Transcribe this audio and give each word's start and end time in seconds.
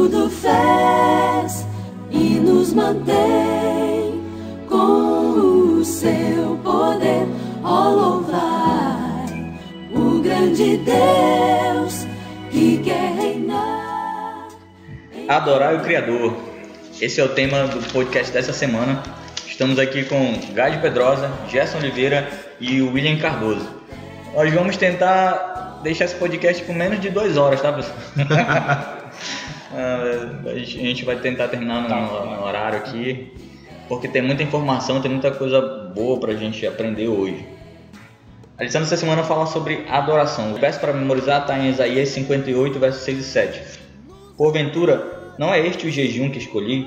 tudo 0.00 0.30
fez 0.30 1.66
e 2.10 2.40
nos 2.40 2.72
mantém 2.72 4.18
com 4.66 5.78
o 5.78 5.84
seu 5.84 6.58
poder. 6.64 7.26
Ó, 7.62 7.90
louvai 7.90 9.58
o 9.92 10.22
grande 10.22 10.78
Deus 10.78 12.06
que 12.50 12.78
quer 12.78 13.12
reinar. 13.14 14.48
Adorar 15.28 15.74
o 15.74 15.80
Criador. 15.80 16.34
Esse 16.98 17.20
é 17.20 17.24
o 17.24 17.28
tema 17.28 17.66
do 17.66 17.86
podcast 17.92 18.32
dessa 18.32 18.54
semana. 18.54 19.02
Estamos 19.46 19.78
aqui 19.78 20.04
com 20.04 20.40
Gade 20.54 20.78
Pedrosa, 20.78 21.30
Gerson 21.50 21.76
Oliveira 21.76 22.26
e 22.58 22.80
William 22.80 23.18
Cardoso. 23.18 23.68
Nós 24.34 24.50
vamos 24.54 24.78
tentar 24.78 25.80
deixar 25.82 26.06
esse 26.06 26.14
podcast 26.14 26.62
por 26.64 26.74
menos 26.74 27.00
de 27.00 27.10
duas 27.10 27.36
horas, 27.36 27.60
tá, 27.60 27.70
pessoal? 27.70 28.96
Ah, 29.72 30.50
a 30.50 30.58
gente 30.58 31.04
vai 31.04 31.16
tentar 31.16 31.48
terminar 31.48 31.88
no, 31.88 32.36
no 32.36 32.44
horário 32.44 32.78
aqui, 32.78 33.32
porque 33.88 34.08
tem 34.08 34.22
muita 34.22 34.42
informação, 34.42 35.00
tem 35.00 35.10
muita 35.10 35.30
coisa 35.30 35.60
boa 35.94 36.18
pra 36.18 36.34
gente 36.34 36.66
aprender 36.66 37.08
hoje. 37.08 37.46
A 38.58 38.64
lição 38.64 38.80
dessa 38.80 38.96
semana 38.96 39.22
fala 39.22 39.46
sobre 39.46 39.86
adoração. 39.88 40.52
O 40.52 40.56
verso 40.56 40.78
para 40.80 40.92
memorizar 40.92 41.42
está 41.42 41.58
em 41.58 41.70
Isaías 41.70 42.10
58, 42.10 42.78
versos 42.78 43.02
6 43.04 43.18
e 43.18 43.22
7. 43.22 43.62
Porventura, 44.36 45.34
não 45.38 45.54
é 45.54 45.66
este 45.66 45.86
o 45.86 45.90
jejum 45.90 46.30
que 46.30 46.38
escolhi? 46.38 46.86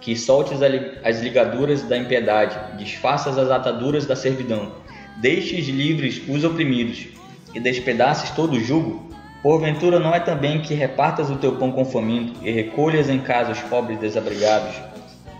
Que 0.00 0.16
soltes 0.16 0.60
as 1.04 1.20
ligaduras 1.20 1.82
da 1.82 1.98
impiedade, 1.98 2.56
desfaças 2.78 3.36
as 3.36 3.50
ataduras 3.50 4.06
da 4.06 4.16
servidão, 4.16 4.72
deixes 5.20 5.66
livres 5.68 6.22
os 6.28 6.44
oprimidos 6.44 7.08
e 7.54 7.60
despedaces 7.60 8.30
todo 8.30 8.56
o 8.56 8.60
jugo? 8.60 9.07
Porventura 9.42 10.00
não 10.00 10.14
é 10.14 10.20
também 10.20 10.60
que 10.60 10.74
repartas 10.74 11.30
o 11.30 11.36
teu 11.36 11.56
pão 11.56 11.70
com 11.70 11.84
faminto 11.84 12.40
e 12.42 12.50
recolhas 12.50 13.08
em 13.08 13.18
casa 13.18 13.52
os 13.52 13.60
pobres 13.60 13.98
desabrigados? 13.98 14.74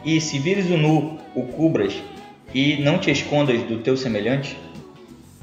E 0.04 0.20
se 0.20 0.38
vires 0.38 0.70
o 0.70 0.76
nu, 0.76 1.18
o 1.34 1.42
cubras 1.42 1.94
e 2.54 2.76
não 2.76 2.98
te 2.98 3.10
escondas 3.10 3.62
do 3.64 3.78
teu 3.78 3.96
semelhante? 3.96 4.56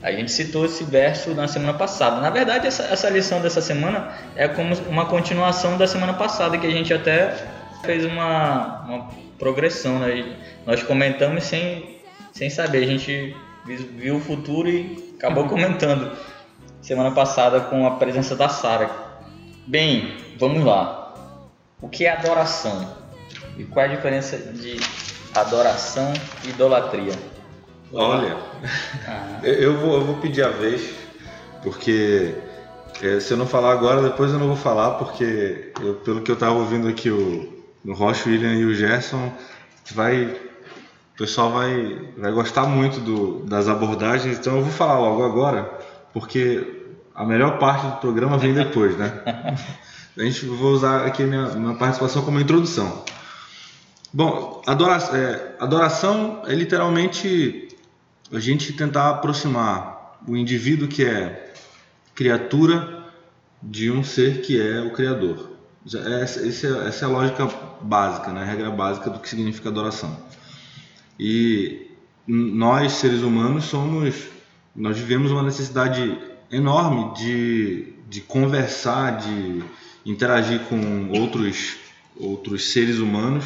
A 0.02 0.12
gente 0.12 0.32
citou 0.32 0.66
esse 0.66 0.84
verso 0.84 1.34
na 1.34 1.48
semana 1.48 1.74
passada. 1.74 2.22
Na 2.22 2.30
verdade, 2.30 2.68
essa, 2.68 2.84
essa 2.84 3.10
lição 3.10 3.42
dessa 3.42 3.60
semana 3.60 4.14
é 4.36 4.48
como 4.48 4.74
uma 4.88 5.06
continuação 5.06 5.78
da 5.78 5.88
semana 5.88 6.14
passada, 6.14 6.58
que 6.58 6.68
a 6.68 6.72
gente 6.72 6.94
até 6.94 7.36
fez 7.84 8.06
uma, 8.06 8.86
uma 8.86 9.10
progressão. 9.38 10.00
Né? 10.00 10.36
Nós 10.66 10.82
comentamos 10.84 11.44
sem, 11.44 12.00
sem 12.32 12.50
saber, 12.50 12.84
a 12.84 12.88
gente 12.88 13.36
viu 13.66 14.18
o 14.18 14.20
futuro 14.20 14.70
e 14.70 15.14
acabou 15.18 15.46
comentando 15.50 16.12
semana 16.86 17.10
passada 17.10 17.62
com 17.62 17.88
a 17.88 17.96
presença 17.96 18.36
da 18.36 18.48
Sara. 18.48 18.92
Bem, 19.66 20.18
vamos 20.38 20.64
lá. 20.64 21.16
O 21.82 21.90
que 21.90 22.06
é 22.06 22.12
adoração? 22.12 22.96
E 23.58 23.64
qual 23.64 23.88
é 23.88 23.90
a 23.90 23.96
diferença 23.96 24.38
de 24.38 24.80
adoração 25.34 26.14
e 26.44 26.50
idolatria? 26.50 27.14
Olha, 27.92 28.38
ah. 29.08 29.40
eu, 29.42 29.76
vou, 29.80 29.96
eu 29.96 30.02
vou 30.06 30.18
pedir 30.18 30.44
a 30.44 30.50
vez, 30.50 30.94
porque 31.64 32.36
é, 33.02 33.20
se 33.20 33.34
eu 33.34 33.38
não 33.38 33.48
falar 33.48 33.72
agora, 33.72 34.04
depois 34.04 34.32
eu 34.32 34.38
não 34.38 34.48
vou 34.48 34.56
falar, 34.56 34.92
porque 34.92 35.72
eu, 35.82 35.96
pelo 35.96 36.22
que 36.22 36.30
eu 36.30 36.36
estava 36.36 36.54
ouvindo 36.54 36.88
aqui 36.88 37.10
o, 37.10 37.64
o 37.84 37.94
Rocha, 37.94 38.30
William 38.30 38.54
e 38.54 38.64
o 38.64 38.76
Gerson, 38.76 39.34
vai, 39.92 40.26
o 40.26 41.18
pessoal 41.18 41.52
vai, 41.52 42.12
vai 42.16 42.32
gostar 42.32 42.68
muito 42.68 43.00
do, 43.00 43.44
das 43.46 43.68
abordagens, 43.68 44.38
então 44.38 44.58
eu 44.58 44.62
vou 44.62 44.72
falar 44.72 45.00
logo 45.00 45.24
agora, 45.24 45.64
porque 46.14 46.75
a 47.16 47.24
melhor 47.26 47.58
parte 47.58 47.88
do 47.88 47.96
programa 47.98 48.38
vem 48.38 48.54
depois, 48.54 48.98
né? 48.98 49.56
A 50.18 50.24
gente 50.24 50.46
vou 50.46 50.72
usar 50.72 51.06
aqui 51.06 51.24
a 51.24 51.28
minha, 51.28 51.50
minha 51.50 51.76
participação 51.76 52.24
como 52.24 52.40
introdução. 52.40 53.04
Bom, 54.14 54.62
adoração 54.66 55.14
é, 55.14 55.56
adoração 55.60 56.42
é 56.46 56.56
literalmente 56.56 57.68
a 58.32 58.40
gente 58.40 58.72
tentar 58.72 59.10
aproximar 59.10 60.18
o 60.26 60.38
indivíduo 60.38 60.88
que 60.88 61.04
é 61.04 61.54
criatura 62.14 63.04
de 63.62 63.92
um 63.92 64.06
ser 64.06 64.42
que 64.42 64.60
é 64.60 64.80
o 64.80 64.94
Criador. 64.94 65.52
Essa, 65.86 66.40
é, 66.40 66.88
essa 66.88 67.06
é 67.06 67.08
a 67.08 67.12
lógica 67.12 67.50
básica, 67.82 68.32
né? 68.32 68.42
a 68.42 68.46
regra 68.46 68.72
básica 68.72 69.10
do 69.10 69.20
que 69.20 69.28
significa 69.28 69.68
adoração. 69.68 70.18
E 71.20 71.92
nós, 72.26 72.94
seres 72.94 73.22
humanos, 73.22 73.66
somos, 73.66 74.16
nós 74.74 74.98
vivemos 74.98 75.30
uma 75.30 75.44
necessidade 75.44 76.18
enorme 76.56 77.14
de, 77.16 77.94
de 78.10 78.22
conversar, 78.22 79.18
de 79.18 79.64
interagir 80.06 80.60
com 80.62 81.10
outros, 81.20 81.76
outros 82.16 82.72
seres 82.72 83.00
humanos. 83.00 83.46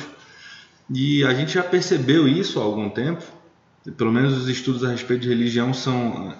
E 0.89 1.23
a 1.23 1.33
gente 1.33 1.53
já 1.53 1.63
percebeu 1.63 2.27
isso 2.27 2.59
há 2.59 2.63
algum 2.63 2.89
tempo, 2.89 3.23
pelo 3.97 4.11
menos 4.11 4.33
os 4.33 4.47
estudos 4.49 4.83
a 4.83 4.89
respeito 4.89 5.21
de 5.21 5.29
religião 5.29 5.73
são, 5.73 6.35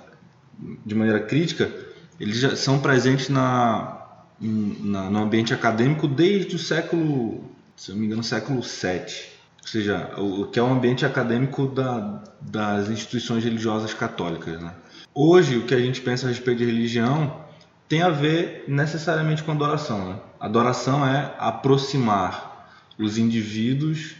de 0.85 0.95
maneira 0.95 1.19
crítica, 1.19 1.71
eles 2.19 2.37
já 2.37 2.55
são 2.55 2.79
presentes 2.79 3.29
na, 3.29 3.99
na, 4.39 5.09
no 5.09 5.19
ambiente 5.19 5.53
acadêmico 5.53 6.07
desde 6.07 6.55
o 6.55 6.59
século, 6.59 7.43
se 7.75 7.91
eu 7.91 7.95
não 7.95 8.01
me 8.01 8.07
engano, 8.07 8.23
século 8.23 8.61
VII. 8.61 9.39
Ou 9.61 9.67
seja, 9.67 10.11
o, 10.17 10.45
que 10.45 10.59
é 10.59 10.63
o 10.63 10.67
ambiente 10.67 11.05
acadêmico 11.05 11.67
da, 11.67 12.23
das 12.41 12.89
instituições 12.89 13.43
religiosas 13.43 13.93
católicas. 13.93 14.59
Né? 14.59 14.73
Hoje, 15.13 15.57
o 15.57 15.65
que 15.65 15.73
a 15.73 15.79
gente 15.79 16.01
pensa 16.01 16.27
a 16.27 16.29
respeito 16.29 16.59
de 16.59 16.65
religião 16.65 17.45
tem 17.87 18.03
a 18.03 18.09
ver 18.09 18.65
necessariamente 18.67 19.43
com 19.43 19.51
adoração. 19.51 20.09
Né? 20.09 20.19
Adoração 20.39 21.05
é 21.05 21.33
aproximar 21.39 22.71
os 22.97 23.17
indivíduos, 23.17 24.15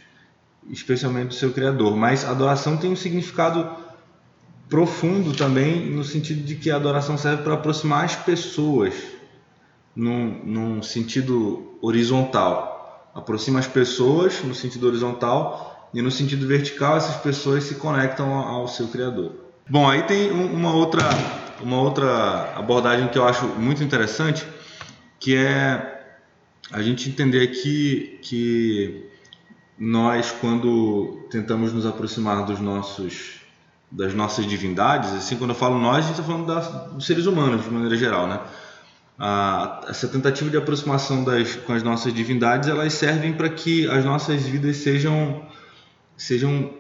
especialmente 0.70 1.28
do 1.28 1.34
seu 1.36 1.54
Criador. 1.54 1.96
Mas 1.96 2.26
adoração 2.26 2.76
tem 2.76 2.92
um 2.92 2.96
significado 2.96 3.70
profundo 4.68 5.34
também, 5.34 5.90
no 5.90 6.04
sentido 6.04 6.44
de 6.44 6.56
que 6.56 6.72
a 6.72 6.76
adoração 6.76 7.18
serve 7.18 7.44
para 7.44 7.54
aproximar 7.54 8.06
as 8.06 8.16
pessoas, 8.16 8.94
num, 9.96 10.44
num 10.44 10.82
sentido 10.82 11.78
horizontal. 11.82 13.10
Aproxima 13.14 13.60
as 13.60 13.68
pessoas 13.68 14.44
no 14.44 14.56
sentido 14.56 14.88
horizontal 14.88 15.90
e 15.94 16.02
no 16.02 16.12
sentido 16.12 16.48
vertical, 16.48 16.98
essas 16.98 17.18
pessoas 17.18 17.64
se 17.64 17.76
conectam 17.76 18.34
ao 18.34 18.68
seu 18.68 18.88
Criador. 18.88 19.49
Bom, 19.70 19.88
aí 19.88 20.02
tem 20.02 20.32
uma 20.32 20.74
outra, 20.74 21.04
uma 21.62 21.80
outra 21.80 22.56
abordagem 22.56 23.08
que 23.08 23.20
eu 23.20 23.28
acho 23.28 23.46
muito 23.46 23.84
interessante, 23.84 24.44
que 25.20 25.36
é 25.36 26.08
a 26.72 26.82
gente 26.82 27.08
entender 27.08 27.44
aqui 27.44 28.18
que 28.24 29.06
nós, 29.78 30.32
quando 30.42 31.28
tentamos 31.30 31.72
nos 31.72 31.86
aproximar 31.86 32.44
dos 32.46 32.60
nossos, 32.60 33.42
das 33.92 34.12
nossas 34.16 34.48
divindades, 34.48 35.14
assim, 35.14 35.38
quando 35.38 35.52
eu 35.52 35.56
falo 35.56 35.78
nós, 35.78 35.98
a 35.98 36.02
gente 36.08 36.20
está 36.20 36.24
falando 36.24 36.48
das, 36.48 36.68
dos 36.92 37.06
seres 37.06 37.28
humanos, 37.28 37.64
de 37.64 37.70
maneira 37.70 37.96
geral, 37.96 38.26
né? 38.26 38.40
Ah, 39.20 39.82
essa 39.88 40.08
tentativa 40.08 40.50
de 40.50 40.58
aproximação 40.58 41.24
das, 41.24 41.56
com 41.58 41.74
as 41.74 41.84
nossas 41.84 42.12
divindades, 42.12 42.68
elas 42.68 42.92
servem 42.94 43.34
para 43.34 43.50
que 43.50 43.88
as 43.88 44.04
nossas 44.04 44.42
vidas 44.42 44.78
sejam, 44.78 45.46
sejam 46.18 46.79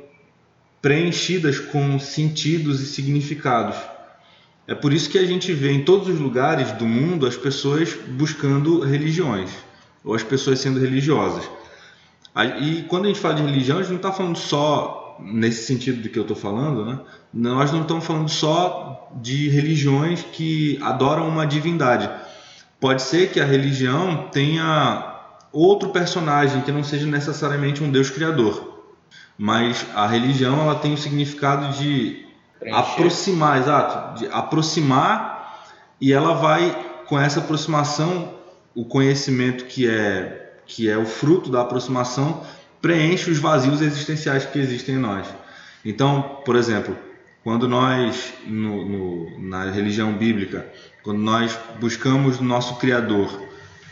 preenchidas 0.82 1.60
com 1.60 2.00
sentidos 2.00 2.82
e 2.82 2.86
significados. 2.86 3.76
É 4.68 4.76
por 4.76 4.94
isso 4.94 5.10
que 5.10 5.18
a 5.18 5.26
gente 5.26 5.52
vê 5.52 5.72
em 5.72 5.84
todos 5.84 6.08
os 6.08 6.20
lugares 6.20 6.72
do 6.74 6.86
mundo 6.86 7.26
as 7.26 7.36
pessoas 7.36 7.94
buscando 8.08 8.82
religiões, 8.82 9.50
ou 10.04 10.14
as 10.14 10.24
pessoas 10.24 10.60
sendo 10.60 10.80
religiosas. 10.80 11.44
E 12.62 12.84
quando 12.84 13.06
a 13.06 13.08
gente 13.08 13.20
fala 13.20 13.36
de 13.36 13.42
religião, 13.42 13.78
a 13.78 13.82
gente 13.82 13.90
não 13.90 13.98
está 13.98 14.12
falando 14.12 14.38
só 14.38 15.18
nesse 15.20 15.66
sentido 15.66 16.02
de 16.02 16.08
que 16.08 16.18
eu 16.18 16.22
estou 16.22 16.38
falando, 16.38 16.86
né? 16.86 17.00
nós 17.34 17.72
não 17.74 17.82
estamos 17.82 18.06
falando 18.06 18.30
só 18.30 19.12
de 19.22 19.50
religiões 19.50 20.24
que 20.32 20.80
adoram 20.82 21.28
uma 21.28 21.46
divindade. 21.46 22.10
Pode 22.80 23.02
ser 23.02 23.32
que 23.32 23.42
a 23.42 23.46
religião 23.46 24.30
tenha 24.32 25.20
outro 25.52 25.90
personagem 25.90 26.62
que 26.62 26.72
não 26.72 26.84
seja 26.84 27.06
necessariamente 27.06 27.84
um 27.84 27.92
Deus 27.92 28.10
criador 28.10 28.79
mas 29.40 29.86
a 29.96 30.06
religião 30.06 30.60
ela 30.60 30.76
tem 30.76 30.94
o 30.94 30.98
significado 30.98 31.78
de 31.78 32.26
Preencher. 32.60 32.78
aproximar, 32.78 33.58
exato, 33.58 34.20
de 34.20 34.28
aproximar 34.34 35.64
e 36.02 36.12
ela 36.12 36.34
vai 36.34 37.04
com 37.08 37.18
essa 37.18 37.40
aproximação 37.40 38.34
o 38.76 38.84
conhecimento 38.84 39.64
que 39.64 39.90
é 39.90 40.58
que 40.66 40.90
é 40.90 40.98
o 40.98 41.06
fruto 41.06 41.50
da 41.50 41.62
aproximação 41.62 42.44
preenche 42.82 43.32
os 43.32 43.40
vazios 43.40 43.82
existenciais 43.82 44.46
que 44.46 44.60
existem 44.60 44.96
em 44.96 45.00
nós. 45.00 45.26
Então, 45.84 46.42
por 46.46 46.56
exemplo, 46.56 46.96
quando 47.42 47.68
nós 47.68 48.34
no, 48.46 48.86
no, 48.86 49.40
na 49.40 49.72
religião 49.72 50.14
bíblica, 50.14 50.68
quando 51.02 51.20
nós 51.20 51.58
buscamos 51.80 52.40
no 52.40 52.48
nosso 52.48 52.76
Criador 52.76 53.42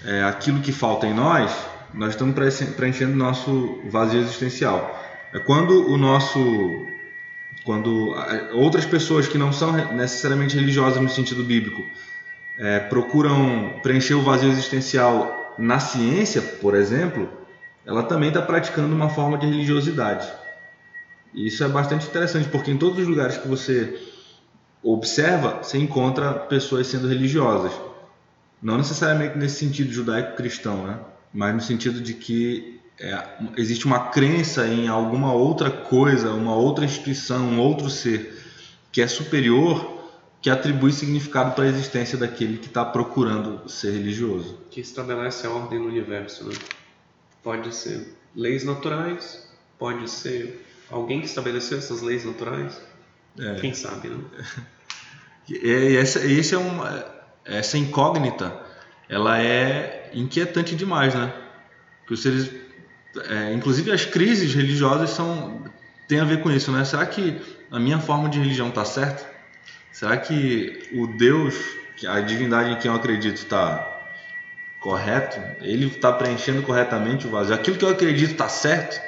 é, 0.06 0.24
aquilo 0.24 0.60
que 0.60 0.74
falta 0.74 1.08
em 1.08 1.14
nós, 1.14 1.52
nós 1.94 2.10
estamos 2.10 2.36
preenchendo 2.76 3.16
nosso 3.16 3.80
vazio 3.90 4.20
existencial. 4.20 5.07
É 5.34 5.40
quando 5.40 5.90
o 5.92 5.98
nosso 5.98 6.86
quando 7.64 8.16
outras 8.54 8.86
pessoas 8.86 9.28
que 9.28 9.38
não 9.38 9.52
são 9.52 9.74
necessariamente 9.94 10.56
religiosas 10.56 11.02
no 11.02 11.10
sentido 11.10 11.44
bíblico 11.44 11.84
é, 12.58 12.80
procuram 12.80 13.80
preencher 13.84 14.14
o 14.14 14.22
vazio 14.22 14.50
existencial 14.50 15.56
na 15.58 15.80
ciência, 15.80 16.42
por 16.42 16.76
exemplo, 16.76 17.30
ela 17.86 18.04
também 18.04 18.30
está 18.30 18.42
praticando 18.42 18.96
uma 18.96 19.10
forma 19.10 19.38
de 19.38 19.46
religiosidade. 19.46 20.28
E 21.34 21.48
isso 21.48 21.64
é 21.64 21.68
bastante 21.68 22.08
interessante, 22.08 22.48
porque 22.50 22.72
em 22.72 22.78
todos 22.78 23.00
os 23.00 23.08
lugares 23.08 23.38
que 23.38 23.48
você 23.48 24.00
observa, 24.82 25.60
você 25.62 25.78
encontra 25.78 26.34
pessoas 26.34 26.88
sendo 26.88 27.08
religiosas. 27.08 27.72
Não 28.62 28.78
necessariamente 28.78 29.38
nesse 29.38 29.60
sentido 29.60 29.92
judaico-cristão, 29.92 30.88
né? 30.88 31.00
mas 31.34 31.54
no 31.54 31.62
sentido 31.62 32.02
de 32.02 32.14
que 32.14 32.77
é, 33.00 33.24
existe 33.58 33.86
uma 33.86 34.10
crença 34.10 34.68
em 34.68 34.88
alguma 34.88 35.34
outra 35.34 35.70
coisa, 35.70 36.32
uma 36.32 36.56
outra 36.56 36.86
instituição, 36.86 37.48
um 37.48 37.60
outro 37.60 37.90
ser 37.90 38.38
que 38.92 39.02
é 39.02 39.08
superior, 39.08 39.98
que 40.42 40.50
atribui 40.50 40.92
significado 40.92 41.54
para 41.54 41.66
a 41.66 41.68
existência 41.68 42.18
daquele 42.18 42.58
que 42.58 42.68
está 42.68 42.84
procurando 42.84 43.70
ser 43.70 43.92
religioso. 43.92 44.58
Que 44.72 44.82
estabelece 44.82 45.46
a 45.46 45.52
ordem 45.52 45.80
no 45.80 45.86
universo. 45.86 46.46
Né? 46.46 46.56
Pode 47.44 47.74
ser 47.76 48.16
leis 48.36 48.64
naturais, 48.64 49.48
pode 49.78 50.10
ser 50.10 50.66
alguém 50.90 51.20
que 51.20 51.28
estabeleceu 51.28 51.78
essas 51.78 52.02
leis 52.02 52.26
naturais. 52.26 52.82
É. 53.40 53.56
Quem 53.56 53.74
sabe, 53.74 54.10
né? 54.10 54.24
E 55.50 55.96
essa, 55.96 56.26
esse 56.26 56.54
é 56.54 56.58
uma, 56.58 57.06
essa 57.46 57.78
incógnita, 57.78 58.54
ela 59.08 59.42
é 59.42 60.12
inquietante 60.14 60.76
demais, 60.76 61.16
né? 61.16 61.34
Que 62.06 62.14
os 62.14 62.22
seres, 62.22 62.52
é, 63.30 63.54
inclusive 63.54 63.92
as 63.92 64.06
crises 64.06 64.54
religiosas 64.54 65.10
são 65.12 65.64
tem 66.08 66.20
a 66.20 66.24
ver 66.24 66.42
com 66.42 66.50
isso, 66.50 66.72
né? 66.72 66.86
Será 66.86 67.06
que 67.06 67.40
a 67.70 67.80
minha 67.80 68.00
forma 68.00 68.30
de 68.30 68.40
religião 68.40 68.70
está 68.70 68.86
certa? 68.86 69.30
Será 69.92 70.16
que 70.16 70.90
o 70.94 71.08
Deus, 71.08 71.56
a 72.08 72.22
divindade 72.22 72.72
em 72.72 72.78
quem 72.78 72.90
eu 72.90 72.96
acredito, 72.96 73.36
está 73.36 73.94
correto? 74.80 75.40
Ele 75.62 75.88
está 75.88 76.14
preenchendo 76.14 76.62
corretamente 76.62 77.28
o 77.28 77.30
vazio? 77.30 77.54
Aquilo 77.54 77.78
que 77.78 77.84
eu 77.84 77.90
acredito 77.90 78.32
está 78.32 78.48
certo? 78.48 79.02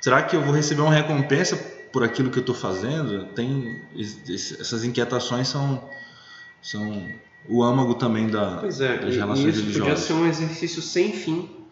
Será 0.00 0.22
que 0.22 0.36
eu 0.36 0.42
vou 0.42 0.52
receber 0.52 0.82
uma 0.82 0.92
recompensa 0.92 1.56
por 1.90 2.04
aquilo 2.04 2.30
que 2.30 2.38
eu 2.38 2.42
estou 2.42 2.54
fazendo? 2.54 3.24
Tem 3.26 3.80
essas 3.96 4.84
inquietações 4.84 5.48
são 5.48 5.88
são 6.60 7.08
o 7.48 7.62
âmago 7.62 7.94
também 7.94 8.26
da, 8.26 8.56
pois 8.56 8.80
é, 8.80 8.98
das 8.98 9.14
relações 9.16 9.46
e 9.46 9.48
isso 9.50 9.60
religiosas. 9.60 10.00
Podia 10.00 10.06
ser 10.06 10.12
um 10.14 10.26
exercício 10.26 10.82
sem 10.82 11.12
fim 11.12 11.63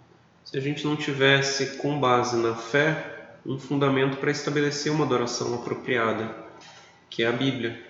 se 0.45 0.57
a 0.57 0.61
gente 0.61 0.85
não 0.85 0.97
tivesse 0.97 1.77
com 1.77 1.99
base 1.99 2.37
na 2.37 2.55
fé 2.55 3.13
um 3.45 3.59
fundamento 3.59 4.17
para 4.19 4.31
estabelecer 4.31 4.93
uma 4.93 5.05
adoração 5.05 5.55
apropriada, 5.55 6.35
que 7.11 7.23
é 7.23 7.27
a 7.27 7.33
Bíblia. 7.33 7.81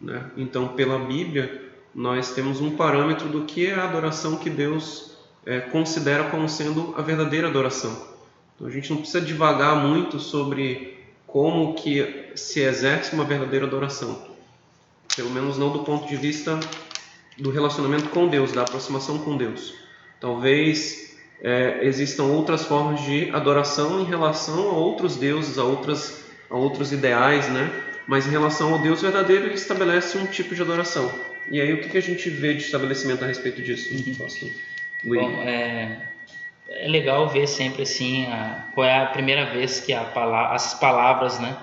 Né? 0.00 0.30
Então, 0.36 0.68
pela 0.68 0.98
Bíblia, 0.98 1.62
nós 1.94 2.32
temos 2.32 2.60
um 2.60 2.76
parâmetro 2.76 3.28
do 3.28 3.44
que 3.44 3.66
é 3.66 3.74
a 3.74 3.84
adoração 3.84 4.36
que 4.36 4.50
Deus 4.50 5.16
é, 5.44 5.60
considera 5.60 6.24
como 6.24 6.48
sendo 6.48 6.94
a 6.96 7.02
verdadeira 7.02 7.48
adoração. 7.48 8.16
Então, 8.54 8.66
a 8.66 8.70
gente 8.70 8.90
não 8.90 8.98
precisa 8.98 9.20
divagar 9.20 9.76
muito 9.76 10.18
sobre 10.18 10.98
como 11.26 11.74
que 11.74 12.32
se 12.34 12.60
exerce 12.60 13.14
uma 13.14 13.24
verdadeira 13.24 13.66
adoração. 13.66 14.26
Pelo 15.14 15.30
menos 15.30 15.56
não 15.56 15.70
do 15.70 15.84
ponto 15.84 16.06
de 16.06 16.16
vista 16.16 16.58
do 17.38 17.50
relacionamento 17.50 18.08
com 18.08 18.28
Deus, 18.28 18.52
da 18.52 18.62
aproximação 18.62 19.18
com 19.18 19.36
Deus. 19.36 19.74
Talvez 20.20 21.05
é, 21.42 21.80
existam 21.82 22.24
outras 22.24 22.64
formas 22.64 23.00
de 23.02 23.30
adoração 23.30 24.00
em 24.00 24.04
relação 24.04 24.70
a 24.70 24.72
outros 24.72 25.16
deuses, 25.16 25.58
a, 25.58 25.64
outras, 25.64 26.24
a 26.50 26.56
outros 26.56 26.92
ideais, 26.92 27.48
né? 27.48 27.70
Mas 28.06 28.26
em 28.26 28.30
relação 28.30 28.72
ao 28.72 28.78
Deus 28.78 29.02
verdadeiro, 29.02 29.46
ele 29.46 29.54
estabelece 29.54 30.16
um 30.16 30.26
tipo 30.26 30.54
de 30.54 30.62
adoração. 30.62 31.10
E 31.50 31.60
aí, 31.60 31.72
o 31.72 31.80
que, 31.80 31.88
que 31.88 31.98
a 31.98 32.02
gente 32.02 32.28
vê 32.30 32.54
de 32.54 32.62
estabelecimento 32.62 33.24
a 33.24 33.26
respeito 33.26 33.62
disso? 33.62 33.94
Uhum. 33.94 34.50
Bom, 35.04 35.42
é, 35.42 36.08
é 36.68 36.88
legal 36.88 37.28
ver 37.28 37.46
sempre 37.46 37.82
assim 37.82 38.26
a, 38.26 38.68
qual 38.74 38.86
é 38.86 38.98
a 38.98 39.06
primeira 39.06 39.46
vez 39.46 39.80
que 39.80 39.92
a 39.92 40.04
palavra, 40.04 40.54
as 40.54 40.74
palavras 40.74 41.38
né, 41.38 41.56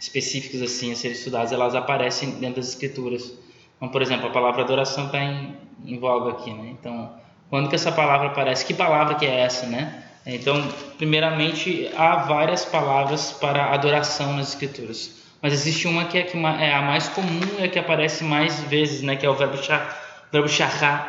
específicas 0.00 0.62
assim 0.62 0.92
a 0.92 0.96
serem 0.96 1.16
estudadas 1.16 1.52
elas 1.52 1.74
aparecem 1.74 2.32
dentro 2.32 2.56
das 2.56 2.68
escrituras 2.68 3.38
então 3.76 3.88
por 3.88 4.02
exemplo 4.02 4.26
a 4.26 4.30
palavra 4.30 4.62
adoração 4.62 5.06
está 5.06 5.22
em, 5.22 5.56
em 5.84 5.98
voga 5.98 6.32
aqui 6.32 6.52
né 6.52 6.70
então 6.70 7.14
quando 7.50 7.68
que 7.68 7.74
essa 7.74 7.92
palavra 7.92 8.28
aparece 8.28 8.64
que 8.64 8.74
palavra 8.74 9.14
que 9.14 9.26
é 9.26 9.40
essa 9.40 9.66
né 9.66 10.04
então 10.26 10.66
primeiramente 10.96 11.90
há 11.96 12.16
várias 12.16 12.64
palavras 12.64 13.32
para 13.32 13.72
adoração 13.72 14.36
nas 14.36 14.48
escrituras 14.48 15.16
mas 15.40 15.52
existe 15.52 15.86
uma 15.86 16.06
que 16.06 16.18
é, 16.18 16.26
é 16.60 16.74
a 16.74 16.82
mais 16.82 17.08
comum 17.08 17.40
e 17.58 17.64
a 17.64 17.68
que 17.68 17.78
aparece 17.78 18.24
mais 18.24 18.60
vezes 18.62 19.02
né 19.02 19.16
que 19.16 19.24
é 19.24 19.30
o 19.30 19.34
verbo 19.34 19.56
shah, 19.62 19.96
verbo 20.32 20.48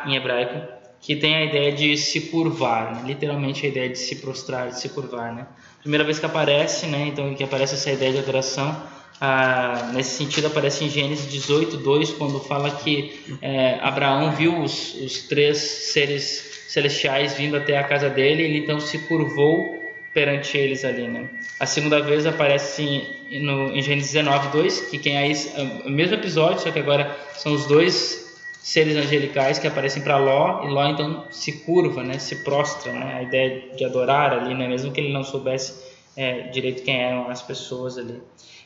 em 0.06 0.16
hebraico 0.16 0.80
que 1.00 1.16
tem 1.16 1.34
a 1.34 1.44
ideia 1.44 1.72
de 1.72 1.96
se 1.96 2.20
curvar, 2.28 2.94
né? 2.94 3.02
literalmente 3.06 3.64
a 3.64 3.68
ideia 3.68 3.88
de 3.88 3.98
se 3.98 4.16
prostrar, 4.16 4.68
de 4.68 4.78
se 4.78 4.90
curvar, 4.90 5.32
né? 5.32 5.46
Primeira 5.80 6.04
vez 6.04 6.18
que 6.18 6.26
aparece, 6.26 6.86
né? 6.86 7.06
Então 7.06 7.34
que 7.34 7.42
aparece 7.42 7.74
essa 7.74 7.90
ideia 7.90 8.12
de 8.12 8.18
adoração, 8.18 8.76
ah, 9.20 9.90
nesse 9.92 10.16
sentido 10.16 10.46
aparece 10.46 10.84
em 10.84 10.88
Gênesis 10.88 11.30
18, 11.30 11.76
2, 11.76 12.12
quando 12.12 12.40
fala 12.40 12.70
que 12.70 13.20
é, 13.42 13.78
Abraão 13.82 14.32
viu 14.32 14.62
os, 14.62 14.94
os 14.94 15.18
três 15.24 15.58
seres 15.58 16.64
celestiais 16.68 17.34
vindo 17.34 17.56
até 17.56 17.76
a 17.76 17.84
casa 17.84 18.08
dele, 18.08 18.42
ele 18.44 18.58
então 18.58 18.80
se 18.80 18.98
curvou 19.00 19.78
perante 20.14 20.56
eles 20.56 20.84
ali, 20.84 21.06
né? 21.06 21.28
A 21.58 21.66
segunda 21.66 22.00
vez 22.00 22.24
aparece 22.26 22.82
em, 23.30 23.40
no, 23.40 23.76
em 23.76 23.82
Gênesis 23.82 24.12
19, 24.12 24.48
2, 24.48 24.80
que 24.88 24.98
quem 24.98 25.18
aí, 25.18 25.32
é 25.32 25.86
o 25.86 25.90
mesmo 25.90 26.14
episódio, 26.14 26.60
só 26.60 26.70
que 26.70 26.78
agora 26.78 27.14
são 27.34 27.52
os 27.52 27.66
dois 27.66 28.30
seres 28.62 28.96
angelicais 28.96 29.58
que 29.58 29.66
aparecem 29.66 30.02
para 30.02 30.16
Ló 30.16 30.64
e 30.64 30.68
Ló 30.68 30.86
então 30.86 31.26
se 31.30 31.60
curva, 31.64 32.02
né, 32.02 32.18
se 32.18 32.36
prostra, 32.44 32.92
né, 32.92 33.14
a 33.16 33.22
ideia 33.22 33.74
de 33.76 33.84
adorar 33.84 34.32
ali, 34.32 34.54
né, 34.54 34.66
mesmo 34.66 34.92
que 34.92 35.00
ele 35.00 35.12
não 35.12 35.24
soubesse 35.24 35.90
é, 36.16 36.48
direito 36.48 36.82
quem 36.82 37.02
eram 37.02 37.28
as 37.30 37.42
pessoas 37.42 37.96
ali. 37.98 38.20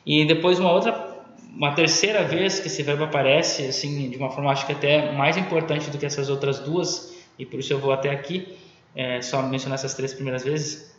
E 0.07 0.25
depois 0.25 0.59
uma 0.59 0.71
outra, 0.71 1.23
uma 1.51 1.73
terceira 1.73 2.25
vez 2.25 2.61
que 2.61 2.67
esse 2.67 2.83
verbo 2.83 3.05
aparece, 3.05 3.67
assim, 3.67 4.11
de 4.11 4.17
uma 4.17 4.31
forma 4.31 4.51
acho 4.51 4.67
que 4.67 4.73
até 4.73 5.13
mais 5.13 5.37
importante 5.37 5.91
do 5.91 5.99
que 5.99 6.05
essas 6.05 6.29
outras 6.29 6.61
duas, 6.61 7.15
e 7.39 7.47
por 7.47 7.61
isso 7.61 7.73
eu 7.73 7.79
vou 7.79 7.93
até 7.93 8.11
aqui, 8.11 8.57
é, 8.95 9.21
só 9.23 9.43
mencionar 9.43 9.79
essas 9.79 9.95
três 9.95 10.13
primeiras 10.13 10.45
vezes, 10.45 10.95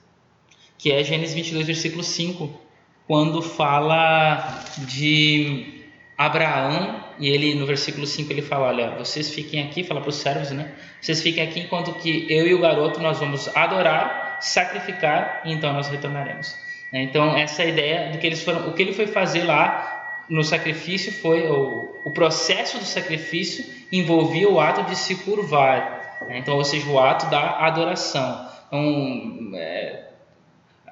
que 0.78 0.92
é 0.92 1.04
Gênesis 1.04 1.36
22, 1.36 1.68
versículo 1.68 2.04
5, 2.04 2.62
quando 3.08 3.42
fala 3.42 4.64
de 4.80 5.84
Abraão, 6.18 7.04
e 7.20 7.30
ele 7.30 7.56
no 7.56 7.66
versículo 7.66 8.06
5 8.06 8.32
ele 8.32 8.42
fala, 8.42 8.68
olha, 8.68 8.92
vocês 8.98 9.34
fiquem 9.34 9.62
aqui, 9.62 9.84
fala 9.84 10.02
para 10.02 10.10
os 10.10 10.16
servos, 10.16 10.52
né? 10.52 10.74
Vocês 11.02 11.22
fiquem 11.22 11.44
aqui 11.44 11.62
enquanto 11.62 11.94
que 11.94 12.26
eu 12.30 12.48
e 12.48 12.54
o 12.54 12.60
garoto 12.60 13.00
nós 13.00 13.20
vamos 13.20 13.48
adorar, 13.56 14.38
sacrificar 14.42 15.42
e 15.46 15.54
então 15.54 15.72
nós 15.72 15.88
retornaremos. 15.88 16.65
Né? 16.96 17.04
Então 17.04 17.36
essa 17.36 17.62
é 17.62 17.68
ideia 17.68 18.12
do 18.14 18.18
que 18.18 18.26
eles 18.26 18.42
foram, 18.42 18.70
o 18.70 18.74
que 18.74 18.82
ele 18.82 18.94
foi 18.94 19.06
fazer 19.06 19.44
lá 19.44 20.24
no 20.30 20.46
sacrifício 20.46 21.12
foi 21.12 21.46
o, 21.46 21.94
o 22.06 22.12
processo 22.12 22.78
do 22.78 22.86
sacrifício 22.86 23.66
envolvia 23.92 24.50
o 24.50 24.62
ato 24.62 24.84
de 24.84 24.96
se 24.96 25.16
curvar, 25.16 26.18
né? 26.22 26.38
então 26.38 26.56
ou 26.56 26.64
seja 26.64 26.90
o 26.90 26.98
ato 26.98 27.30
da 27.30 27.66
adoração. 27.66 28.48
Então 28.68 29.52
é, 29.56 30.06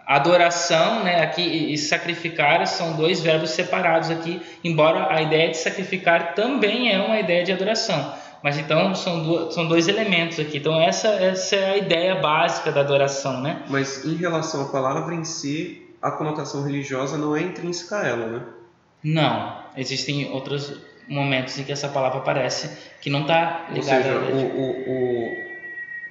adoração 0.06 1.06
né, 1.06 1.24
aqui 1.24 1.42
e 1.42 1.78
sacrificar 1.78 2.68
são 2.68 2.98
dois 2.98 3.22
verbos 3.22 3.52
separados 3.52 4.10
aqui, 4.10 4.42
embora 4.62 5.08
a 5.10 5.22
ideia 5.22 5.52
de 5.52 5.58
sacrificar 5.58 6.36
também 6.36 6.92
é 6.92 7.00
uma 7.00 7.18
ideia 7.18 7.46
de 7.46 7.54
adoração. 7.54 8.14
Mas 8.44 8.58
então 8.58 8.94
são, 8.94 9.50
são 9.52 9.70
dois 9.70 9.88
elementos 9.88 10.38
aqui. 10.38 10.58
Então 10.58 10.78
essa, 10.82 11.08
essa 11.08 11.56
é 11.56 11.72
a 11.72 11.78
ideia 11.78 12.16
básica 12.16 12.74
da 12.74 12.82
adoração, 12.82 13.40
né? 13.40 13.64
Mas 13.70 14.04
em 14.04 14.18
relação 14.18 14.64
à 14.64 14.66
palavra 14.66 15.16
em 15.16 15.24
si, 15.24 15.83
a 16.04 16.12
conotação 16.12 16.64
religiosa 16.64 17.18
não 17.18 17.36
é 17.36 17.42
intrínseca 17.42 18.00
a 18.00 18.08
ela, 18.08 18.28
né? 18.28 18.42
Não. 19.02 19.64
Existem 19.78 20.30
outros 20.30 20.82
momentos 21.08 21.58
em 21.58 21.64
que 21.64 21.72
essa 21.72 21.88
palavra 21.88 22.20
aparece 22.20 22.70
que 23.02 23.10
não 23.10 23.22
está 23.22 23.68
ligada 23.72 23.78
Ou 23.78 23.84
seja, 23.84 24.18
o, 24.18 24.60
o, 24.60 25.36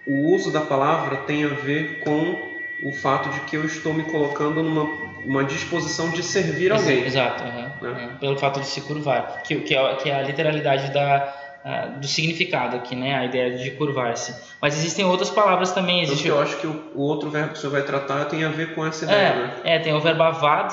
o, 0.08 0.14
o 0.14 0.34
uso 0.34 0.50
da 0.50 0.62
palavra 0.62 1.18
tem 1.18 1.44
a 1.44 1.48
ver 1.48 2.00
com 2.00 2.52
o 2.82 2.92
fato 2.92 3.28
de 3.28 3.40
que 3.40 3.56
eu 3.56 3.64
estou 3.64 3.92
me 3.92 4.02
colocando 4.04 4.62
numa 4.62 5.12
uma 5.24 5.44
disposição 5.44 6.10
de 6.10 6.22
servir 6.22 6.72
alguém. 6.72 7.04
Exato, 7.04 7.44
uhum, 7.44 7.50
né? 7.52 7.72
uhum, 7.80 8.16
pelo 8.18 8.36
fato 8.36 8.58
de 8.58 8.66
se 8.66 8.80
curvar, 8.80 9.42
que, 9.44 9.54
que, 9.60 9.74
é, 9.74 9.94
que 9.96 10.10
é 10.10 10.16
a 10.16 10.22
literalidade 10.22 10.92
da, 10.92 11.32
uh, 11.64 12.00
do 12.00 12.06
significado 12.06 12.76
aqui, 12.76 12.94
né? 12.94 13.14
a 13.14 13.24
ideia 13.24 13.56
de 13.56 13.70
curvar-se. 13.72 14.34
Mas 14.60 14.76
existem 14.76 15.04
outras 15.04 15.30
palavras 15.30 15.72
também. 15.72 16.02
Existe... 16.02 16.28
eu 16.28 16.40
acho 16.40 16.56
que 16.58 16.66
o, 16.66 17.00
outro 17.00 17.30
verbo 17.30 17.52
que 17.52 17.58
você 17.58 17.68
vai 17.68 17.82
tratar 17.82 18.24
tem 18.26 18.44
a 18.44 18.48
ver 18.48 18.74
com 18.74 18.84
essa 18.86 19.04
ideia. 19.04 19.18
É, 19.18 19.36
né? 19.36 19.54
é 19.64 19.78
tem 19.78 19.92
o 19.92 20.00
verbo 20.00 20.22
avad, 20.22 20.72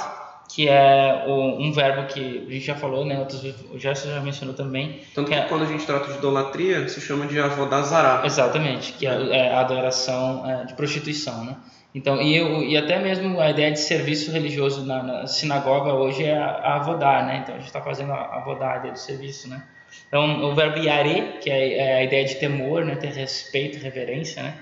que 0.49 0.67
é 0.67 1.25
o, 1.27 1.61
um 1.61 1.71
verbo 1.71 2.07
que 2.07 2.45
a 2.47 2.51
gente 2.51 2.65
já 2.65 2.75
falou, 2.75 3.05
né? 3.05 3.19
Outros, 3.19 3.43
o 3.71 3.77
Gerson 3.77 4.09
já 4.09 4.19
mencionou 4.19 4.55
também. 4.55 5.01
Tanto 5.13 5.29
que, 5.29 5.35
que 5.35 5.39
é, 5.39 5.45
quando 5.45 5.63
a 5.63 5.67
gente 5.67 5.85
trata 5.85 6.11
de 6.11 6.17
idolatria, 6.17 6.87
se 6.89 6.99
chama 6.99 7.27
de 7.27 7.39
avodazará. 7.39 8.23
Exatamente, 8.25 8.93
que 8.93 9.05
é, 9.05 9.11
é 9.11 9.53
a 9.53 9.59
adoração 9.59 10.49
é, 10.49 10.65
de 10.65 10.73
prostituição, 10.73 11.45
né? 11.45 11.55
Então, 11.93 12.21
e, 12.21 12.35
eu, 12.35 12.61
e 12.61 12.77
até 12.77 12.99
mesmo 12.99 13.39
a 13.39 13.49
ideia 13.49 13.71
de 13.71 13.79
serviço 13.79 14.31
religioso 14.31 14.85
na, 14.85 15.01
na 15.01 15.27
sinagoga 15.27 15.93
hoje 15.93 16.23
é 16.23 16.37
a, 16.37 16.75
avodar, 16.75 17.25
né? 17.25 17.39
Então 17.41 17.55
a 17.55 17.57
gente 17.57 17.67
está 17.67 17.81
fazendo 17.81 18.11
a 18.11 18.37
avodar, 18.37 18.75
a 18.75 18.77
ideia 18.77 18.93
do 18.93 18.99
serviço, 18.99 19.49
né? 19.49 19.63
Então 20.07 20.43
o 20.43 20.55
verbo 20.55 20.79
yare, 20.79 21.39
que 21.41 21.49
é, 21.49 21.77
é, 21.77 21.95
a 21.97 22.03
ideia 22.03 22.25
de 22.25 22.35
temor, 22.35 22.83
né? 22.85 22.95
Ter 22.95 23.11
respeito, 23.11 23.81
reverência, 23.81 24.43
né? 24.43 24.53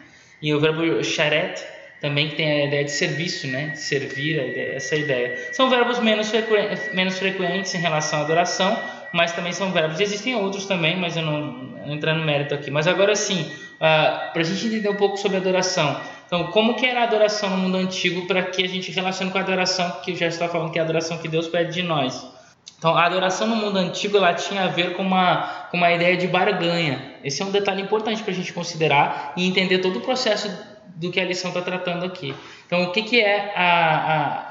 E 0.42 0.54
o 0.54 0.60
verbo 0.60 1.04
sharet 1.04 1.64
também 2.00 2.30
que 2.30 2.36
tem 2.36 2.62
a 2.62 2.66
ideia 2.66 2.84
de 2.84 2.92
serviço, 2.92 3.48
né? 3.48 3.70
De 3.70 3.80
servir, 3.80 4.36
ideia, 4.36 4.76
essa 4.76 4.96
ideia. 4.96 5.38
São 5.52 5.70
verbos 5.70 6.00
menos, 6.00 6.30
frequ... 6.30 6.54
menos 6.94 7.18
frequentes 7.18 7.74
em 7.74 7.80
relação 7.80 8.20
à 8.20 8.22
adoração, 8.24 8.78
mas 9.14 9.32
também 9.34 9.52
são 9.52 9.72
verbos. 9.72 10.00
Existem 10.00 10.36
outros 10.36 10.66
também, 10.66 10.96
mas 10.98 11.18
eu 11.18 11.24
não, 11.24 11.42
não 11.42 11.94
entrando 11.96 12.20
no 12.20 12.26
mérito 12.26 12.54
aqui. 12.54 12.70
Mas 12.70 12.88
agora 12.88 13.16
sim, 13.16 13.42
uh, 13.42 13.52
ah, 13.80 14.30
para 14.32 14.42
a 14.42 14.46
gente 14.46 14.68
entender 14.68 14.90
um 14.90 14.96
pouco 14.96 15.18
sobre 15.18 15.38
adoração. 15.38 16.00
Então, 16.28 16.48
como 16.52 16.76
que 16.76 16.86
era 16.86 17.02
a 17.02 17.04
adoração 17.04 17.50
no 17.50 17.58
mundo 17.58 17.78
antigo 17.78 18.28
para 18.28 18.44
que 18.44 18.64
a 18.64 18.68
gente 18.68 18.92
relacione 18.92 19.32
com 19.32 19.38
a 19.38 19.42
adoração 19.42 20.02
que 20.04 20.14
já 20.14 20.28
está 20.28 20.48
falando 20.50 20.72
que 20.72 20.78
é 20.78 20.82
a 20.82 20.84
adoração 20.84 21.18
que 21.18 21.28
Deus 21.28 21.48
pede 21.48 21.74
de 21.74 21.84
nós? 21.84 22.37
Então, 22.78 22.96
a 22.96 23.06
adoração 23.06 23.48
no 23.48 23.56
mundo 23.56 23.78
antigo 23.78 24.18
ela 24.18 24.36
tinha 24.36 24.66
a 24.66 24.68
ver 24.68 24.96
com 24.96 25.02
uma, 25.02 25.66
com 25.72 25.78
uma 25.78 25.92
ideia 25.92 26.16
de 26.16 26.28
barganha. 26.28 27.16
Esse 27.24 27.42
é 27.42 27.46
um 27.46 27.50
detalhe 27.50 27.82
importante 27.82 28.22
para 28.22 28.32
a 28.32 28.36
gente 28.36 28.54
considerar 28.54 29.34
e 29.36 29.48
entender 29.48 29.80
todo 29.80 29.98
o 29.98 30.02
processo 30.02 30.48
do 30.96 31.12
que 31.12 31.20
a 31.20 31.26
lição 31.26 31.50
está 31.50 31.62
tratando 31.62 32.06
aqui. 32.06 32.36
Então, 32.68 32.84
o 32.84 32.92
que, 32.92 33.02
que 33.02 33.20
é 33.20 33.52
a, 33.56 33.96
a... 33.96 34.46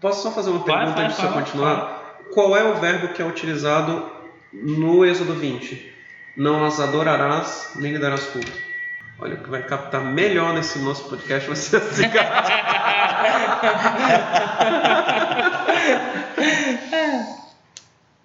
Posso 0.00 0.22
só 0.22 0.30
fazer 0.30 0.48
uma 0.50 0.64
pergunta 0.64 0.92
vai, 0.92 1.04
antes 1.04 1.16
de 1.16 1.22
você 1.22 1.32
continuar? 1.32 2.22
Qual 2.32 2.56
é 2.56 2.64
o 2.64 2.76
verbo 2.76 3.08
que 3.08 3.20
é 3.20 3.26
utilizado 3.26 4.10
no 4.52 5.04
Êxodo 5.04 5.34
20? 5.34 5.92
Não 6.34 6.64
as 6.64 6.80
adorarás, 6.80 7.72
nem 7.76 7.92
lhe 7.92 7.98
darás 7.98 8.24
culto. 8.24 8.50
Olha, 9.18 9.34
o 9.34 9.42
que 9.42 9.50
vai 9.50 9.62
captar 9.62 10.02
melhor 10.02 10.54
nesse 10.54 10.78
nosso 10.78 11.04
podcast 11.08 11.46
vai 11.46 11.56
ser 11.56 11.76
assim. 11.76 12.04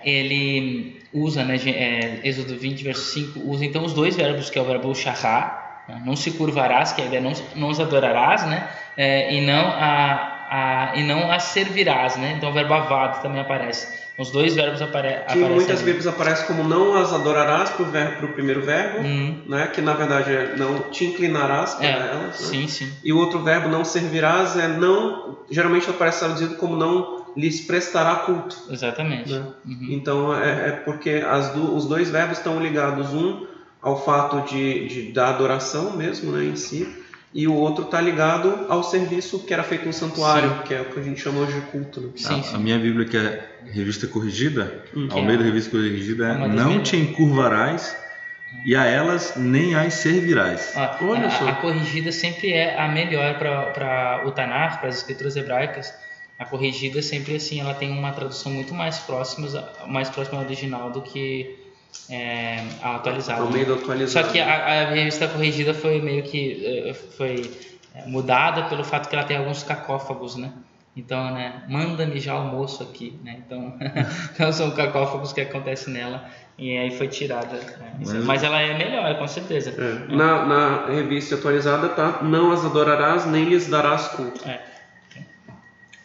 Ele 0.03 1.01
usa, 1.13 1.43
né, 1.43 1.57
é, 1.65 2.19
Êxodo 2.23 2.55
20, 2.55 2.83
verso 2.83 3.01
5, 3.13 3.39
usa 3.45 3.65
então 3.65 3.83
os 3.83 3.93
dois 3.93 4.15
verbos, 4.15 4.49
que 4.49 4.57
é 4.57 4.61
o 4.61 4.65
verbo 4.65 4.93
shahar, 4.95 5.83
né, 5.87 6.01
não 6.05 6.15
se 6.15 6.31
curvarás, 6.31 6.93
que 6.93 7.01
é 7.01 7.05
a 7.05 7.07
ideia 7.07 7.21
não, 7.21 7.33
não 7.55 7.69
os 7.69 7.79
adorarás, 7.79 8.45
né, 8.45 8.67
é, 8.95 9.33
e, 9.33 9.41
não 9.41 9.67
a, 9.67 10.47
a, 10.49 10.91
e 10.95 11.03
não 11.03 11.31
a 11.31 11.39
servirás, 11.39 12.15
né, 12.15 12.35
então 12.37 12.49
o 12.49 12.53
verbo 12.53 12.73
avad 12.73 13.21
também 13.21 13.41
aparece. 13.41 14.01
Os 14.17 14.29
dois 14.29 14.53
verbos 14.53 14.81
apare 14.81 15.07
que 15.07 15.15
aparecem. 15.15 15.49
Muitas 15.49 15.81
vezes 15.81 16.05
aparece 16.05 16.45
como 16.45 16.63
não 16.63 16.95
as 16.95 17.11
adorarás 17.11 17.71
para 17.71 17.83
o 17.83 17.85
verbo, 17.89 18.27
primeiro 18.27 18.61
verbo, 18.61 18.99
uhum. 18.99 19.41
né? 19.47 19.67
Que 19.67 19.81
na 19.81 19.93
verdade 19.93 20.31
é 20.31 20.55
não 20.57 20.79
te 20.91 21.05
inclinarás 21.05 21.73
para 21.73 21.87
é, 21.87 21.91
elas. 21.91 22.13
Né? 22.13 22.31
Sim, 22.33 22.67
sim. 22.67 22.93
E 23.03 23.11
o 23.11 23.17
outro 23.17 23.39
verbo 23.39 23.67
não 23.67 23.83
servirás 23.83 24.55
é 24.57 24.67
não, 24.67 25.39
geralmente 25.49 25.89
aparece 25.89 26.19
traduzido 26.19 26.55
como 26.55 26.75
não 26.75 27.20
lhes 27.35 27.61
prestará 27.61 28.15
culto. 28.17 28.55
Exatamente. 28.69 29.31
Né? 29.31 29.45
Uhum. 29.65 29.87
Então 29.89 30.35
é, 30.35 30.69
é 30.69 30.71
porque 30.71 31.21
do, 31.53 31.75
os 31.75 31.85
dois 31.85 32.09
verbos 32.09 32.37
estão 32.37 32.61
ligados 32.61 33.13
um 33.13 33.47
ao 33.81 34.03
fato 34.03 34.47
de, 34.49 34.87
de 34.87 35.11
da 35.11 35.29
adoração 35.29 35.97
mesmo, 35.97 36.31
né, 36.31 36.45
em 36.45 36.55
si, 36.55 36.87
e 37.33 37.47
o 37.47 37.53
outro 37.53 37.85
está 37.85 37.99
ligado 37.99 38.65
ao 38.69 38.83
serviço 38.83 39.39
que 39.39 39.53
era 39.53 39.63
feito 39.63 39.85
no 39.85 39.93
santuário, 39.93 40.49
sim. 40.49 40.63
que 40.67 40.73
é 40.73 40.81
o 40.81 40.85
que 40.85 40.99
a 40.99 41.03
gente 41.03 41.19
chama 41.21 41.39
hoje 41.39 41.53
de 41.53 41.61
culto. 41.67 42.01
Né? 42.01 42.09
Sim, 42.15 42.39
a, 42.39 42.43
sim. 42.43 42.55
a, 42.55 42.59
minha 42.59 42.77
Bíblia, 42.77 43.07
que 43.07 43.17
é 43.17 43.49
revista 43.71 44.05
corrigida, 44.05 44.83
hum. 44.95 45.07
ao 45.09 45.23
meio 45.23 45.39
da 45.39 45.45
revista 45.45 45.71
corrigida, 45.71 46.27
é 46.27 46.47
não 46.47 46.83
te 46.83 46.97
encurvarás 46.97 47.95
e 48.65 48.75
a 48.75 48.85
elas 48.85 49.33
nem 49.37 49.75
as 49.75 49.93
servirás. 49.95 50.73
Ah, 50.75 50.97
Olha 51.01 51.27
a, 51.27 51.31
só. 51.31 51.47
a 51.47 51.53
corrigida 51.53 52.11
sempre 52.11 52.51
é 52.51 52.77
a 52.79 52.87
melhor 52.89 53.39
para 53.39 54.23
o 54.25 54.31
Tanar, 54.31 54.79
para 54.79 54.89
as 54.89 54.97
escrituras 54.97 55.35
hebraicas. 55.35 55.93
A 56.41 56.45
corrigida 56.45 57.03
sempre 57.03 57.35
assim, 57.35 57.59
ela 57.59 57.75
tem 57.75 57.91
uma 57.91 58.11
tradução 58.11 58.51
muito 58.51 58.73
mais 58.73 58.97
próxima, 58.97 59.47
mais 59.85 60.09
próxima 60.09 60.39
ao 60.39 60.43
original 60.43 60.89
do 60.89 60.99
que 61.03 61.55
é, 62.09 62.63
a 62.81 62.95
atualizada. 62.95 63.45
meio 63.45 63.75
atualizado. 63.75 64.25
Só 64.25 64.33
que 64.33 64.39
a, 64.39 64.55
a, 64.55 64.89
revista 64.89 65.27
corrigida 65.27 65.71
foi 65.71 66.01
meio 66.01 66.23
que 66.23 66.65
eh, 66.65 66.93
foi 67.15 67.47
é, 67.93 68.07
mudada 68.07 68.63
pelo 68.63 68.83
fato 68.83 69.07
que 69.07 69.15
ela 69.15 69.23
tem 69.23 69.37
alguns 69.37 69.61
cacófagos, 69.61 70.35
né? 70.35 70.51
Então, 70.97 71.31
né, 71.31 71.61
manda-me 71.69 72.19
já 72.19 72.33
almoço 72.33 72.81
aqui, 72.81 73.19
né? 73.23 73.37
Então, 73.45 73.75
então 74.33 74.51
são 74.51 74.71
cacófagos 74.71 75.31
que 75.31 75.41
acontecem 75.41 75.93
nela 75.93 76.27
e 76.57 76.75
aí 76.75 76.89
foi 76.97 77.07
tirada. 77.07 77.55
Né? 77.55 77.93
Mas, 77.99 78.13
Mas, 78.25 78.43
ela 78.43 78.59
é 78.59 78.75
melhor, 78.75 79.15
com 79.19 79.27
certeza. 79.27 79.75
É. 79.77 80.11
Na, 80.11 80.43
na 80.43 80.85
revista 80.87 81.35
atualizada 81.35 81.89
tá, 81.89 82.23
não 82.23 82.51
as 82.51 82.65
adorarás 82.65 83.27
nem 83.27 83.45
lhes 83.45 83.67
darás 83.67 84.07
culto. 84.07 84.49
É. 84.49 84.70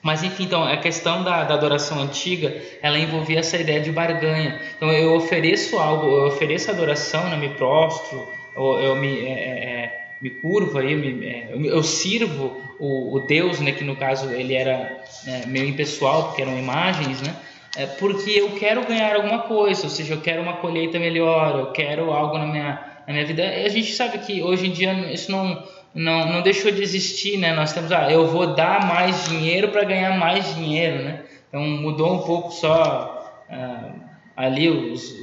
Mas 0.07 0.23
enfim, 0.23 0.45
então 0.45 0.63
a 0.63 0.77
questão 0.77 1.25
da, 1.25 1.43
da, 1.43 1.55
adoração 1.55 1.99
antiga, 1.99 2.57
ela 2.81 2.97
envolvia 2.97 3.41
essa 3.41 3.59
ideia 3.59 3.81
de 3.81 3.91
barganha. 3.91 4.61
Então 4.77 4.89
eu 4.93 5.13
ofereço 5.15 5.81
algo, 5.81 6.07
eu 6.07 6.27
ofereço 6.29 6.71
adoração, 6.71 7.29
né, 7.29 7.37
me 7.37 7.49
prostro, 7.49 8.29
eu, 8.55 8.79
eu 8.79 8.95
me, 8.95 9.27
é, 9.27 9.33
é, 9.33 9.65
é 9.65 10.07
me 10.23 10.31
curvo, 10.31 10.79
aí, 10.79 10.95
me, 10.95 11.27
é, 11.27 11.51
eu 11.53 11.83
sirvo 11.83 12.57
o, 12.79 13.17
o, 13.17 13.19
Deus, 13.19 13.59
né, 13.59 13.73
que 13.73 13.83
no 13.83 13.97
caso 13.97 14.33
ele 14.33 14.55
era 14.55 15.03
é, 15.27 15.45
meio 15.45 15.67
impessoal, 15.67 16.27
porque 16.27 16.43
eram 16.43 16.57
imagens, 16.57 17.21
né, 17.21 17.35
é, 17.77 17.87
porque 17.87 18.31
eu 18.31 18.51
quero 18.51 18.87
ganhar 18.87 19.17
alguma 19.17 19.41
coisa, 19.41 19.83
ou 19.83 19.91
seja, 19.91 20.15
eu 20.15 20.21
quero 20.21 20.41
uma 20.41 20.59
colheita 20.59 21.01
melhor, 21.01 21.59
eu 21.59 21.73
quero 21.73 22.13
algo 22.13 22.39
na 22.39 22.47
minha, 22.47 22.81
na 23.09 23.13
minha 23.13 23.27
vida. 23.27 23.43
E 23.43 23.67
a 23.67 23.69
gente 23.69 23.93
sabe 23.93 24.19
que 24.19 24.41
hoje 24.41 24.69
em 24.69 24.71
dia 24.71 24.93
isso 25.13 25.33
não 25.33 25.65
não, 25.97 26.31
não 26.31 26.43
deixou 26.43 26.71
de 26.71 26.83
existir, 26.83 27.39
né? 27.39 27.55
Nós 27.55 27.73
temos, 27.73 27.91
ah, 27.91 28.13
eu 28.13 28.27
vou 28.27 28.55
dar 28.55 28.87
mais 28.87 29.29
dinheiro 29.29 29.69
para 29.69 29.83
ganhar 29.83 30.19
mais 30.19 30.55
dinheiro, 30.55 31.03
né? 31.03 31.23
Então 31.49 31.63
mudou 31.63 32.15
um 32.15 32.19
pouco 32.19 32.51
só 32.51 33.45
ah, 33.49 33.93
ali 34.37 34.69
os, 34.69 35.17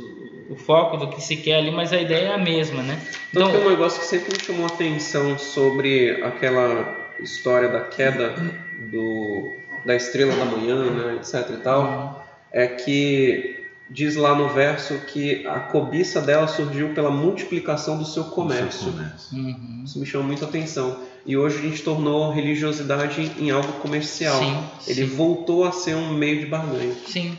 o 0.49 0.55
foco 0.55 0.97
do 0.97 1.09
que 1.09 1.21
se 1.21 1.37
quer 1.37 1.57
ali, 1.57 1.69
mas 1.69 1.93
a 1.93 2.01
ideia 2.01 2.29
é 2.29 2.33
a 2.33 2.39
mesma, 2.39 2.81
né? 2.81 2.99
Então, 3.29 3.51
tem 3.51 3.61
um 3.61 3.69
negócio 3.69 3.99
que 3.99 4.07
sempre 4.07 4.33
me 4.33 4.43
chamou 4.43 4.65
a 4.65 4.69
atenção 4.69 5.37
sobre 5.37 6.23
aquela 6.23 6.97
história 7.19 7.69
da 7.69 7.81
queda 7.81 8.33
do, 8.79 9.53
da 9.85 9.95
estrela 9.95 10.35
da 10.35 10.45
manhã, 10.45 10.89
né, 10.89 11.15
etc 11.17 11.51
e 11.51 11.57
tal, 11.57 11.83
uhum. 11.83 12.21
é 12.51 12.67
que 12.67 13.62
diz 13.93 14.15
lá 14.15 14.35
no 14.35 14.49
verso 14.49 14.97
que 15.05 15.45
a 15.45 15.59
cobiça 15.59 16.19
dela 16.19 16.47
surgiu 16.47 16.93
pela 16.93 17.11
multiplicação 17.11 17.97
do 17.97 18.05
seu 18.05 18.25
comércio. 18.25 18.85
Seu 18.85 18.91
comércio. 18.91 19.37
Uhum. 19.37 19.81
Isso 19.85 19.99
me 19.99 20.05
chama 20.05 20.23
muita 20.25 20.45
atenção. 20.45 20.99
E 21.25 21.37
hoje 21.37 21.59
a 21.59 21.61
gente 21.61 21.83
tornou 21.83 22.31
a 22.31 22.33
religiosidade 22.33 23.31
em 23.39 23.51
algo 23.51 23.71
comercial. 23.73 24.39
Sim, 24.39 24.63
Ele 24.87 25.07
sim. 25.07 25.15
voltou 25.15 25.63
a 25.63 25.71
ser 25.71 25.95
um 25.95 26.13
meio 26.13 26.39
de 26.39 26.47
barganha. 26.47 26.93
Sim. 27.05 27.37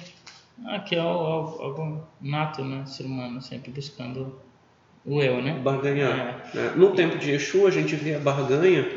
Aqui 0.67 0.95
é 0.95 1.01
algo 1.01 2.03
nato, 2.21 2.65
né? 2.65 2.87
Ser 2.87 3.05
humano 3.05 3.43
sempre 3.43 3.71
buscando 3.73 4.39
o 5.05 5.21
eu, 5.21 5.43
né? 5.43 5.59
Barganhar. 5.63 6.51
É. 6.55 6.57
Né? 6.57 6.73
No 6.77 6.93
tempo 6.93 7.19
de 7.19 7.33
Yeshua 7.33 7.69
a 7.69 7.73
gente 7.73 7.97
vê 7.97 8.15
a 8.15 8.19
barganha 8.19 8.89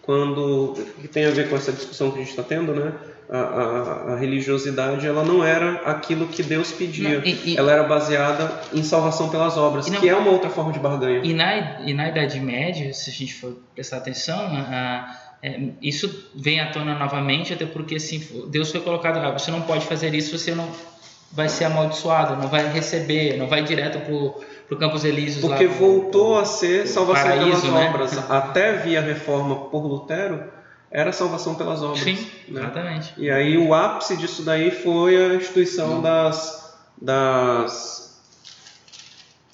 quando 0.00 0.74
que 1.00 1.06
tem 1.06 1.26
a 1.26 1.30
ver 1.30 1.48
com 1.48 1.54
essa 1.54 1.70
discussão 1.70 2.10
que 2.10 2.16
a 2.16 2.20
gente 2.20 2.30
está 2.30 2.42
tendo, 2.42 2.74
né? 2.74 2.92
A, 3.32 3.38
a, 3.38 4.12
a, 4.12 4.16
religiosidade 4.16 5.06
ela 5.06 5.24
não 5.24 5.42
era 5.42 5.80
aquilo 5.86 6.28
que 6.28 6.42
Deus 6.42 6.70
pedia. 6.70 7.18
Não, 7.18 7.24
e, 7.26 7.52
e, 7.52 7.56
ela 7.56 7.72
era 7.72 7.84
baseada 7.84 8.52
em 8.74 8.82
salvação 8.82 9.30
pelas 9.30 9.56
obras, 9.56 9.86
não, 9.86 9.98
que 9.98 10.08
é 10.08 10.14
uma 10.14 10.30
outra 10.30 10.50
forma 10.50 10.70
de 10.70 10.78
barganha. 10.78 11.22
E 11.24 11.32
na, 11.32 11.80
e 11.80 11.94
na 11.94 12.10
Idade 12.10 12.38
Média, 12.38 12.92
se 12.92 13.08
a 13.08 13.12
gente 13.12 13.32
for 13.34 13.56
prestar 13.74 13.96
atenção, 13.96 14.38
a, 14.38 15.18
é, 15.42 15.58
isso 15.80 16.28
vem 16.34 16.60
à 16.60 16.70
tona 16.70 16.98
novamente, 16.98 17.54
até 17.54 17.64
porque 17.64 17.94
assim, 17.94 18.22
Deus 18.48 18.70
foi 18.70 18.82
colocado 18.82 19.16
lá, 19.16 19.30
você 19.30 19.50
não 19.50 19.62
pode 19.62 19.86
fazer 19.86 20.14
isso, 20.14 20.36
você 20.36 20.54
não 20.54 20.68
vai 21.32 21.48
ser 21.48 21.64
amaldiçoado, 21.64 22.36
não 22.36 22.48
vai 22.48 22.70
receber, 22.70 23.38
não 23.38 23.48
vai 23.48 23.64
direto 23.64 23.98
para 23.98 24.76
o 24.76 24.78
Campos 24.78 25.06
Elíseos. 25.06 25.40
Porque 25.40 25.66
lá, 25.66 25.72
voltou 25.72 26.38
a 26.38 26.44
ser 26.44 26.86
salvação 26.86 27.30
paraíso, 27.30 27.62
pelas 27.62 27.74
né? 27.74 27.88
obras. 27.88 28.18
Até 28.30 28.76
via 28.76 29.00
reforma 29.00 29.56
por 29.70 29.86
Lutero, 29.86 30.44
era 30.92 31.10
salvação 31.10 31.54
pelas 31.54 31.82
obras. 31.82 32.00
Sim, 32.00 32.18
né? 32.48 32.60
exatamente. 32.60 33.14
E 33.16 33.30
aí 33.30 33.56
o 33.56 33.72
ápice 33.72 34.16
disso 34.16 34.42
daí 34.42 34.70
foi 34.70 35.16
a 35.16 35.34
instituição 35.34 36.02
das, 36.02 36.76
das 37.00 38.20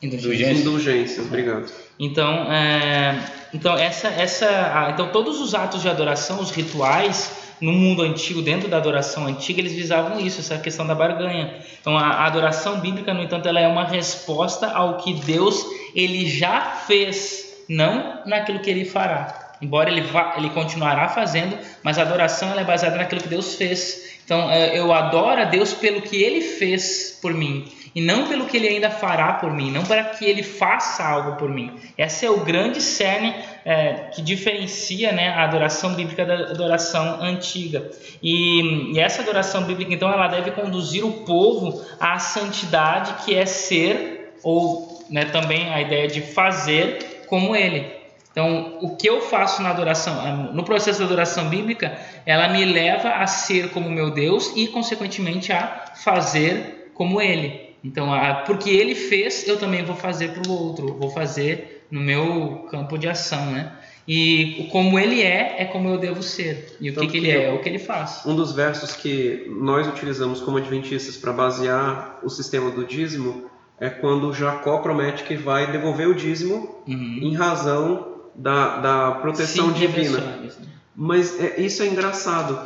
indulgências. 0.03 0.61
indulgências. 0.61 1.27
Obrigado. 1.27 1.73
Então, 1.99 2.53
é, 2.53 3.19
então 3.55 3.77
essa, 3.77 4.09
essa, 4.09 4.91
então 4.93 5.11
todos 5.11 5.41
os 5.41 5.55
atos 5.55 5.81
de 5.81 5.89
adoração, 5.89 6.41
os 6.41 6.51
rituais 6.51 7.47
no 7.61 7.73
mundo 7.73 8.03
antigo, 8.03 8.41
dentro 8.41 8.69
da 8.69 8.77
adoração 8.77 9.27
antiga, 9.27 9.61
eles 9.61 9.73
visavam 9.73 10.21
isso, 10.21 10.41
essa 10.41 10.59
questão 10.59 10.87
da 10.87 10.95
barganha. 10.95 11.59
Então 11.81 11.97
a, 11.97 12.07
a 12.07 12.27
adoração 12.27 12.81
bíblica, 12.81 13.15
no 13.15 13.23
entanto, 13.23 13.49
ela 13.49 13.61
é 13.61 13.69
uma 13.69 13.85
resposta 13.85 14.69
ao 14.69 14.99
que 14.99 15.15
Deus 15.15 15.65
ele 15.95 16.29
já 16.29 16.61
fez, 16.87 17.65
não 17.69 18.23
naquilo 18.27 18.61
que 18.61 18.71
ele 18.71 18.85
fará. 18.85 19.48
Embora 19.61 19.91
ele, 19.91 20.03
vá, 20.03 20.35
ele 20.37 20.51
continuará 20.51 21.09
fazendo, 21.09 21.59
mas 21.83 21.99
a 21.99 22.03
adoração 22.03 22.59
é 22.59 22.65
baseada 22.65 22.97
naquilo 22.97 23.23
que 23.23 23.29
Deus 23.29 23.55
fez. 23.55 24.19
Então 24.25 24.51
é, 24.51 24.79
eu 24.79 24.93
adoro 24.93 25.41
a 25.41 25.45
Deus 25.45 25.73
pelo 25.73 26.03
que 26.03 26.23
ele 26.23 26.41
fez 26.41 27.19
por 27.21 27.33
mim 27.33 27.71
e 27.95 28.01
não 28.01 28.29
pelo 28.29 28.47
que 28.47 28.57
ele 28.57 28.69
ainda 28.69 28.91
fará 28.91 29.33
por 29.35 29.53
mim, 29.53 29.73
não 29.73 29.83
para 29.85 30.05
que 30.05 30.25
ele 30.25 30.43
faça 30.43 31.03
algo 31.03 31.37
por 31.37 31.49
mim. 31.49 31.73
Esse 31.99 32.27
é 32.27 32.31
o 32.31 32.45
grande 32.45 32.81
cerne 32.81 33.35
é, 33.65 34.11
que 34.13 34.23
diferencia 34.23 35.11
né, 35.11 35.31
a 35.31 35.43
adoração 35.43 35.95
bíblica 35.95 36.25
da 36.25 36.35
adoração 36.35 37.21
antiga. 37.21 37.91
E, 38.23 38.93
e 38.95 39.01
essa 39.01 39.23
adoração 39.23 39.65
bíblica, 39.65 39.93
então, 39.93 40.13
ela 40.13 40.29
deve 40.29 40.53
conduzir 40.53 41.05
o 41.05 41.25
povo 41.25 41.85
à 41.99 42.19
santidade 42.21 43.25
que 43.25 43.35
é 43.35 43.47
ser, 43.47 44.33
ou 44.45 45.05
né, 45.11 45.25
também 45.25 45.69
a 45.69 45.81
ideia 45.81 46.07
de 46.07 46.21
fazer 46.21 47.25
como 47.27 47.57
ele. 47.57 47.98
Então, 48.39 48.79
o 48.81 48.95
que 48.95 49.09
eu 49.09 49.21
faço 49.21 49.61
na 49.63 49.71
adoração, 49.71 50.53
no 50.55 50.63
processo 50.63 51.01
da 51.01 51.07
adoração 51.07 51.49
bíblica, 51.49 51.99
ela 52.25 52.47
me 52.47 52.65
leva 52.65 53.09
a 53.09 53.27
ser 53.27 53.71
como 53.71 53.91
meu 53.91 54.13
Deus 54.13 54.53
e, 54.55 54.69
consequentemente, 54.69 55.53
a 55.53 55.87
fazer 55.97 56.93
como 56.95 57.21
Ele. 57.21 57.75
Então, 57.83 58.15
a, 58.15 58.35
porque 58.47 58.71
Ele 58.71 58.95
fez, 58.95 59.49
eu 59.49 59.59
também 59.59 59.85
vou 59.85 59.97
fazer 59.97 60.31
para 60.31 60.49
o 60.49 60.55
outro, 60.55 60.95
vou 60.95 61.11
fazer 61.11 61.85
no 61.91 62.01
meu 62.01 62.69
campo 62.71 62.97
de 62.97 63.09
ação, 63.09 63.45
né? 63.47 63.73
E 64.07 64.69
como 64.71 64.99
ele 65.01 65.21
é, 65.21 65.57
é 65.59 65.65
como 65.65 65.89
eu 65.89 65.99
devo 65.99 66.23
ser. 66.23 66.77
E 66.81 66.91
o 66.91 66.95
que, 66.95 67.09
que 67.09 67.17
ele 67.17 67.31
é? 67.31 67.47
É 67.47 67.53
o 67.53 67.61
que 67.61 67.69
ele 67.69 67.79
faz. 67.79 68.25
Um 68.25 68.37
dos 68.37 68.53
versos 68.53 68.95
que 68.95 69.47
nós 69.49 69.87
utilizamos 69.89 70.41
como 70.41 70.59
adventistas 70.59 71.17
para 71.17 71.33
basear 71.33 72.21
o 72.23 72.31
sistema 72.31 72.71
do 72.71 72.87
dízimo 72.87 73.51
é 73.81 73.91
quando 73.91 74.33
Jacó 74.33 74.79
promete 74.79 75.25
que 75.25 75.35
vai 75.35 75.71
devolver 75.71 76.09
o 76.09 76.15
dízimo 76.15 76.83
uhum. 76.87 77.19
em 77.21 77.35
razão 77.35 78.18
da, 78.39 78.79
da 78.79 79.11
proteção 79.13 79.69
Sim, 79.69 79.73
divina. 79.73 80.19
Né? 80.19 80.51
Mas 80.95 81.39
é, 81.39 81.61
isso 81.61 81.83
é 81.83 81.87
engraçado. 81.87 82.59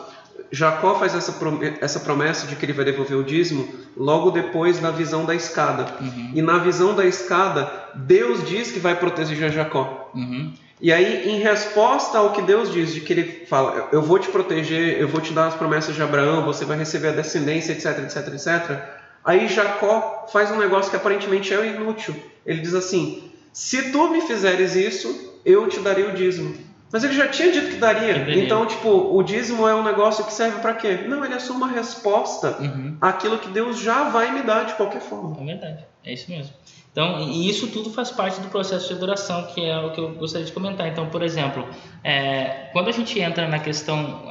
Jacó 0.50 0.95
faz 0.97 1.14
essa, 1.14 1.35
essa 1.81 2.00
promessa 2.00 2.47
de 2.47 2.57
que 2.57 2.64
ele 2.64 2.75
vai 2.75 2.85
devolver 2.85 3.17
o 3.17 3.25
dízimo 3.25 3.67
logo 3.97 4.31
depois 4.31 4.79
da 4.79 4.91
visão 4.91 5.25
da 5.25 5.35
escada. 5.35 5.87
Uhum. 5.99 6.33
E 6.35 6.43
na 6.43 6.59
visão 6.59 6.95
da 6.95 7.07
escada, 7.07 7.73
Deus 7.95 8.47
diz 8.47 8.71
que 8.71 8.79
vai 8.79 8.95
proteger 8.95 9.50
Jacó. 9.50 10.11
Uhum. 10.14 10.52
E 10.79 10.93
aí, 10.93 11.31
em 11.31 11.38
resposta 11.38 12.19
ao 12.19 12.33
que 12.33 12.43
Deus 12.43 12.71
diz, 12.71 12.93
de 12.93 13.00
que 13.00 13.12
ele 13.12 13.47
fala, 13.47 13.88
eu 13.93 14.02
vou 14.02 14.19
te 14.19 14.29
proteger, 14.29 15.00
eu 15.00 15.09
vou 15.09 15.21
te 15.21 15.33
dar 15.33 15.47
as 15.47 15.55
promessas 15.55 15.95
de 15.95 16.02
Abraão, 16.02 16.45
você 16.45 16.64
vai 16.64 16.76
receber 16.76 17.09
a 17.09 17.12
descendência, 17.12 17.73
etc, 17.73 17.99
etc, 18.00 18.35
etc. 18.35 18.83
Aí 19.25 19.49
Jacó 19.49 20.26
faz 20.31 20.50
um 20.50 20.59
negócio 20.59 20.91
que 20.91 20.97
aparentemente 20.97 21.55
é 21.55 21.67
inútil. 21.67 22.14
Ele 22.45 22.61
diz 22.61 22.75
assim: 22.75 23.31
se 23.52 23.93
tu 23.93 24.09
me 24.11 24.23
fizeres 24.23 24.75
isso, 24.75 25.32
eu 25.45 25.69
te 25.69 25.81
darei 25.81 26.05
o 26.05 26.13
dízimo. 26.13 26.57
Mas 26.93 27.05
ele 27.05 27.15
já 27.15 27.27
tinha 27.27 27.51
dito 27.51 27.69
que 27.69 27.77
daria. 27.77 28.19
daria. 28.19 28.45
Então, 28.45 28.67
tipo, 28.67 28.89
o 28.89 29.23
dízimo 29.23 29.67
é 29.67 29.75
um 29.75 29.83
negócio 29.83 30.25
que 30.25 30.33
serve 30.33 30.61
para 30.61 30.75
quê? 30.75 31.05
Não, 31.09 31.25
ele 31.25 31.35
é 31.35 31.39
só 31.39 31.55
uma 31.55 31.69
resposta 31.69 32.59
uhum. 32.61 32.99
àquilo 33.01 33.39
que 33.39 33.49
Deus 33.49 33.79
já 33.79 34.11
vai 34.11 34.31
me 34.31 34.43
dar 34.43 34.67
de 34.67 34.75
qualquer 34.75 35.01
forma. 35.01 35.35
É 35.41 35.45
verdade, 35.45 35.85
é 36.05 36.13
isso 36.13 36.31
mesmo. 36.31 36.53
Então, 36.93 37.21
e 37.21 37.49
isso 37.49 37.69
tudo 37.69 37.91
faz 37.91 38.11
parte 38.11 38.39
do 38.41 38.49
processo 38.49 38.89
de 38.89 38.93
adoração, 38.93 39.47
que 39.47 39.65
é 39.65 39.79
o 39.79 39.93
que 39.93 40.01
eu 40.01 40.11
gostaria 40.11 40.47
de 40.47 40.53
comentar. 40.53 40.87
Então, 40.87 41.09
por 41.09 41.23
exemplo, 41.23 41.67
é, 42.05 42.69
quando 42.75 42.89
a 42.89 42.93
gente 42.93 43.19
entra 43.19 43.49
na 43.49 43.59
questão 43.59 44.29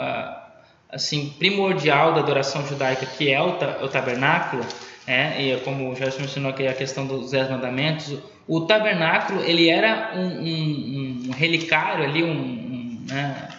assim 0.88 1.34
primordial 1.40 2.14
da 2.14 2.20
adoração 2.20 2.66
judaica, 2.68 3.06
que 3.06 3.32
é 3.32 3.42
o, 3.42 3.56
o 3.84 3.88
tabernáculo, 3.88 4.64
é, 5.08 5.42
e 5.42 5.60
como 5.62 5.96
já 5.96 6.06
mencionou 6.06 6.52
aqui 6.52 6.68
a 6.68 6.74
questão 6.74 7.06
dos 7.06 7.32
dez 7.32 7.50
mandamentos, 7.50 8.16
o 8.48 8.62
tabernáculo 8.62 9.44
ele 9.44 9.70
era 9.70 10.14
um, 10.16 10.28
um, 10.28 11.24
um 11.28 11.32
relicário 11.32 12.04
ali, 12.04 12.24
um, 12.24 12.32
um, 12.32 13.06
né, 13.10 13.50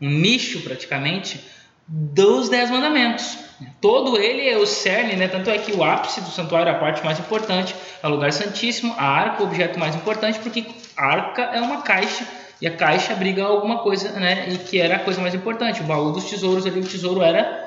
um 0.00 0.08
nicho 0.08 0.62
praticamente 0.62 1.40
dos 1.86 2.48
dez 2.48 2.70
mandamentos. 2.70 3.38
Todo 3.80 4.18
ele 4.18 4.48
é 4.48 4.56
o 4.56 4.66
cerne, 4.66 5.14
né? 5.14 5.28
tanto 5.28 5.48
é 5.50 5.58
que 5.58 5.72
o 5.72 5.84
ápice 5.84 6.20
do 6.20 6.30
santuário 6.30 6.68
é 6.68 6.74
a 6.74 6.78
parte 6.78 7.04
mais 7.04 7.18
importante, 7.18 7.74
é 8.02 8.06
o 8.06 8.10
lugar 8.10 8.32
santíssimo, 8.32 8.94
a 8.98 9.04
arca 9.04 9.42
o 9.42 9.46
objeto 9.46 9.78
mais 9.78 9.94
importante, 9.94 10.38
porque 10.40 10.64
a 10.96 11.06
arca 11.06 11.42
é 11.42 11.60
uma 11.60 11.82
caixa 11.82 12.26
e 12.60 12.66
a 12.66 12.76
caixa 12.76 13.12
abriga 13.12 13.44
alguma 13.44 13.78
coisa, 13.78 14.12
né? 14.12 14.48
E 14.48 14.58
que 14.58 14.80
era 14.80 14.96
a 14.96 14.98
coisa 14.98 15.20
mais 15.20 15.34
importante. 15.34 15.80
O 15.82 15.84
baú 15.84 16.12
dos 16.12 16.24
tesouros 16.24 16.66
ali, 16.66 16.80
o 16.80 16.84
tesouro 16.84 17.22
era 17.22 17.63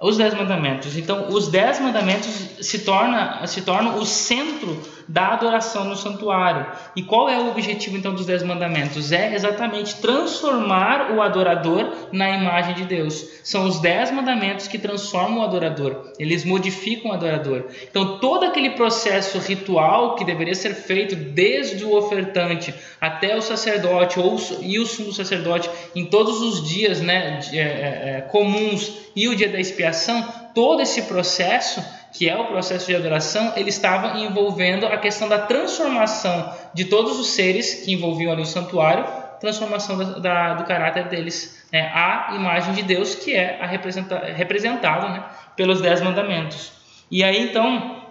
os 0.00 0.18
dez 0.18 0.34
mandamentos. 0.34 0.96
Então, 0.96 1.28
os 1.30 1.48
dez 1.48 1.80
mandamentos 1.80 2.28
se, 2.60 2.80
torna, 2.80 3.46
se 3.46 3.62
tornam 3.62 3.98
o 3.98 4.04
centro 4.04 4.78
da 5.08 5.28
adoração 5.28 5.84
no 5.84 5.96
santuário. 5.96 6.66
E 6.94 7.02
qual 7.02 7.30
é 7.30 7.38
o 7.38 7.48
objetivo 7.48 7.96
então 7.96 8.12
dos 8.12 8.26
dez 8.26 8.42
mandamentos? 8.42 9.10
É 9.10 9.34
exatamente 9.34 9.96
transformar 9.96 11.12
o 11.12 11.22
adorador 11.22 12.08
na 12.12 12.28
imagem 12.30 12.74
de 12.74 12.84
Deus. 12.84 13.24
São 13.42 13.66
os 13.66 13.80
dez 13.80 14.10
mandamentos 14.10 14.68
que 14.68 14.78
transformam 14.78 15.38
o 15.38 15.44
adorador. 15.44 16.12
Eles 16.18 16.44
modificam 16.44 17.12
o 17.12 17.14
adorador. 17.14 17.64
Então, 17.88 18.18
todo 18.18 18.44
aquele 18.44 18.70
processo 18.70 19.38
ritual 19.38 20.14
que 20.16 20.24
deveria 20.24 20.54
ser 20.54 20.74
feito 20.74 21.16
desde 21.16 21.84
o 21.84 21.96
ofertante 21.96 22.74
até 23.00 23.34
o 23.34 23.40
sacerdote 23.40 24.18
ou 24.20 24.36
e 24.60 24.78
o 24.78 24.84
sumo 24.84 25.12
sacerdote 25.12 25.70
em 25.94 26.04
todos 26.04 26.42
os 26.42 26.68
dias, 26.68 27.00
né, 27.00 27.40
é, 27.52 27.56
é, 27.56 27.60
é, 27.62 28.20
comuns 28.30 29.05
e 29.16 29.28
o 29.28 29.34
dia 29.34 29.48
da 29.48 29.58
expiação, 29.58 30.22
todo 30.54 30.82
esse 30.82 31.02
processo, 31.02 31.82
que 32.12 32.28
é 32.28 32.36
o 32.36 32.48
processo 32.48 32.86
de 32.86 32.94
adoração, 32.94 33.54
ele 33.56 33.70
estava 33.70 34.18
envolvendo 34.18 34.84
a 34.84 34.98
questão 34.98 35.26
da 35.26 35.38
transformação 35.38 36.52
de 36.74 36.84
todos 36.84 37.18
os 37.18 37.28
seres 37.30 37.82
que 37.82 37.94
envolviam 37.94 38.30
ali 38.30 38.42
o 38.42 38.46
santuário, 38.46 39.06
transformação 39.40 39.96
da, 39.96 40.18
da, 40.18 40.54
do 40.54 40.64
caráter 40.64 41.08
deles 41.08 41.64
né, 41.72 41.90
à 41.94 42.34
imagem 42.34 42.74
de 42.74 42.82
Deus, 42.82 43.14
que 43.14 43.34
é 43.34 43.58
representa, 43.62 44.18
representado 44.18 45.08
né, 45.08 45.24
pelos 45.56 45.80
dez 45.80 46.02
mandamentos. 46.02 46.72
E 47.10 47.24
aí 47.24 47.40
então, 47.40 48.02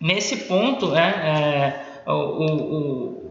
nesse 0.00 0.36
ponto, 0.44 0.88
né, 0.88 1.82
é, 2.06 2.10
o, 2.10 2.14
o 2.14 3.21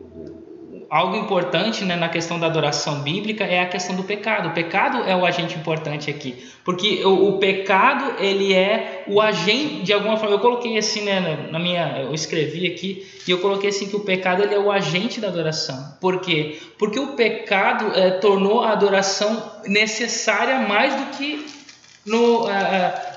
algo 0.91 1.15
importante 1.15 1.85
né, 1.85 1.95
na 1.95 2.09
questão 2.09 2.37
da 2.37 2.47
adoração 2.47 2.99
bíblica 2.99 3.45
é 3.45 3.61
a 3.61 3.65
questão 3.65 3.95
do 3.95 4.03
pecado. 4.03 4.49
O 4.49 4.51
pecado 4.51 4.97
é 5.03 5.15
o 5.15 5.25
agente 5.25 5.57
importante 5.57 6.09
aqui, 6.09 6.45
porque 6.65 7.01
o, 7.05 7.29
o 7.29 7.37
pecado 7.39 8.21
ele 8.21 8.53
é 8.53 9.05
o 9.07 9.21
agente 9.21 9.83
de 9.83 9.93
alguma 9.93 10.17
forma. 10.17 10.35
Eu 10.35 10.39
coloquei 10.39 10.77
assim 10.77 11.03
né, 11.03 11.47
na 11.49 11.57
minha, 11.57 12.01
eu 12.01 12.13
escrevi 12.13 12.67
aqui 12.67 13.07
e 13.25 13.31
eu 13.31 13.39
coloquei 13.39 13.69
assim 13.69 13.87
que 13.87 13.95
o 13.95 14.01
pecado 14.01 14.43
ele 14.43 14.53
é 14.53 14.59
o 14.59 14.69
agente 14.69 15.21
da 15.21 15.29
adoração. 15.29 15.95
Por 16.01 16.19
quê? 16.19 16.59
Porque 16.77 16.99
o 16.99 17.15
pecado 17.15 17.97
é, 17.97 18.11
tornou 18.11 18.61
a 18.61 18.73
adoração 18.73 19.61
necessária 19.67 20.59
mais 20.59 20.93
do 20.93 21.17
que 21.17 21.45
no 22.05 22.43
uh, 22.43 22.49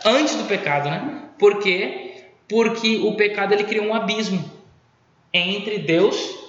antes 0.04 0.36
do 0.36 0.44
pecado, 0.44 0.88
né? 0.88 1.22
Por 1.36 1.58
quê? 1.58 2.22
Porque 2.48 2.98
o 2.98 3.16
pecado 3.16 3.52
ele 3.52 3.64
cria 3.64 3.82
um 3.82 3.92
abismo 3.92 4.48
entre 5.32 5.78
Deus 5.78 6.43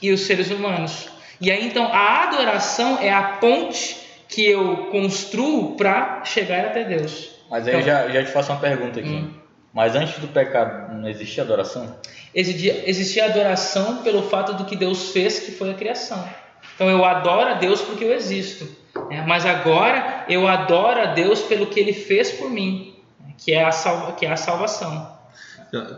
e 0.00 0.12
os 0.12 0.22
seres 0.22 0.50
humanos. 0.50 1.08
E 1.40 1.50
aí 1.50 1.66
então 1.66 1.86
a 1.86 2.24
adoração 2.24 2.98
é 3.00 3.12
a 3.12 3.22
ponte 3.22 3.96
que 4.28 4.46
eu 4.46 4.88
construo 4.90 5.76
para 5.76 6.24
chegar 6.24 6.66
até 6.66 6.84
Deus. 6.84 7.30
Mas 7.50 7.66
aí 7.66 7.74
então, 7.74 7.86
já, 7.86 8.08
já 8.08 8.24
te 8.24 8.30
faço 8.30 8.52
uma 8.52 8.60
pergunta 8.60 9.00
aqui. 9.00 9.08
Hum. 9.08 9.34
Mas 9.72 9.94
antes 9.94 10.18
do 10.18 10.28
pecado 10.28 10.94
não 10.94 11.08
existia 11.08 11.42
adoração? 11.42 11.96
Existia, 12.34 12.88
existia 12.88 13.26
adoração 13.26 13.98
pelo 13.98 14.22
fato 14.22 14.54
do 14.54 14.64
que 14.64 14.76
Deus 14.76 15.10
fez, 15.10 15.40
que 15.40 15.52
foi 15.52 15.70
a 15.70 15.74
criação. 15.74 16.28
Então 16.74 16.88
eu 16.88 17.04
adoro 17.04 17.50
a 17.50 17.54
Deus 17.54 17.80
porque 17.80 18.04
eu 18.04 18.12
existo. 18.12 18.68
Né? 19.08 19.24
Mas 19.26 19.46
agora 19.46 20.24
eu 20.28 20.46
adoro 20.48 21.00
a 21.00 21.06
Deus 21.06 21.40
pelo 21.42 21.66
que 21.66 21.78
Ele 21.78 21.92
fez 21.92 22.30
por 22.32 22.50
mim, 22.50 22.94
que 23.38 23.52
é 23.52 23.64
a, 23.64 23.72
salva, 23.72 24.12
que 24.12 24.26
é 24.26 24.30
a 24.30 24.36
salvação. 24.36 25.18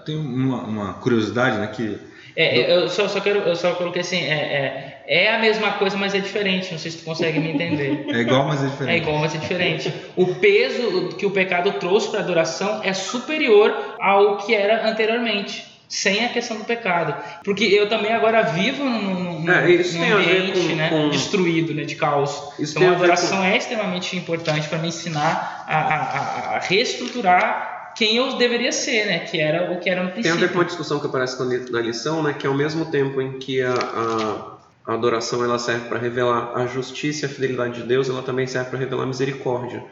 Tem 0.04 0.16
uma, 0.16 0.62
uma 0.62 0.94
curiosidade, 0.94 1.56
né, 1.58 1.66
que 1.68 1.98
é, 2.34 2.60
é, 2.60 2.76
eu 2.76 2.88
só, 2.88 3.08
só 3.08 3.20
quero, 3.20 3.40
eu 3.40 3.56
só 3.56 3.74
coloquei 3.74 4.00
assim, 4.00 4.18
é, 4.18 5.02
é, 5.06 5.24
é, 5.24 5.34
a 5.34 5.38
mesma 5.38 5.72
coisa, 5.72 5.96
mas 5.96 6.14
é 6.14 6.18
diferente. 6.18 6.72
Não 6.72 6.78
sei 6.78 6.90
se 6.90 6.98
tu 6.98 7.04
consegue 7.04 7.38
me 7.38 7.50
entender. 7.50 8.06
É 8.12 8.20
igual, 8.20 8.46
mas 8.46 8.62
é 8.62 8.66
diferente. 8.66 8.94
É 8.94 8.96
igual, 8.96 9.18
mas 9.18 9.34
é 9.34 9.38
diferente. 9.38 9.92
O 10.16 10.34
peso 10.36 11.08
que 11.16 11.26
o 11.26 11.30
pecado 11.30 11.72
trouxe 11.72 12.08
para 12.08 12.20
a 12.20 12.22
adoração 12.22 12.80
é 12.82 12.92
superior 12.92 13.74
ao 13.98 14.38
que 14.38 14.54
era 14.54 14.88
anteriormente, 14.88 15.64
sem 15.88 16.24
a 16.24 16.28
questão 16.28 16.58
do 16.58 16.64
pecado. 16.64 17.14
Porque 17.44 17.64
eu 17.64 17.88
também 17.88 18.12
agora 18.12 18.42
vivo 18.42 18.84
num, 18.84 19.40
num, 19.40 19.52
é, 19.52 19.62
num 19.66 20.16
ambiente 20.16 20.60
com, 20.60 20.74
né, 20.74 20.88
com... 20.90 21.08
destruído, 21.10 21.74
né, 21.74 21.84
de 21.84 21.96
caos. 21.96 22.52
Isso 22.58 22.78
então 22.78 22.90
a 22.90 22.96
adoração 22.96 23.38
com... 23.38 23.44
é 23.44 23.56
extremamente 23.56 24.16
importante 24.16 24.68
para 24.68 24.78
me 24.78 24.88
ensinar 24.88 25.64
a, 25.66 25.78
a, 25.78 26.56
a 26.56 26.58
reestruturar 26.60 27.71
quem 27.94 28.16
eu 28.16 28.36
deveria 28.36 28.72
ser, 28.72 29.06
né? 29.06 29.20
Que 29.20 29.40
era 29.40 29.72
o 29.72 29.80
que 29.80 29.88
era 29.88 30.02
no 30.02 30.10
princípio. 30.10 30.36
Tem 30.36 30.44
a 30.44 30.46
ver 30.46 30.52
com 30.52 30.58
uma 30.58 30.64
discussão 30.64 30.98
que 31.00 31.06
aparece 31.06 31.42
na 31.70 31.80
lição, 31.80 32.22
né? 32.22 32.32
Que 32.32 32.46
ao 32.46 32.54
mesmo 32.54 32.86
tempo 32.86 33.20
em 33.20 33.38
que 33.38 33.62
a, 33.62 33.74
a, 33.74 34.92
a 34.92 34.94
adoração 34.94 35.44
ela 35.44 35.58
serve 35.58 35.88
para 35.88 35.98
revelar 35.98 36.52
a 36.54 36.66
justiça 36.66 37.24
e 37.24 37.26
a 37.26 37.28
fidelidade 37.28 37.80
de 37.80 37.86
Deus, 37.86 38.08
ela 38.08 38.22
também 38.22 38.46
serve 38.46 38.70
para 38.70 38.78
revelar 38.78 39.04
a 39.04 39.06
misericórdia. 39.06 39.84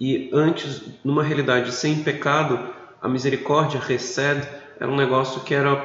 E 0.00 0.30
antes, 0.32 0.82
numa 1.04 1.22
realidade 1.22 1.72
sem 1.72 2.02
pecado, 2.02 2.58
a 3.00 3.08
misericórdia, 3.08 3.80
recebe, 3.80 4.46
era 4.80 4.90
um 4.90 4.96
negócio 4.96 5.42
que 5.42 5.54
era 5.54 5.76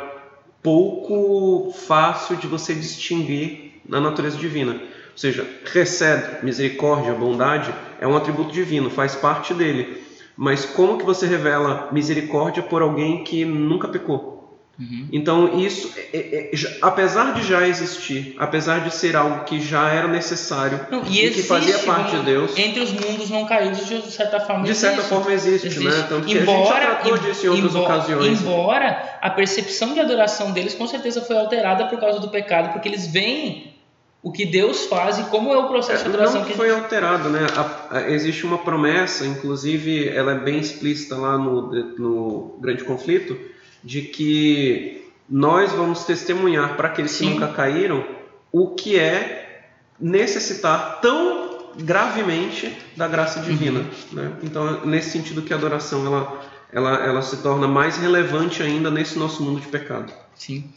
pouco 0.63 1.71
fácil 1.71 2.35
de 2.35 2.47
você 2.47 2.73
distinguir 2.73 3.81
na 3.87 3.99
natureza 3.99 4.37
divina. 4.37 4.73
Ou 4.73 5.17
seja, 5.17 5.47
recebe, 5.65 6.43
misericórdia, 6.43 7.13
bondade, 7.13 7.73
é 7.99 8.07
um 8.07 8.15
atributo 8.15 8.51
divino, 8.51 8.89
faz 8.89 9.15
parte 9.15 9.53
dele 9.53 9.98
mas 10.39 10.63
como 10.63 10.97
que 10.97 11.03
você 11.03 11.27
revela 11.27 11.89
misericórdia 11.91 12.63
por 12.63 12.81
alguém 12.81 13.25
que 13.25 13.43
nunca 13.43 13.89
pecou? 13.89 14.57
Uhum. 14.79 15.09
Então 15.11 15.59
isso, 15.59 15.93
é, 15.97 16.17
é, 16.17 16.55
é 16.55 16.77
apesar 16.81 17.33
de 17.33 17.45
já 17.45 17.67
existir, 17.67 18.37
apesar 18.39 18.79
de 18.79 18.95
ser 18.95 19.17
algo 19.17 19.43
que 19.43 19.59
já 19.59 19.89
era 19.89 20.07
necessário 20.07 20.79
não, 20.89 21.03
e, 21.05 21.25
e 21.25 21.31
que 21.31 21.43
fazia 21.43 21.79
parte 21.79 22.15
de 22.15 22.23
Deus, 22.23 22.57
entre 22.57 22.79
os 22.79 22.93
mundos 22.93 23.29
não 23.29 23.45
caídos 23.45 23.85
de 23.85 24.01
certa 24.09 24.39
forma 24.39 24.63
de 24.63 24.73
certa 24.73 24.99
existe. 24.99 25.13
forma 25.13 25.33
existe, 25.33 25.67
existe. 25.67 25.83
né? 25.83 26.05
Tanto 26.07 26.25
que 26.25 26.37
embora, 26.37 27.01
a 27.01 27.03
gente 27.03 27.09
já 27.09 27.27
disso 27.27 27.45
em 27.45 27.49
outras 27.49 27.75
embora, 27.75 27.93
ocasiões. 27.95 28.41
Embora 28.41 29.19
a 29.21 29.29
percepção 29.31 29.93
de 29.93 29.99
adoração 29.99 30.53
deles 30.53 30.73
com 30.73 30.87
certeza 30.87 31.21
foi 31.21 31.37
alterada 31.37 31.87
por 31.87 31.99
causa 31.99 32.17
do 32.21 32.29
pecado, 32.29 32.71
porque 32.71 32.87
eles 32.87 33.07
veem 33.07 33.73
o 34.21 34.31
que 34.31 34.45
Deus 34.45 34.85
faz 34.85 35.17
e 35.17 35.23
como 35.25 35.53
é 35.53 35.57
o 35.57 35.67
processo 35.67 36.03
de 36.03 36.09
adoração 36.09 36.41
não 36.41 36.47
que 36.47 36.53
foi 36.53 36.69
alterado, 36.69 37.29
né? 37.29 37.47
A, 37.55 37.97
a, 37.97 38.11
existe 38.11 38.45
uma 38.45 38.57
promessa, 38.57 39.25
inclusive 39.25 40.09
ela 40.09 40.33
é 40.33 40.39
bem 40.39 40.59
explícita 40.59 41.15
lá 41.15 41.37
no, 41.37 41.71
no 41.97 42.57
Grande 42.59 42.83
Conflito, 42.83 43.37
de 43.83 44.01
que 44.01 45.09
nós 45.29 45.71
vamos 45.71 46.03
testemunhar 46.03 46.75
para 46.75 46.89
aqueles 46.89 47.11
Sim. 47.11 47.27
que 47.27 47.33
nunca 47.35 47.47
caíram 47.47 48.03
o 48.51 48.75
que 48.75 48.99
é 48.99 49.69
necessitar 49.99 50.99
tão 51.01 51.71
gravemente 51.77 52.75
da 52.97 53.07
graça 53.07 53.39
divina, 53.39 53.79
uhum. 53.79 53.85
né? 54.11 54.31
Então, 54.43 54.85
nesse 54.85 55.11
sentido 55.11 55.41
que 55.41 55.53
a 55.53 55.55
adoração 55.55 56.05
ela, 56.05 56.41
ela, 56.73 57.05
ela 57.05 57.21
se 57.21 57.37
torna 57.37 57.67
mais 57.67 57.95
relevante 57.97 58.61
ainda 58.61 58.91
nesse 58.91 59.17
nosso 59.17 59.41
mundo 59.43 59.61
de 59.61 59.67
pecado. 59.67 60.11
Sim. 60.35 60.69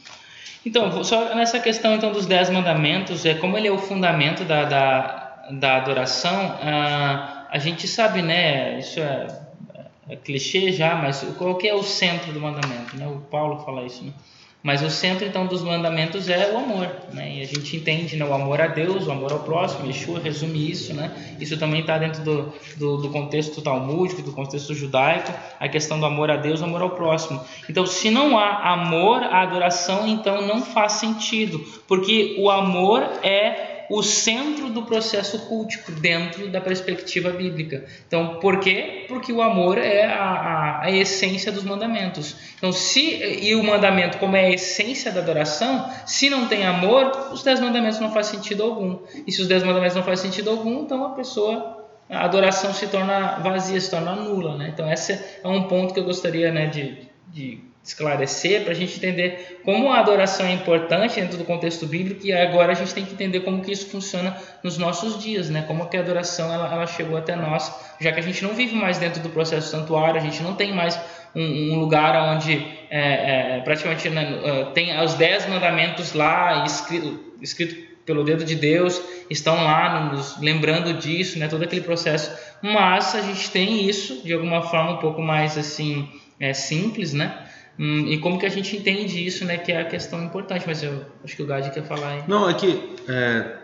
Então, 0.65 1.03
só 1.03 1.35
nessa 1.35 1.59
questão 1.59 1.95
então 1.95 2.13
dos 2.13 2.27
dez 2.27 2.49
mandamentos, 2.49 3.27
é 3.27 3.35
como 3.35 3.59
ele 3.59 3.67
é 3.67 3.73
o 3.73 3.79
fundamento 3.79 4.45
da, 4.45 4.65
da, 4.65 5.47
da 5.51 5.77
adoração, 5.77 6.57
ah, 6.63 7.47
a 7.51 7.59
gente 7.59 7.89
sabe, 7.89 8.23
né? 8.23 8.79
Isso 8.79 9.01
é, 9.01 9.27
é, 10.09 10.17
clichê 10.17 10.73
já, 10.73 10.95
mas 10.95 11.23
qual 11.37 11.57
que 11.57 11.69
é 11.69 11.75
o 11.75 11.83
centro 11.83 12.33
do 12.33 12.41
mandamento? 12.41 12.97
Né? 12.97 13.07
O 13.07 13.21
Paulo 13.23 13.59
fala 13.65 13.85
isso, 13.85 14.05
né? 14.05 14.13
Mas 14.63 14.81
o 14.81 14.89
centro 14.89 15.27
então 15.27 15.47
dos 15.47 15.61
mandamentos 15.63 16.29
é 16.29 16.53
o 16.53 16.59
amor, 16.59 16.89
né? 17.13 17.39
E 17.39 17.43
a 17.43 17.47
gente 17.47 17.77
entende 17.77 18.15
né, 18.17 18.25
o 18.25 18.33
amor 18.33 18.61
a 18.61 18.69
Deus, 18.69 19.09
o 19.09 19.11
amor 19.11 19.33
ao 19.33 19.41
próximo. 19.41 19.87
Yeshua 19.87 20.21
resume 20.21 20.71
isso, 20.71 20.95
né? 20.95 21.11
Isso 21.41 21.59
também 21.59 21.81
está 21.81 21.99
dentro 21.99 22.23
do, 22.23 22.53
do, 22.77 22.97
do, 22.99 23.09
contexto 23.09 23.61
talmúdico, 23.61 24.23
do 24.23 24.31
contexto 24.31 24.73
judaico, 24.73 25.33
a 25.59 25.69
questão 25.69 25.99
do 25.99 26.07
amor 26.07 26.31
a 26.31 26.37
Deus, 26.37 26.61
o 26.61 26.65
amor 26.65 26.81
ao 26.81 26.91
próximo. 26.91 27.41
Então, 27.69 27.85
se 27.85 28.09
não 28.09 28.39
há 28.39 28.73
amor, 28.73 29.25
a 29.25 29.43
adoração 29.43 30.07
então 30.07 30.47
não 30.47 30.63
faz 30.63 30.93
sentido, 30.93 31.59
porque 31.89 32.37
o 32.39 32.49
amor 32.49 33.03
é 33.25 33.72
o 33.93 34.03
centro 34.03 34.71
do 34.71 34.85
processo 34.85 35.39
cultico 35.41 35.93
dentro 35.93 36.49
da 36.49 36.63
perspectiva 36.63 37.29
bíblica. 37.29 37.85
Então, 38.07 38.41
por 38.41 38.59
quê? 38.59 39.05
Porque 39.07 39.31
o 39.31 39.43
amor 39.43 39.77
é 39.77 40.07
a, 40.07 40.25
a, 40.25 40.85
a, 40.85 40.91
essência 40.91 41.53
dos 41.53 41.63
mandamentos. 41.63 42.37
Então, 42.57 42.73
se 42.73 43.23
e 43.23 43.55
o 43.55 43.63
mandamento, 43.63 44.17
como 44.17 44.35
é 44.35 44.47
a 44.47 44.51
essência 44.51 45.13
da 45.13 45.21
adoração, 45.21 45.91
se 46.07 46.31
não 46.31 46.49
tem 46.49 46.65
amor, 46.65 47.33
os 47.33 47.43
dez 47.43 47.61
mandamentos 47.61 48.01
não 48.01 48.11
faz 48.15 48.29
sentido 48.29 48.63
algum. 48.63 48.99
E 49.27 49.31
se 49.31 49.43
os 49.43 49.47
dez 49.47 49.63
mandamentos 49.63 49.95
não 49.95 50.03
faz 50.03 50.21
sentido 50.21 50.49
algum, 50.49 50.85
então 50.85 51.05
a 51.05 51.11
pessoa 51.11 51.87
a 52.09 52.25
adoração 52.25 52.73
se 52.73 52.87
torna 52.87 53.41
vazia, 53.41 53.79
se 53.79 53.91
torna 53.91 54.17
nula, 54.17 54.57
né? 54.57 54.71
Então, 54.73 54.91
esse 54.91 55.13
é 55.45 55.49
um 55.49 55.65
ponto 55.65 55.93
que 55.93 56.01
eu 56.01 56.05
gostaria, 56.05 56.51
né, 56.51 56.67
de, 56.67 57.09
de 57.29 57.61
esclarecer 57.85 58.63
para 58.63 58.73
a 58.73 58.75
gente 58.75 58.97
entender 58.97 59.61
como 59.65 59.93
a 59.93 59.99
adoração 59.99 60.47
é 60.47 60.53
importante 60.53 61.21
dentro 61.21 61.37
do 61.37 61.45
contexto 61.45 61.85
bíblico 61.85 62.25
e 62.25 62.33
agora 62.33 62.73
a 62.73 62.75
gente 62.75 62.95
tem 62.95 63.05
que 63.05 63.13
entender 63.13 63.41
como 63.41 63.61
que 63.63 63.73
isso 63.73 63.89
funciona 63.89 64.37
nos 64.63 64.79
nossos 64.79 65.21
dias, 65.21 65.51
né? 65.51 65.63
Como 65.67 65.89
que 65.89 65.97
a 65.97 66.01
adoração 66.01 66.53
ela, 66.53 66.73
ela 66.73 66.87
chegou 66.87 67.17
até 67.17 67.35
nós, 67.35 67.75
já 68.01 68.13
que 68.13 68.21
a 68.21 68.23
gente 68.23 68.43
não 68.45 68.55
vive 68.55 68.77
mais 68.77 68.99
dentro 68.99 69.21
do 69.21 69.31
processo 69.31 69.69
santuário, 69.69 70.21
a 70.21 70.23
gente 70.23 70.43
não 70.43 70.55
tem 70.55 70.73
mais 70.73 70.99
um, 71.35 71.73
um 71.73 71.81
lugar 71.81 72.15
onde 72.35 72.65
é, 72.89 73.57
é, 73.57 73.61
praticamente 73.61 74.09
né, 74.11 74.41
é, 74.45 74.65
tem 74.67 75.01
os 75.01 75.15
dez 75.15 75.49
mandamentos 75.49 76.13
lá 76.13 76.65
escrito, 76.65 77.35
escrito 77.41 77.93
pelo 78.07 78.23
dedo 78.23 78.45
de 78.45 78.55
Deus, 78.55 79.01
estão 79.31 79.57
lá 79.57 80.11
nos 80.13 80.41
lembrando 80.41 80.93
disso, 80.95 81.39
né? 81.39 81.49
Todo 81.49 81.65
aquele 81.65 81.83
processo, 81.83 82.31
mas 82.61 83.15
a 83.17 83.23
gente 83.23 83.51
tem 83.51 83.89
isso 83.89 84.23
de 84.25 84.33
alguma 84.33 84.63
forma 84.63 84.93
um 84.93 84.99
pouco 84.99 85.21
mais 85.21 85.59
assim 85.59 86.09
é, 86.39 86.53
simples, 86.53 87.13
né? 87.13 87.49
Hum, 87.79 88.07
e 88.07 88.19
como 88.19 88.39
que 88.39 88.47
a 88.47 88.51
gente 88.51 88.77
entende 88.77 89.25
isso, 89.25 89.45
né? 89.45 89.57
Que 89.57 89.73
é 89.73 89.81
a 89.81 89.85
questão 89.85 90.23
importante, 90.23 90.65
mas 90.67 90.83
eu 90.83 91.05
acho 91.25 91.35
que 91.35 91.43
o 91.43 91.47
Gadi 91.47 91.71
quer 91.71 91.85
falar 91.85 92.09
aí. 92.11 92.25
Não, 92.29 92.49
é 92.49 92.55
que 92.55 92.95
é, 93.09 93.59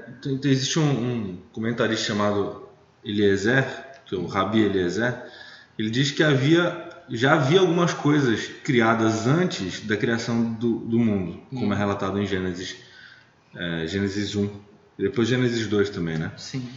existe 0.44 0.78
um, 0.78 0.82
um, 0.82 1.38
comentarista 1.52 2.06
chamado 2.06 2.68
Eliezer, 3.04 3.64
que 4.06 4.14
é 4.14 4.18
o 4.18 4.26
Rabi 4.26 4.60
Eliezer, 4.60 5.14
ele 5.78 5.90
diz 5.90 6.10
que 6.10 6.22
havia 6.22 6.86
já 7.10 7.34
havia 7.34 7.60
algumas 7.60 7.94
coisas 7.94 8.48
criadas 8.62 9.26
antes 9.26 9.80
da 9.80 9.96
criação 9.96 10.52
do, 10.52 10.80
do 10.80 10.98
mundo, 10.98 11.40
como 11.48 11.68
hum. 11.68 11.72
é 11.72 11.76
relatado 11.76 12.20
em 12.20 12.26
Gênesis, 12.26 12.76
é, 13.56 13.86
Gênesis 13.86 14.34
1 14.34 14.44
e 14.98 15.02
depois 15.04 15.26
Gênesis 15.26 15.66
2 15.66 15.88
também, 15.88 16.18
né? 16.18 16.32
Sim. 16.36 16.68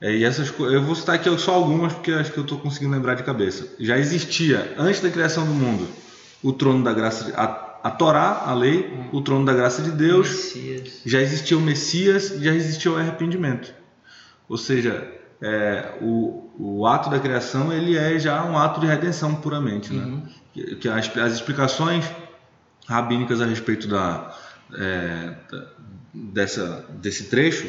É, 0.00 0.14
e 0.14 0.24
essas 0.24 0.52
eu 0.58 0.82
vou 0.82 0.94
citar 0.94 1.14
aqui 1.14 1.34
só 1.38 1.54
algumas 1.54 1.92
porque 1.92 2.12
acho 2.12 2.32
que 2.32 2.38
eu 2.38 2.44
estou 2.44 2.58
conseguindo 2.58 2.92
lembrar 2.92 3.14
de 3.14 3.22
cabeça. 3.22 3.66
Já 3.80 3.98
existia 3.98 4.74
antes 4.76 5.00
da 5.00 5.10
criação 5.10 5.46
do 5.46 5.54
mundo 5.54 5.88
o 6.42 6.52
trono 6.52 6.84
da 6.84 6.92
graça, 6.92 7.32
a, 7.36 7.88
a 7.88 7.90
Torá, 7.90 8.42
a 8.46 8.54
lei, 8.54 8.86
hum. 8.92 9.16
o 9.16 9.22
trono 9.22 9.44
da 9.44 9.52
graça 9.52 9.82
de 9.82 9.90
Deus, 9.90 10.28
Messias. 10.28 11.00
já 11.04 11.20
existia 11.20 11.56
o 11.56 11.60
Messias, 11.60 12.28
já 12.40 12.54
existia 12.54 12.90
o 12.90 12.96
arrependimento. 12.96 13.72
Ou 14.48 14.56
seja, 14.56 15.06
é, 15.40 15.98
o, 16.00 16.50
o 16.58 16.86
ato 16.86 17.10
da 17.10 17.18
criação 17.18 17.72
ele 17.72 17.96
é 17.96 18.18
já 18.18 18.44
um 18.44 18.58
ato 18.58 18.80
de 18.80 18.86
redenção 18.86 19.34
puramente, 19.36 19.92
né? 19.92 20.04
Uhum. 20.04 20.22
Que, 20.52 20.76
que 20.76 20.88
as, 20.88 21.16
as, 21.16 21.34
explicações 21.34 22.04
rabínicas 22.88 23.40
a 23.40 23.46
respeito 23.46 23.86
da, 23.86 24.34
é, 24.74 25.34
dessa, 26.12 26.86
desse 26.90 27.24
trecho 27.24 27.68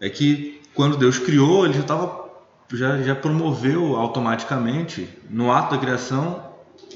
é 0.00 0.08
que 0.08 0.60
quando 0.74 0.96
Deus 0.96 1.18
criou 1.18 1.64
ele 1.64 1.74
já 1.74 1.80
estava 1.80 2.24
já, 2.72 3.00
já 3.02 3.14
promoveu 3.14 3.94
automaticamente 3.96 5.08
no 5.30 5.52
ato 5.52 5.74
da 5.74 5.80
criação 5.80 6.43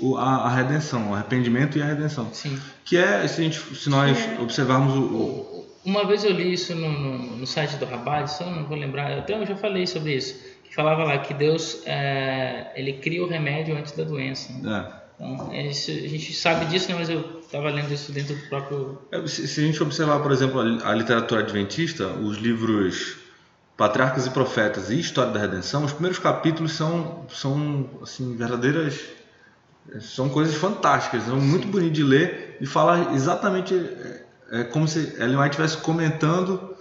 o, 0.00 0.16
a, 0.16 0.46
a, 0.46 0.48
redenção, 0.48 1.11
o 1.11 1.14
arrependimento 1.14 1.78
e 1.78 1.82
a 1.82 1.87
redenção. 1.87 2.28
Sim. 2.32 2.58
Que 2.84 2.96
é, 2.96 3.26
se, 3.26 3.40
a 3.40 3.44
gente, 3.44 3.58
se 3.76 3.88
nós 3.88 4.18
é, 4.18 4.40
observarmos 4.40 4.94
o, 4.94 5.00
o, 5.00 5.66
Uma 5.84 6.06
vez 6.06 6.24
eu 6.24 6.32
li 6.32 6.52
isso 6.52 6.74
no, 6.74 6.90
no, 6.90 7.37
no 7.37 7.46
site 7.46 7.76
do 7.76 7.84
Rabad, 7.84 8.28
só 8.28 8.44
não 8.50 8.64
vou 8.64 8.76
lembrar, 8.76 9.12
até 9.18 9.34
eu 9.34 9.46
já 9.46 9.56
falei 9.56 9.87
sobre 9.87 10.14
isso, 10.14 10.34
que 10.64 10.74
falava 10.74 11.04
lá 11.04 11.18
que 11.18 11.34
Deus 11.34 11.82
é, 11.87 12.72
ele 12.74 12.94
cria 12.94 13.22
o 13.22 13.28
remédio 13.28 13.76
antes 13.76 13.92
da 13.92 14.04
doença. 14.04 14.52
Né? 14.52 14.87
É. 14.94 14.98
Então, 15.20 15.52
é 15.52 15.66
isso, 15.66 15.90
a 15.90 15.94
gente 15.94 16.32
sabe 16.32 16.66
disso, 16.66 16.88
né, 16.88 16.94
mas 16.96 17.08
eu 17.08 17.40
estava 17.40 17.70
lendo 17.70 17.92
isso 17.92 18.12
dentro 18.12 18.37
do 18.37 18.48
próprio. 18.48 18.98
É, 19.11 19.26
se, 19.26 19.48
se, 19.48 19.61
a 19.61 19.64
gente 19.64 19.82
observar, 19.82 20.20
por 20.20 20.30
exemplo, 20.30 20.61
a, 20.61 20.90
a 20.90 20.94
literatura 20.94 21.40
adventista, 21.40 22.06
os 22.06 22.38
livros 22.38 23.16
Patriarcas 23.78 24.26
e 24.26 24.30
Profetas 24.30 24.90
e 24.90 24.98
História 24.98 25.32
da 25.32 25.38
Redenção, 25.38 25.84
os 25.84 25.92
primeiros 25.92 26.18
capítulos 26.18 26.72
são, 26.72 27.24
são 27.28 27.88
assim, 28.02 28.37
verdadeiras 28.37 28.98
são 30.01 30.29
coisas 30.29 30.55
fantásticas, 30.55 31.24
são 31.24 31.40
muito 31.40 31.66
bonito 31.68 31.92
de 31.92 32.03
ler 32.03 32.57
e 32.61 32.66
falar 32.66 33.14
exatamente 33.14 33.74
é, 33.74 34.24
é 34.51 34.64
como 34.64 34.87
se 34.87 35.14
Ellen 35.18 35.37
White 35.37 35.51
estivesse 35.51 35.77
comentando 35.79 36.77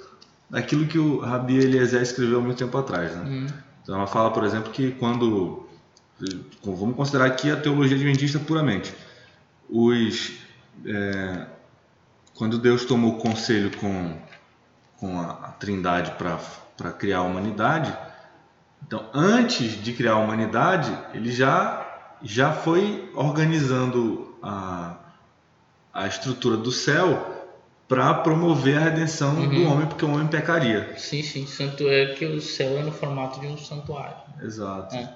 aquilo 0.52 0.86
que 0.86 0.98
o 0.98 1.20
Rabi 1.20 1.58
Eliezer 1.58 2.02
escreveu 2.02 2.39
há 2.39 2.41
muito 2.41 2.58
tempo 2.58 2.78
atrás. 2.78 3.15
Né? 3.15 3.24
Uhum. 3.24 3.48
Então 3.82 3.96
ela 3.96 4.08
fala, 4.08 4.32
por 4.32 4.43
exemplo, 4.43 4.72
que 4.72 4.91
quando 4.91 5.67
vamos 6.63 6.96
considerar 6.96 7.26
aqui 7.26 7.52
a 7.52 7.56
teologia 7.56 7.96
adventista 7.96 8.39
puramente, 8.39 8.93
os 9.70 10.34
é, 10.86 11.46
quando 12.36 12.58
Deus 12.58 12.86
tomou 12.86 13.17
conselho 13.17 13.76
com 13.78 14.17
com 14.98 15.20
a, 15.20 15.32
a 15.32 15.52
Trindade 15.52 16.12
para 16.12 16.91
criar 16.91 17.20
a 17.20 17.22
humanidade, 17.22 17.96
então 18.86 19.06
antes 19.13 19.82
de 19.82 19.93
criar 19.93 20.13
a 20.13 20.17
humanidade 20.17 20.91
ele 21.13 21.32
já 21.32 21.87
já 22.23 22.51
foi 22.51 23.12
organizando 23.15 24.36
a, 24.41 24.95
a 25.93 26.08
estrutura 26.08 26.58
do 26.58 26.71
céu 26.71 27.36
para 27.88 28.13
promover 28.15 28.77
a 28.77 28.82
redenção 28.82 29.36
uhum. 29.36 29.49
do 29.49 29.63
homem, 29.69 29.88
porque 29.88 30.03
o 30.03 30.12
homem 30.12 30.27
pecaria. 30.27 30.93
Sim, 30.97 31.23
sim. 31.23 31.47
Santo 31.47 31.88
é 31.88 32.08
que 32.08 32.25
o 32.25 32.41
céu 32.41 32.77
é 32.77 32.84
no 32.84 32.91
formato 32.91 33.39
de 33.39 33.47
um 33.47 33.58
santuário. 33.58 34.15
Exato. 34.41 34.95
É. 34.95 35.15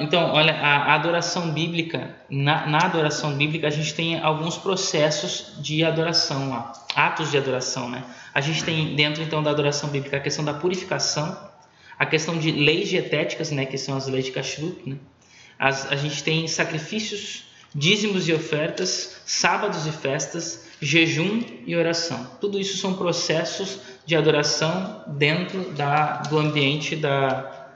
Então, 0.00 0.32
olha, 0.32 0.54
a 0.54 0.94
adoração 0.94 1.50
bíblica, 1.50 2.16
na, 2.30 2.66
na, 2.66 2.78
adoração 2.78 3.36
bíblica 3.36 3.66
a 3.66 3.70
gente 3.70 3.94
tem 3.94 4.18
alguns 4.18 4.56
processos 4.56 5.54
de 5.58 5.84
adoração 5.84 6.48
lá, 6.48 6.72
atos 6.96 7.30
de 7.30 7.36
adoração, 7.36 7.88
né? 7.88 8.02
A 8.34 8.40
gente 8.40 8.64
tem 8.64 8.96
dentro 8.96 9.22
então 9.22 9.42
da 9.42 9.50
adoração 9.50 9.90
bíblica 9.90 10.16
a 10.16 10.20
questão 10.20 10.44
da 10.44 10.54
purificação, 10.54 11.36
a 11.98 12.06
questão 12.06 12.38
de 12.38 12.50
leis 12.50 12.88
dietéticas, 12.88 13.50
né, 13.50 13.66
que 13.66 13.76
são 13.76 13.96
as 13.96 14.08
leis 14.08 14.24
de 14.24 14.32
Kashrut, 14.32 14.88
né? 14.88 14.96
As, 15.58 15.90
a 15.90 15.96
gente 15.96 16.22
tem 16.22 16.46
sacrifícios, 16.46 17.44
dízimos 17.74 18.28
e 18.28 18.32
ofertas, 18.32 19.20
sábados 19.26 19.86
e 19.86 19.92
festas, 19.92 20.68
jejum 20.80 21.42
e 21.66 21.74
oração. 21.74 22.30
Tudo 22.40 22.58
isso 22.58 22.76
são 22.78 22.94
processos 22.94 23.80
de 24.06 24.14
adoração 24.14 25.02
dentro 25.06 25.70
da, 25.72 26.18
do 26.22 26.38
ambiente 26.38 26.94
da, 26.94 27.68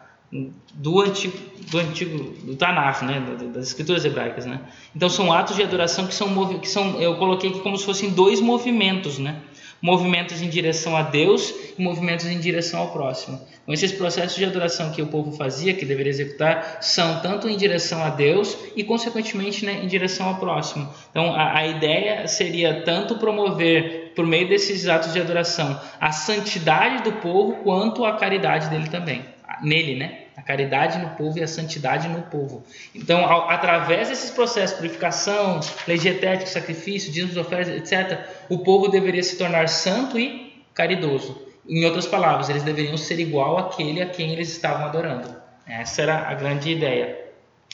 do 0.74 1.00
antigo, 1.00 1.36
do 1.70 1.78
antigo 1.78 2.18
do 2.46 2.56
Tanakh, 2.56 3.02
né, 3.02 3.20
das 3.52 3.68
escrituras 3.68 4.04
hebraicas, 4.04 4.46
né. 4.46 4.60
Então 4.94 5.08
são 5.08 5.32
atos 5.32 5.56
de 5.56 5.62
adoração 5.62 6.06
que 6.06 6.14
são 6.14 6.58
que 6.58 6.68
são 6.68 7.00
eu 7.00 7.16
coloquei 7.16 7.50
aqui 7.50 7.60
como 7.60 7.76
se 7.76 7.84
fossem 7.84 8.10
dois 8.10 8.40
movimentos, 8.40 9.18
né. 9.18 9.40
Movimentos 9.82 10.40
em 10.40 10.48
direção 10.48 10.96
a 10.96 11.02
Deus 11.02 11.52
e 11.76 11.82
movimentos 11.82 12.24
em 12.26 12.38
direção 12.38 12.80
ao 12.80 12.92
próximo. 12.92 13.40
Então, 13.62 13.74
esses 13.74 13.90
processos 13.92 14.36
de 14.36 14.44
adoração 14.44 14.92
que 14.92 15.02
o 15.02 15.08
povo 15.08 15.32
fazia, 15.32 15.74
que 15.74 15.84
deveria 15.84 16.10
executar, 16.10 16.78
são 16.80 17.20
tanto 17.20 17.48
em 17.48 17.56
direção 17.56 18.02
a 18.02 18.10
Deus 18.10 18.56
e, 18.76 18.84
consequentemente, 18.84 19.64
né, 19.64 19.80
em 19.82 19.88
direção 19.88 20.28
ao 20.28 20.36
próximo. 20.36 20.88
Então, 21.10 21.34
a, 21.34 21.58
a 21.58 21.66
ideia 21.66 22.26
seria 22.28 22.82
tanto 22.82 23.16
promover, 23.16 24.12
por 24.14 24.26
meio 24.26 24.48
desses 24.48 24.86
atos 24.88 25.12
de 25.12 25.20
adoração, 25.20 25.80
a 26.00 26.12
santidade 26.12 27.02
do 27.02 27.12
povo, 27.14 27.54
quanto 27.64 28.04
a 28.04 28.16
caridade 28.16 28.70
dele 28.70 28.88
também, 28.88 29.24
nele, 29.62 29.96
né? 29.96 30.21
A 30.42 30.44
caridade 30.44 30.98
no 30.98 31.11
povo 31.11 31.38
e 31.38 31.42
a 31.42 31.46
santidade 31.46 32.09
no 32.09 32.22
povo. 32.22 32.64
Então, 32.92 33.24
ao, 33.24 33.48
através 33.48 34.09
desses 34.09 34.31
processos, 34.31 34.76
purificação, 34.76 35.61
lei 35.87 35.96
dietética, 35.96 36.50
sacrifício, 36.50 37.12
dízimos, 37.12 37.37
ofertas, 37.37 37.74
etc., 37.74 38.26
o 38.48 38.59
povo 38.59 38.88
deveria 38.88 39.22
se 39.22 39.38
tornar 39.38 39.68
santo 39.68 40.18
e 40.18 40.64
caridoso. 40.74 41.46
Em 41.68 41.85
outras 41.85 42.07
palavras, 42.07 42.48
eles 42.48 42.64
deveriam 42.64 42.96
ser 42.96 43.20
igual 43.20 43.57
àquele 43.57 44.02
a 44.02 44.07
quem 44.07 44.33
eles 44.33 44.50
estavam 44.50 44.87
adorando. 44.87 45.35
Essa 45.64 46.02
era 46.02 46.28
a 46.28 46.35
grande 46.35 46.70
ideia. 46.70 47.21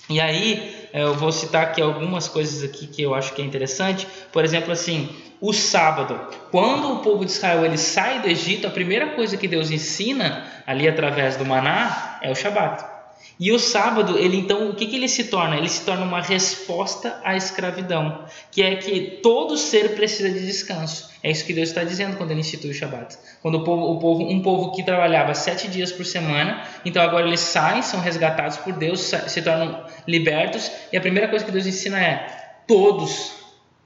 E 0.09 0.21
aí, 0.21 0.89
eu 0.93 1.15
vou 1.15 1.31
citar 1.31 1.65
aqui 1.65 1.83
algumas 1.83 2.29
coisas 2.29 2.63
aqui 2.63 2.87
que 2.87 3.03
eu 3.03 3.15
acho 3.15 3.35
que 3.35 3.43
é 3.43 3.45
interessante. 3.45 4.07
Por 4.33 4.45
exemplo, 4.45 4.73
assim, 4.73 5.09
o 5.41 5.53
sábado. 5.53 6.19
Quando 6.51 6.95
o 6.95 6.99
povo 6.99 7.25
de 7.25 7.31
Israel 7.31 7.65
ele 7.65 7.79
sai 7.79 8.21
do 8.23 8.29
Egito, 8.29 8.67
a 8.67 8.71
primeira 8.71 9.11
coisa 9.11 9.37
que 9.37 9.47
Deus 9.47 9.71
ensina 9.71 10.47
ali 10.67 10.89
através 10.89 11.37
do 11.37 11.45
maná 11.45 12.19
é 12.23 12.31
o 12.31 12.35
Shabat. 12.35 12.99
E 13.41 13.53
o 13.53 13.59
sábado, 13.59 14.19
ele 14.19 14.37
então, 14.37 14.69
o 14.69 14.75
que, 14.75 14.87
que 14.87 14.97
ele 14.97 15.09
se 15.09 15.25
torna? 15.25 15.57
Ele 15.57 15.69
se 15.69 15.85
torna 15.85 16.05
uma 16.05 16.21
resposta 16.21 17.21
à 17.23 17.37
escravidão, 17.37 18.25
que 18.51 18.63
é 18.63 18.75
que 18.75 19.21
todo 19.23 19.57
ser 19.57 19.95
precisa 19.95 20.29
de 20.29 20.45
descanso. 20.45 21.09
É 21.23 21.31
isso 21.31 21.45
que 21.45 21.53
Deus 21.53 21.69
está 21.69 21.85
dizendo 21.85 22.17
quando 22.17 22.33
ele 22.33 22.41
institui 22.41 22.71
o 22.71 22.75
Shabat. 22.75 23.17
Quando 23.41 23.57
o 23.57 23.65
povo, 23.65 23.93
o 23.93 23.99
povo, 23.99 24.23
um 24.25 24.43
povo 24.43 24.73
que 24.73 24.83
trabalhava 24.83 25.35
sete 25.35 25.69
dias 25.69 25.93
por 25.93 26.05
semana, 26.05 26.63
então 26.85 27.01
agora 27.01 27.29
eles 27.29 27.41
saem, 27.41 27.81
são 27.81 28.01
resgatados 28.01 28.57
por 28.57 28.73
Deus, 28.73 29.01
se 29.01 29.43
tornam 29.43 29.85
libertos, 30.09 30.73
e 30.91 30.97
a 30.97 31.01
primeira 31.01 31.29
coisa 31.29 31.45
que 31.45 31.53
Deus 31.53 31.67
ensina 31.67 32.03
é: 32.03 32.63
todos, 32.67 33.35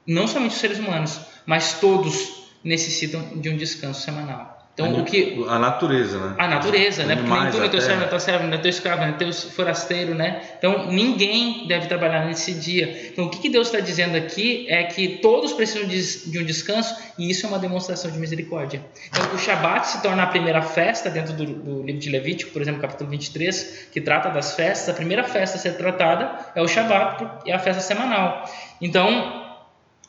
não 0.07 0.25
somente 0.27 0.53
os 0.53 0.59
seres 0.59 0.79
humanos, 0.79 1.19
mas 1.45 1.79
todos 1.79 2.47
necessitam 2.63 3.39
de 3.41 3.49
um 3.49 3.57
descanso 3.57 4.01
semanal. 4.01 4.62
Então, 4.73 4.87
a, 4.87 5.01
o 5.01 5.05
que 5.05 5.45
a 5.47 5.59
natureza, 5.59 6.17
né? 6.17 6.35
A 6.39 6.47
natureza, 6.47 7.03
né? 7.03 7.15
Porque 7.15 7.31
nem 7.31 7.51
tu, 7.51 7.59
nem 7.59 7.69
teu 7.69 7.79
servo, 7.79 7.99
nem 7.99 8.09
teu 8.09 8.19
servo, 8.19 8.47
nem 8.47 8.59
teu 8.59 8.69
escravo, 8.69 9.03
nem 9.03 9.13
teu 9.13 9.31
forasteiro, 9.31 10.15
né? 10.15 10.41
Então, 10.57 10.87
ninguém 10.87 11.67
deve 11.67 11.85
trabalhar 11.85 12.25
nesse 12.25 12.55
dia. 12.55 13.09
Então, 13.11 13.25
o 13.25 13.29
que, 13.29 13.37
que 13.37 13.49
Deus 13.49 13.67
está 13.67 13.79
dizendo 13.79 14.17
aqui 14.17 14.65
é 14.67 14.83
que 14.85 15.19
todos 15.19 15.53
precisam 15.53 15.87
de, 15.87 16.31
de, 16.31 16.39
um 16.39 16.43
descanso 16.43 16.95
e 17.19 17.29
isso 17.29 17.45
é 17.45 17.49
uma 17.49 17.59
demonstração 17.59 18.09
de 18.09 18.17
misericórdia. 18.17 18.83
Então, 19.11 19.35
o 19.35 19.37
Shabat 19.37 19.87
se 19.87 20.01
torna 20.01 20.23
a 20.23 20.27
primeira 20.27 20.63
festa 20.63 21.07
dentro 21.07 21.33
do, 21.33 21.45
do 21.45 21.83
livro 21.83 22.01
de 22.01 22.09
Levítico, 22.09 22.51
por 22.51 22.61
exemplo, 22.61 22.81
capítulo 22.81 23.11
23, 23.11 23.89
que 23.91 24.01
trata 24.01 24.29
das 24.29 24.55
festas. 24.55 24.89
A 24.89 24.97
primeira 24.97 25.23
festa 25.23 25.55
a 25.57 25.59
ser 25.59 25.77
tratada 25.77 26.31
é 26.55 26.61
o 26.63 26.67
Shabat, 26.67 27.23
é 27.45 27.53
a 27.53 27.59
festa 27.59 27.81
semanal. 27.81 28.51
Então, 28.81 29.42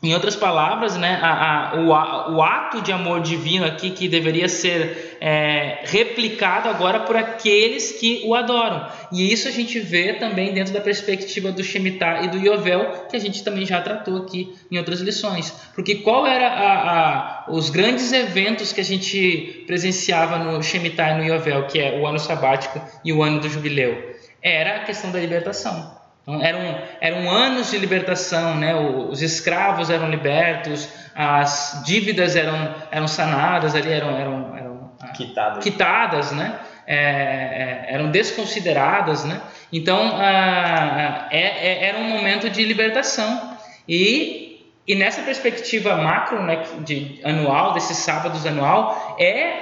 em 0.05 0.13
outras 0.13 0.37
palavras, 0.37 0.99
né, 0.99 1.19
a, 1.23 1.73
a, 1.73 1.77
o, 1.77 2.35
o, 2.37 2.43
ato 2.43 2.83
de 2.83 2.93
amor 2.93 3.23
divino 3.23 3.65
aqui 3.65 3.91
que 3.91 4.07
deveria 4.07 4.51
ser 4.51 5.17
é, 5.19 5.81
replicado 5.85 6.69
agora 6.69 7.01
por 7.01 7.17
aqueles 7.17 7.93
que 7.93 8.23
o 8.27 8.35
adoram. 8.35 8.87
E 9.11 9.33
isso 9.33 9.49
a 9.49 9.51
gente 9.51 9.81
vê 9.81 10.13
também 10.13 10.53
dentro 10.53 10.75
da 10.75 10.81
perspectiva 10.81 11.51
do 11.51 11.65
Shemitah 11.65 12.23
e 12.23 12.29
do 12.29 12.37
Yovel, 12.37 13.07
que 13.09 13.17
a 13.17 13.19
gente 13.19 13.43
também 13.43 13.65
já 13.65 13.81
tratou 13.81 14.19
aqui 14.19 14.55
em 14.71 14.77
outras 14.77 15.01
lições. 15.01 15.51
Porque 15.75 15.97
qual 15.97 16.27
era 16.27 16.49
a, 16.49 17.45
os 17.49 17.71
grandes 17.71 18.13
eventos 18.13 18.73
que 18.73 18.83
a 18.83 18.85
gente 18.85 19.65
presenciava 19.67 20.39
no 20.39 20.63
Shemitah 20.63 21.13
e 21.13 21.17
no 21.17 21.35
Yovel, 21.35 21.67
que 21.67 21.79
é 21.79 21.99
o 21.99 22.07
ano 22.07 22.19
sabático 22.19 22.79
e 23.03 23.11
o 23.11 23.23
ano 23.23 23.41
do 23.41 23.49
jubileu? 23.49 24.15
Era 24.43 24.77
a 24.77 24.85
questão 24.85 25.11
da 25.11 25.19
libertação. 25.19 26.04
Então, 26.27 26.43
eram, 26.43 26.79
eram 27.03 27.31
anos 27.31 27.71
de 27.71 27.77
libertação, 27.77 28.55
né? 28.57 28.75
os 28.75 29.21
escravos 29.21 29.91
eram 29.91 30.09
libertos, 30.09 30.89
as 31.15 31.83
dívidas 31.85 32.35
eram, 32.35 32.75
eram 32.91 33.07
sanadas, 33.07 33.75
ali 33.75 33.93
eram, 33.93 34.17
eram, 34.17 34.57
eram 34.57 34.91
ah, 35.03 35.09
quitadas. 35.09 35.63
quitadas, 35.63 36.33
né? 36.33 36.59
É, 36.87 36.97
é, 36.97 37.87
eram 37.95 38.11
desconsideradas. 38.11 39.25
Né? 39.27 39.39
Então, 39.71 40.13
ah, 40.15 41.29
é, 41.31 41.41
é, 41.41 41.85
era 41.89 41.99
um 41.99 42.09
momento 42.09 42.49
de 42.49 42.65
libertação. 42.65 43.55
E, 43.87 44.67
e 44.87 44.95
nessa 44.95 45.21
perspectiva 45.21 45.95
macro, 45.97 46.43
né, 46.43 46.63
de 46.81 47.21
anual, 47.23 47.75
desses 47.75 47.99
sábados 47.99 48.47
anual, 48.47 49.15
é 49.21 49.53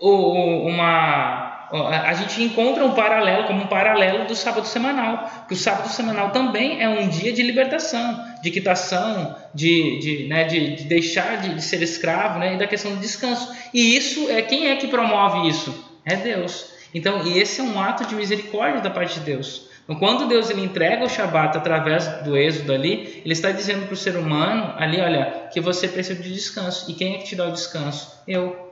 o, 0.00 0.66
uma 0.66 1.47
a 1.70 2.14
gente 2.14 2.42
encontra 2.42 2.84
um 2.84 2.92
paralelo, 2.92 3.46
como 3.46 3.64
um 3.64 3.66
paralelo 3.66 4.26
do 4.26 4.34
sábado 4.34 4.66
semanal, 4.66 5.44
que 5.46 5.54
o 5.54 5.56
sábado 5.56 5.88
semanal 5.88 6.30
também 6.30 6.82
é 6.82 6.88
um 6.88 7.08
dia 7.08 7.32
de 7.32 7.42
libertação, 7.42 8.24
de 8.42 8.50
quitação, 8.50 9.36
de, 9.54 9.98
de, 9.98 10.28
né, 10.28 10.44
de, 10.44 10.76
de 10.76 10.84
deixar 10.84 11.36
de, 11.36 11.54
de, 11.54 11.62
ser 11.62 11.82
escravo 11.82 12.38
né, 12.38 12.54
e 12.54 12.56
da 12.56 12.66
questão 12.66 12.94
do 12.94 13.00
descanso. 13.00 13.54
E 13.74 13.96
isso 13.96 14.30
é 14.30 14.40
quem 14.40 14.68
é 14.68 14.76
que 14.76 14.88
promove 14.88 15.48
isso? 15.48 15.86
É 16.04 16.16
Deus. 16.16 16.72
Então, 16.94 17.26
e 17.26 17.38
esse 17.38 17.60
é 17.60 17.64
um 17.64 17.78
ato 17.78 18.06
de 18.06 18.14
misericórdia 18.14 18.80
da 18.80 18.88
parte 18.90 19.18
de 19.18 19.26
Deus. 19.26 19.68
Então, 19.84 19.96
quando 19.96 20.28
Deus 20.28 20.50
ele 20.50 20.62
entrega 20.62 21.04
o 21.04 21.08
Shabat 21.08 21.56
através 21.56 22.06
do 22.22 22.36
êxodo 22.36 22.72
ali, 22.72 23.22
ele 23.24 23.32
está 23.32 23.50
dizendo 23.50 23.86
para 23.86 23.94
o 23.94 23.96
ser 23.96 24.16
humano 24.16 24.74
ali, 24.76 25.00
olha, 25.00 25.48
que 25.52 25.60
você 25.60 25.88
precisa 25.88 26.22
de 26.22 26.32
descanso. 26.32 26.90
E 26.90 26.94
quem 26.94 27.14
é 27.14 27.18
que 27.18 27.24
te 27.24 27.36
dá 27.36 27.46
o 27.46 27.52
descanso? 27.52 28.22
Eu. 28.26 28.67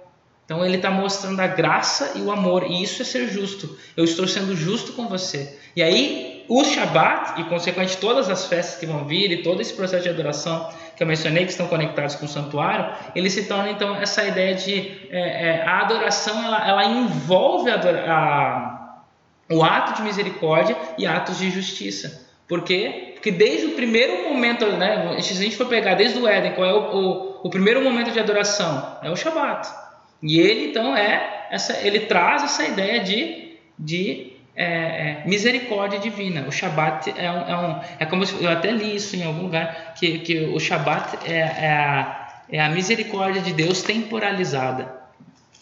Então 0.47 0.65
ele 0.65 0.77
está 0.77 0.91
mostrando 0.93 1.41
a 1.41 1.49
graça 1.49 2.13
e 2.15 2.21
o 2.23 2.31
amor, 2.31 2.71
e 2.71 2.81
isso 2.81 3.03
é 3.03 3.05
ser 3.05 3.29
justo. 3.29 3.77
Eu 3.97 4.05
estou 4.05 4.29
sendo 4.29 4.55
justo 4.57 4.93
com 4.93 5.09
você. 5.09 5.59
E 5.75 5.83
aí, 5.83 6.45
o 6.49 6.65
Shabat, 6.65 7.41
e 7.41 7.45
consequentemente 7.45 7.97
todas 7.97 8.31
as 8.31 8.47
festas 8.47 8.79
que 8.79 8.87
vão 8.87 9.05
vir, 9.05 9.33
e 9.33 9.43
todo 9.43 9.61
esse 9.61 9.75
processo 9.75 10.05
de 10.05 10.09
adoração 10.09 10.71
que 10.97 11.03
eu 11.03 11.07
mencionei, 11.07 11.45
que 11.45 11.51
estão 11.51 11.67
conectados 11.67 12.15
com 12.15 12.27
o 12.27 12.29
santuário, 12.29 12.95
ele 13.17 13.29
se 13.29 13.47
torna 13.47 13.71
então 13.71 13.97
essa 13.97 14.25
ideia 14.25 14.55
de 14.55 15.09
é, 15.11 15.49
é, 15.49 15.63
a 15.67 15.81
adoração, 15.81 16.41
ela, 16.45 16.69
ela 16.69 16.85
envolve 16.85 17.69
a, 17.69 17.77
a, 17.77 19.03
o 19.51 19.65
ato 19.65 19.95
de 19.95 20.03
misericórdia 20.03 20.77
e 20.97 21.09
atos 21.09 21.39
de 21.39 21.51
justiça. 21.51 22.25
Por 22.47 22.63
quê? 22.63 23.15
Porque 23.15 23.33
desde 23.33 23.67
o 23.67 23.71
primeiro 23.73 24.29
momento, 24.29 24.65
né, 24.65 25.21
se 25.21 25.33
a 25.33 25.37
gente 25.37 25.57
for 25.57 25.67
pegar 25.67 25.95
desde 25.95 26.21
o 26.21 26.29
Éden, 26.29 26.53
qual 26.53 26.69
é 26.69 26.73
o, 26.73 26.79
o, 26.79 27.41
o 27.43 27.51
primeiro 27.51 27.83
momento 27.83 28.13
de 28.13 28.21
adoração? 28.21 28.97
É 29.03 29.11
o 29.11 29.17
Shabat. 29.17 29.86
E 30.23 30.41
ele 30.41 30.67
então 30.71 30.97
é 30.97 31.47
essa, 31.51 31.77
ele 31.79 32.01
traz 32.01 32.43
essa 32.43 32.65
ideia 32.65 33.01
de, 33.03 33.57
de 33.79 34.33
é, 34.55 34.65
é, 34.65 35.23
misericórdia 35.27 35.99
divina. 35.99 36.47
O 36.49 36.53
Shabat 36.53 37.11
é 37.17 37.31
um, 37.31 37.49
é, 37.49 37.57
um, 37.59 37.81
é 38.01 38.07
como 38.07 38.25
se, 38.25 38.43
eu 38.43 38.51
até 38.51 38.71
li 38.71 38.97
isso 38.97 39.15
em 39.15 39.25
algum 39.25 39.43
lugar 39.43 39.95
que, 39.99 40.19
que 40.21 40.39
o 40.47 40.59
Shabat 40.59 41.19
é, 41.25 41.39
é, 41.39 41.73
a, 41.73 42.43
é 42.51 42.61
a 42.61 42.71
misericórdia 42.71 43.43
de 43.43 43.53
Deus 43.53 43.83
temporalizada. 43.83 44.95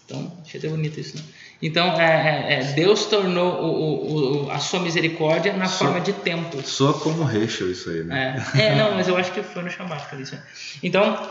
Então, 0.07 0.33
achei 0.43 0.59
até 0.59 0.69
bonito 0.69 1.01
isso, 1.01 1.17
né? 1.17 1.23
Então, 1.63 1.99
é, 1.99 2.05
é, 2.05 2.61
é, 2.61 2.63
Deus 2.75 3.07
tornou 3.07 3.55
o, 3.63 4.45
o, 4.47 4.51
a 4.51 4.59
sua 4.59 4.81
misericórdia 4.81 5.55
na 5.55 5.67
soa, 5.67 5.89
forma 5.89 6.01
de 6.01 6.13
tempo. 6.13 6.63
Soa 6.63 6.93
como 6.93 7.23
Rachel 7.23 7.71
isso 7.71 7.89
aí, 7.89 8.05
né? 8.05 8.45
É, 8.55 8.67
é, 8.67 8.75
não, 8.77 8.93
mas 8.97 9.09
eu 9.09 9.17
acho 9.17 9.33
que 9.33 9.43
foi 9.43 9.63
no 9.63 9.71
Shabat 9.71 10.07
que 10.09 10.17
isso. 10.17 10.39
Então, 10.83 11.27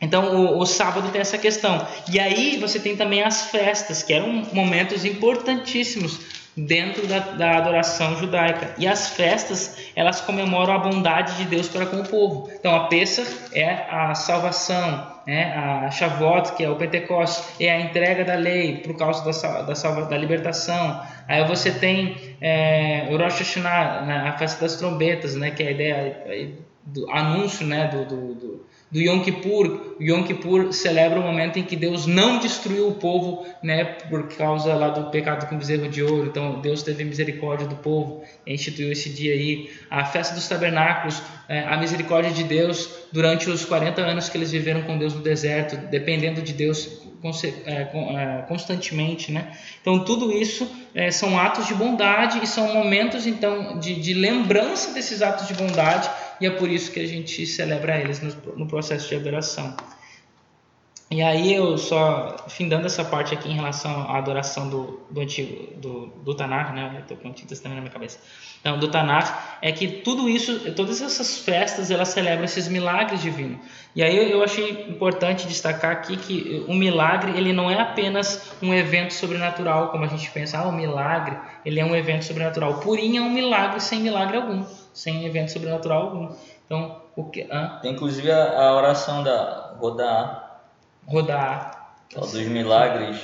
então, 0.00 0.36
o, 0.36 0.58
o, 0.58 0.66
sábado 0.66 1.10
tem 1.10 1.20
essa 1.20 1.38
questão. 1.38 1.86
E 2.10 2.20
aí 2.20 2.58
você 2.58 2.78
tem 2.78 2.96
também 2.96 3.22
as 3.22 3.50
festas, 3.50 4.02
que 4.02 4.12
eram 4.12 4.44
momentos 4.52 5.04
importantíssimos 5.04 6.20
dentro 6.56 7.06
da, 7.06 7.18
da, 7.18 7.58
adoração 7.58 8.16
judaica. 8.16 8.74
E 8.78 8.86
as 8.86 9.08
festas, 9.08 9.76
elas 9.96 10.20
comemoram 10.20 10.74
a 10.74 10.78
bondade 10.78 11.36
de 11.36 11.44
Deus 11.44 11.68
para 11.68 11.86
com 11.86 11.96
o 12.00 12.08
povo. 12.08 12.50
Então, 12.54 12.74
a 12.74 12.86
Pesach 12.86 13.28
é 13.52 13.86
a 13.90 14.14
salvação, 14.14 15.14
né? 15.26 15.52
a 15.54 15.90
Shavuot, 15.90 16.52
que 16.54 16.62
é 16.62 16.70
o 16.70 16.76
Pentecostes, 16.76 17.60
é 17.60 17.70
a 17.72 17.80
entrega 17.80 18.24
da 18.24 18.34
lei 18.34 18.78
por 18.78 18.96
causa 18.96 19.24
da, 19.24 19.62
da, 19.62 19.74
salva, 19.74 20.04
da 20.04 20.16
libertação. 20.16 21.02
Aí 21.26 21.44
você 21.46 21.72
tem 21.72 22.36
é, 22.40 23.08
o 23.10 23.16
Rosh 23.16 23.38
Hashanah, 23.38 24.02
né? 24.02 24.16
a 24.28 24.38
festa 24.38 24.60
das 24.60 24.76
trombetas, 24.76 25.34
né? 25.34 25.50
que 25.50 25.62
é 25.62 25.68
a 25.68 25.70
ideia 25.70 26.52
do 26.84 27.10
anúncio 27.10 27.66
né? 27.66 27.88
do, 27.88 28.04
do, 28.04 28.34
do 28.34 28.73
do 28.94 29.00
Yom 29.00 29.24
Kippur. 29.24 29.96
Yom 30.00 30.22
Kippur 30.22 30.72
celebra 30.72 31.18
o 31.18 31.22
momento 31.22 31.58
em 31.58 31.64
que 31.64 31.74
Deus 31.74 32.06
não 32.06 32.38
destruiu 32.38 32.86
o 32.86 32.94
povo, 32.94 33.44
né, 33.60 33.82
por 33.84 34.28
causa 34.28 34.72
lá 34.72 34.88
do 34.88 35.10
pecado 35.10 35.48
com 35.48 35.56
o 35.56 35.58
bezerro 35.58 35.88
de 35.88 36.00
ouro. 36.00 36.28
Então 36.28 36.60
Deus 36.60 36.80
teve 36.84 37.02
misericórdia 37.02 37.66
do 37.66 37.74
povo, 37.74 38.22
e 38.46 38.54
instituiu 38.54 38.92
esse 38.92 39.10
dia 39.10 39.34
aí. 39.34 39.68
A 39.90 40.04
festa 40.04 40.32
dos 40.36 40.46
tabernáculos, 40.46 41.20
é, 41.48 41.64
a 41.64 41.76
misericórdia 41.76 42.30
de 42.30 42.44
Deus 42.44 42.88
durante 43.10 43.50
os 43.50 43.64
40 43.64 44.00
anos 44.00 44.28
que 44.28 44.38
eles 44.38 44.52
viveram 44.52 44.82
com 44.82 44.96
Deus 44.96 45.12
no 45.12 45.22
deserto, 45.22 45.76
dependendo 45.90 46.40
de 46.40 46.52
Deus 46.52 47.02
é, 47.66 47.72
é, 47.72 48.44
constantemente, 48.46 49.32
né? 49.32 49.50
Então 49.80 50.04
tudo 50.04 50.30
isso 50.30 50.70
é, 50.94 51.10
são 51.10 51.38
atos 51.38 51.66
de 51.66 51.74
bondade 51.74 52.38
e 52.44 52.46
são 52.46 52.72
momentos 52.72 53.26
então 53.26 53.78
de, 53.80 53.94
de 53.94 54.12
lembrança 54.12 54.92
desses 54.92 55.22
atos 55.22 55.48
de 55.48 55.54
bondade 55.54 56.08
e 56.40 56.46
é 56.46 56.50
por 56.50 56.68
isso 56.68 56.92
que 56.92 57.00
a 57.00 57.06
gente 57.06 57.46
celebra 57.46 57.98
eles 58.00 58.20
no, 58.20 58.56
no 58.56 58.66
processo 58.66 59.08
de 59.08 59.16
adoração. 59.16 59.76
E 61.10 61.22
aí 61.22 61.54
eu 61.54 61.78
só 61.78 62.44
findando 62.48 62.86
essa 62.86 63.04
parte 63.04 63.34
aqui 63.34 63.48
em 63.48 63.54
relação 63.54 64.10
à 64.10 64.18
adoração 64.18 64.68
do, 64.68 65.00
do 65.10 65.20
antigo 65.20 65.76
do, 65.76 66.06
do 66.06 66.34
Tanar, 66.34 66.74
né? 66.74 66.96
Eu 66.98 67.06
tô 67.06 67.14
com 67.14 67.28
Antigo 67.28 67.48
Testamento 67.48 67.76
na 67.76 67.82
minha 67.82 67.92
cabeça. 67.92 68.18
Então, 68.60 68.78
do 68.78 68.88
Tanar 68.88 69.58
é 69.60 69.70
que 69.70 69.86
tudo 69.86 70.28
isso, 70.28 70.72
todas 70.72 71.02
essas 71.02 71.38
festas, 71.38 71.90
elas 71.90 72.08
celebram 72.08 72.44
esses 72.44 72.66
milagres 72.66 73.20
divinos. 73.20 73.58
E 73.94 74.02
aí 74.02 74.28
eu 74.28 74.42
achei 74.42 74.88
importante 74.88 75.46
destacar 75.46 75.92
aqui 75.92 76.16
que 76.16 76.64
o 76.66 76.74
milagre, 76.74 77.32
ele 77.36 77.52
não 77.52 77.70
é 77.70 77.78
apenas 77.78 78.52
um 78.60 78.74
evento 78.74 79.12
sobrenatural, 79.12 79.90
como 79.90 80.04
a 80.04 80.08
gente 80.08 80.28
pensa, 80.30 80.58
ah, 80.58 80.66
o 80.66 80.72
milagre, 80.72 81.36
ele 81.64 81.78
é 81.78 81.84
um 81.84 81.94
evento 81.94 82.24
sobrenatural. 82.24 82.80
Purim 82.80 83.18
é 83.18 83.20
um 83.20 83.30
milagre 83.30 83.78
sem 83.80 84.00
milagre 84.00 84.38
algum, 84.38 84.64
sem 84.94 85.26
evento 85.26 85.52
sobrenatural 85.52 86.02
algum. 86.02 86.34
Então, 86.64 87.02
o 87.14 87.24
que, 87.24 87.46
ah? 87.50 87.78
Tem 87.82 87.92
inclusive 87.92 88.30
a, 88.30 88.58
a 88.58 88.76
oração 88.76 89.22
da 89.22 89.74
Rodá 89.78 90.44
rodar. 91.06 91.92
Dos 92.14 92.34
milagres 92.34 93.18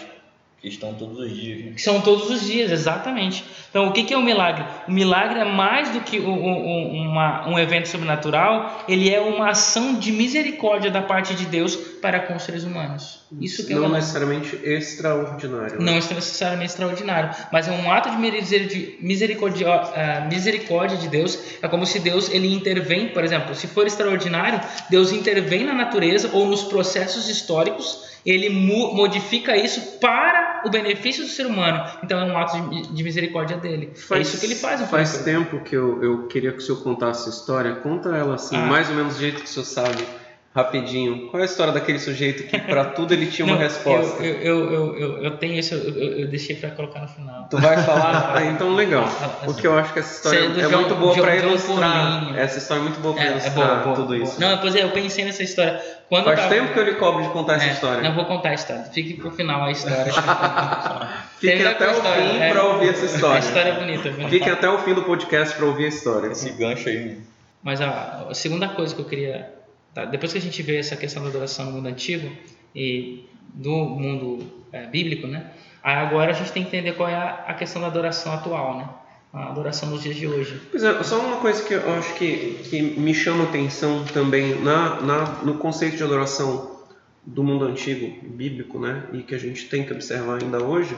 que 0.61 0.69
estão 0.69 0.93
todos 0.95 1.19
os 1.19 1.35
dias. 1.35 1.65
Né? 1.65 1.73
Que 1.73 1.81
são 1.81 2.01
todos 2.01 2.29
os 2.29 2.47
dias, 2.47 2.71
exatamente. 2.71 3.45
Então, 3.71 3.89
o 3.89 3.93
que 3.93 4.13
é 4.13 4.17
o 4.17 4.21
um 4.21 4.23
milagre? 4.23 4.65
O 4.87 4.91
milagre 4.91 5.41
é 5.41 5.45
mais 5.45 5.91
do 5.91 6.01
que 6.01 6.21
um, 6.21 6.31
um, 6.31 7.09
uma, 7.09 7.49
um 7.49 7.59
evento 7.59 7.89
sobrenatural, 7.89 8.85
ele 8.87 9.13
é 9.13 9.21
uma 9.21 9.51
ação 9.51 9.95
de 9.95 10.13
misericórdia 10.13 10.91
da 10.91 11.01
parte 11.01 11.35
de 11.35 11.47
Deus 11.47 11.77
para 11.77 12.21
com 12.21 12.37
os 12.37 12.43
seres 12.43 12.65
humanos. 12.65 13.20
Isso 13.39 13.65
que 13.67 13.73
é 13.73 13.77
Não 13.77 13.89
necessariamente 13.89 14.59
extraordinário. 14.65 15.79
Né? 15.79 15.85
Não 15.85 15.95
necessariamente 15.95 16.71
extraordinário, 16.71 17.31
mas 17.53 17.69
é 17.69 17.71
um 17.71 17.91
ato 17.91 18.11
de 18.11 18.97
misericórdia, 19.01 19.69
uh, 19.69 20.29
misericórdia 20.29 20.97
de 20.97 21.09
Deus. 21.09 21.39
É 21.63 21.69
como 21.69 21.87
se 21.87 22.01
Deus 22.01 22.29
ele 22.29 22.53
intervém, 22.53 23.09
por 23.09 23.23
exemplo, 23.23 23.55
se 23.55 23.69
for 23.69 23.87
extraordinário, 23.87 24.61
Deus 24.89 25.13
intervém 25.13 25.65
na 25.65 25.75
natureza 25.75 26.31
ou 26.33 26.47
nos 26.47 26.65
processos 26.65 27.29
históricos 27.29 28.11
ele 28.25 28.51
modifica 28.51 29.57
isso 29.57 29.99
para 29.99 30.63
o 30.67 30.71
benefício 30.71 31.25
do 31.25 31.31
ser 31.31 31.47
humano. 31.47 31.83
Então 32.03 32.21
é 32.21 32.25
um 32.25 32.37
ato 32.37 32.59
de, 32.93 33.03
misericórdia 33.03 33.57
dele. 33.57 33.93
É 33.95 33.99
faz, 33.99 34.21
é 34.21 34.23
isso 34.23 34.41
que 34.41 34.47
ele 34.47 34.55
faz. 34.55 34.81
Faz 34.83 35.19
tempo 35.19 35.61
que 35.61 35.75
eu, 35.75 36.03
eu 36.03 36.27
queria 36.27 36.53
que 36.53 36.59
o 36.59 36.61
senhor 36.61 36.83
contasse 36.83 37.29
essa 37.29 37.39
história. 37.39 37.77
Conta 37.77 38.11
ela 38.11 38.35
assim, 38.35 38.57
ah. 38.57 38.67
mais 38.67 38.89
ou 38.91 38.95
menos 38.95 39.15
do 39.15 39.21
jeito 39.21 39.41
que 39.41 39.47
o 39.47 39.49
senhor 39.49 39.65
sabe. 39.65 40.05
Rapidinho, 40.53 41.29
qual 41.29 41.39
é 41.39 41.45
a 41.45 41.47
história 41.47 41.73
daquele 41.73 42.01
sujeito 42.01 42.43
que 42.43 42.59
para 42.59 42.87
tudo 42.91 43.15
ele 43.15 43.29
tinha 43.29 43.47
uma 43.47 43.55
Não, 43.55 43.63
resposta? 43.63 44.21
Eu, 44.21 44.35
eu, 44.35 44.73
eu, 44.73 44.99
eu, 44.99 45.23
eu 45.23 45.37
tenho 45.37 45.55
isso, 45.55 45.75
eu, 45.75 46.19
eu 46.19 46.27
deixei 46.27 46.57
para 46.57 46.73
colocar 46.73 46.99
no 46.99 47.07
final. 47.07 47.47
Tu 47.49 47.57
vai 47.57 47.81
falar? 47.85 48.33
ah, 48.35 48.45
então 48.45 48.75
legal. 48.75 49.09
Porque 49.45 49.65
eu 49.65 49.79
acho 49.79 49.93
que 49.93 50.01
essa 50.01 50.13
história 50.13 50.39
é 50.39 50.69
João, 50.69 50.81
muito 50.81 50.97
boa 50.97 51.15
para 51.15 51.37
ilustrar. 51.37 52.37
Essa 52.37 52.59
história 52.59 52.81
é 52.81 52.83
muito 52.83 52.99
boa 52.99 53.15
para 53.15 53.27
é, 53.27 53.31
ilustrar 53.31 53.53
é 53.53 53.61
boa, 53.61 53.77
boa, 53.77 53.95
tudo 53.95 54.17
isso. 54.17 54.41
Não, 54.41 54.59
pois 54.59 54.75
é, 54.75 54.83
eu 54.83 54.91
pensei 54.91 55.25
nessa 55.25 55.45
história. 55.45 55.81
Quando 56.09 56.25
Faz 56.25 56.41
tava... 56.41 56.53
tempo 56.53 56.73
que 56.73 56.81
eu 56.81 56.85
lhe 56.85 56.95
cobro 56.95 57.23
de 57.23 57.29
contar 57.29 57.55
essa 57.55 57.67
é, 57.67 57.73
história. 57.73 58.03
Não 58.03 58.17
vou 58.17 58.25
contar 58.25 58.49
a 58.49 58.55
história. 58.55 58.83
Fique 58.93 59.15
pro 59.15 59.31
final 59.31 59.63
a 59.63 59.71
história. 59.71 60.05
Fique 61.39 61.65
até 61.65 61.87
o 61.87 61.93
história, 61.93 62.29
fim 62.29 62.39
é, 62.41 62.51
para 62.51 62.65
ouvir 62.65 62.89
essa 62.89 63.05
história. 63.05 63.37
A 63.37 63.39
história 63.39 63.69
é 63.69 63.79
bonita. 63.79 64.11
bonita. 64.11 64.31
Fique 64.31 64.51
até 64.51 64.69
o 64.69 64.79
fim 64.81 64.95
do 64.95 65.03
podcast 65.05 65.57
para 65.57 65.67
ouvir 65.67 65.85
a 65.85 65.89
história. 65.89 66.27
Esse 66.27 66.51
gancho 66.51 66.89
aí. 66.89 67.21
Mas 67.63 67.81
a, 67.81 68.27
a 68.29 68.35
segunda 68.35 68.67
coisa 68.67 68.93
que 68.93 69.01
eu 69.01 69.05
queria 69.05 69.60
Tá? 69.95 70.05
Depois 70.05 70.33
que 70.33 70.39
a 70.39 70.41
gente 70.41 70.63
vê 70.63 70.77
essa 70.77 70.97
questão 70.97 71.23
da 71.23 71.29
adoração 71.29 71.67
no 71.67 71.73
mundo 71.73 71.89
antigo 71.89 72.31
e 72.75 73.27
do 73.55 73.71
mundo 73.71 74.47
é, 74.73 74.87
bíblico, 74.87 75.27
né? 75.27 75.51
Aí 75.83 75.97
agora 75.97 76.31
a 76.31 76.35
gente 76.35 76.53
tem 76.53 76.63
que 76.63 76.69
entender 76.69 76.93
qual 76.93 77.09
é 77.09 77.15
a, 77.15 77.55
questão 77.55 77.81
da 77.81 77.89
adoração 77.89 78.33
atual, 78.33 78.79
né? 78.79 78.89
A 79.33 79.49
adoração 79.49 79.91
nos 79.91 80.03
dias 80.03 80.17
de 80.17 80.27
hoje. 80.27 80.61
Pois 80.71 80.83
é, 80.83 81.03
só 81.03 81.21
uma 81.21 81.37
coisa 81.39 81.63
que 81.63 81.75
eu 81.75 81.93
acho 81.95 82.15
que, 82.15 82.61
que 82.69 82.83
me 82.83 83.15
chama 83.15 83.45
atenção 83.45 84.05
também 84.05 84.61
na, 84.61 85.01
na, 85.01 85.25
no 85.43 85.55
conceito 85.55 85.97
de 85.97 86.03
adoração 86.03 86.79
do 87.25 87.43
mundo 87.43 87.65
antigo 87.65 88.29
bíblico, 88.29 88.79
né? 88.79 89.05
E 89.13 89.23
que 89.23 89.35
a 89.35 89.39
gente 89.39 89.69
tem 89.69 89.85
que 89.85 89.93
observar 89.93 90.41
ainda 90.43 90.63
hoje, 90.63 90.97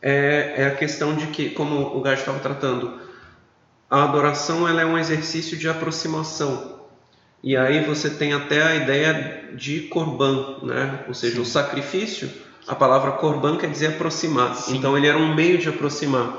é, 0.00 0.54
é 0.56 0.66
a 0.66 0.74
questão 0.74 1.14
de 1.14 1.28
que, 1.28 1.50
como 1.50 1.96
o 1.96 2.00
Gajo 2.00 2.20
estava 2.20 2.40
tratando, 2.40 3.00
a 3.88 4.04
adoração 4.04 4.68
ela 4.68 4.80
é 4.80 4.86
um 4.86 4.98
exercício 4.98 5.56
de 5.56 5.68
aproximação 5.68 6.81
e 7.42 7.56
aí 7.56 7.84
você 7.84 8.08
tem 8.08 8.32
até 8.32 8.62
a 8.62 8.76
ideia 8.76 9.50
de 9.54 9.80
korban, 9.82 10.58
né? 10.62 11.04
ou 11.08 11.14
seja, 11.14 11.36
Sim. 11.36 11.42
o 11.42 11.44
sacrifício. 11.44 12.30
A 12.68 12.74
palavra 12.76 13.12
korban 13.12 13.56
quer 13.56 13.68
dizer 13.68 13.88
aproximar. 13.88 14.54
Sim. 14.54 14.76
Então 14.76 14.96
ele 14.96 15.08
era 15.08 15.18
um 15.18 15.34
meio 15.34 15.58
de 15.58 15.68
aproximar. 15.68 16.36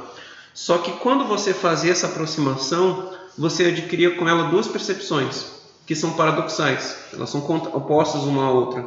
Só 0.54 0.78
que 0.78 0.92
quando 0.94 1.26
você 1.26 1.54
fazia 1.54 1.92
essa 1.92 2.08
aproximação, 2.08 3.12
você 3.38 3.66
adquiria 3.66 4.12
com 4.12 4.30
ela 4.30 4.44
duas 4.44 4.68
percepções 4.68 5.52
que 5.86 5.96
são 5.96 6.14
paradoxais. 6.14 6.98
Elas 7.14 7.30
são 7.30 7.42
opostas 7.42 8.22
uma 8.22 8.46
à 8.46 8.52
outra. 8.52 8.86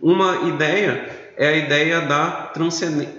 Uma 0.00 0.48
ideia 0.48 1.32
é 1.36 1.48
a 1.48 1.56
ideia 1.56 2.00
da 2.02 2.52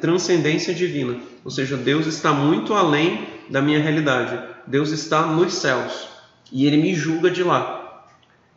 transcendência 0.01 0.73
divina, 0.73 1.17
ou 1.43 1.49
seja, 1.49 1.77
Deus 1.77 2.05
está 2.05 2.33
muito 2.33 2.73
além 2.73 3.27
da 3.49 3.61
minha 3.61 3.79
realidade. 3.79 4.37
Deus 4.67 4.91
está 4.91 5.21
nos 5.23 5.53
céus 5.53 6.07
e 6.51 6.67
ele 6.67 6.77
me 6.77 6.93
julga 6.93 7.31
de 7.31 7.43
lá. 7.43 7.78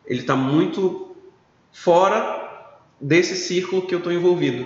Ele 0.05 0.21
está 0.21 0.35
muito 0.35 1.15
fora 1.71 2.43
desse 2.99 3.35
círculo 3.35 3.83
que 3.83 3.93
eu 3.93 3.99
estou 3.99 4.13
envolvido. 4.13 4.65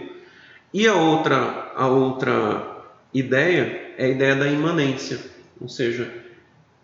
E 0.73 0.87
a 0.87 0.95
outra, 0.95 1.71
a 1.75 1.87
outra 1.87 2.85
ideia 3.13 3.93
é 3.97 4.05
a 4.05 4.09
ideia 4.09 4.35
da 4.35 4.47
imanência, 4.47 5.19
ou 5.59 5.67
seja, 5.67 6.11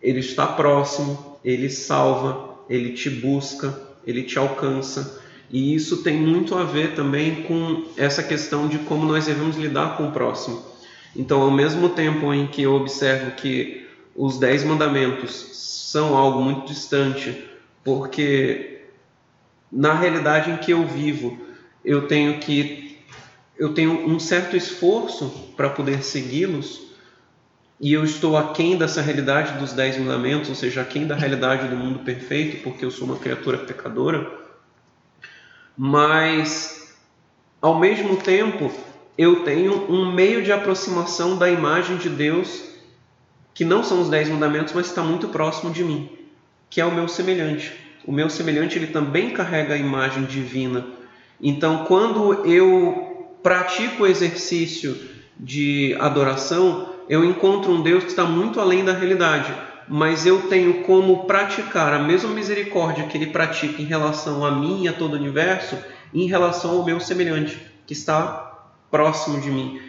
ele 0.02 0.20
está 0.20 0.48
próximo, 0.48 1.38
ele 1.44 1.70
salva, 1.70 2.58
ele 2.70 2.94
te 2.94 3.10
busca, 3.10 3.78
ele 4.06 4.24
te 4.24 4.40
alcança. 4.40 5.22
E 5.50 5.76
isso 5.76 6.02
tem 6.02 6.18
muito 6.18 6.56
a 6.56 6.64
ver 6.64 6.96
também 6.96 7.44
com 7.44 7.86
essa 7.96 8.24
questão 8.24 8.68
de 8.68 8.80
como 8.80 9.06
nós 9.06 9.28
devemos 9.28 9.56
lidar 9.58 9.98
com 9.98 10.08
o 10.08 10.12
próximo. 10.12 10.64
Então, 11.16 11.42
ao 11.42 11.52
mesmo 11.52 11.90
tempo 11.90 12.34
em 12.34 12.48
que 12.48 12.64
eu 12.64 12.74
observo 12.74 13.32
que 13.32 13.86
os 14.16 14.40
dez 14.40 14.64
mandamentos 14.64 15.50
são 15.54 16.18
algo 16.18 16.42
muito 16.42 16.68
distante 16.68 17.53
porque 17.84 18.84
na 19.72 19.94
realidade 19.94 20.52
em 20.52 20.58
que 20.58 20.72
eu 20.72 20.86
vivo, 20.86 21.38
eu 21.84 22.08
tenho 22.08 22.40
que 22.40 23.00
eu 23.58 23.74
tenho 23.74 24.08
um 24.10 24.20
certo 24.20 24.56
esforço 24.56 25.30
para 25.56 25.70
poder 25.70 26.04
segui-los 26.04 26.82
e 27.80 27.94
eu 27.94 28.04
estou 28.04 28.36
aquém 28.36 28.78
dessa 28.78 29.02
realidade 29.02 29.60
dos 29.60 29.74
dez 29.74 29.98
mandamentos, 29.98 30.50
ou 30.50 30.56
seja, 30.56 30.82
aquém 30.82 31.06
da 31.06 31.16
realidade 31.16 31.68
do 31.68 31.76
mundo 31.76 32.00
perfeito, 32.00 32.64
porque 32.64 32.84
eu 32.84 32.90
sou 32.90 33.06
uma 33.06 33.18
criatura 33.18 33.60
pecadora. 33.60 34.40
Mas 35.78 36.96
ao 37.62 37.80
mesmo 37.80 38.18
tempo, 38.18 38.72
eu 39.18 39.44
tenho 39.44 39.92
um 39.92 40.12
meio 40.12 40.44
de 40.44 40.52
aproximação 40.52 41.38
da 41.38 41.50
imagem 41.50 41.98
de 41.98 42.10
Deus 42.10 42.64
que 43.54 43.64
não 43.64 43.84
são 43.84 44.02
os 44.02 44.10
dez 44.10 44.30
mandamentos, 44.30 44.74
mas 44.74 44.88
está 44.88 45.04
muito 45.04 45.30
próximo 45.30 45.72
de 45.72 45.84
mim 45.84 46.23
que 46.74 46.82
é 46.82 46.86
o 46.86 46.92
meu 46.92 47.08
semelhante. 47.08 47.72
O 48.04 48.12
meu 48.12 48.32
semelhante 48.32 48.80
ele 48.80 48.88
também 48.88 49.30
carrega 49.30 49.76
a 49.76 49.78
imagem 49.78 50.24
divina. 50.24 50.84
Então, 51.40 51.86
quando 51.86 52.48
eu 52.48 53.30
pratico 53.44 54.02
o 54.02 54.08
exercício 54.08 55.00
de 55.40 55.96
adoração, 56.00 56.90
eu 57.08 57.24
encontro 57.24 57.72
um 57.72 57.84
Deus 57.84 58.06
que 58.06 58.10
está 58.10 58.24
muito 58.24 58.60
além 58.60 58.84
da 58.84 58.92
realidade, 58.92 59.54
mas 59.88 60.26
eu 60.26 60.48
tenho 60.48 60.82
como 60.82 61.26
praticar 61.26 61.94
a 61.94 62.00
mesma 62.00 62.32
misericórdia 62.32 63.06
que 63.06 63.20
ele 63.20 63.28
pratica 63.28 63.80
em 63.80 63.86
relação 63.86 64.44
a 64.44 64.50
mim 64.50 64.86
e 64.86 64.88
a 64.88 64.94
todo 64.94 65.14
o 65.14 65.20
universo, 65.20 65.78
em 66.12 66.26
relação 66.26 66.72
ao 66.72 66.84
meu 66.84 67.00
semelhante, 67.00 67.56
que 67.86 67.94
está 67.94 68.66
próximo 68.90 69.40
de 69.40 69.52
mim. 69.52 69.80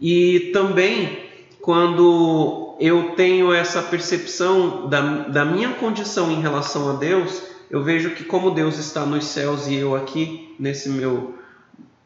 E 0.00 0.50
também, 0.52 1.20
quando 1.60 2.61
eu 2.80 3.14
tenho 3.16 3.52
essa 3.52 3.82
percepção 3.82 4.88
da, 4.88 5.00
da 5.00 5.44
minha 5.44 5.70
condição 5.74 6.30
em 6.30 6.40
relação 6.40 6.90
a 6.90 6.94
Deus, 6.94 7.42
eu 7.70 7.82
vejo 7.82 8.10
que 8.10 8.24
como 8.24 8.50
Deus 8.50 8.78
está 8.78 9.06
nos 9.06 9.24
céus 9.24 9.66
e 9.66 9.74
eu 9.74 9.96
aqui 9.96 10.54
nesse 10.58 10.88
meu 10.88 11.34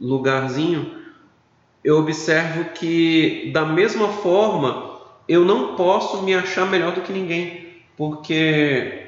lugarzinho, 0.01 0.95
eu 1.83 1.99
observo 1.99 2.71
que 2.71 3.51
da 3.53 3.65
mesma 3.65 4.09
forma 4.09 4.97
eu 5.29 5.45
não 5.45 5.75
posso 5.77 6.23
me 6.23 6.35
achar 6.35 6.67
melhor 6.67 6.95
do 6.95 7.01
que 7.01 7.13
ninguém, 7.13 7.69
porque 7.97 9.07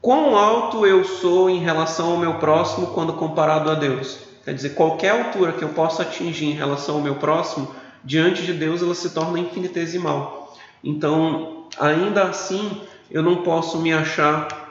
quão 0.00 0.36
alto 0.36 0.86
eu 0.86 1.04
sou 1.04 1.50
em 1.50 1.58
relação 1.58 2.12
ao 2.12 2.16
meu 2.16 2.34
próximo 2.34 2.88
quando 2.88 3.12
comparado 3.12 3.70
a 3.70 3.74
Deus. 3.74 4.20
Quer 4.44 4.54
dizer, 4.54 4.70
qualquer 4.70 5.10
altura 5.10 5.52
que 5.52 5.62
eu 5.62 5.68
possa 5.70 6.02
atingir 6.02 6.46
em 6.46 6.54
relação 6.54 6.96
ao 6.96 7.02
meu 7.02 7.16
próximo, 7.16 7.68
diante 8.02 8.42
de 8.42 8.52
Deus 8.52 8.82
ela 8.82 8.94
se 8.94 9.10
torna 9.10 9.38
infinitesimal. 9.38 10.37
Então, 10.82 11.66
ainda 11.78 12.24
assim, 12.24 12.80
eu 13.10 13.22
não 13.22 13.42
posso 13.42 13.78
me 13.80 13.92
achar 13.92 14.68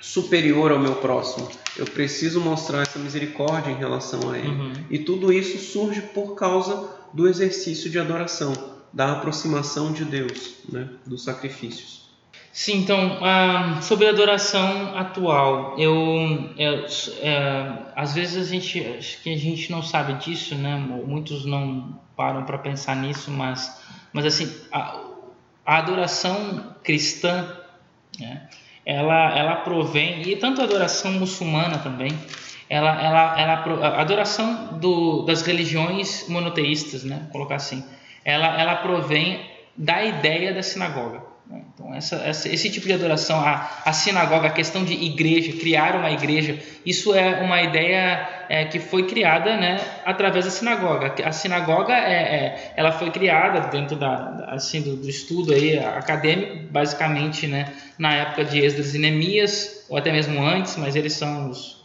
superior 0.00 0.70
ao 0.72 0.78
meu 0.78 0.96
próximo. 0.96 1.48
Eu 1.76 1.86
preciso 1.86 2.40
mostrar 2.40 2.82
essa 2.82 2.98
misericórdia 2.98 3.70
em 3.70 3.76
relação 3.76 4.30
a 4.30 4.38
ele. 4.38 4.48
Uhum. 4.48 4.72
E 4.90 4.98
tudo 4.98 5.32
isso 5.32 5.58
surge 5.58 6.00
por 6.00 6.34
causa 6.34 6.88
do 7.12 7.26
exercício 7.26 7.90
de 7.90 7.98
adoração, 7.98 8.52
da 8.92 9.12
aproximação 9.12 9.92
de 9.92 10.04
Deus, 10.04 10.56
né, 10.68 10.88
dos 11.06 11.24
sacrifícios. 11.24 12.04
Sim, 12.52 12.78
então, 12.78 13.18
uh, 13.18 13.82
sobre 13.82 14.06
a 14.06 14.10
adoração 14.10 14.96
atual, 14.96 15.74
eu, 15.76 15.92
eu 16.56 16.86
é, 17.20 17.78
às 17.96 18.14
vezes 18.14 18.46
a 18.46 18.48
gente, 18.48 18.78
acho 18.96 19.20
que 19.22 19.34
a 19.34 19.36
gente 19.36 19.72
não 19.72 19.82
sabe 19.82 20.14
disso, 20.24 20.54
né? 20.54 20.76
Muitos 20.76 21.44
não 21.44 21.98
param 22.16 22.44
para 22.44 22.56
pensar 22.58 22.94
nisso, 22.94 23.28
mas, 23.28 23.82
mas 24.12 24.24
assim, 24.24 24.54
a, 24.70 25.00
a 25.64 25.78
adoração 25.78 26.74
cristã, 26.82 27.56
né? 28.18 28.48
ela, 28.84 29.36
ela 29.36 29.56
provém, 29.56 30.22
e 30.22 30.36
tanto 30.36 30.60
a 30.60 30.64
adoração 30.64 31.12
muçulmana 31.12 31.78
também, 31.78 32.12
ela, 32.68 33.02
ela, 33.02 33.40
ela, 33.40 33.86
a 33.88 34.00
adoração 34.00 34.78
do, 34.78 35.22
das 35.22 35.42
religiões 35.42 36.28
monoteístas, 36.28 37.04
né? 37.04 37.28
colocar 37.32 37.56
assim, 37.56 37.84
ela, 38.24 38.60
ela 38.60 38.76
provém 38.76 39.40
da 39.76 40.04
ideia 40.04 40.52
da 40.52 40.62
sinagoga. 40.62 41.22
Né? 41.46 41.62
Então, 41.74 41.94
essa, 41.94 42.16
essa, 42.16 42.48
esse 42.48 42.70
tipo 42.70 42.86
de 42.86 42.94
adoração, 42.94 43.38
a, 43.38 43.82
a 43.84 43.92
sinagoga, 43.92 44.48
a 44.48 44.50
questão 44.50 44.84
de 44.84 44.94
igreja, 44.94 45.52
criar 45.52 45.94
uma 45.96 46.10
igreja, 46.10 46.58
isso 46.84 47.14
é 47.14 47.42
uma 47.42 47.62
ideia 47.62 48.46
é, 48.48 48.64
que 48.64 48.78
foi 48.78 49.06
criada 49.06 49.56
né, 49.56 49.78
através 50.04 50.44
da 50.44 50.50
sinagoga. 50.50 51.14
A 51.24 51.32
sinagoga 51.32 51.92
é, 51.92 52.12
é 52.12 52.72
ela 52.76 52.92
foi 52.92 53.10
criada 53.10 53.68
dentro 53.68 53.96
da, 53.96 54.46
assim, 54.48 54.80
do, 54.80 54.96
do, 54.96 55.08
estudo 55.08 55.52
aí, 55.52 55.78
acadêmico, 55.78 56.66
basicamente 56.70 57.46
né, 57.46 57.72
na 57.98 58.14
época 58.14 58.44
de 58.44 58.64
Esdras 58.64 58.94
e 58.94 58.98
Neemias, 58.98 59.86
ou 59.88 59.98
até 59.98 60.10
mesmo 60.12 60.42
antes, 60.42 60.76
mas 60.76 60.96
eles 60.96 61.12
são 61.12 61.50
os, 61.50 61.84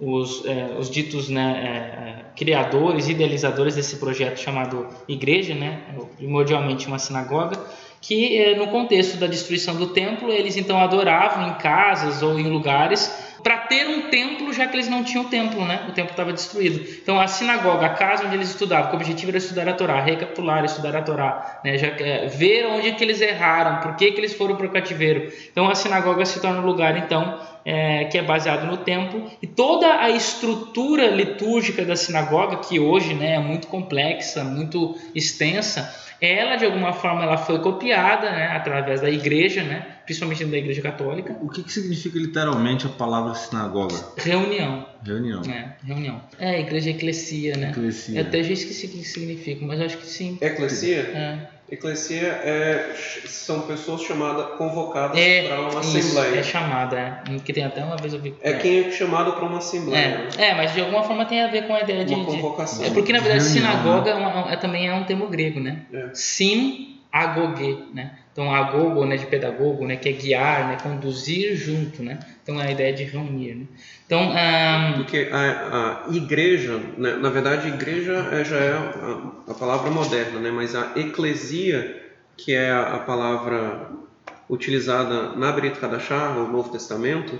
os, 0.00 0.44
é, 0.46 0.74
os 0.78 0.88
ditos 0.88 1.28
né, 1.28 2.22
é, 2.24 2.34
criadores, 2.34 3.08
idealizadores 3.08 3.74
desse 3.74 3.96
projeto 3.96 4.38
chamado 4.38 4.88
igreja, 5.06 5.54
né, 5.54 5.82
primordialmente 6.16 6.86
uma 6.86 6.98
sinagoga 6.98 7.58
que 8.00 8.38
eh, 8.38 8.56
no 8.56 8.68
contexto 8.68 9.16
da 9.16 9.26
destruição 9.26 9.76
do 9.76 9.88
templo, 9.88 10.32
eles 10.32 10.56
então 10.56 10.80
adoravam 10.80 11.48
em 11.48 11.54
casas 11.54 12.22
ou 12.22 12.38
em 12.38 12.48
lugares 12.48 13.28
para 13.42 13.56
ter 13.58 13.86
um 13.86 14.10
templo, 14.10 14.52
já 14.52 14.66
que 14.66 14.76
eles 14.76 14.88
não 14.88 15.04
tinham 15.04 15.24
templo, 15.24 15.64
né? 15.64 15.86
O 15.88 15.92
templo 15.92 16.10
estava 16.10 16.32
destruído. 16.32 16.80
Então 17.02 17.20
a 17.20 17.26
sinagoga, 17.26 17.86
a 17.86 17.90
casa 17.90 18.24
onde 18.26 18.34
eles 18.34 18.50
estudavam, 18.50 18.90
que 18.90 18.96
o 18.96 18.98
objetivo 18.98 19.30
era 19.30 19.38
estudar 19.38 19.68
a 19.68 19.72
Torá, 19.72 20.00
recapitular, 20.00 20.64
estudar 20.64 20.96
a 20.96 21.02
Torá, 21.02 21.60
né? 21.64 21.78
já, 21.78 21.88
é, 21.88 22.26
ver 22.26 22.66
onde 22.66 22.92
que 22.92 23.04
eles 23.04 23.20
erraram, 23.20 23.80
por 23.80 23.96
que, 23.96 24.10
que 24.10 24.20
eles 24.20 24.34
foram 24.34 24.56
para 24.56 24.66
o 24.66 24.70
cativeiro. 24.70 25.32
Então 25.50 25.68
a 25.70 25.74
sinagoga 25.74 26.24
se 26.24 26.40
torna 26.40 26.60
um 26.60 26.66
lugar 26.66 26.96
então 26.98 27.38
é, 27.68 28.06
que 28.06 28.16
é 28.16 28.22
baseado 28.22 28.66
no 28.66 28.78
templo 28.78 29.30
e 29.42 29.46
toda 29.46 30.00
a 30.00 30.08
estrutura 30.08 31.08
litúrgica 31.08 31.84
da 31.84 31.94
sinagoga, 31.94 32.56
que 32.56 32.80
hoje 32.80 33.12
né, 33.12 33.34
é 33.34 33.38
muito 33.38 33.66
complexa, 33.66 34.42
muito 34.42 34.96
extensa, 35.14 35.94
ela 36.18 36.56
de 36.56 36.64
alguma 36.64 36.94
forma 36.94 37.22
ela 37.22 37.36
foi 37.36 37.58
copiada 37.58 38.30
né, 38.30 38.46
através 38.56 39.02
da 39.02 39.10
igreja, 39.10 39.62
né, 39.62 39.86
principalmente 40.06 40.46
da 40.46 40.56
igreja 40.56 40.80
católica. 40.80 41.36
O 41.42 41.50
que, 41.50 41.62
que 41.62 41.70
significa 41.70 42.18
literalmente 42.18 42.86
a 42.86 42.88
palavra 42.88 43.34
sinagoga? 43.34 43.96
Reunião. 44.16 44.86
Reunião. 45.04 45.42
É, 45.42 45.76
reunião. 45.84 46.22
É, 46.38 46.60
igreja 46.60 46.88
eclesia, 46.88 47.54
né? 47.54 47.68
Eclesia. 47.68 48.18
Eu 48.18 48.26
até 48.26 48.42
já 48.42 48.52
esqueci 48.54 48.86
o 48.86 48.88
que 48.88 49.04
significa, 49.04 49.66
mas 49.66 49.78
acho 49.78 49.98
que 49.98 50.06
sim. 50.06 50.38
Eclesia? 50.40 51.00
É. 51.00 51.57
Eclesia 51.70 52.28
é, 52.28 52.94
são 53.26 53.60
pessoas 53.62 54.00
chamadas, 54.02 54.56
convocadas 54.56 55.18
é, 55.18 55.48
para 55.48 55.60
uma 55.60 55.80
isso, 55.80 55.98
assembleia. 55.98 56.40
É 56.40 56.42
chamada, 56.42 56.98
é. 56.98 57.38
Que 57.40 57.52
tem 57.52 57.62
até 57.62 57.84
uma 57.84 57.96
vez 57.96 58.14
eu 58.14 58.20
vi. 58.20 58.34
É, 58.40 58.54
quem 58.54 58.86
é 58.86 58.90
chamado 58.90 59.32
para 59.32 59.44
uma 59.44 59.58
assembleia. 59.58 60.28
É, 60.38 60.46
é, 60.46 60.54
mas 60.54 60.72
de 60.72 60.80
alguma 60.80 61.02
forma 61.02 61.26
tem 61.26 61.42
a 61.42 61.48
ver 61.48 61.66
com 61.66 61.74
a 61.74 61.80
ideia 61.80 62.06
de. 62.06 62.14
Uma 62.14 62.24
convocação. 62.24 62.84
De, 62.84 62.90
é 62.90 62.94
porque 62.94 63.12
na 63.12 63.20
verdade 63.20 63.44
sinagoga 63.44 64.10
é, 64.10 64.52
é, 64.54 64.56
também 64.56 64.88
é 64.88 64.94
um 64.94 65.04
termo 65.04 65.26
grego, 65.28 65.60
né? 65.60 65.82
É. 65.92 66.08
Sin 66.14 67.00
agoge, 67.12 67.84
né? 67.92 68.12
Então 68.38 68.54
agogo, 68.54 69.04
né, 69.04 69.16
de 69.16 69.26
pedagogo, 69.26 69.84
né, 69.84 69.96
que 69.96 70.08
é 70.08 70.12
guiar, 70.12 70.68
né, 70.68 70.78
conduzir 70.80 71.56
junto, 71.56 72.04
né? 72.04 72.20
Então 72.40 72.60
é 72.60 72.68
a 72.68 72.70
ideia 72.70 72.92
de 72.92 73.02
reunir, 73.02 73.56
né? 73.56 73.66
Então, 74.06 74.20
um... 74.22 74.92
porque 74.94 75.28
a, 75.32 76.06
a 76.06 76.14
igreja, 76.14 76.80
né, 76.96 77.16
na 77.16 77.30
verdade, 77.30 77.66
igreja 77.66 78.28
é, 78.30 78.44
já 78.44 78.56
é 78.58 78.72
a, 78.74 79.50
a, 79.50 79.54
palavra 79.54 79.90
moderna, 79.90 80.38
né? 80.38 80.52
Mas 80.52 80.76
a 80.76 80.92
eclesia, 80.94 82.00
que 82.36 82.54
é 82.54 82.70
a, 82.70 82.94
a 82.94 82.98
palavra 83.00 83.90
utilizada 84.48 85.32
na 85.32 85.50
Brit 85.50 85.84
Hadashah, 85.84 86.28
no 86.28 86.46
Novo 86.46 86.70
Testamento, 86.70 87.36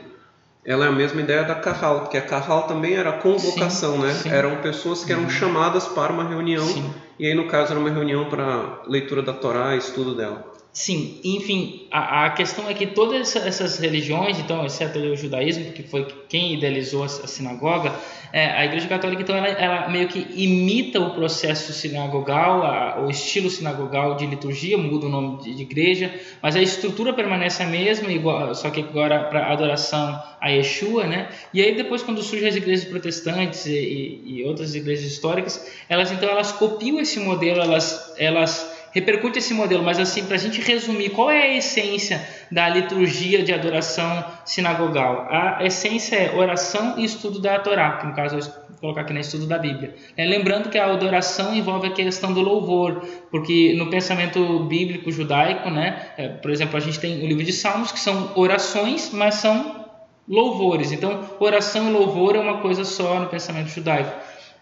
ela 0.64 0.86
é 0.86 0.88
a 0.88 0.92
mesma 0.92 1.20
ideia 1.20 1.44
da 1.44 1.54
Kahal, 1.54 2.08
que 2.08 2.16
a 2.16 2.22
Kahal 2.22 2.64
também 2.64 2.94
era 2.94 3.12
convocação, 3.12 3.92
sim, 3.92 4.02
né? 4.02 4.12
Sim. 4.14 4.30
Eram 4.30 4.56
pessoas 4.56 5.04
que 5.04 5.12
eram 5.12 5.22
uhum. 5.22 5.30
chamadas 5.30 5.86
para 5.86 6.12
uma 6.12 6.24
reunião, 6.24 6.66
sim. 6.66 6.92
e 7.20 7.26
aí 7.28 7.34
no 7.34 7.46
caso 7.46 7.70
era 7.70 7.78
uma 7.78 7.88
reunião 7.88 8.28
para 8.28 8.82
leitura 8.88 9.22
da 9.22 9.32
Torá, 9.32 9.76
estudo 9.76 10.16
dela. 10.16 10.57
Sim, 10.78 11.20
enfim, 11.24 11.88
a, 11.90 12.26
a 12.26 12.30
questão 12.30 12.70
é 12.70 12.72
que 12.72 12.86
todas 12.86 13.34
essas 13.34 13.80
religiões, 13.80 14.38
então, 14.38 14.64
exceto 14.64 14.96
o 14.96 15.16
judaísmo, 15.16 15.72
que 15.72 15.82
foi 15.82 16.06
quem 16.28 16.54
idealizou 16.54 17.02
a, 17.02 17.08
sinagoga, 17.08 17.92
é, 18.32 18.46
a 18.52 18.64
Igreja 18.64 18.86
Católica, 18.86 19.22
então, 19.22 19.34
ela, 19.34 19.48
ela, 19.48 19.88
meio 19.88 20.06
que 20.06 20.24
imita 20.40 21.00
o 21.00 21.14
processo 21.14 21.72
sinagogal, 21.72 22.62
a, 22.62 23.00
o 23.04 23.10
estilo 23.10 23.50
sinagogal 23.50 24.14
de 24.14 24.24
liturgia, 24.26 24.78
muda 24.78 25.06
o 25.06 25.08
nome 25.08 25.42
de, 25.42 25.52
de, 25.52 25.62
igreja, 25.62 26.14
mas 26.40 26.54
a 26.54 26.62
estrutura 26.62 27.12
permanece 27.12 27.60
a 27.60 27.66
mesma, 27.66 28.12
igual, 28.12 28.54
só 28.54 28.70
que 28.70 28.78
agora 28.78 29.24
para 29.24 29.50
adoração 29.50 30.22
a 30.40 30.48
Yeshua, 30.48 31.08
né? 31.08 31.28
E 31.52 31.60
aí 31.60 31.74
depois, 31.74 32.04
quando 32.04 32.22
surgem 32.22 32.48
as 32.48 32.54
igrejas 32.54 32.84
protestantes 32.84 33.66
e, 33.66 33.72
e, 33.72 34.38
e 34.38 34.44
outras 34.44 34.76
igrejas 34.76 35.10
históricas, 35.10 35.68
elas 35.88 36.12
então 36.12 36.28
elas 36.28 36.52
copiam 36.52 37.00
esse 37.00 37.18
modelo, 37.18 37.60
elas, 37.60 38.14
elas 38.16 38.77
repercute 38.98 39.38
esse 39.38 39.54
modelo, 39.54 39.82
mas 39.82 39.98
assim, 39.98 40.24
para 40.24 40.34
a 40.34 40.38
gente 40.38 40.60
resumir, 40.60 41.10
qual 41.10 41.30
é 41.30 41.42
a 41.42 41.56
essência 41.56 42.20
da 42.50 42.68
liturgia 42.68 43.42
de 43.42 43.52
adoração 43.52 44.24
sinagogal? 44.44 45.28
A 45.30 45.64
essência 45.64 46.16
é 46.16 46.34
oração 46.34 46.98
e 46.98 47.04
estudo 47.04 47.38
da 47.38 47.58
Torá, 47.60 47.98
que 47.98 48.06
no 48.06 48.14
caso 48.14 48.36
eu 48.36 48.40
vou 48.40 48.52
colocar 48.80 49.02
aqui 49.02 49.12
no 49.12 49.20
estudo 49.20 49.46
da 49.46 49.58
Bíblia. 49.58 49.94
É, 50.16 50.24
lembrando 50.24 50.68
que 50.68 50.78
a 50.78 50.86
adoração 50.86 51.54
envolve 51.54 51.86
a 51.86 51.92
questão 51.92 52.32
do 52.32 52.40
louvor, 52.40 53.04
porque 53.30 53.74
no 53.76 53.88
pensamento 53.88 54.60
bíblico 54.64 55.12
judaico, 55.12 55.70
né, 55.70 56.10
é, 56.16 56.28
por 56.28 56.50
exemplo, 56.50 56.76
a 56.76 56.80
gente 56.80 56.98
tem 56.98 57.22
o 57.22 57.26
livro 57.26 57.44
de 57.44 57.52
Salmos, 57.52 57.92
que 57.92 58.00
são 58.00 58.32
orações, 58.34 59.10
mas 59.12 59.36
são 59.36 59.86
louvores. 60.28 60.90
Então, 60.90 61.24
oração 61.38 61.88
e 61.88 61.92
louvor 61.92 62.34
é 62.34 62.40
uma 62.40 62.58
coisa 62.58 62.84
só 62.84 63.20
no 63.20 63.28
pensamento 63.28 63.68
judaico. 63.68 64.10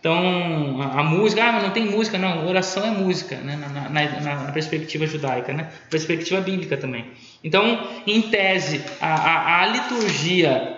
Então, 0.07 0.81
a, 0.83 1.03
música, 1.03 1.43
ah, 1.43 1.61
não 1.61 1.71
tem 1.71 1.85
música, 1.85 2.17
não, 2.17 2.47
oração 2.47 2.85
é 2.85 2.91
música, 2.91 3.35
né? 3.39 3.57
na, 3.57 3.89
na, 3.89 4.45
na, 4.45 4.53
perspectiva 4.53 5.05
judaica, 5.05 5.53
né? 5.53 5.69
perspectiva 5.91 6.41
bíblica 6.41 6.77
também. 6.77 7.07
Então, 7.43 7.89
em 8.07 8.23
tese, 8.23 8.85
a, 9.01 9.15
a, 9.15 9.63
a, 9.63 9.67
liturgia 9.67 10.77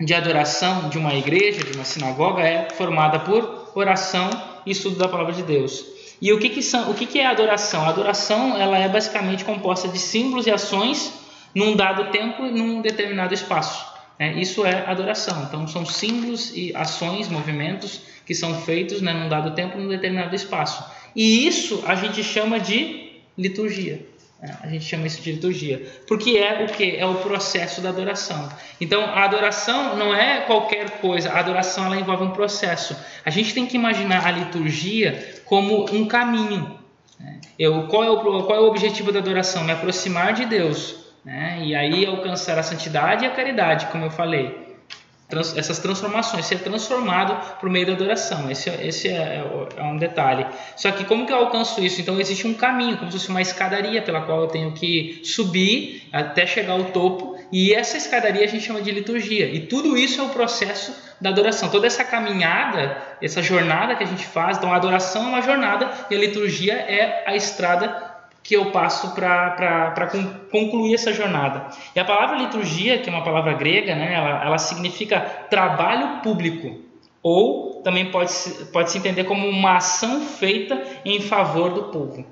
de 0.00 0.12
adoração 0.12 0.88
de 0.88 0.98
uma 0.98 1.14
igreja, 1.14 1.62
de 1.62 1.76
uma 1.76 1.84
sinagoga, 1.84 2.42
é 2.42 2.68
formada 2.70 3.20
por 3.20 3.70
oração 3.76 4.28
e 4.66 4.72
estudo 4.72 4.96
da 4.96 5.06
palavra 5.06 5.32
de 5.32 5.44
Deus. 5.44 5.84
E 6.20 6.32
o 6.32 6.40
que, 6.40 6.48
que, 6.48 6.60
são, 6.60 6.90
o 6.90 6.94
que, 6.94 7.06
que 7.06 7.20
é 7.20 7.26
adoração? 7.26 7.84
A 7.84 7.90
adoração 7.90 8.60
ela 8.60 8.76
é 8.78 8.88
basicamente 8.88 9.44
composta 9.44 9.86
de 9.86 10.00
símbolos 10.00 10.44
e 10.48 10.50
ações 10.50 11.12
num 11.54 11.76
dado 11.76 12.10
tempo 12.10 12.44
e 12.44 12.50
num 12.50 12.80
determinado 12.80 13.32
espaço. 13.32 13.86
Né? 14.18 14.40
Isso 14.40 14.66
é 14.66 14.84
adoração. 14.88 15.44
Então, 15.44 15.68
são 15.68 15.86
símbolos 15.86 16.50
e 16.52 16.74
ações, 16.74 17.28
movimentos 17.28 18.15
que 18.26 18.34
são 18.34 18.60
feitos 18.62 19.00
né, 19.00 19.14
num 19.14 19.28
dado 19.28 19.54
tempo, 19.54 19.78
num 19.78 19.88
determinado 19.88 20.34
espaço. 20.34 20.84
E 21.14 21.46
isso 21.46 21.82
a 21.86 21.94
gente 21.94 22.22
chama 22.24 22.58
de 22.58 23.20
liturgia. 23.38 24.04
Né? 24.42 24.58
A 24.60 24.66
gente 24.66 24.84
chama 24.84 25.06
isso 25.06 25.22
de 25.22 25.32
liturgia, 25.32 25.86
porque 26.08 26.30
é 26.36 26.64
o 26.64 26.66
que 26.66 26.96
é 26.96 27.06
o 27.06 27.14
processo 27.14 27.80
da 27.80 27.90
adoração. 27.90 28.48
Então, 28.80 29.02
a 29.02 29.24
adoração 29.24 29.96
não 29.96 30.12
é 30.12 30.40
qualquer 30.40 30.98
coisa. 31.00 31.30
A 31.30 31.38
adoração 31.38 31.86
ela 31.86 31.96
envolve 31.96 32.24
um 32.24 32.32
processo. 32.32 32.96
A 33.24 33.30
gente 33.30 33.54
tem 33.54 33.64
que 33.64 33.76
imaginar 33.76 34.26
a 34.26 34.30
liturgia 34.32 35.40
como 35.44 35.86
um 35.94 36.06
caminho. 36.06 36.78
Né? 37.20 37.40
Eu, 37.56 37.86
qual, 37.86 38.02
é 38.02 38.10
o, 38.10 38.42
qual 38.42 38.58
é 38.58 38.60
o 38.60 38.66
objetivo 38.66 39.12
da 39.12 39.20
adoração? 39.20 39.62
Me 39.62 39.72
aproximar 39.72 40.34
de 40.34 40.44
Deus, 40.44 40.96
né? 41.24 41.60
e 41.62 41.76
aí 41.76 42.04
alcançar 42.04 42.58
a 42.58 42.62
santidade 42.64 43.24
e 43.24 43.28
a 43.28 43.30
caridade, 43.30 43.86
como 43.86 44.04
eu 44.04 44.10
falei 44.10 44.65
trans, 45.28 45.56
essas 45.56 45.78
transformações, 45.78 46.46
ser 46.46 46.60
transformado 46.60 47.58
por 47.58 47.68
meio 47.68 47.86
da 47.86 47.92
adoração. 47.92 48.50
Esse, 48.50 48.70
esse 48.70 49.08
é, 49.08 49.44
é, 49.76 49.82
um 49.82 49.96
detalhe. 49.96 50.46
Só 50.76 50.90
que 50.90 51.04
como 51.04 51.26
que 51.26 51.32
eu 51.32 51.36
alcanço 51.36 51.82
isso? 51.84 52.00
Então 52.00 52.20
existe 52.20 52.46
um 52.46 52.54
caminho, 52.54 52.96
como 52.96 53.10
se 53.10 53.18
fosse 53.18 53.30
uma 53.30 53.42
escadaria 53.42 54.02
pela 54.02 54.22
qual 54.22 54.42
eu 54.42 54.48
tenho 54.48 54.72
que 54.72 55.20
subir 55.24 56.08
até 56.12 56.46
chegar 56.46 56.72
ao 56.72 56.84
topo. 56.84 57.36
E 57.50 57.74
essa 57.74 57.96
escadaria 57.96 58.44
a 58.44 58.48
gente 58.48 58.64
chama 58.64 58.82
de 58.82 58.90
liturgia. 58.90 59.46
E 59.46 59.60
tudo 59.66 59.96
isso 59.96 60.20
é 60.20 60.24
o 60.24 60.28
processo 60.28 60.94
da 61.20 61.30
adoração. 61.30 61.68
Toda 61.70 61.86
essa 61.86 62.04
caminhada, 62.04 62.96
essa 63.22 63.42
jornada 63.42 63.94
que 63.94 64.04
a 64.04 64.06
gente 64.06 64.24
faz, 64.24 64.58
então 64.58 64.72
a 64.72 64.76
adoração 64.76 65.24
é 65.24 65.28
uma 65.28 65.42
jornada 65.42 65.90
e 66.10 66.14
a 66.14 66.18
liturgia 66.18 66.74
é 66.74 67.24
a 67.26 67.34
estrada 67.34 68.05
que 68.46 68.54
eu 68.54 68.70
passo 68.70 69.12
para 69.12 70.08
concluir 70.52 70.94
essa 70.94 71.12
jornada. 71.12 71.66
E 71.94 71.98
a 71.98 72.04
palavra 72.04 72.36
liturgia, 72.36 72.98
que 72.98 73.10
é 73.10 73.12
uma 73.12 73.24
palavra 73.24 73.52
grega, 73.54 73.96
né, 73.96 74.14
ela, 74.14 74.44
ela 74.44 74.58
significa 74.58 75.20
trabalho 75.50 76.20
público, 76.22 76.80
ou 77.20 77.82
também 77.82 78.08
pode, 78.12 78.32
pode 78.72 78.92
se 78.92 78.98
entender 78.98 79.24
como 79.24 79.48
uma 79.48 79.78
ação 79.78 80.20
feita 80.20 80.80
em 81.04 81.20
favor 81.20 81.74
do 81.74 81.84
povo. 81.84 82.24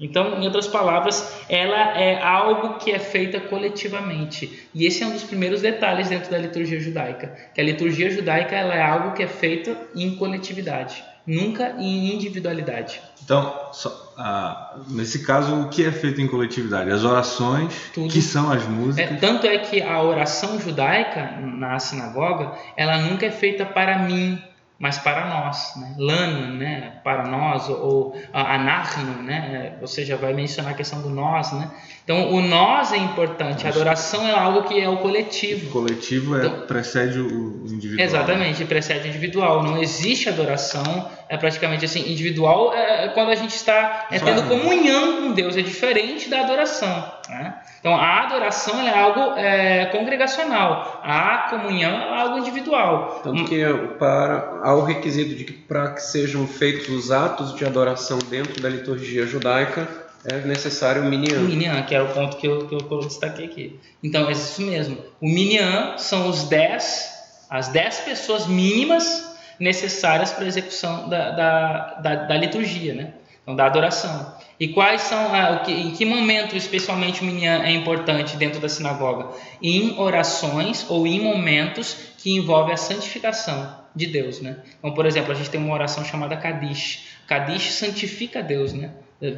Então, 0.00 0.40
em 0.40 0.46
outras 0.46 0.66
palavras, 0.66 1.36
ela 1.50 2.00
é 2.00 2.22
algo 2.22 2.78
que 2.78 2.90
é 2.90 2.98
feita 2.98 3.38
coletivamente. 3.38 4.66
E 4.72 4.86
esse 4.86 5.02
é 5.02 5.06
um 5.06 5.12
dos 5.12 5.24
primeiros 5.24 5.60
detalhes 5.60 6.08
dentro 6.08 6.30
da 6.30 6.38
liturgia 6.38 6.80
judaica, 6.80 7.36
que 7.54 7.60
a 7.60 7.64
liturgia 7.64 8.08
judaica 8.08 8.56
ela 8.56 8.74
é 8.74 8.82
algo 8.82 9.12
que 9.12 9.22
é 9.22 9.26
feita 9.26 9.76
em 9.94 10.16
coletividade, 10.16 11.04
nunca 11.28 11.74
em 11.78 12.14
individualidade. 12.14 13.00
Então, 13.22 13.54
só, 13.72 14.14
ah, 14.16 14.76
nesse 14.88 15.24
caso, 15.24 15.54
o 15.60 15.68
que 15.68 15.84
é 15.84 15.92
feito 15.92 16.20
em 16.22 16.26
coletividade? 16.26 16.90
As 16.90 17.04
orações, 17.04 17.74
Tudo. 17.92 18.10
que 18.10 18.22
são 18.22 18.50
as 18.50 18.66
músicas. 18.66 19.12
É, 19.12 19.16
tanto 19.16 19.46
é 19.46 19.58
que 19.58 19.82
a 19.82 20.02
oração 20.02 20.58
judaica 20.58 21.38
na 21.40 21.78
sinagoga, 21.78 22.52
ela 22.74 22.96
nunca 22.96 23.26
é 23.26 23.30
feita 23.30 23.66
para 23.66 23.98
mim, 23.98 24.42
mas 24.78 24.96
para 24.96 25.26
nós, 25.26 25.74
né? 25.76 25.94
lana, 25.98 26.52
né? 26.52 26.92
para 27.02 27.26
nós, 27.26 27.68
ou 27.68 28.16
anarno, 28.32 29.22
né? 29.24 29.76
ou 29.80 29.88
seja, 29.88 30.16
vai 30.16 30.32
mencionar 30.32 30.72
a 30.72 30.76
questão 30.76 31.02
do 31.02 31.10
nós. 31.10 31.52
Né? 31.52 31.68
Então, 32.04 32.30
o 32.32 32.40
nós 32.40 32.92
é 32.92 32.96
importante, 32.96 33.66
a 33.66 33.70
adoração 33.70 34.26
é 34.28 34.30
algo 34.30 34.68
que 34.68 34.80
é 34.80 34.88
o 34.88 34.98
coletivo. 34.98 35.66
O 35.66 35.72
coletivo 35.72 36.36
é, 36.36 36.46
então, 36.46 36.66
precede 36.68 37.18
o 37.18 37.64
individual. 37.66 38.06
Exatamente, 38.06 38.64
precede 38.66 39.06
o 39.06 39.08
individual. 39.08 39.64
Não 39.64 39.82
existe 39.82 40.28
adoração, 40.28 41.10
é 41.28 41.36
praticamente 41.36 41.84
assim, 41.84 42.12
individual 42.12 42.72
é, 42.72 43.06
é 43.06 43.08
quando 43.08 43.30
a 43.30 43.34
gente 43.34 43.56
está 43.56 44.06
é, 44.12 44.20
tendo 44.20 44.44
comunhão 44.44 45.22
com 45.22 45.32
Deus, 45.32 45.56
é 45.56 45.62
diferente 45.62 46.30
da 46.30 46.42
adoração. 46.42 47.12
Né? 47.28 47.54
Então, 47.80 47.94
a 47.94 48.24
adoração 48.24 48.80
é 48.80 48.90
algo 48.90 49.38
é, 49.38 49.86
congregacional, 49.86 51.00
a 51.02 51.46
comunhão 51.50 51.92
é 51.92 52.20
algo 52.20 52.38
individual. 52.38 53.20
Tanto 53.22 53.44
que 53.44 53.62
para, 53.98 54.60
há 54.62 54.74
o 54.74 54.82
requisito 54.82 55.34
de 55.36 55.44
que 55.44 55.52
para 55.52 55.92
que 55.92 56.02
sejam 56.02 56.46
feitos 56.46 56.88
os 56.88 57.12
atos 57.12 57.54
de 57.54 57.64
adoração 57.64 58.18
dentro 58.28 58.60
da 58.60 58.68
liturgia 58.68 59.26
judaica, 59.26 59.88
é 60.24 60.38
necessário 60.38 61.02
o 61.02 61.04
minyan. 61.04 61.38
O 61.38 61.44
minyan, 61.44 61.82
que 61.82 61.94
é 61.94 62.02
o 62.02 62.08
ponto 62.08 62.36
que 62.36 62.48
eu, 62.48 62.66
que 62.66 62.74
eu 62.74 62.98
destaquei 63.00 63.44
aqui. 63.44 63.80
Então, 64.02 64.28
é 64.28 64.32
isso 64.32 64.60
mesmo. 64.62 64.98
O 65.20 65.26
minyan 65.28 65.96
são 65.98 66.28
os 66.28 66.48
dez, 66.48 67.08
as 67.48 67.68
dez 67.68 68.00
pessoas 68.00 68.46
mínimas 68.46 69.36
necessárias 69.60 70.32
para 70.32 70.44
a 70.44 70.48
execução 70.48 71.08
da, 71.08 71.30
da, 71.30 71.94
da, 72.00 72.14
da 72.14 72.36
liturgia, 72.36 72.94
né? 72.94 73.12
então, 73.42 73.56
da 73.56 73.66
adoração. 73.66 74.34
E 74.60 74.68
quais 74.68 75.02
são, 75.02 75.32
ah, 75.32 75.60
que, 75.64 75.72
em 75.72 75.92
que 75.92 76.04
momento 76.04 76.56
especialmente 76.56 77.22
o 77.22 77.24
minyan 77.24 77.62
é 77.62 77.70
importante 77.70 78.36
dentro 78.36 78.60
da 78.60 78.68
sinagoga? 78.68 79.30
Em 79.62 79.98
orações 79.98 80.84
ou 80.88 81.06
em 81.06 81.20
momentos 81.20 81.96
que 82.18 82.32
envolvem 82.32 82.74
a 82.74 82.76
santificação 82.76 83.78
de 83.94 84.06
Deus, 84.06 84.40
né? 84.40 84.58
Então, 84.78 84.92
por 84.92 85.06
exemplo, 85.06 85.32
a 85.32 85.34
gente 85.34 85.50
tem 85.50 85.60
uma 85.60 85.74
oração 85.74 86.04
chamada 86.04 86.36
Kadish. 86.36 87.08
Kadish 87.26 87.72
santifica 87.72 88.42
Deus, 88.42 88.72
né? 88.72 88.90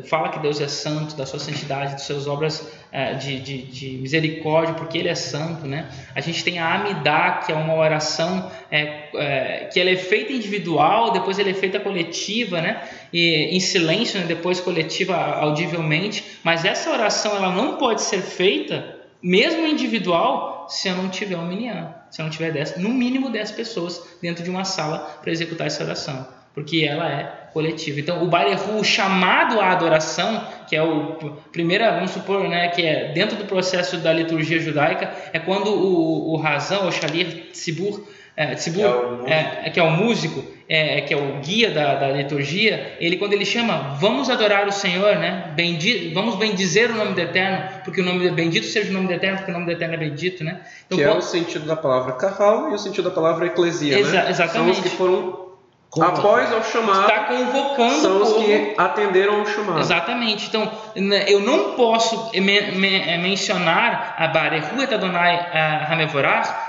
Fala 0.04 0.28
que 0.28 0.38
Deus 0.38 0.60
é 0.60 0.68
santo, 0.68 1.16
da 1.16 1.24
sua 1.24 1.38
santidade, 1.38 1.94
de 1.94 2.02
suas 2.02 2.26
obras 2.26 2.70
é, 2.92 3.14
de, 3.14 3.40
de, 3.40 3.62
de, 3.62 3.90
misericórdia, 3.96 4.74
porque 4.74 4.98
Ele 4.98 5.08
é 5.08 5.14
santo, 5.14 5.66
né? 5.66 5.90
A 6.14 6.20
gente 6.20 6.44
tem 6.44 6.58
a 6.58 6.74
Amidá, 6.74 7.40
que 7.44 7.50
é 7.50 7.54
uma 7.54 7.74
oração 7.74 8.50
é, 8.70 9.08
é, 9.14 9.70
que 9.72 9.80
ela 9.80 9.88
é 9.88 9.96
feita 9.96 10.34
individual, 10.34 11.12
depois 11.12 11.38
ela 11.38 11.48
é 11.48 11.54
feita 11.54 11.80
coletiva, 11.80 12.60
né? 12.60 12.86
E 13.10 13.56
em 13.56 13.60
silêncio, 13.60 14.20
né? 14.20 14.26
depois 14.26 14.60
coletiva 14.60 15.16
audivelmente. 15.16 16.38
Mas 16.44 16.66
essa 16.66 16.90
oração 16.90 17.34
ela 17.34 17.50
não 17.50 17.76
pode 17.76 18.02
ser 18.02 18.20
feita, 18.20 18.98
mesmo 19.22 19.66
individual, 19.66 20.66
se 20.68 20.88
eu 20.88 20.94
não 20.94 21.08
tiver 21.08 21.36
um 21.36 21.46
minyan, 21.46 21.94
se 22.10 22.20
eu 22.20 22.24
não 22.24 22.30
tiver 22.30 22.52
dez, 22.52 22.76
no 22.76 22.90
mínimo 22.90 23.30
10 23.30 23.52
pessoas 23.52 24.18
dentro 24.20 24.44
de 24.44 24.50
uma 24.50 24.64
sala 24.64 24.98
para 25.22 25.32
executar 25.32 25.66
essa 25.66 25.82
oração, 25.82 26.26
porque 26.54 26.84
ela 26.84 27.08
é 27.10 27.40
coletivo. 27.52 28.00
Então, 28.00 28.22
o 28.22 28.26
Barehu, 28.26 28.78
o 28.78 28.84
chamado 28.84 29.60
à 29.60 29.72
adoração, 29.72 30.46
que 30.68 30.76
é 30.76 30.82
o 30.82 31.32
primeira, 31.52 31.92
vamos 31.92 32.10
supor, 32.12 32.48
né, 32.48 32.68
que 32.68 32.82
é 32.82 33.12
dentro 33.12 33.36
do 33.36 33.44
processo 33.44 33.96
da 33.98 34.12
liturgia 34.12 34.60
judaica, 34.60 35.12
é 35.32 35.38
quando 35.38 35.70
o, 35.70 36.32
o 36.32 36.36
Razão, 36.36 36.88
o 36.88 36.92
Shalir 36.92 37.50
Tzibur, 37.52 38.00
é, 38.36 38.54
Tzibur, 38.54 39.24
que, 39.24 39.32
é, 39.32 39.62
é, 39.64 39.70
que 39.70 39.80
é 39.80 39.82
o 39.82 39.90
músico, 39.90 40.44
é, 40.68 41.00
que 41.00 41.12
é 41.12 41.16
o 41.16 41.40
guia 41.40 41.70
da, 41.70 41.96
da, 41.96 42.10
liturgia, 42.10 42.96
ele 43.00 43.16
quando 43.16 43.32
ele 43.32 43.44
chama, 43.44 43.96
vamos 44.00 44.30
adorar 44.30 44.66
o 44.68 44.72
Senhor, 44.72 45.16
né? 45.16 45.52
Bendi, 45.54 46.12
vamos 46.14 46.36
bendizer 46.36 46.90
o 46.90 46.94
nome 46.94 47.12
do 47.12 47.20
Eterno, 47.20 47.68
porque 47.84 48.00
o 48.00 48.04
nome 48.04 48.30
bendito 48.30 48.66
seja 48.66 48.88
o 48.90 48.92
nome 48.92 49.08
do 49.08 49.12
Eterno, 49.12 49.38
porque 49.38 49.50
o 49.50 49.54
nome 49.54 49.66
do 49.66 49.72
Eterno 49.72 49.94
é 49.94 49.98
bendito, 49.98 50.44
né? 50.44 50.60
Então, 50.86 50.96
que 50.96 51.04
quando... 51.04 51.16
é 51.16 51.18
o 51.18 51.20
sentido 51.20 51.66
da 51.66 51.76
palavra 51.76 52.12
carral 52.12 52.70
e 52.70 52.74
o 52.74 52.78
sentido 52.78 53.08
da 53.08 53.14
palavra 53.14 53.46
eclesia, 53.46 53.98
Exa 53.98 54.22
né? 54.22 54.30
Exatamente. 54.30 54.76
São 54.76 54.84
os 54.84 54.90
que 54.90 54.96
foram 54.96 55.49
Após 55.98 56.52
o 56.52 56.62
chamado, 56.62 57.08
está 57.08 57.24
convocando 57.24 58.00
são 58.00 58.22
os 58.22 58.32
que 58.34 58.74
atenderam 58.78 59.40
ao 59.40 59.46
chamado. 59.46 59.80
Exatamente. 59.80 60.46
Então, 60.46 60.70
né, 60.94 61.24
eu 61.26 61.40
não 61.40 61.74
posso 61.74 62.30
me, 62.32 62.58
é, 62.58 63.18
mencionar 63.18 64.14
a 64.16 64.28
Barehu 64.28 64.80
et 64.80 64.92
Adonai 64.92 65.50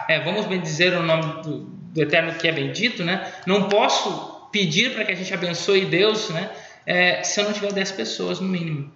é, 0.07 0.19
vamos 0.21 0.49
dizer 0.63 0.93
o 0.93 1.03
nome 1.03 1.43
do, 1.43 1.59
do, 1.59 2.01
Eterno 2.01 2.33
que 2.33 2.47
é 2.47 2.51
bendito, 2.51 3.03
né? 3.03 3.31
Não 3.45 3.69
posso 3.69 4.47
pedir 4.51 4.95
para 4.95 5.05
que 5.05 5.11
a 5.11 5.15
gente 5.15 5.31
abençoe 5.31 5.85
Deus, 5.85 6.29
né? 6.29 6.49
É, 6.83 7.21
se 7.21 7.39
eu 7.39 7.45
não 7.45 7.53
tiver 7.53 7.71
10 7.71 7.91
pessoas 7.91 8.39
no 8.39 8.47
mínimo. 8.47 8.91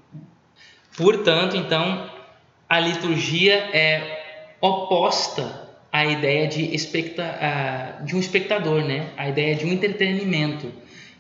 Portanto, 0.97 1.55
então, 1.55 2.09
a 2.67 2.80
liturgia 2.80 3.53
é 3.73 4.23
oposta 4.59 5.64
a 5.95 6.05
ideia 6.05 6.45
de, 6.45 6.75
especta, 6.75 8.01
de 8.03 8.17
um 8.17 8.19
espectador, 8.19 8.83
né? 8.83 9.11
a 9.15 9.29
ideia 9.29 9.55
de 9.55 9.65
um 9.65 9.71
entretenimento. 9.71 10.69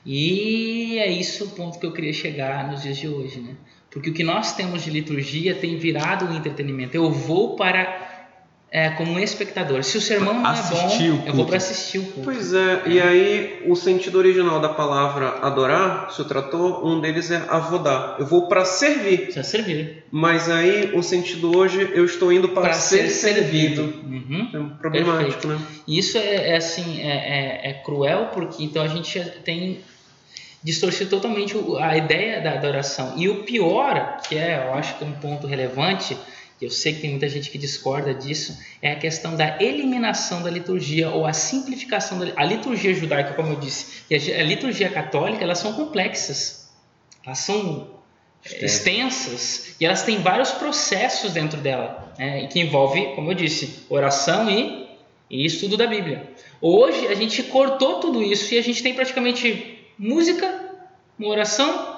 E 0.05 0.99
é 0.99 1.09
isso 1.09 1.45
o 1.45 1.49
ponto 1.51 1.79
que 1.79 1.85
eu 1.85 1.93
queria 1.93 2.11
chegar 2.11 2.69
nos 2.69 2.83
dias 2.83 2.97
de 2.97 3.07
hoje. 3.07 3.39
Né? 3.39 3.55
Porque 3.89 4.09
o 4.09 4.13
que 4.13 4.23
nós 4.23 4.53
temos 4.53 4.83
de 4.83 4.91
liturgia 4.91 5.55
tem 5.55 5.77
virado 5.77 6.25
um 6.25 6.35
entretenimento. 6.35 6.93
Eu 6.93 7.09
vou 7.09 7.55
para 7.55 8.04
é, 8.75 8.89
como 8.89 9.13
um 9.13 9.19
espectador. 9.19 9.85
Se 9.85 9.97
o 9.97 10.01
sermão 10.01 10.33
não 10.33 10.45
assistir 10.45 11.05
é 11.05 11.11
bom, 11.11 11.23
eu 11.27 11.33
vou 11.33 11.45
para 11.45 11.55
assistir 11.55 11.99
o 11.99 12.03
culto. 12.03 12.23
Pois 12.25 12.53
é, 12.53 12.81
e 12.87 12.99
aí 12.99 13.63
o 13.65 13.73
sentido 13.73 14.17
original 14.17 14.59
da 14.59 14.67
palavra 14.67 15.39
adorar, 15.41 16.11
se 16.11 16.21
tratou, 16.25 16.85
um 16.85 16.99
deles 16.99 17.31
é 17.31 17.41
avodar. 17.47 18.17
Eu 18.19 18.25
vou 18.25 18.49
para 18.49 18.65
servir. 18.65 19.31
Para 19.33 19.43
servir. 19.43 20.03
Mas 20.11 20.49
aí 20.49 20.91
o 20.93 21.01
sentido 21.01 21.57
hoje, 21.57 21.89
eu 21.93 22.03
estou 22.03 22.33
indo 22.33 22.49
para 22.49 22.73
ser, 22.73 23.07
ser, 23.07 23.31
servido. 23.31 23.81
Uhum. 23.81 24.49
É 24.53 24.77
problemático, 24.77 25.47
Perfeito. 25.47 25.47
né? 25.47 25.61
Isso 25.87 26.17
é, 26.17 26.49
é 26.49 26.57
assim, 26.57 26.99
é, 26.99 27.11
é, 27.11 27.69
é, 27.69 27.73
cruel 27.75 28.31
porque 28.33 28.61
então 28.61 28.83
a 28.83 28.89
gente 28.89 29.21
tem 29.45 29.79
distorcido 30.61 31.11
totalmente 31.11 31.55
a 31.79 31.95
ideia 31.95 32.41
da 32.41 32.51
adoração. 32.51 33.13
E 33.15 33.29
o 33.29 33.43
pior, 33.43 34.17
que 34.27 34.37
é, 34.37 34.65
eu 34.67 34.73
acho 34.73 34.97
que 34.97 35.03
é 35.05 35.07
um 35.07 35.13
ponto 35.13 35.47
relevante, 35.47 36.17
eu 36.61 36.69
sei 36.69 36.93
que 36.93 37.01
tem 37.01 37.09
muita 37.09 37.27
gente 37.27 37.49
que 37.49 37.57
discorda 37.57 38.13
disso, 38.13 38.57
é 38.81 38.91
a 38.91 38.95
questão 38.95 39.35
da 39.35 39.61
eliminação 39.61 40.41
da 40.41 40.49
liturgia 40.49 41.09
ou 41.09 41.25
a 41.25 41.33
simplificação 41.33 42.19
da 42.19 42.31
a 42.35 42.45
liturgia 42.45 42.93
judaica, 42.93 43.33
como 43.33 43.49
eu 43.49 43.59
disse, 43.59 44.03
e 44.09 44.15
a, 44.15 44.43
liturgia 44.43 44.89
católica, 44.89 45.43
elas 45.43 45.59
são 45.59 45.73
complexas. 45.73 46.71
Elas 47.25 47.39
são 47.39 47.95
extensas 48.61 49.75
e 49.79 49.85
elas 49.85 50.03
têm 50.03 50.19
vários 50.19 50.51
processos 50.51 51.33
dentro 51.33 51.59
dela, 51.59 52.13
né, 52.17 52.47
que 52.47 52.59
envolve, 52.59 53.15
como 53.15 53.31
eu 53.31 53.35
disse, 53.35 53.85
oração 53.89 54.49
e, 54.49 54.87
e 55.29 55.45
estudo 55.45 55.75
da 55.75 55.87
Bíblia. 55.87 56.31
Hoje 56.61 57.07
a 57.07 57.15
gente 57.15 57.41
cortou 57.43 57.99
tudo 57.99 58.21
isso 58.21 58.53
e 58.53 58.57
a 58.57 58.61
gente 58.61 58.83
tem 58.83 58.93
praticamente 58.93 59.79
música, 59.97 60.69
uma 61.17 61.29
oração, 61.29 61.94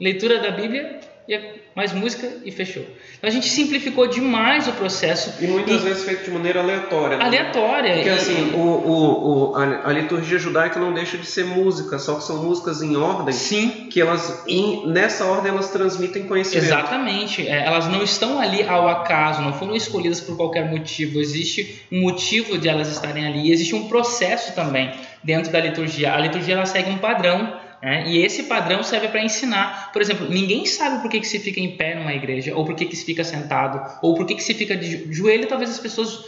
leitura 0.00 0.38
da 0.38 0.50
Bíblia 0.50 1.00
e 1.28 1.58
mais 1.76 1.92
música 1.92 2.26
e 2.44 2.50
fechou. 2.50 2.84
Então 3.18 3.28
a 3.28 3.30
gente 3.30 3.48
simplificou 3.48 4.08
demais 4.08 4.66
o 4.66 4.72
processo. 4.72 5.32
E 5.40 5.46
muitas 5.46 5.82
e... 5.82 5.84
vezes 5.84 6.04
feito 6.04 6.24
de 6.24 6.30
maneira 6.30 6.60
aleatória. 6.60 7.18
Né? 7.18 7.24
Aleatória. 7.24 7.94
Porque 7.94 8.08
assim, 8.08 8.52
o, 8.54 8.58
o, 8.58 9.50
o, 9.52 9.56
a, 9.56 9.90
a, 9.90 9.92
liturgia 9.92 10.38
judaica 10.38 10.80
não 10.80 10.92
deixa 10.92 11.16
de 11.18 11.26
ser 11.26 11.44
música, 11.44 11.98
só 11.98 12.14
que 12.16 12.24
são 12.24 12.42
músicas 12.42 12.82
em 12.82 12.96
ordem. 12.96 13.32
Sim. 13.32 13.88
Que 13.90 14.00
elas, 14.00 14.42
em, 14.48 14.88
nessa 14.88 15.24
ordem, 15.26 15.52
elas 15.52 15.70
transmitem 15.70 16.26
conhecimento. 16.26 16.64
Exatamente. 16.64 17.46
É, 17.46 17.66
elas 17.66 17.86
não 17.86 18.02
estão 18.02 18.40
ali 18.40 18.66
ao 18.66 18.88
acaso, 18.88 19.42
não 19.42 19.52
foram 19.52 19.76
escolhidas 19.76 20.20
por 20.20 20.36
qualquer 20.36 20.68
motivo. 20.68 21.20
Existe 21.20 21.84
um 21.92 22.00
motivo 22.00 22.58
de 22.58 22.68
elas 22.68 22.88
estarem 22.88 23.26
ali. 23.26 23.52
Existe 23.52 23.74
um 23.74 23.86
processo 23.86 24.54
também 24.54 24.90
dentro 25.22 25.52
da 25.52 25.60
liturgia. 25.60 26.14
A 26.14 26.18
liturgia 26.18 26.54
ela 26.54 26.66
segue 26.66 26.90
um 26.90 26.98
padrão 26.98 27.67
né? 27.82 28.08
E 28.08 28.18
esse 28.24 28.44
padrão 28.44 28.82
serve 28.82 29.08
para 29.08 29.22
ensinar. 29.22 29.92
Por 29.92 30.02
exemplo, 30.02 30.28
ninguém 30.28 30.66
sabe 30.66 31.00
por 31.00 31.10
que, 31.10 31.20
que 31.20 31.26
se 31.26 31.38
fica 31.38 31.60
em 31.60 31.76
pé 31.76 31.94
numa 31.94 32.12
igreja, 32.12 32.54
ou 32.56 32.64
por 32.64 32.74
que, 32.74 32.86
que 32.86 32.96
se 32.96 33.04
fica 33.04 33.24
sentado, 33.24 33.98
ou 34.02 34.14
por 34.14 34.26
que, 34.26 34.34
que 34.34 34.42
se 34.42 34.54
fica 34.54 34.76
de 34.76 35.12
joelho. 35.12 35.46
Talvez 35.46 35.70
as 35.70 35.78
pessoas 35.78 36.24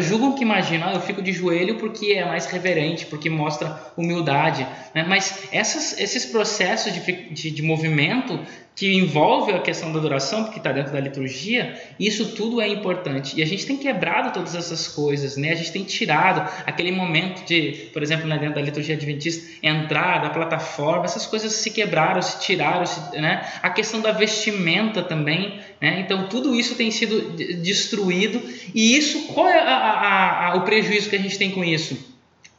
julgam 0.00 0.34
que 0.34 0.42
imaginam, 0.42 0.88
ah, 0.88 0.94
eu 0.94 1.00
fico 1.00 1.22
de 1.22 1.32
joelho 1.32 1.76
porque 1.76 2.12
é 2.12 2.24
mais 2.24 2.46
reverente, 2.46 3.06
porque 3.06 3.30
mostra 3.30 3.92
humildade. 3.96 4.66
Né? 4.94 5.04
Mas 5.06 5.48
essas, 5.52 5.98
esses 5.98 6.26
processos 6.26 6.92
de, 6.92 7.00
de, 7.30 7.50
de 7.50 7.62
movimento 7.62 8.38
que 8.74 8.92
envolve 8.94 9.52
a 9.52 9.60
questão 9.60 9.92
da 9.92 9.98
adoração, 9.98 10.44
porque 10.44 10.58
está 10.58 10.72
dentro 10.72 10.92
da 10.92 11.00
liturgia, 11.00 11.78
isso 11.98 12.34
tudo 12.34 12.60
é 12.60 12.68
importante. 12.68 13.38
E 13.38 13.42
a 13.42 13.46
gente 13.46 13.66
tem 13.66 13.76
quebrado 13.76 14.32
todas 14.32 14.54
essas 14.54 14.88
coisas, 14.88 15.36
né? 15.36 15.50
A 15.50 15.54
gente 15.54 15.70
tem 15.70 15.84
tirado 15.84 16.50
aquele 16.64 16.90
momento 16.90 17.44
de, 17.44 17.90
por 17.92 18.02
exemplo, 18.02 18.26
né, 18.26 18.38
dentro 18.38 18.54
da 18.54 18.62
liturgia 18.62 18.94
adventista, 18.94 19.46
entrar 19.62 20.22
da 20.22 20.30
plataforma, 20.30 21.04
essas 21.04 21.26
coisas 21.26 21.52
se 21.52 21.70
quebraram, 21.70 22.22
se 22.22 22.40
tiraram, 22.40 22.86
se, 22.86 23.20
né? 23.20 23.46
A 23.62 23.68
questão 23.68 24.00
da 24.00 24.12
vestimenta 24.12 25.02
também, 25.02 25.60
né? 25.80 26.00
Então 26.00 26.28
tudo 26.28 26.54
isso 26.54 26.74
tem 26.74 26.90
sido 26.90 27.32
destruído. 27.62 28.40
E 28.74 28.96
isso, 28.96 29.28
qual 29.32 29.48
é 29.48 29.58
a, 29.58 29.76
a, 29.76 30.46
a, 30.48 30.54
o 30.56 30.62
prejuízo 30.62 31.08
que 31.08 31.16
a 31.16 31.20
gente 31.20 31.38
tem 31.38 31.50
com 31.50 31.64
isso? 31.64 31.96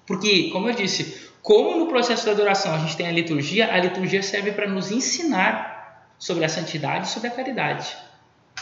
Porque, 0.05 0.49
como 0.49 0.69
eu 0.69 0.73
disse, 0.73 1.29
como 1.41 1.77
no 1.77 1.87
processo 1.87 2.25
da 2.25 2.31
adoração 2.31 2.73
a 2.73 2.79
gente 2.79 2.97
tem 2.97 3.07
a 3.07 3.11
liturgia, 3.11 3.73
a 3.73 3.77
liturgia 3.77 4.23
serve 4.23 4.51
para 4.51 4.67
nos 4.67 4.91
ensinar 4.91 6.07
sobre 6.17 6.45
a 6.45 6.49
santidade 6.49 7.07
e 7.07 7.09
sobre 7.09 7.27
a 7.29 7.31
caridade. 7.31 7.95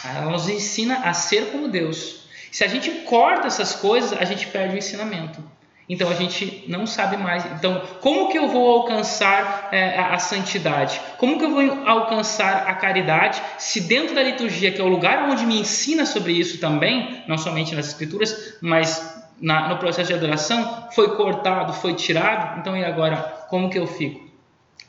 Ela 0.03 0.29
nos 0.31 0.47
ensina 0.47 0.99
a 0.99 1.13
ser 1.13 1.51
como 1.51 1.67
Deus. 1.67 2.23
Se 2.51 2.63
a 2.63 2.67
gente 2.67 2.89
corta 3.01 3.47
essas 3.47 3.75
coisas, 3.75 4.13
a 4.13 4.23
gente 4.23 4.47
perde 4.47 4.75
o 4.75 4.77
ensinamento. 4.77 5.43
Então 5.89 6.07
a 6.07 6.13
gente 6.13 6.65
não 6.67 6.85
sabe 6.85 7.17
mais. 7.17 7.43
Então, 7.47 7.81
como 7.99 8.29
que 8.29 8.37
eu 8.37 8.47
vou 8.47 8.69
alcançar 8.69 9.69
é, 9.71 9.97
a, 9.97 10.19
santidade? 10.19 11.01
Como 11.17 11.39
que 11.39 11.45
eu 11.45 11.49
vou 11.49 11.87
alcançar 11.87 12.67
a 12.67 12.75
caridade? 12.75 13.41
Se 13.57 13.81
dentro 13.81 14.13
da 14.13 14.21
liturgia, 14.21 14.71
que 14.71 14.79
é 14.79 14.83
o 14.83 14.87
lugar 14.87 15.27
onde 15.27 15.47
me 15.47 15.59
ensina 15.59 16.05
sobre 16.05 16.33
isso 16.33 16.59
também, 16.59 17.23
não 17.27 17.39
somente 17.39 17.73
nas 17.73 17.87
escrituras, 17.87 18.57
mas 18.61 19.19
na, 19.41 19.67
no 19.67 19.77
processo 19.77 20.09
de 20.09 20.13
adoração, 20.13 20.89
foi 20.91 21.15
cortado, 21.15 21.73
foi 21.73 21.95
tirado. 21.95 22.59
Então, 22.59 22.77
e 22.77 22.85
agora? 22.85 23.17
Como 23.49 23.67
que 23.67 23.79
eu 23.79 23.87
fico? 23.87 24.29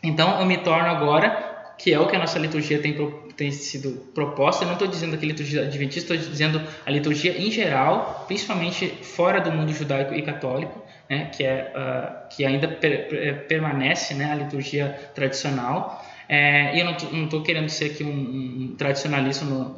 Então, 0.03 0.39
eu 0.39 0.45
me 0.45 0.59
torno 0.59 0.91
agora 0.91 1.50
que 1.83 1.95
é 1.95 1.99
o 1.99 2.07
que 2.07 2.15
a 2.15 2.19
nossa 2.19 2.39
liturgia 2.39 2.79
tem, 2.79 2.95
tem 3.37 3.51
sido 3.51 3.91
proposta. 4.15 4.65
Eu 4.65 4.67
não 4.67 4.75
estou 4.75 4.87
dizendo 4.87 5.15
aqui 5.15 5.25
liturgia 5.25 5.63
adventista, 5.63 6.15
estou 6.15 6.31
dizendo 6.31 6.61
a 6.85 6.91
liturgia 6.91 7.37
em 7.39 7.51
geral, 7.51 8.27
principalmente 8.29 8.87
fora 9.03 9.41
do 9.41 9.51
mundo 9.51 9.73
judaico 9.73 10.15
e 10.15 10.21
católico, 10.21 10.85
né, 11.09 11.31
que, 11.35 11.43
é, 11.43 11.73
uh, 11.75 12.29
que 12.29 12.45
ainda 12.45 12.69
per, 12.69 13.47
permanece 13.49 14.13
né, 14.13 14.31
a 14.31 14.35
liturgia 14.35 14.89
tradicional. 15.15 16.00
É, 16.33 16.81
eu 16.81 16.85
não 16.85 17.25
estou 17.25 17.43
querendo 17.43 17.69
ser 17.69 17.87
aqui 17.87 18.05
um, 18.05 18.09
um 18.09 18.75
tradicionalista 18.79 19.45
no, 19.45 19.77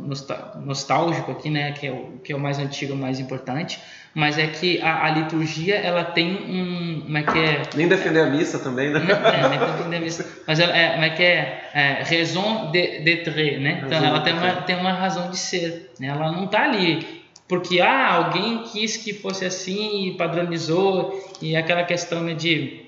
nostálgico 0.67 1.33
aqui, 1.33 1.49
né, 1.49 1.73
que 1.73 1.87
é, 1.87 1.91
o, 1.91 2.21
que 2.23 2.31
é 2.31 2.37
o 2.37 2.39
mais 2.39 2.59
antigo, 2.59 2.93
o 2.93 2.97
mais 2.97 3.19
importante, 3.19 3.81
mas 4.15 4.37
é 4.37 4.47
que 4.49 4.79
a, 4.83 5.07
a, 5.07 5.11
liturgia 5.13 5.77
ela 5.77 6.05
tem 6.05 6.35
um 6.35 7.01
como 7.05 7.17
é 7.17 7.23
que 7.23 7.39
é? 7.39 7.63
Nem 7.75 7.89
defender 7.89 8.21
a 8.21 8.27
missa 8.27 8.59
também 8.59 8.91
né? 8.91 9.01
É, 9.01 9.49
nem 9.49 9.59
defender 9.59 9.97
a 9.97 10.01
missa. 10.01 10.27
Mas 10.47 10.61
ela 10.61 10.77
é 10.77 10.91
como 10.91 11.05
é 11.05 11.11
que 11.11 11.23
é, 11.23 11.71
é 11.73 12.03
raison 12.03 12.71
d'être 12.71 13.59
né? 13.59 13.85
Então 13.87 14.05
ela 14.05 14.21
tem 14.21 14.35
uma 14.35 14.53
tem 14.57 14.77
uma 14.77 14.93
razão 14.93 15.31
de 15.31 15.39
ser 15.39 15.91
né? 15.99 16.09
ela 16.09 16.31
não 16.31 16.45
está 16.45 16.65
ali 16.65 17.23
porque 17.49 17.81
ah 17.81 18.13
alguém 18.13 18.65
quis 18.65 18.99
que 18.99 19.15
fosse 19.15 19.47
assim 19.47 20.09
e 20.09 20.17
padronizou 20.19 21.19
e 21.41 21.57
aquela 21.57 21.83
questão 21.83 22.23
né, 22.23 22.35
de 22.35 22.82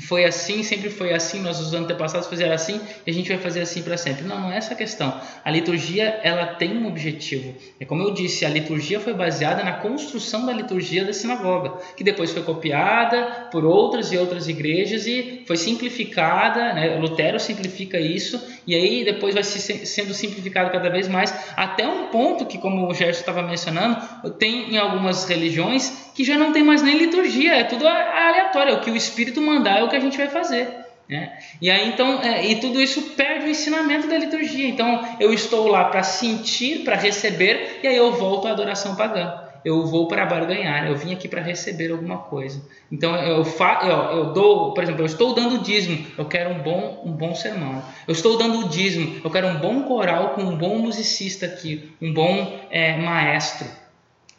foi 0.00 0.24
assim, 0.24 0.62
sempre 0.62 0.90
foi 0.90 1.12
assim, 1.12 1.40
nossos 1.40 1.72
antepassados 1.74 2.28
fizeram 2.28 2.54
assim 2.54 2.80
e 3.06 3.10
a 3.10 3.14
gente 3.14 3.28
vai 3.28 3.38
fazer 3.38 3.60
assim 3.60 3.82
para 3.82 3.96
sempre. 3.96 4.24
Não, 4.24 4.40
não 4.40 4.52
é 4.52 4.56
essa 4.56 4.74
a 4.74 4.76
questão. 4.76 5.20
A 5.44 5.50
liturgia, 5.50 6.20
ela 6.22 6.46
tem 6.54 6.76
um 6.76 6.86
objetivo. 6.86 7.54
É 7.80 7.84
como 7.84 8.02
eu 8.02 8.12
disse, 8.12 8.44
a 8.44 8.48
liturgia 8.48 9.00
foi 9.00 9.14
baseada 9.14 9.62
na 9.64 9.72
construção 9.72 10.46
da 10.46 10.52
liturgia 10.52 11.04
da 11.04 11.12
sinagoga, 11.12 11.78
que 11.96 12.04
depois 12.04 12.30
foi 12.30 12.42
copiada 12.42 13.48
por 13.50 13.64
outras 13.64 14.12
e 14.12 14.18
outras 14.18 14.48
igrejas 14.48 15.06
e 15.06 15.42
foi 15.46 15.56
simplificada, 15.56 16.72
né? 16.72 16.96
Lutero 16.96 17.38
simplifica 17.40 17.98
isso 17.98 18.57
e 18.68 18.74
aí 18.74 19.02
depois 19.02 19.32
vai 19.32 19.42
sendo 19.42 20.12
simplificado 20.12 20.70
cada 20.70 20.90
vez 20.90 21.08
mais 21.08 21.34
até 21.56 21.88
um 21.88 22.08
ponto 22.08 22.44
que, 22.44 22.58
como 22.58 22.86
o 22.86 22.92
Gerson 22.92 23.20
estava 23.20 23.42
mencionando, 23.42 23.96
tem 24.32 24.74
em 24.74 24.76
algumas 24.76 25.26
religiões 25.26 26.10
que 26.14 26.22
já 26.22 26.36
não 26.36 26.52
tem 26.52 26.62
mais 26.62 26.82
nem 26.82 26.98
liturgia, 26.98 27.54
é 27.54 27.64
tudo 27.64 27.88
aleatório, 27.88 28.74
é 28.74 28.76
o 28.76 28.80
que 28.82 28.90
o 28.90 28.96
Espírito 28.96 29.40
mandar 29.40 29.78
é 29.78 29.84
o 29.84 29.88
que 29.88 29.96
a 29.96 30.00
gente 30.00 30.18
vai 30.18 30.28
fazer. 30.28 30.68
Né? 31.08 31.38
E 31.62 31.70
aí 31.70 31.88
então, 31.88 32.20
é, 32.22 32.44
e 32.44 32.56
tudo 32.56 32.78
isso 32.78 33.00
perde 33.16 33.46
o 33.46 33.48
ensinamento 33.48 34.06
da 34.06 34.18
liturgia. 34.18 34.68
Então 34.68 35.16
eu 35.18 35.32
estou 35.32 35.66
lá 35.66 35.86
para 35.86 36.02
sentir, 36.02 36.84
para 36.84 36.94
receber, 36.94 37.80
e 37.82 37.88
aí 37.88 37.96
eu 37.96 38.12
volto 38.12 38.48
à 38.48 38.50
adoração 38.50 38.94
pagã. 38.94 39.47
Eu 39.64 39.86
vou 39.86 40.08
para 40.08 40.24
barganhar, 40.24 40.86
eu 40.86 40.96
vim 40.96 41.12
aqui 41.12 41.28
para 41.28 41.40
receber 41.40 41.90
alguma 41.90 42.18
coisa. 42.18 42.62
Então 42.90 43.16
eu, 43.16 43.44
fa, 43.44 43.80
eu, 43.82 44.18
eu 44.18 44.32
dou, 44.32 44.72
por 44.72 44.82
exemplo, 44.82 45.02
eu 45.02 45.06
estou 45.06 45.34
dando 45.34 45.58
dízimo, 45.58 46.06
eu 46.16 46.24
quero 46.24 46.50
um 46.50 46.58
bom, 46.58 47.02
um 47.04 47.12
bom 47.12 47.34
sermão. 47.34 47.82
Eu 48.06 48.12
estou 48.12 48.38
dando 48.38 48.68
dízimo, 48.68 49.20
eu 49.22 49.30
quero 49.30 49.48
um 49.48 49.56
bom 49.58 49.82
coral 49.82 50.30
com 50.30 50.42
um 50.42 50.56
bom 50.56 50.78
musicista 50.78 51.46
aqui, 51.46 51.90
um 52.00 52.12
bom 52.12 52.58
é, 52.70 52.96
maestro. 52.96 53.66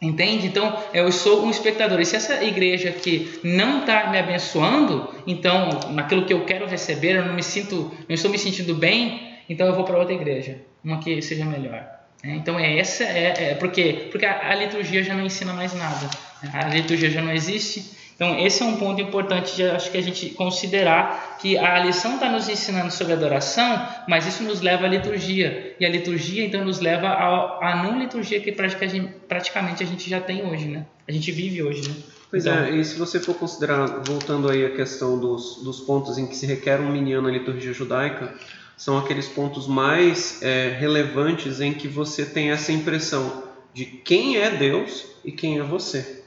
Entende? 0.00 0.46
Então 0.46 0.82
eu 0.94 1.12
sou 1.12 1.44
um 1.44 1.50
espectador. 1.50 2.00
E 2.00 2.06
se 2.06 2.16
essa 2.16 2.42
igreja 2.42 2.88
aqui 2.88 3.38
não 3.44 3.80
está 3.80 4.10
me 4.10 4.18
abençoando, 4.18 5.12
então 5.26 5.68
naquilo 5.90 6.24
que 6.24 6.32
eu 6.32 6.44
quero 6.46 6.66
receber, 6.66 7.16
eu 7.16 7.26
não 7.26 7.34
me 7.34 7.42
sinto, 7.42 7.92
não 8.08 8.14
estou 8.14 8.30
me 8.30 8.38
sentindo 8.38 8.74
bem, 8.74 9.36
então 9.48 9.66
eu 9.66 9.74
vou 9.74 9.84
para 9.84 9.98
outra 9.98 10.14
igreja, 10.14 10.62
uma 10.82 11.00
que 11.00 11.20
seja 11.20 11.44
melhor. 11.44 11.99
É, 12.22 12.34
então 12.34 12.58
é 12.58 12.78
essa 12.78 13.04
é, 13.04 13.50
é 13.50 13.54
porque 13.54 14.08
porque 14.10 14.26
a, 14.26 14.50
a 14.50 14.54
liturgia 14.54 15.02
já 15.02 15.14
não 15.14 15.24
ensina 15.24 15.52
mais 15.52 15.74
nada. 15.74 16.10
A 16.52 16.68
liturgia 16.68 17.10
já 17.10 17.22
não 17.22 17.32
existe. 17.32 17.98
Então, 18.20 18.38
esse 18.38 18.62
é 18.62 18.66
um 18.66 18.76
ponto 18.76 19.00
importante 19.00 19.56
de 19.56 19.64
acho 19.64 19.90
que 19.90 19.96
a 19.96 20.02
gente 20.02 20.28
considerar 20.30 21.38
que 21.40 21.56
a 21.56 21.78
lição 21.78 22.16
está 22.16 22.28
nos 22.28 22.50
ensinando 22.50 22.92
sobre 22.92 23.14
adoração, 23.14 23.82
mas 24.06 24.26
isso 24.26 24.42
nos 24.42 24.60
leva 24.60 24.84
à 24.84 24.88
liturgia. 24.88 25.74
E 25.80 25.86
a 25.86 25.88
liturgia, 25.88 26.44
então, 26.44 26.62
nos 26.62 26.80
leva 26.80 27.08
à, 27.08 27.82
não 27.82 27.98
liturgia 27.98 28.38
que 28.38 28.52
praticamente 28.52 29.82
a 29.82 29.86
gente 29.86 30.10
já 30.10 30.20
tem 30.20 30.44
hoje, 30.44 30.66
né? 30.66 30.84
A 31.08 31.12
gente 31.12 31.32
vive 31.32 31.62
hoje, 31.62 31.88
né? 31.88 31.94
Pois 32.30 32.44
então, 32.44 32.62
é, 32.62 32.76
e 32.76 32.84
se 32.84 32.98
você 32.98 33.18
for 33.18 33.34
considerar, 33.36 33.86
voltando 34.04 34.50
aí 34.50 34.66
a 34.66 34.70
questão 34.76 35.18
dos, 35.18 35.62
dos 35.64 35.80
pontos 35.80 36.18
em 36.18 36.26
que 36.26 36.36
se 36.36 36.44
requer 36.44 36.78
um 36.78 36.92
miniano 36.92 37.26
na 37.26 37.32
liturgia 37.32 37.72
judaica, 37.72 38.34
são 38.80 38.96
aqueles 38.96 39.28
pontos 39.28 39.66
mais 39.66 40.42
é, 40.42 40.70
relevantes 40.70 41.60
em 41.60 41.74
que 41.74 41.86
você 41.86 42.24
tem 42.24 42.50
essa 42.50 42.72
impressão 42.72 43.42
de 43.74 43.84
quem 43.84 44.38
é 44.38 44.50
Deus 44.52 45.04
e 45.22 45.30
quem 45.30 45.58
é 45.58 45.62
você. 45.62 46.22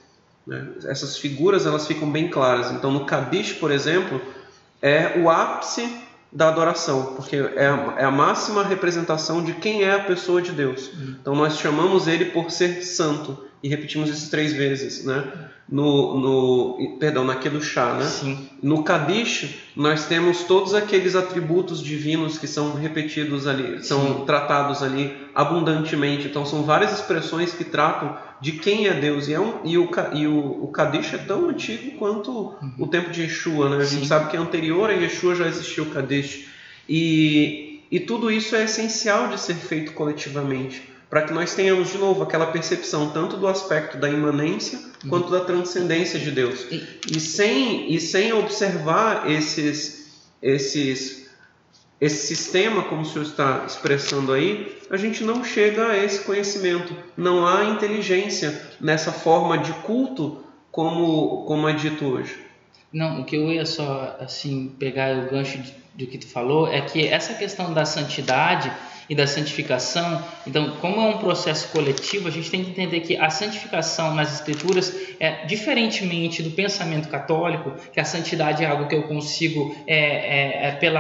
Né? 0.46 0.68
Essas 0.86 1.18
figuras 1.18 1.66
elas 1.66 1.88
ficam 1.88 2.12
bem 2.12 2.28
claras. 2.28 2.72
Então, 2.72 2.92
no 2.92 3.08
Kadish, 3.08 3.54
por 3.54 3.72
exemplo, 3.72 4.22
é 4.84 5.20
o 5.20 5.32
ápice 5.32 5.98
da 6.32 6.50
adoração, 6.50 7.16
porque 7.16 7.38
é 7.38 7.66
a, 7.66 7.96
é 7.98 8.06
a, 8.06 8.12
máxima 8.12 8.64
representação 8.64 9.44
de 9.44 9.54
quem 9.54 9.82
é 9.82 9.96
a 9.96 10.04
pessoa 10.04 10.40
de 10.40 10.52
Deus. 10.52 10.90
Uhum. 10.94 11.16
Então, 11.20 11.36
nós 11.36 11.58
chamamos 11.58 12.08
ele 12.08 12.26
por 12.26 12.52
ser 12.52 12.84
santo 12.84 13.36
e 13.64 13.70
repetimos 13.70 14.10
isso 14.10 14.30
três 14.30 14.52
vezes, 14.52 15.06
né? 15.06 15.50
No, 15.70 16.20
no 16.20 16.98
perdão, 17.00 17.24
na 17.24 17.36
Kedushá, 17.36 17.94
né? 17.94 18.06
Sim. 18.06 18.50
No 18.62 18.84
Kadish, 18.84 19.56
nós 19.74 20.06
temos 20.06 20.44
todos 20.44 20.74
aqueles 20.74 21.16
atributos 21.16 21.82
divinos 21.82 22.38
que 22.38 22.46
são 22.46 22.76
repetidos 22.76 23.48
ali, 23.48 23.82
são 23.82 24.20
Sim. 24.20 24.26
tratados 24.26 24.84
ali 24.84 25.16
abundantemente. 25.34 26.28
Então, 26.28 26.46
são 26.46 26.64
várias 26.64 26.92
expressões 26.92 27.54
que 27.54 27.64
tratam 27.64 28.18
de 28.42 28.52
quem 28.52 28.88
é 28.88 28.94
Deus. 28.94 29.30
E, 29.30 29.34
é 29.34 29.40
um, 29.40 29.62
e, 29.64 29.78
o, 29.78 29.90
e 30.14 30.28
o, 30.28 30.66
o 30.66 30.68
Kadish 30.68 31.14
é 31.14 31.18
tão 31.20 31.48
antigo 31.48 31.98
quanto 31.98 32.32
uhum. 32.32 32.74
o 32.80 32.88
tempo 32.88 33.10
de 33.10 33.22
Yeshua, 33.22 33.70
né? 33.70 33.78
A 33.78 33.86
gente 33.86 34.02
Sim. 34.02 34.08
sabe 34.08 34.30
que 34.30 34.36
anterior 34.36 34.90
a 34.90 34.94
Yeshua 34.94 35.34
já 35.36 35.48
existiu 35.48 35.86
o 35.86 35.90
Kadish. 35.90 36.50
E, 36.90 37.80
e 37.90 38.02
tudo 38.02 38.30
isso 38.30 38.54
é 38.58 38.66
essencial 38.66 39.30
de 39.30 39.40
ser 39.40 39.56
feito 39.56 39.94
coletivamente 39.94 40.93
para 41.14 41.22
que 41.22 41.32
nós 41.32 41.54
tenhamos 41.54 41.92
de 41.92 42.00
novo 42.00 42.24
aquela 42.24 42.48
percepção 42.48 43.12
tanto 43.12 43.38
do 43.38 43.48
aspecto 43.48 44.00
da 44.00 44.10
imanência 44.10 44.80
uhum. 44.80 45.12
quanto 45.12 45.30
da 45.30 45.42
transcendência 45.42 46.20
de 46.20 46.32
Deus. 46.32 46.66
E, 46.72 46.84
e, 47.16 47.20
sem, 47.20 47.94
e 47.94 48.00
sem 48.00 48.34
observar 48.34 49.30
esses, 49.30 50.28
esses, 50.42 51.30
esse 52.02 52.26
sistema, 52.26 52.82
como 52.86 53.04
o 53.04 53.06
senhor 53.06 53.26
está 53.26 53.64
expressando 53.64 54.34
aí, 54.34 54.76
a 54.90 54.98
gente 54.98 55.24
não 55.24 55.44
chega 55.44 55.90
a 55.90 56.04
esse 56.04 56.24
conhecimento. 56.24 56.98
Não 57.16 57.46
há 57.46 57.66
inteligência 57.66 58.60
nessa 58.82 59.12
forma 59.12 59.60
de 59.60 59.72
culto 59.84 60.44
como, 60.72 61.46
como 61.46 61.70
é 61.70 61.74
dito 61.74 62.06
hoje. 62.06 62.36
Não, 62.92 63.22
o 63.22 63.24
que 63.24 63.36
eu 63.36 63.52
ia 63.52 63.68
só 63.68 64.18
assim 64.20 64.76
pegar 64.80 65.16
o 65.16 65.30
gancho 65.30 65.60
do 65.94 66.08
que 66.08 66.18
tu 66.18 66.28
falou 66.28 66.68
é 66.68 66.82
que 66.82 67.06
essa 67.08 67.36
questão 67.36 67.72
da 67.72 67.86
santidade 67.86 68.72
e 69.14 69.16
da 69.16 69.28
santificação. 69.28 70.24
Então, 70.46 70.72
como 70.82 71.00
é 71.00 71.16
um 71.16 71.20
processo 71.20 71.70
coletivo, 71.70 72.28
a 72.28 72.32
gente 72.32 72.50
tem 72.50 72.64
que 72.64 72.72
entender 72.72 73.00
que 73.02 73.16
a 73.16 73.30
santificação 73.30 74.14
nas 74.16 74.34
Escrituras 74.34 74.94
é 75.20 75.46
diferentemente 75.46 76.42
do 76.42 76.52
pensamento 76.52 77.08
católico, 77.08 77.74
que 77.94 78.00
a 78.00 78.06
santidade 78.06 78.64
é 78.64 78.68
algo 78.68 78.88
que 78.88 78.96
eu 78.96 79.04
consigo 79.04 79.76
é, 79.88 79.98
é, 79.98 80.68
é 80.68 80.72
pela 80.72 81.00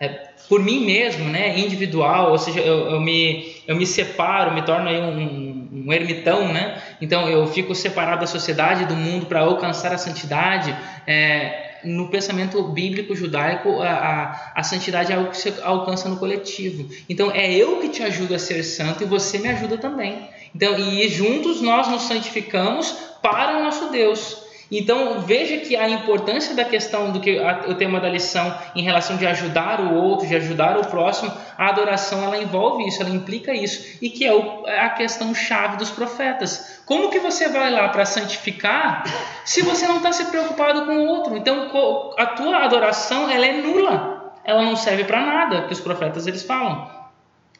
é, 0.00 0.06
é, 0.06 0.06
é, 0.06 0.08
por 0.48 0.62
mim 0.62 0.84
mesmo, 0.84 1.28
né, 1.28 1.58
individual, 1.58 2.30
ou 2.30 2.38
seja, 2.38 2.60
eu, 2.60 2.90
eu, 2.90 3.00
me 3.00 3.56
eu 3.66 3.76
me 3.76 3.86
separo, 3.86 4.54
me 4.54 4.62
torno 4.62 4.88
aí 4.88 5.00
um 5.00 5.60
um, 5.72 5.92
ermitão, 5.92 6.52
né? 6.52 6.80
Então 7.00 7.28
eu 7.28 7.46
fico 7.46 7.74
separado 7.74 8.20
da 8.20 8.26
sociedade, 8.26 8.84
do 8.84 8.94
mundo 8.94 9.26
para 9.26 9.40
alcançar 9.40 9.92
a 9.92 9.98
santidade. 9.98 10.76
É, 11.06 11.71
no 11.84 12.08
pensamento 12.08 12.62
bíblico 12.62 13.14
judaico, 13.14 13.80
a, 13.80 13.90
a, 13.90 14.52
a, 14.56 14.62
santidade 14.62 15.12
é 15.12 15.16
algo 15.16 15.30
que 15.30 15.36
você 15.36 15.54
alcança 15.62 16.08
no 16.08 16.16
coletivo. 16.16 16.88
Então 17.08 17.30
é 17.30 17.52
eu 17.52 17.80
que 17.80 17.88
te 17.88 18.02
ajudo 18.02 18.34
a 18.34 18.38
ser 18.38 18.62
santo 18.62 19.02
e 19.02 19.06
você 19.06 19.38
me 19.38 19.48
ajuda 19.48 19.78
também. 19.78 20.28
Então, 20.54 20.78
e 20.78 21.08
juntos 21.08 21.60
nós 21.62 21.88
nos 21.88 22.02
santificamos 22.02 22.94
para 23.22 23.58
o 23.58 23.64
nosso 23.64 23.90
Deus. 23.90 24.41
Então 24.72 25.20
veja 25.20 25.58
que 25.58 25.76
a 25.76 25.86
importância 25.86 26.54
da 26.54 26.64
questão 26.64 27.12
do 27.12 27.20
que 27.20 27.38
a, 27.38 27.66
o 27.68 27.74
tema 27.74 28.00
da 28.00 28.08
lição 28.08 28.56
em 28.74 28.82
relação 28.82 29.18
de 29.18 29.26
ajudar 29.26 29.80
o 29.80 29.94
outro, 29.94 30.26
de 30.26 30.34
ajudar 30.34 30.78
o 30.78 30.86
próximo, 30.86 31.30
a 31.58 31.68
adoração 31.68 32.24
ela 32.24 32.38
envolve 32.38 32.88
isso, 32.88 33.02
ela 33.02 33.10
implica 33.10 33.52
isso 33.52 33.98
e 34.00 34.08
que 34.08 34.24
é 34.24 34.32
o, 34.32 34.64
a 34.66 34.88
questão 34.88 35.34
chave 35.34 35.76
dos 35.76 35.90
profetas. 35.90 36.80
Como 36.86 37.10
que 37.10 37.18
você 37.18 37.50
vai 37.50 37.70
lá 37.70 37.90
para 37.90 38.06
santificar 38.06 39.04
se 39.44 39.60
você 39.60 39.86
não 39.86 39.98
está 39.98 40.10
se 40.10 40.24
preocupado 40.24 40.86
com 40.86 40.96
o 40.96 41.06
outro? 41.06 41.36
Então 41.36 41.70
a 42.16 42.26
tua 42.26 42.64
adoração 42.64 43.28
ela 43.28 43.44
é 43.44 43.52
nula, 43.52 44.32
ela 44.42 44.62
não 44.62 44.74
serve 44.74 45.04
para 45.04 45.20
nada, 45.20 45.66
que 45.66 45.72
os 45.74 45.80
profetas 45.80 46.26
eles 46.26 46.42
falam. 46.42 46.90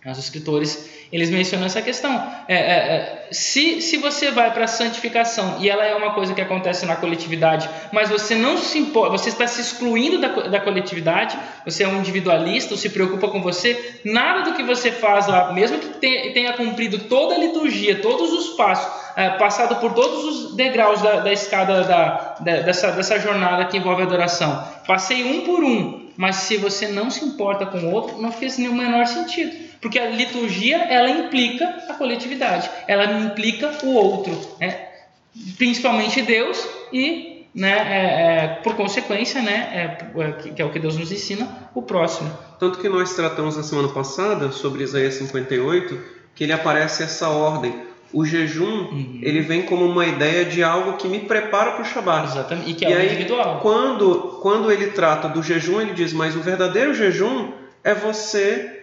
Os 0.04 0.18
escritores 0.18 0.91
eles 1.12 1.28
mencionam 1.28 1.66
essa 1.66 1.82
questão. 1.82 2.26
É, 2.48 2.54
é, 2.54 2.58
é, 2.58 3.28
se, 3.30 3.82
se 3.82 3.98
você 3.98 4.30
vai 4.30 4.50
para 4.50 4.64
a 4.64 4.66
santificação 4.66 5.58
e 5.60 5.68
ela 5.68 5.84
é 5.84 5.94
uma 5.94 6.14
coisa 6.14 6.32
que 6.32 6.40
acontece 6.40 6.86
na 6.86 6.96
coletividade, 6.96 7.68
mas 7.92 8.08
você 8.08 8.34
não 8.34 8.56
se 8.56 8.78
importa, 8.78 9.10
você 9.18 9.28
está 9.28 9.46
se 9.46 9.60
excluindo 9.60 10.18
da, 10.18 10.28
da 10.28 10.58
coletividade, 10.58 11.38
você 11.66 11.84
é 11.84 11.88
um 11.88 11.98
individualista, 11.98 12.78
se 12.78 12.88
preocupa 12.88 13.28
com 13.28 13.42
você, 13.42 14.00
nada 14.02 14.50
do 14.50 14.56
que 14.56 14.62
você 14.62 14.90
faz 14.90 15.26
lá, 15.26 15.52
mesmo 15.52 15.78
que 15.78 15.88
tenha, 15.98 16.54
cumprido 16.54 16.98
toda 17.00 17.34
a 17.34 17.38
liturgia, 17.38 18.00
todos 18.00 18.32
os 18.32 18.56
passos, 18.56 18.90
é, 19.14 19.30
passado 19.30 19.76
por 19.76 19.92
todos 19.92 20.24
os 20.24 20.56
degraus 20.56 21.02
da, 21.02 21.16
da 21.16 21.32
escada 21.32 21.84
da, 21.84 22.36
da, 22.40 22.60
dessa, 22.62 22.90
dessa 22.90 23.18
jornada 23.18 23.66
que 23.66 23.76
envolve 23.76 24.02
adoração, 24.02 24.66
passei 24.86 25.24
um 25.24 25.42
por 25.42 25.62
um, 25.62 26.08
mas 26.16 26.36
se 26.36 26.56
você 26.56 26.88
não 26.88 27.10
se 27.10 27.22
importa 27.22 27.66
com 27.66 27.78
o 27.78 27.90
outro, 27.92 28.20
não 28.20 28.32
fez 28.32 28.56
nenhum 28.56 28.74
menor 28.74 29.06
sentido. 29.06 29.71
Porque 29.82 29.98
a 29.98 30.08
liturgia, 30.08 30.76
ela 30.84 31.10
implica 31.10 31.66
a 31.88 31.94
coletividade, 31.94 32.70
ela 32.86 33.04
implica 33.04 33.68
o 33.82 33.92
outro, 33.94 34.32
né? 34.60 34.92
principalmente 35.56 36.22
Deus 36.22 36.64
e, 36.92 37.46
né, 37.54 37.70
é, 37.70 38.44
é, 38.44 38.48
por 38.62 38.74
consequência, 38.74 39.42
né, 39.42 39.98
é, 40.14 40.20
é 40.22 40.32
que 40.32 40.62
é 40.62 40.64
o 40.64 40.70
que 40.70 40.78
Deus 40.78 40.96
nos 40.96 41.10
ensina, 41.10 41.48
o 41.74 41.82
próximo. 41.82 42.30
Tanto 42.60 42.78
que 42.78 42.88
nós 42.88 43.14
tratamos 43.14 43.56
na 43.56 43.62
semana 43.62 43.88
passada 43.88 44.52
sobre 44.52 44.84
Isaías 44.84 45.14
58, 45.14 45.98
que 46.34 46.44
ele 46.44 46.52
aparece 46.52 47.02
essa 47.02 47.28
ordem. 47.28 47.74
O 48.12 48.26
jejum, 48.26 48.90
uhum. 48.90 49.20
ele 49.22 49.40
vem 49.40 49.62
como 49.62 49.86
uma 49.86 50.06
ideia 50.06 50.44
de 50.44 50.62
algo 50.62 50.98
que 50.98 51.08
me 51.08 51.20
prepara 51.20 51.72
para 51.72 51.82
o 51.82 51.84
Shabat. 51.84 52.28
Exatamente, 52.28 52.70
e 52.70 52.74
que 52.74 52.84
é 52.84 52.90
e 52.90 52.94
aí, 52.94 53.06
individual. 53.06 53.60
Quando, 53.60 54.38
quando 54.42 54.70
ele 54.70 54.88
trata 54.88 55.28
do 55.28 55.42
jejum, 55.42 55.80
ele 55.80 55.94
diz, 55.94 56.12
mas 56.12 56.36
o 56.36 56.40
verdadeiro 56.40 56.94
jejum 56.94 57.52
é 57.82 57.94
você 57.94 58.81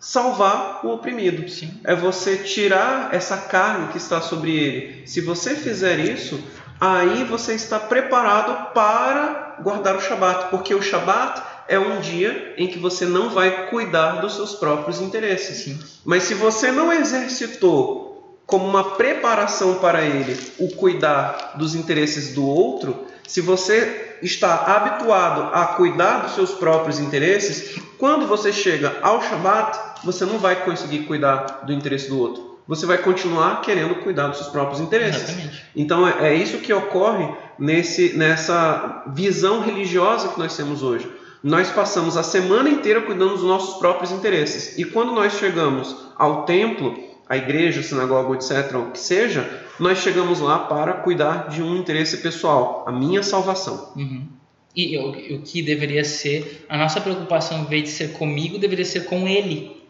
salvar 0.00 0.80
o 0.84 0.94
oprimido. 0.94 1.48
Sim. 1.48 1.78
É 1.84 1.94
você 1.94 2.38
tirar 2.38 3.14
essa 3.14 3.36
carne 3.36 3.88
que 3.88 3.98
está 3.98 4.20
sobre 4.20 4.56
ele. 4.56 5.06
Se 5.06 5.20
você 5.20 5.54
fizer 5.54 6.00
isso, 6.00 6.42
aí 6.80 7.22
você 7.24 7.54
está 7.54 7.78
preparado 7.78 8.72
para 8.72 9.58
guardar 9.62 9.94
o 9.96 10.00
Shabat, 10.00 10.48
porque 10.50 10.74
o 10.74 10.82
Shabat 10.82 11.42
é 11.68 11.78
um 11.78 12.00
dia 12.00 12.54
em 12.56 12.66
que 12.66 12.78
você 12.78 13.04
não 13.04 13.30
vai 13.30 13.68
cuidar 13.68 14.20
dos 14.20 14.34
seus 14.34 14.54
próprios 14.54 15.00
interesses. 15.00 15.64
Sim. 15.64 15.78
Mas 16.04 16.24
se 16.24 16.34
você 16.34 16.72
não 16.72 16.92
exercitou 16.92 18.40
como 18.46 18.66
uma 18.66 18.96
preparação 18.96 19.76
para 19.76 20.02
ele 20.02 20.36
o 20.58 20.68
cuidar 20.74 21.52
dos 21.56 21.76
interesses 21.76 22.34
do 22.34 22.44
outro, 22.44 23.06
se 23.28 23.40
você 23.40 24.09
está 24.22 24.54
habituado 24.76 25.54
a 25.54 25.66
cuidar 25.74 26.20
dos 26.20 26.34
seus 26.34 26.52
próprios 26.52 26.98
interesses, 26.98 27.80
quando 27.98 28.26
você 28.26 28.52
chega 28.52 28.98
ao 29.02 29.22
Shabat, 29.22 29.78
você 30.04 30.24
não 30.24 30.38
vai 30.38 30.64
conseguir 30.64 31.00
cuidar 31.00 31.62
do 31.64 31.72
interesse 31.72 32.08
do 32.08 32.18
outro. 32.18 32.50
Você 32.66 32.86
vai 32.86 32.98
continuar 32.98 33.62
querendo 33.62 33.96
cuidar 33.96 34.28
dos 34.28 34.38
seus 34.38 34.48
próprios 34.48 34.80
interesses. 34.80 35.28
Exatamente. 35.28 35.64
Então 35.74 36.06
é, 36.06 36.28
é 36.28 36.34
isso 36.34 36.58
que 36.58 36.72
ocorre 36.72 37.28
nesse, 37.58 38.16
nessa 38.16 39.04
visão 39.08 39.60
religiosa 39.60 40.28
que 40.28 40.38
nós 40.38 40.56
temos 40.56 40.82
hoje. 40.82 41.10
Nós 41.42 41.70
passamos 41.70 42.16
a 42.16 42.22
semana 42.22 42.68
inteira 42.68 43.00
cuidando 43.00 43.32
dos 43.32 43.42
nossos 43.42 43.78
próprios 43.78 44.12
interesses. 44.12 44.78
E 44.78 44.84
quando 44.84 45.12
nós 45.12 45.32
chegamos 45.34 45.96
ao 46.16 46.44
templo, 46.44 46.96
a 47.28 47.36
igreja, 47.36 47.82
sinagoga, 47.82 48.34
etc., 48.34 48.74
o 48.76 48.90
que 48.90 48.98
seja, 48.98 49.48
nós 49.80 49.98
chegamos 49.98 50.40
lá 50.40 50.58
para 50.58 50.92
cuidar 50.92 51.48
de 51.48 51.62
um 51.62 51.76
interesse 51.76 52.18
pessoal, 52.18 52.84
a 52.86 52.92
minha 52.92 53.22
salvação. 53.22 53.92
Uhum. 53.96 54.28
E 54.76 54.96
o, 54.98 55.36
o, 55.36 55.42
que 55.42 55.62
deveria 55.62 56.04
ser, 56.04 56.66
a 56.68 56.76
nossa 56.76 57.00
preocupação, 57.00 57.60
em 57.60 57.64
vez 57.64 57.84
de 57.84 57.88
ser 57.88 58.12
comigo, 58.12 58.58
deveria 58.58 58.84
ser 58.84 59.06
com 59.06 59.26
ele, 59.26 59.82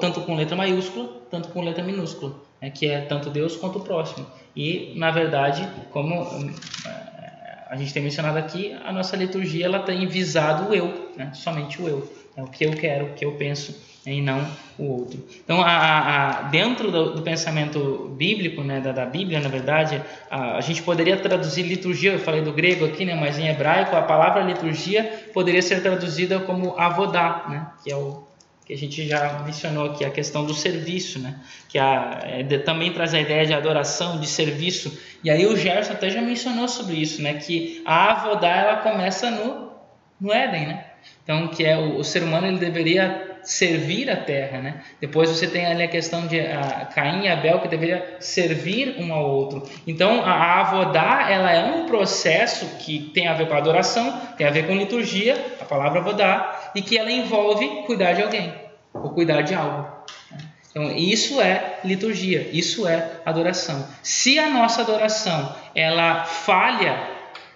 tanto 0.00 0.20
com 0.22 0.34
letra 0.34 0.56
maiúscula, 0.56 1.22
tanto 1.30 1.48
com 1.48 1.62
letra 1.62 1.82
minúscula, 1.82 2.34
né, 2.60 2.70
que 2.70 2.86
é 2.86 3.00
tanto 3.02 3.30
Deus 3.30 3.56
quanto 3.56 3.78
o 3.78 3.82
próximo. 3.82 4.26
E, 4.54 4.92
na 4.96 5.10
verdade, 5.10 5.66
como 5.90 6.14
eh, 6.84 7.64
a 7.68 7.76
gente 7.76 7.94
tem 7.94 8.02
mencionado 8.02 8.38
aqui, 8.38 8.76
a 8.84 8.92
nossa 8.92 9.16
liturgia 9.16 9.64
ela 9.64 9.78
tem 9.78 10.06
visado 10.06 10.70
o 10.70 10.74
eu, 10.74 11.12
né, 11.16 11.30
somente 11.32 11.80
o 11.80 11.88
eu, 11.88 12.12
é 12.36 12.42
o 12.42 12.46
que 12.48 12.64
eu 12.64 12.72
quero, 12.72 13.06
o 13.06 13.14
que 13.14 13.24
eu 13.24 13.32
penso 13.32 13.74
e 14.06 14.22
não 14.22 14.46
o 14.78 15.00
outro. 15.00 15.26
Então, 15.42 15.60
a, 15.60 15.68
a, 15.68 16.42
dentro 16.42 16.90
do, 16.90 17.14
do, 17.14 17.22
pensamento 17.22 18.14
bíblico, 18.16 18.62
né, 18.62 18.80
da, 18.80 18.92
da 18.92 19.04
Bíblia, 19.04 19.40
na 19.40 19.48
verdade, 19.48 20.00
a, 20.30 20.56
a, 20.56 20.60
gente 20.60 20.82
poderia 20.82 21.16
traduzir 21.16 21.62
liturgia, 21.62 22.12
eu 22.12 22.18
falei 22.18 22.42
do 22.42 22.52
grego 22.52 22.84
aqui, 22.84 23.04
né, 23.04 23.14
mas 23.14 23.38
em 23.38 23.48
hebraico 23.48 23.96
a 23.96 24.02
palavra 24.02 24.42
liturgia 24.42 25.28
poderia 25.32 25.62
ser 25.62 25.82
traduzida 25.82 26.38
como 26.40 26.78
avodá, 26.78 27.46
né, 27.48 27.66
que 27.82 27.90
é 27.90 27.96
o 27.96 28.24
que 28.64 28.72
a 28.72 28.76
gente 28.76 29.06
já 29.06 29.44
mencionou 29.44 29.92
aqui, 29.92 30.04
a 30.04 30.10
questão 30.10 30.44
do 30.44 30.52
serviço, 30.52 31.20
né, 31.20 31.40
que 31.68 31.78
a, 31.78 32.20
é, 32.24 32.42
de, 32.42 32.58
também 32.58 32.92
traz 32.92 33.14
a 33.14 33.20
ideia 33.20 33.46
de 33.46 33.54
adoração, 33.54 34.20
de 34.20 34.26
serviço, 34.26 35.00
e 35.24 35.30
aí 35.30 35.46
o 35.46 35.56
Gerson 35.56 35.92
até 35.92 36.10
já 36.10 36.20
mencionou 36.20 36.68
sobre 36.68 36.96
isso, 36.96 37.22
né, 37.22 37.34
que 37.34 37.82
a 37.84 38.12
avodá 38.12 38.48
ela 38.48 38.76
começa 38.78 39.30
no, 39.30 39.70
no 40.20 40.32
Éden, 40.32 40.66
né, 40.66 40.84
então 41.22 41.48
que 41.48 41.64
é 41.64 41.78
o, 41.78 41.98
o 41.98 42.04
ser 42.04 42.22
humano 42.22 42.46
ele 42.46 42.58
deveria 42.58 43.35
servir 43.46 44.10
a 44.10 44.16
terra, 44.16 44.58
né? 44.58 44.82
Depois 45.00 45.30
você 45.30 45.46
tem 45.46 45.64
ali 45.64 45.84
a 45.84 45.88
questão 45.88 46.26
de 46.26 46.40
a 46.40 46.86
Caim 46.92 47.22
e 47.22 47.28
Abel 47.28 47.60
que 47.60 47.68
deveria 47.68 48.16
servir 48.18 48.96
um 48.98 49.12
ao 49.12 49.30
outro. 49.30 49.62
Então 49.86 50.22
a 50.24 50.60
avodá 50.60 51.28
ela 51.30 51.52
é 51.52 51.64
um 51.64 51.86
processo 51.86 52.66
que 52.78 53.10
tem 53.14 53.28
a 53.28 53.34
ver 53.34 53.48
com 53.48 53.54
adoração, 53.54 54.20
tem 54.36 54.46
a 54.46 54.50
ver 54.50 54.66
com 54.66 54.74
liturgia, 54.74 55.36
a 55.60 55.64
palavra 55.64 56.00
avodá, 56.00 56.72
e 56.74 56.82
que 56.82 56.98
ela 56.98 57.10
envolve 57.10 57.84
cuidar 57.86 58.14
de 58.14 58.22
alguém 58.22 58.52
ou 58.92 59.10
cuidar 59.10 59.42
de 59.42 59.54
algo. 59.54 59.88
Né? 60.30 60.38
Então 60.70 60.90
isso 60.90 61.40
é 61.40 61.78
liturgia, 61.84 62.50
isso 62.52 62.86
é 62.86 63.12
adoração. 63.24 63.86
Se 64.02 64.40
a 64.40 64.50
nossa 64.50 64.82
adoração 64.82 65.54
ela 65.72 66.24
falha 66.24 67.00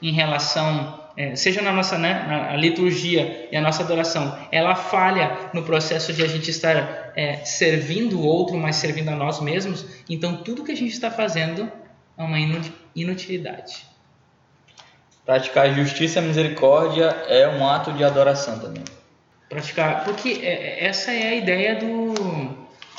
em 0.00 0.12
relação 0.12 0.99
é, 1.20 1.36
seja 1.36 1.60
na 1.60 1.70
nossa 1.70 1.98
né, 1.98 2.24
na 2.26 2.56
liturgia 2.56 3.46
e 3.52 3.56
a 3.56 3.60
nossa 3.60 3.82
adoração, 3.82 4.38
ela 4.50 4.74
falha 4.74 5.50
no 5.52 5.62
processo 5.62 6.14
de 6.14 6.22
a 6.22 6.26
gente 6.26 6.50
estar 6.50 7.12
é, 7.14 7.36
servindo 7.44 8.18
o 8.18 8.24
outro, 8.24 8.56
mas 8.56 8.76
servindo 8.76 9.10
a 9.10 9.14
nós 9.14 9.38
mesmos, 9.38 9.84
então 10.08 10.38
tudo 10.38 10.64
que 10.64 10.72
a 10.72 10.74
gente 10.74 10.94
está 10.94 11.10
fazendo 11.10 11.70
é 12.16 12.22
uma 12.22 12.38
inutilidade. 12.96 13.84
Praticar 15.26 15.74
justiça 15.74 16.20
e 16.20 16.22
misericórdia 16.22 17.04
é 17.28 17.46
um 17.46 17.68
ato 17.68 17.92
de 17.92 18.02
adoração 18.02 18.58
também. 18.58 18.82
Praticar, 19.46 20.04
porque 20.04 20.40
é, 20.42 20.86
essa 20.86 21.12
é 21.12 21.28
a 21.28 21.34
ideia 21.34 21.74
do, 21.76 22.14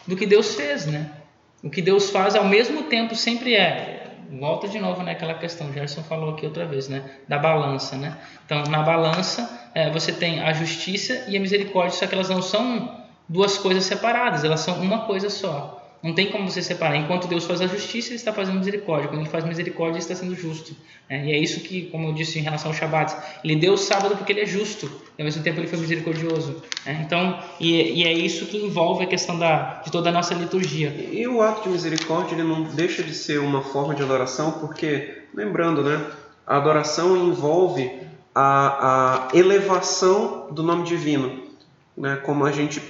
do 0.05 0.15
que 0.15 0.27
Deus 0.27 0.53
fez, 0.53 0.85
né? 0.85 1.09
O 1.63 1.71
que 1.71 1.81
Deus 1.81 2.11
faz 2.11 2.35
ao 2.35 2.45
mesmo 2.45 2.83
tempo 2.83 3.15
sempre 3.15 3.55
é 3.55 4.00
volta 4.39 4.67
de 4.67 4.79
novo 4.79 5.03
naquela 5.03 5.33
questão, 5.33 5.69
o 5.69 5.73
Gerson 5.73 6.03
falou 6.03 6.33
aqui 6.33 6.45
outra 6.45 6.65
vez, 6.65 6.87
né? 6.87 7.03
Da 7.27 7.37
balança, 7.37 7.95
né? 7.95 8.17
Então, 8.45 8.63
na 8.63 8.81
balança, 8.81 9.69
é, 9.73 9.89
você 9.89 10.11
tem 10.11 10.41
a 10.41 10.53
justiça 10.53 11.25
e 11.27 11.35
a 11.35 11.39
misericórdia, 11.39 11.97
só 11.97 12.07
que 12.07 12.15
elas 12.15 12.29
não 12.29 12.41
são 12.41 13.01
duas 13.27 13.57
coisas 13.57 13.83
separadas, 13.85 14.43
elas 14.43 14.59
são 14.59 14.79
uma 14.81 15.05
coisa 15.05 15.29
só. 15.29 15.80
Não 16.03 16.15
tem 16.15 16.31
como 16.31 16.49
você 16.49 16.63
separar. 16.63 16.95
Enquanto 16.95 17.27
Deus 17.27 17.45
faz 17.45 17.61
a 17.61 17.67
justiça, 17.67 18.09
Ele 18.09 18.15
está 18.15 18.33
fazendo 18.33 18.57
misericórdia. 18.57 19.07
Quando 19.07 19.21
Ele 19.21 19.29
faz 19.29 19.45
misericórdia, 19.45 19.97
Ele 19.97 19.99
está 19.99 20.15
sendo 20.15 20.35
justo. 20.35 20.75
É, 21.07 21.25
e 21.25 21.31
é 21.31 21.37
isso 21.37 21.59
que, 21.59 21.83
como 21.87 22.07
eu 22.07 22.13
disse 22.13 22.39
em 22.39 22.41
relação 22.41 22.71
ao 22.71 22.77
Shabat, 22.77 23.15
Ele 23.43 23.55
deu 23.55 23.73
o 23.73 23.77
sábado 23.77 24.17
porque 24.17 24.33
Ele 24.33 24.41
é 24.41 24.45
justo. 24.45 24.91
E 25.17 25.21
ao 25.21 25.25
mesmo 25.25 25.43
tempo 25.43 25.59
Ele 25.59 25.67
foi 25.67 25.77
misericordioso. 25.77 26.63
É, 26.85 26.93
então, 26.93 27.39
e, 27.59 27.99
e, 27.99 28.03
é 28.03 28.11
isso 28.11 28.47
que 28.47 28.57
envolve 28.57 29.03
a 29.03 29.07
questão 29.07 29.37
da, 29.37 29.81
de 29.85 29.91
toda 29.91 30.09
a 30.09 30.11
nossa 30.11 30.33
liturgia. 30.33 30.89
E, 30.89 31.21
e 31.21 31.27
o 31.27 31.41
ato 31.41 31.63
de 31.63 31.69
misericórdia, 31.69 32.33
ele 32.33 32.43
não 32.43 32.63
deixa 32.63 33.03
de 33.03 33.13
ser 33.13 33.39
uma 33.39 33.61
forma 33.61 33.93
de 33.93 34.01
adoração, 34.01 34.53
porque, 34.53 35.25
lembrando, 35.35 35.83
né, 35.83 36.03
a 36.47 36.57
adoração 36.57 37.15
envolve 37.15 37.91
a, 38.33 39.27
a 39.29 39.37
elevação 39.37 40.47
do 40.51 40.63
nome 40.63 40.83
divino. 40.83 41.43
Né, 41.95 42.15
como 42.25 42.45
a 42.45 42.51
gente 42.51 42.81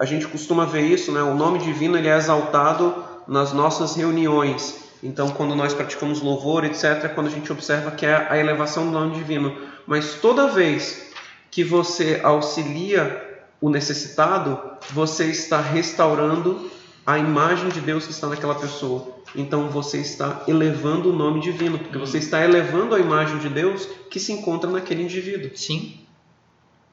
a 0.00 0.06
gente 0.06 0.26
costuma 0.26 0.64
ver 0.64 0.86
isso, 0.86 1.12
né? 1.12 1.22
O 1.22 1.34
nome 1.34 1.58
divino 1.58 1.98
ele 1.98 2.08
é 2.08 2.16
exaltado 2.16 3.04
nas 3.28 3.52
nossas 3.52 3.94
reuniões. 3.94 4.82
Então, 5.02 5.28
quando 5.28 5.54
nós 5.54 5.74
praticamos 5.74 6.22
louvor, 6.22 6.64
etc., 6.64 7.12
quando 7.14 7.26
a 7.26 7.30
gente 7.30 7.52
observa 7.52 7.90
que 7.90 8.06
é 8.06 8.26
a 8.30 8.38
elevação 8.38 8.86
do 8.86 8.92
nome 8.92 9.14
divino. 9.14 9.54
Mas 9.86 10.14
toda 10.14 10.48
vez 10.48 11.12
que 11.50 11.62
você 11.62 12.18
auxilia 12.22 13.28
o 13.60 13.68
necessitado, 13.68 14.58
você 14.90 15.26
está 15.26 15.60
restaurando 15.60 16.70
a 17.06 17.18
imagem 17.18 17.68
de 17.68 17.80
Deus 17.82 18.06
que 18.06 18.12
está 18.12 18.26
naquela 18.26 18.54
pessoa. 18.54 19.20
Então 19.36 19.68
você 19.68 19.98
está 19.98 20.44
elevando 20.48 21.10
o 21.10 21.16
nome 21.16 21.40
divino, 21.40 21.78
porque 21.78 21.98
você 21.98 22.16
está 22.16 22.42
elevando 22.42 22.94
a 22.94 22.98
imagem 22.98 23.36
de 23.38 23.50
Deus 23.50 23.86
que 24.10 24.18
se 24.18 24.32
encontra 24.32 24.70
naquele 24.70 25.02
indivíduo. 25.02 25.50
Sim. 25.54 26.00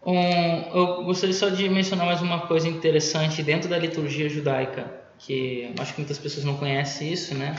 Um, 0.07 0.61
eu 0.73 1.03
gostaria 1.03 1.35
só 1.35 1.49
de 1.49 1.67
mencionar 1.67 2.05
mais 2.05 2.21
uma 2.21 2.47
coisa 2.47 2.65
interessante 2.65 3.43
dentro 3.43 3.67
da 3.67 3.77
liturgia 3.77 4.29
judaica, 4.29 4.89
que 5.19 5.73
acho 5.77 5.93
que 5.93 5.99
muitas 5.99 6.17
pessoas 6.17 6.45
não 6.45 6.55
conhecem 6.55 7.11
isso, 7.11 7.35
né? 7.35 7.57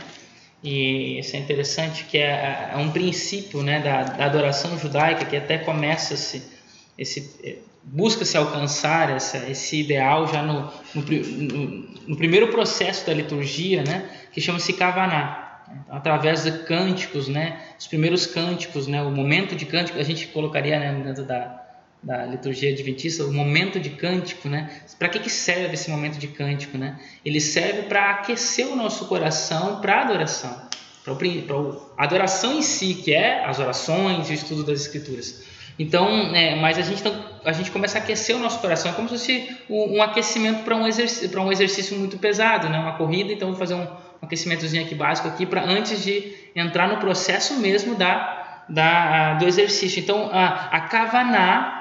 E 0.65 1.19
isso 1.19 1.37
é 1.37 1.41
interessante, 1.41 2.05
que 2.05 2.17
é, 2.17 2.71
é 2.73 2.77
um 2.79 2.91
princípio 2.91 3.63
né, 3.63 3.81
da, 3.81 4.03
da 4.03 4.25
adoração 4.25 4.79
judaica 4.79 5.27
que 5.27 5.37
até 5.37 5.59
começa-se 5.59 6.43
esse 6.97 7.61
busca-se 7.83 8.37
alcançar 8.37 9.11
essa, 9.11 9.39
esse 9.49 9.81
ideal 9.81 10.27
já 10.27 10.43
no, 10.43 10.73
no, 10.95 11.03
no, 11.03 11.67
no, 12.09 12.17
primeiro 12.17 12.49
processo 12.49 13.07
da 13.07 13.13
liturgia, 13.13 13.83
né, 13.83 14.09
que 14.33 14.41
chama-se 14.41 14.73
Kavaná, 14.73 15.65
através 15.89 16.45
de 16.45 16.53
cânticos, 16.65 17.29
né, 17.29 17.61
os 17.79 17.87
primeiros 17.87 18.27
cânticos, 18.27 18.87
né, 18.87 19.03
o 19.03 19.11
momento 19.11 19.55
de 19.55 19.65
cântico, 19.65 19.99
a 19.99 20.03
gente 20.03 20.27
colocaria 20.29 20.79
né, 20.79 20.93
dentro 21.03 21.25
da, 21.25 21.68
da 22.03 22.25
liturgia 22.25 22.73
adventista, 22.73 23.25
o 23.25 23.33
momento 23.33 23.81
de 23.81 23.91
cântico, 23.91 24.49
né, 24.49 24.71
para 24.99 25.09
que, 25.09 25.19
que 25.19 25.31
serve 25.31 25.75
esse 25.75 25.91
momento 25.91 26.19
de 26.19 26.29
cântico? 26.29 26.79
Né? 26.79 26.99
Ele 27.25 27.41
serve 27.41 27.83
para 27.83 28.11
aquecer 28.11 28.67
o 28.67 28.77
nosso 28.77 29.07
coração 29.07 29.81
para 29.81 30.03
adoração, 30.03 30.69
para 31.05 31.15
a 31.97 32.05
adoração 32.05 32.55
em 32.57 32.63
si, 32.63 32.95
que 32.95 33.13
é 33.13 33.45
as 33.45 33.59
orações 33.59 34.29
e 34.29 34.33
o 34.33 34.35
estudo 34.35 34.65
das 34.65 34.81
Escrituras. 34.81 35.45
Então, 35.79 36.35
é, 36.35 36.57
mas 36.57 36.77
a 36.77 36.83
gente, 36.83 37.03
a 37.45 37.53
gente 37.53 37.71
começa 37.71 37.99
a 37.99 38.03
aquecer 38.03 38.35
o 38.35 38.41
nosso 38.41 38.59
coração, 38.59 38.91
é 38.91 38.95
como 38.95 39.09
se 39.09 39.17
fosse 39.17 39.57
um, 39.71 39.99
um 39.99 40.03
aquecimento 40.03 40.65
para 40.65 40.75
um, 40.75 40.87
exercício, 40.87 41.41
um 41.41 41.53
exercício 41.53 41.97
muito 41.97 42.19
pesado, 42.19 42.69
né? 42.69 42.79
uma 42.79 42.97
corrida. 42.97 43.33
Então, 43.33 43.49
vou 43.49 43.57
fazer 43.57 43.75
um, 43.75 43.83
um 43.83 43.87
aquecimentozinho 44.23 44.85
aqui 44.85 44.95
básico 44.95 45.29
aqui 45.29 45.47
para 45.47 45.63
antes 45.63 46.03
de 46.03 46.35
entrar 46.55 46.89
no 46.89 46.97
processo 46.99 47.59
mesmo 47.61 47.95
da, 47.95 48.65
da, 48.69 49.35
do 49.35 49.47
exercício. 49.47 50.01
Então, 50.01 50.29
a, 50.33 50.69
a 50.77 50.81
Kavaná? 50.81 51.78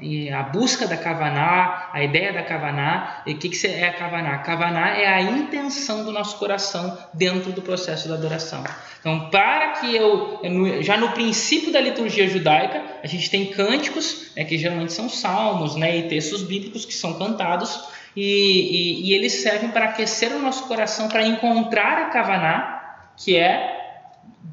E 0.00 0.30
a 0.30 0.42
busca 0.42 0.86
da 0.86 0.96
Kavaná, 0.96 1.90
a 1.92 2.02
ideia 2.02 2.32
da 2.32 2.42
Kavaná, 2.42 3.22
e 3.26 3.32
o 3.32 3.38
que, 3.38 3.48
que 3.48 3.66
é 3.66 3.88
a 3.88 3.92
Kavaná? 3.92 4.38
Kavaná 4.38 4.90
é 4.90 5.06
a 5.06 5.22
intenção 5.22 6.04
do 6.04 6.12
nosso 6.12 6.36
coração 6.38 6.98
dentro 7.14 7.52
do 7.52 7.62
processo 7.62 8.08
da 8.08 8.14
adoração. 8.14 8.64
Então, 9.00 9.30
para 9.30 9.72
que 9.72 9.94
eu, 9.94 10.40
já 10.80 10.96
no 10.96 11.10
princípio 11.12 11.72
da 11.72 11.80
liturgia 11.80 12.28
judaica, 12.28 12.82
a 13.02 13.06
gente 13.06 13.30
tem 13.30 13.46
cânticos, 13.46 14.32
né, 14.36 14.44
que 14.44 14.58
geralmente 14.58 14.92
são 14.92 15.08
salmos 15.08 15.76
né, 15.76 15.96
e 15.98 16.08
textos 16.08 16.42
bíblicos 16.42 16.84
que 16.84 16.94
são 16.94 17.14
cantados, 17.14 17.88
e, 18.16 18.22
e, 18.22 19.10
e 19.10 19.14
eles 19.14 19.32
servem 19.42 19.70
para 19.70 19.86
aquecer 19.86 20.32
o 20.32 20.38
nosso 20.38 20.66
coração, 20.68 21.08
para 21.08 21.26
encontrar 21.26 21.98
a 21.98 22.04
Kavaná, 22.06 23.08
que 23.16 23.36
é 23.36 23.80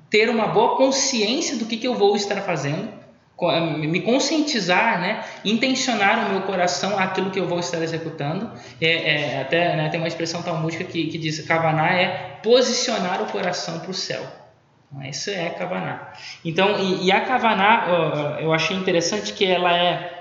ter 0.10 0.30
uma 0.30 0.48
boa 0.48 0.78
consciência 0.78 1.58
do 1.58 1.66
que, 1.66 1.78
que 1.78 1.88
eu 1.88 1.96
vou 1.96 2.16
estar 2.16 2.42
fazendo 2.42 2.99
me 3.42 4.02
conscientizar, 4.02 5.00
né, 5.00 5.24
intencionar 5.46 6.28
o 6.28 6.32
meu 6.32 6.42
coração 6.42 6.98
aquilo 7.00 7.32
que 7.32 7.40
eu 7.40 7.48
vou 7.48 7.60
estar 7.60 7.82
executando. 7.82 8.52
É, 8.82 9.38
é 9.38 9.42
até 9.42 9.76
né, 9.76 9.90
tem 9.90 10.00
uma 10.00 10.08
expressão 10.08 10.42
talmúdica 10.42 10.84
que, 10.84 11.08
que 11.08 11.18
diz 11.18 11.40
Kavaná 11.48 11.94
é 11.94 12.40
posicionar 12.44 13.22
o 13.22 13.26
coração 13.28 13.80
para 13.80 13.92
o 13.92 13.94
céu. 13.94 14.24
Então, 14.92 15.08
isso 15.08 15.30
é 15.30 15.50
Kavaná. 15.50 16.14
Então, 16.44 16.80
e, 16.80 17.06
e 17.06 17.12
a 17.12 17.22
Kavaná, 17.22 17.86
eu 18.42 18.52
achei 18.54 18.76
interessante 18.76 19.34
que 19.34 19.46
ela 19.46 19.76
é 19.76 20.16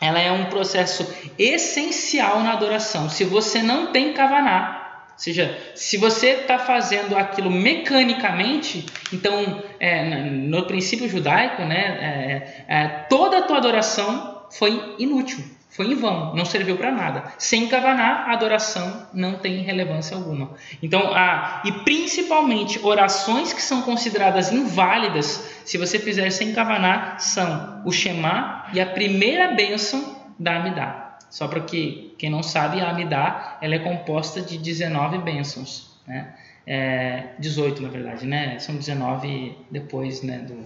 ela 0.00 0.20
é 0.20 0.30
um 0.30 0.46
processo 0.46 1.06
essencial 1.38 2.40
na 2.40 2.52
adoração. 2.52 3.08
Se 3.08 3.24
você 3.24 3.62
não 3.62 3.90
tem 3.90 4.12
Kavaná, 4.12 4.83
ou 5.14 5.18
seja, 5.18 5.56
se 5.76 5.96
você 5.96 6.30
está 6.30 6.58
fazendo 6.58 7.16
aquilo 7.16 7.48
mecanicamente, 7.48 8.84
então 9.12 9.62
é, 9.78 10.04
no 10.28 10.66
princípio 10.66 11.08
judaico, 11.08 11.62
né, 11.62 12.64
é, 12.68 12.74
é, 12.74 12.88
toda 13.08 13.38
a 13.38 13.42
tua 13.42 13.58
adoração 13.58 14.46
foi 14.50 14.96
inútil, 14.98 15.38
foi 15.70 15.86
em 15.86 15.94
vão, 15.94 16.34
não 16.34 16.44
serviu 16.44 16.76
para 16.76 16.90
nada. 16.90 17.32
Sem 17.38 17.68
kavaná, 17.68 18.24
a 18.26 18.32
adoração 18.32 19.06
não 19.14 19.34
tem 19.34 19.62
relevância 19.62 20.16
alguma. 20.16 20.54
Então, 20.82 21.12
a, 21.14 21.62
e 21.64 21.70
principalmente 21.84 22.80
orações 22.82 23.52
que 23.52 23.62
são 23.62 23.82
consideradas 23.82 24.52
inválidas, 24.52 25.48
se 25.64 25.78
você 25.78 25.98
fizer 25.98 26.30
sem 26.30 26.52
kavaná, 26.52 27.18
são 27.18 27.82
o 27.84 27.92
Shema 27.92 28.66
e 28.72 28.80
a 28.80 28.86
primeira 28.86 29.52
bênção 29.52 30.16
da 30.38 30.56
Amidah. 30.56 31.03
Só 31.34 31.48
para 31.48 31.62
que 31.62 32.14
quem 32.16 32.30
não 32.30 32.44
sabe, 32.44 32.80
a 32.80 32.90
Amidá 32.90 33.58
ela 33.60 33.74
é 33.74 33.80
composta 33.80 34.40
de 34.40 34.56
19 34.56 35.18
bênçãos, 35.18 35.98
né? 36.06 36.32
É, 36.64 37.24
18 37.40 37.82
na 37.82 37.88
verdade, 37.88 38.24
né? 38.24 38.56
São 38.60 38.76
19 38.76 39.58
depois, 39.68 40.22
né? 40.22 40.38
Do, 40.38 40.64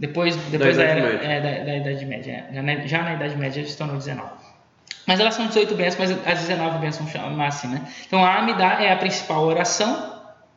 depois 0.00 0.34
depois 0.50 0.76
da, 0.76 0.82
da, 0.82 0.90
era, 0.90 1.24
é, 1.24 1.40
da, 1.40 1.64
da, 1.64 1.76
Idade 1.76 2.04
Média. 2.04 2.46
É. 2.50 2.52
Já, 2.52 2.62
na, 2.62 2.76
já 2.84 3.02
na 3.04 3.14
Idade 3.14 3.36
Média 3.36 3.64
se 3.64 3.78
tornou 3.78 3.96
19. 3.96 4.28
Mas 5.06 5.20
elas 5.20 5.34
são 5.34 5.46
18 5.46 5.72
bênçãos, 5.76 6.10
mas 6.10 6.26
as 6.26 6.48
19 6.48 6.78
bênçãos 6.80 7.08
chamam 7.08 7.40
assim, 7.40 7.68
né? 7.68 7.86
Então 8.04 8.24
a 8.24 8.38
Amidá 8.38 8.82
é 8.82 8.92
a 8.92 8.96
principal 8.96 9.44
oração 9.44 10.11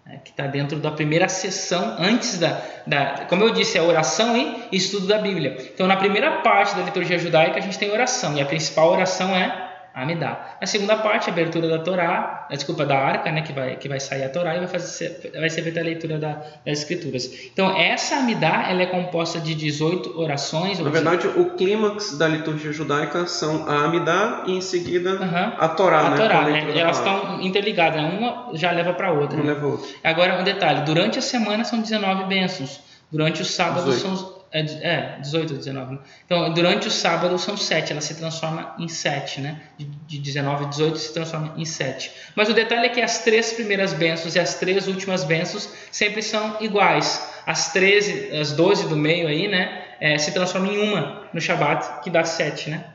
né, 0.05 0.19
que 0.23 0.29
está 0.29 0.45
dentro 0.45 0.79
da 0.79 0.91
primeira 0.91 1.27
sessão, 1.27 1.95
antes 1.97 2.37
da, 2.37 2.61
da. 2.85 3.25
Como 3.27 3.43
eu 3.43 3.51
disse, 3.51 3.77
é 3.77 3.81
oração 3.81 4.37
e 4.37 4.75
estudo 4.75 5.07
da 5.07 5.17
Bíblia. 5.17 5.57
Então, 5.73 5.87
na 5.87 5.97
primeira 5.97 6.41
parte 6.41 6.75
da 6.75 6.83
liturgia 6.83 7.17
judaica, 7.17 7.57
a 7.57 7.61
gente 7.61 7.79
tem 7.79 7.91
oração, 7.91 8.35
e 8.37 8.41
a 8.41 8.45
principal 8.45 8.91
oração 8.91 9.35
é 9.35 9.64
Amidá. 9.95 10.57
A 10.59 10.65
segunda 10.65 10.97
parte, 10.97 11.29
a 11.29 11.33
abertura 11.33 11.69
da 11.69 11.79
Torá, 11.79 12.47
desculpa, 12.49 12.85
da 12.85 12.97
arca, 12.97 13.31
né, 13.31 13.41
que 13.41 13.53
vai, 13.53 13.77
que 13.77 13.87
vai 13.87 13.97
sair 13.97 14.25
a 14.25 14.29
Torá 14.29 14.53
e 14.53 14.59
vai, 14.59 14.67
fazer, 14.67 15.31
vai 15.33 15.49
ser 15.49 15.61
feita 15.61 15.79
a 15.79 15.83
leitura 15.83 16.19
da, 16.19 16.33
das 16.65 16.79
Escrituras. 16.79 17.31
Então, 17.53 17.73
essa 17.77 18.17
Amidá, 18.17 18.65
ela 18.69 18.81
é 18.81 18.87
composta 18.87 19.39
de 19.39 19.55
18 19.55 20.19
orações. 20.19 20.79
Na 20.79 20.89
verdade, 20.89 21.27
o 21.27 21.51
clímax 21.51 22.17
da 22.17 22.27
liturgia 22.27 22.73
judaica 22.73 23.25
são 23.25 23.69
a 23.69 23.85
Amidá 23.85 24.43
e 24.45 24.57
em 24.57 24.61
seguida 24.61 25.11
uhum. 25.11 25.53
a 25.57 25.69
Torá, 25.69 25.99
a 25.99 26.09
né? 26.09 26.17
Torá, 26.17 26.41
né? 26.41 26.77
Elas 26.77 26.97
estão 26.97 27.41
interligadas, 27.41 28.01
né? 28.01 28.17
uma 28.19 28.49
já 28.53 28.71
leva 28.71 28.93
para 28.93 29.07
a 29.07 29.11
outra. 29.13 29.37
Uma 29.37 29.45
né? 29.45 29.53
leva 29.53 29.65
outra. 29.65 29.87
Agora, 30.03 30.41
um 30.41 30.43
detalhe, 30.43 30.81
durante 30.81 31.19
a 31.19 31.21
semana 31.21 31.63
são 31.63 31.79
19 31.79 32.25
bênçãos. 32.25 32.81
Durante 33.09 33.41
o 33.41 33.45
sábado 33.45 33.89
18. 33.89 34.01
são 34.01 34.34
é, 34.55 34.59
é 34.87 35.17
18 35.19 35.51
ou 35.51 35.57
19. 35.57 35.95
Né? 35.95 35.99
Então, 36.25 36.53
durante 36.53 36.87
o 36.87 36.91
sábado 36.91 37.37
são 37.37 37.57
7, 37.57 37.91
ela 37.91 37.99
se 37.99 38.15
transforma 38.15 38.73
em 38.79 38.87
7, 38.87 39.41
né? 39.41 39.61
De, 39.77 39.85
de 39.85 40.19
19 40.19 40.65
a 40.65 40.67
18 40.69 40.97
se 40.97 41.13
transforma 41.13 41.53
em 41.57 41.65
7. 41.65 42.09
Mas 42.35 42.47
o 42.47 42.53
detalhe 42.53 42.85
é 42.85 42.89
que 42.89 43.01
as 43.01 43.19
três 43.19 43.51
primeiras 43.51 43.91
bênçãos 43.91 44.33
e 44.33 44.39
as 44.39 44.55
três 44.55 44.87
últimas 44.87 45.25
bênçãos 45.25 45.69
sempre 45.91 46.21
são 46.21 46.55
iguais. 46.61 47.33
As 47.45 47.73
13, 47.73 48.37
as 48.37 48.53
12 48.53 48.87
do 48.87 48.95
meio 48.95 49.27
aí, 49.27 49.49
né? 49.49 49.83
É, 49.99 50.17
se 50.17 50.31
transformam 50.31 50.71
em 50.71 50.89
uma 50.89 51.27
no 51.33 51.41
Shabat, 51.41 52.01
que 52.01 52.09
dá 52.09 52.23
7, 52.23 52.69
né? 52.69 52.85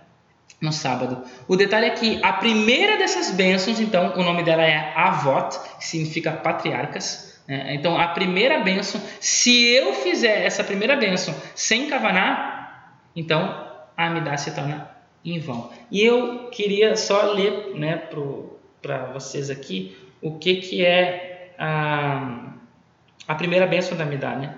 No 0.62 0.72
sábado. 0.72 1.22
O 1.46 1.56
detalhe 1.56 1.86
é 1.86 1.90
que 1.90 2.20
a 2.22 2.32
primeira 2.32 2.96
dessas 2.96 3.30
bênçãos, 3.30 3.80
então, 3.80 4.14
o 4.16 4.22
nome 4.22 4.42
dela 4.42 4.62
é 4.62 4.92
Avot, 4.96 5.58
que 5.78 5.86
significa 5.86 6.32
patriarcas. 6.32 7.29
É, 7.50 7.74
então, 7.74 7.98
a 7.98 8.06
primeira 8.06 8.60
bênção, 8.60 9.00
se 9.18 9.66
eu 9.74 9.92
fizer 9.92 10.46
essa 10.46 10.62
primeira 10.62 10.94
bênção 10.94 11.34
sem 11.52 11.88
Kavaná, 11.88 12.92
então 13.16 13.66
a 13.96 14.06
Amidá 14.06 14.36
se 14.36 14.54
torna 14.54 14.88
em 15.24 15.40
vão. 15.40 15.68
E 15.90 16.00
eu 16.00 16.48
queria 16.50 16.94
só 16.94 17.32
ler 17.32 17.74
né, 17.74 17.96
para 18.80 19.06
vocês 19.06 19.50
aqui 19.50 19.98
o 20.22 20.38
que, 20.38 20.56
que 20.56 20.86
é 20.86 21.52
a, 21.58 22.52
a 23.26 23.34
primeira 23.34 23.66
bênção 23.66 23.98
da 23.98 24.04
Amidá. 24.04 24.36
Né? 24.36 24.54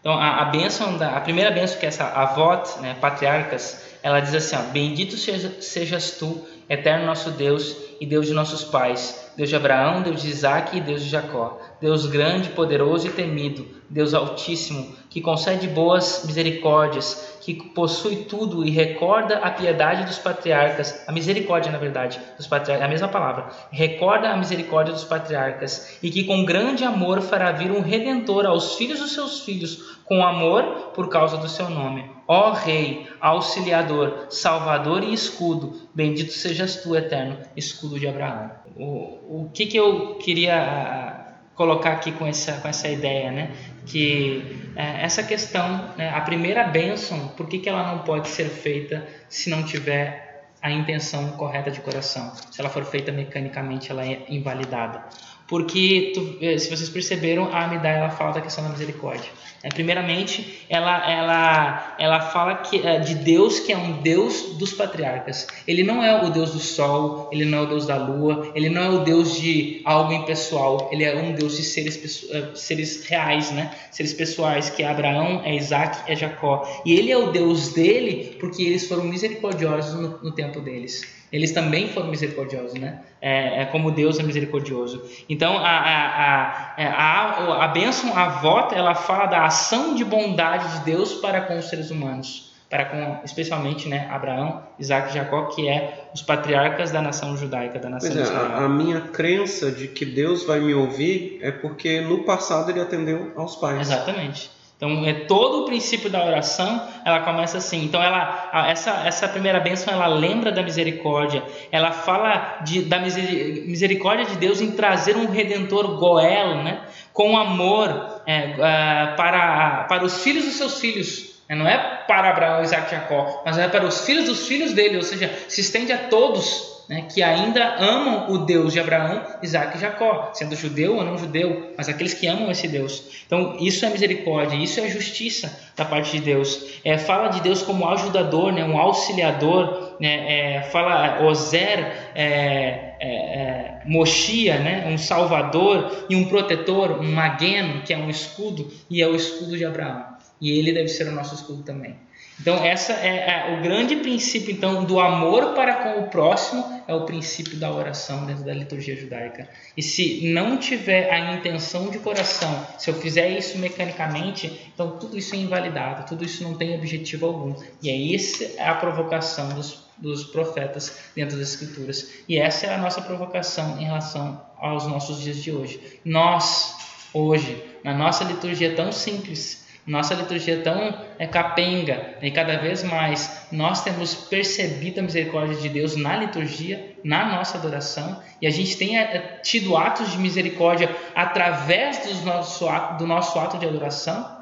Então, 0.00 0.12
a, 0.12 0.42
a, 0.42 0.44
bênção 0.44 0.98
da, 0.98 1.16
a 1.16 1.20
primeira 1.22 1.50
bênção, 1.50 1.80
que 1.80 1.86
é 1.86 1.88
essa 1.88 2.04
avot, 2.04 2.78
né, 2.82 2.94
patriarcas, 3.00 3.96
ela 4.02 4.20
diz 4.20 4.34
assim: 4.34 4.54
ó, 4.54 4.70
Bendito 4.70 5.16
seja, 5.16 5.62
sejas 5.62 6.18
tu, 6.18 6.46
eterno 6.68 7.06
nosso 7.06 7.30
Deus 7.30 7.89
e 8.00 8.06
Deus 8.06 8.26
de 8.26 8.32
nossos 8.32 8.64
pais, 8.64 9.30
Deus 9.36 9.50
de 9.50 9.56
Abraão, 9.56 10.02
Deus 10.02 10.22
de 10.22 10.30
Isaac 10.30 10.76
e 10.76 10.80
Deus 10.80 11.02
de 11.02 11.10
Jacó, 11.10 11.60
Deus 11.80 12.06
grande, 12.06 12.48
poderoso 12.48 13.06
e 13.06 13.10
temido, 13.10 13.66
Deus 13.90 14.14
altíssimo, 14.14 14.96
que 15.10 15.20
concede 15.20 15.66
boas 15.66 16.22
misericórdias, 16.24 17.38
que 17.40 17.54
possui 17.54 18.24
tudo 18.24 18.64
e 18.64 18.70
recorda 18.70 19.38
a 19.38 19.50
piedade 19.50 20.04
dos 20.04 20.18
patriarcas, 20.18 21.02
a 21.06 21.12
misericórdia, 21.12 21.72
na 21.72 21.78
verdade, 21.78 22.20
dos 22.36 22.46
patriarcas, 22.46 22.84
é 22.84 22.86
a 22.86 22.90
mesma 22.90 23.08
palavra, 23.08 23.48
recorda 23.72 24.30
a 24.30 24.36
misericórdia 24.36 24.94
dos 24.94 25.04
patriarcas, 25.04 25.98
e 26.00 26.10
que 26.10 26.24
com 26.24 26.44
grande 26.44 26.84
amor 26.84 27.20
fará 27.20 27.50
vir 27.50 27.72
um 27.72 27.80
redentor 27.80 28.46
aos 28.46 28.76
filhos 28.76 29.00
dos 29.00 29.12
seus 29.12 29.40
filhos, 29.40 29.98
com 30.04 30.24
amor 30.24 30.92
por 30.94 31.08
causa 31.08 31.36
do 31.36 31.48
seu 31.48 31.68
nome. 31.68 32.08
Ó 32.28 32.52
Rei, 32.52 33.08
auxiliador, 33.20 34.26
salvador 34.30 35.02
e 35.02 35.12
escudo, 35.12 35.74
bendito 35.92 36.32
sejas 36.32 36.76
tu, 36.76 36.94
eterno, 36.94 37.36
escudo 37.56 37.98
de 37.98 38.06
Abraão. 38.06 38.52
O, 38.76 39.44
o 39.44 39.50
que, 39.52 39.66
que 39.66 39.76
eu 39.76 40.14
queria 40.16 41.19
colocar 41.60 41.92
aqui 41.92 42.10
com 42.12 42.26
essa, 42.26 42.54
com 42.54 42.68
essa 42.68 42.88
ideia, 42.88 43.30
né? 43.30 43.50
Que 43.84 44.72
é, 44.74 45.04
essa 45.04 45.22
questão, 45.22 45.92
né, 45.94 46.08
a 46.08 46.22
primeira 46.22 46.64
bênção, 46.64 47.28
por 47.36 47.46
que, 47.46 47.58
que 47.58 47.68
ela 47.68 47.92
não 47.92 47.98
pode 47.98 48.28
ser 48.28 48.48
feita 48.48 49.06
se 49.28 49.50
não 49.50 49.62
tiver 49.62 50.48
a 50.62 50.70
intenção 50.70 51.32
correta 51.32 51.70
de 51.70 51.80
coração? 51.80 52.32
Se 52.50 52.58
ela 52.62 52.70
for 52.70 52.82
feita 52.86 53.12
mecanicamente, 53.12 53.90
ela 53.90 54.06
é 54.06 54.24
invalidada. 54.30 55.04
Porque, 55.50 56.12
tu, 56.14 56.38
eh, 56.40 56.56
se 56.58 56.70
vocês 56.70 56.88
perceberam, 56.88 57.52
a 57.52 57.64
Amidá 57.64 57.88
ela 57.88 58.08
fala 58.08 58.34
da 58.34 58.40
questão 58.40 58.62
da 58.62 58.70
misericórdia. 58.70 59.28
É, 59.64 59.68
primeiramente, 59.68 60.64
ela, 60.68 61.10
ela, 61.10 61.96
ela 61.98 62.20
fala 62.20 62.54
que, 62.58 62.86
é, 62.86 63.00
de 63.00 63.16
Deus 63.16 63.58
que 63.58 63.72
é 63.72 63.76
um 63.76 64.00
Deus 64.00 64.54
dos 64.56 64.72
patriarcas. 64.72 65.48
Ele 65.66 65.82
não 65.82 66.04
é 66.04 66.24
o 66.24 66.30
Deus 66.30 66.52
do 66.52 66.60
sol, 66.60 67.28
ele 67.32 67.44
não 67.44 67.58
é 67.58 67.60
o 67.62 67.66
Deus 67.66 67.84
da 67.84 67.96
lua, 67.96 68.52
ele 68.54 68.70
não 68.70 68.80
é 68.80 68.88
o 68.90 68.98
Deus 69.00 69.40
de 69.40 69.82
algo 69.84 70.12
impessoal, 70.12 70.88
ele 70.92 71.02
é 71.02 71.16
um 71.16 71.32
Deus 71.32 71.56
de 71.56 71.64
seres, 71.64 72.30
é, 72.30 72.54
seres 72.54 73.04
reais, 73.06 73.50
né? 73.50 73.74
seres 73.90 74.14
pessoais, 74.14 74.70
que 74.70 74.84
é 74.84 74.88
Abraão, 74.88 75.42
é 75.44 75.56
Isaac, 75.56 76.10
é 76.10 76.14
Jacó. 76.14 76.64
E 76.86 76.94
ele 76.94 77.10
é 77.10 77.18
o 77.18 77.32
Deus 77.32 77.72
dele 77.72 78.36
porque 78.38 78.62
eles 78.62 78.86
foram 78.86 79.02
misericordiosos 79.02 80.00
no, 80.00 80.22
no 80.22 80.30
tempo 80.30 80.60
deles. 80.60 81.19
Eles 81.32 81.52
também 81.52 81.88
foram 81.88 82.08
misericordiosos, 82.08 82.78
né? 82.78 83.00
É, 83.20 83.62
é 83.62 83.64
como 83.66 83.90
Deus 83.90 84.18
é 84.18 84.22
misericordioso. 84.22 85.04
Então, 85.28 85.58
a, 85.58 85.70
a, 85.70 86.46
a, 86.76 86.84
a, 86.84 87.64
a 87.64 87.68
bênção, 87.68 88.16
a 88.16 88.28
vota, 88.28 88.74
ela 88.74 88.94
fala 88.94 89.26
da 89.26 89.44
ação 89.44 89.94
de 89.94 90.04
bondade 90.04 90.78
de 90.78 90.84
Deus 90.84 91.14
para 91.14 91.42
com 91.42 91.58
os 91.58 91.68
seres 91.68 91.90
humanos. 91.90 92.50
Para 92.68 92.84
com, 92.84 93.18
especialmente, 93.24 93.88
né, 93.88 94.08
Abraão, 94.10 94.62
Isaac 94.78 95.10
e 95.10 95.14
Jacó, 95.14 95.46
que 95.46 95.68
é 95.68 96.08
os 96.14 96.22
patriarcas 96.22 96.92
da 96.92 97.02
nação 97.02 97.36
judaica, 97.36 97.80
da 97.80 97.90
nação 97.90 98.12
pois 98.12 98.30
é, 98.30 98.32
a, 98.32 98.64
a 98.64 98.68
minha 98.68 99.00
crença 99.00 99.72
de 99.72 99.88
que 99.88 100.04
Deus 100.04 100.44
vai 100.44 100.60
me 100.60 100.72
ouvir 100.72 101.40
é 101.42 101.50
porque 101.50 102.00
no 102.00 102.22
passado 102.22 102.70
ele 102.70 102.80
atendeu 102.80 103.32
aos 103.36 103.56
pais. 103.56 103.80
Exatamente. 103.80 104.50
Então, 104.80 105.04
é 105.04 105.12
todo 105.12 105.60
o 105.60 105.64
princípio 105.66 106.08
da 106.08 106.24
oração, 106.24 106.88
ela 107.04 107.20
começa 107.20 107.58
assim. 107.58 107.84
Então, 107.84 108.02
ela, 108.02 108.50
essa, 108.66 109.02
essa 109.06 109.28
primeira 109.28 109.60
bênção, 109.60 109.92
ela 109.92 110.06
lembra 110.06 110.50
da 110.50 110.62
misericórdia. 110.62 111.42
Ela 111.70 111.92
fala 111.92 112.60
de, 112.64 112.80
da 112.84 112.98
misericórdia 112.98 114.24
de 114.24 114.36
Deus 114.36 114.62
em 114.62 114.70
trazer 114.70 115.16
um 115.16 115.30
redentor 115.30 115.98
goel, 115.98 116.62
né? 116.62 116.80
Com 117.12 117.36
amor 117.36 118.22
é, 118.26 118.54
uh, 118.54 119.16
para, 119.16 119.84
para 119.86 120.02
os 120.02 120.22
filhos 120.22 120.46
dos 120.46 120.54
seus 120.54 120.80
filhos. 120.80 121.28
Não 121.46 121.68
é 121.68 121.76
para 122.06 122.30
Abraão, 122.30 122.62
Isaac 122.62 122.86
e 122.86 122.96
Jacó, 122.96 123.42
mas 123.44 123.58
é 123.58 123.68
para 123.68 123.84
os 123.84 124.06
filhos 124.06 124.24
dos 124.24 124.46
filhos 124.46 124.72
dele, 124.72 124.96
ou 124.96 125.02
seja, 125.02 125.30
se 125.46 125.60
estende 125.60 125.92
a 125.92 125.98
todos 125.98 126.69
né, 126.90 127.02
que 127.02 127.22
ainda 127.22 127.76
amam 127.76 128.32
o 128.32 128.38
Deus 128.38 128.72
de 128.72 128.80
Abraão, 128.80 129.22
Isaac 129.40 129.76
e 129.76 129.80
Jacó, 129.80 130.32
sendo 130.34 130.56
judeu 130.56 130.96
ou 130.96 131.04
não 131.04 131.16
judeu, 131.16 131.72
mas 131.78 131.88
aqueles 131.88 132.14
que 132.14 132.26
amam 132.26 132.50
esse 132.50 132.66
Deus. 132.66 133.22
Então, 133.24 133.56
isso 133.60 133.86
é 133.86 133.90
misericórdia, 133.90 134.56
isso 134.56 134.80
é 134.80 134.88
justiça 134.88 135.56
da 135.76 135.84
parte 135.84 136.10
de 136.10 136.20
Deus. 136.20 136.80
É, 136.84 136.98
fala 136.98 137.28
de 137.28 137.42
Deus 137.42 137.62
como 137.62 137.88
ajudador, 137.88 138.50
né, 138.50 138.64
um 138.64 138.76
auxiliador, 138.76 139.98
né, 140.00 140.56
é, 140.56 140.62
fala 140.62 141.22
Ozer, 141.22 141.78
é, 142.12 142.96
é, 142.98 142.98
é, 142.98 143.82
Moshia, 143.86 144.58
né, 144.58 144.88
um 144.88 144.98
salvador 144.98 146.06
e 146.10 146.16
um 146.16 146.24
protetor, 146.24 147.00
um 147.00 147.12
mageno, 147.12 147.82
que 147.82 147.94
é 147.94 147.96
um 147.96 148.10
escudo, 148.10 148.68
e 148.90 149.00
é 149.00 149.06
o 149.06 149.14
escudo 149.14 149.56
de 149.56 149.64
Abraão. 149.64 150.06
E 150.40 150.58
ele 150.58 150.72
deve 150.72 150.88
ser 150.88 151.06
o 151.06 151.12
nosso 151.12 151.36
escudo 151.36 151.62
também. 151.62 151.94
Então, 152.40 152.64
essa 152.64 152.94
é, 152.94 153.50
é, 153.50 153.58
o 153.58 153.62
grande 153.62 153.96
princípio 153.96 154.52
então 154.52 154.84
do 154.84 154.98
amor 154.98 155.52
para 155.52 155.74
com 155.74 156.00
o 156.00 156.08
próximo 156.08 156.82
é 156.88 156.94
o 156.94 157.04
princípio 157.04 157.58
da 157.58 157.70
oração 157.70 158.24
dentro 158.24 158.44
da 158.44 158.54
liturgia 158.54 158.96
judaica. 158.96 159.46
E 159.76 159.82
se 159.82 160.32
não 160.32 160.56
tiver 160.56 161.12
a 161.12 161.34
intenção 161.34 161.90
de 161.90 161.98
coração, 161.98 162.66
se 162.78 162.88
eu 162.88 162.94
fizer 162.94 163.28
isso 163.28 163.58
mecanicamente, 163.58 164.70
então 164.72 164.98
tudo 164.98 165.18
isso 165.18 165.34
é 165.34 165.38
invalidado, 165.38 166.08
tudo 166.08 166.24
isso 166.24 166.42
não 166.42 166.54
tem 166.54 166.74
objetivo 166.74 167.26
algum. 167.26 167.54
E 167.82 167.90
é 167.90 168.14
essa 168.14 168.58
a 168.58 168.74
provocação 168.74 169.50
dos, 169.50 169.84
dos 169.98 170.24
profetas 170.24 170.98
dentro 171.14 171.36
das 171.36 171.50
escrituras. 171.50 172.10
E 172.26 172.38
essa 172.38 172.66
é 172.66 172.74
a 172.74 172.78
nossa 172.78 173.02
provocação 173.02 173.78
em 173.78 173.84
relação 173.84 174.40
aos 174.56 174.86
nossos 174.86 175.20
dias 175.20 175.36
de 175.36 175.52
hoje. 175.52 176.00
Nós 176.04 176.74
hoje, 177.12 177.62
na 177.84 177.94
nossa 177.94 178.24
liturgia 178.24 178.74
tão 178.74 178.92
simples, 178.92 179.59
nossa 179.86 180.14
liturgia 180.14 180.54
é 180.54 180.60
tão 180.60 180.94
é, 181.18 181.26
capenga 181.26 182.14
e 182.20 182.30
cada 182.30 182.58
vez 182.58 182.82
mais 182.82 183.46
nós 183.50 183.82
temos 183.82 184.14
percebido 184.14 185.00
a 185.00 185.02
misericórdia 185.02 185.56
de 185.56 185.68
Deus 185.68 185.96
na 185.96 186.16
liturgia, 186.16 186.94
na 187.02 187.26
nossa 187.26 187.58
adoração, 187.58 188.22
e 188.40 188.46
a 188.46 188.50
gente 188.50 188.76
tem 188.76 188.98
é, 188.98 189.40
tido 189.42 189.76
atos 189.76 190.12
de 190.12 190.18
misericórdia 190.18 190.94
através 191.14 191.98
do 191.98 192.24
nosso 192.24 192.68
ato, 192.68 192.98
do 192.98 193.06
nosso 193.06 193.38
ato 193.38 193.58
de 193.58 193.66
adoração. 193.66 194.38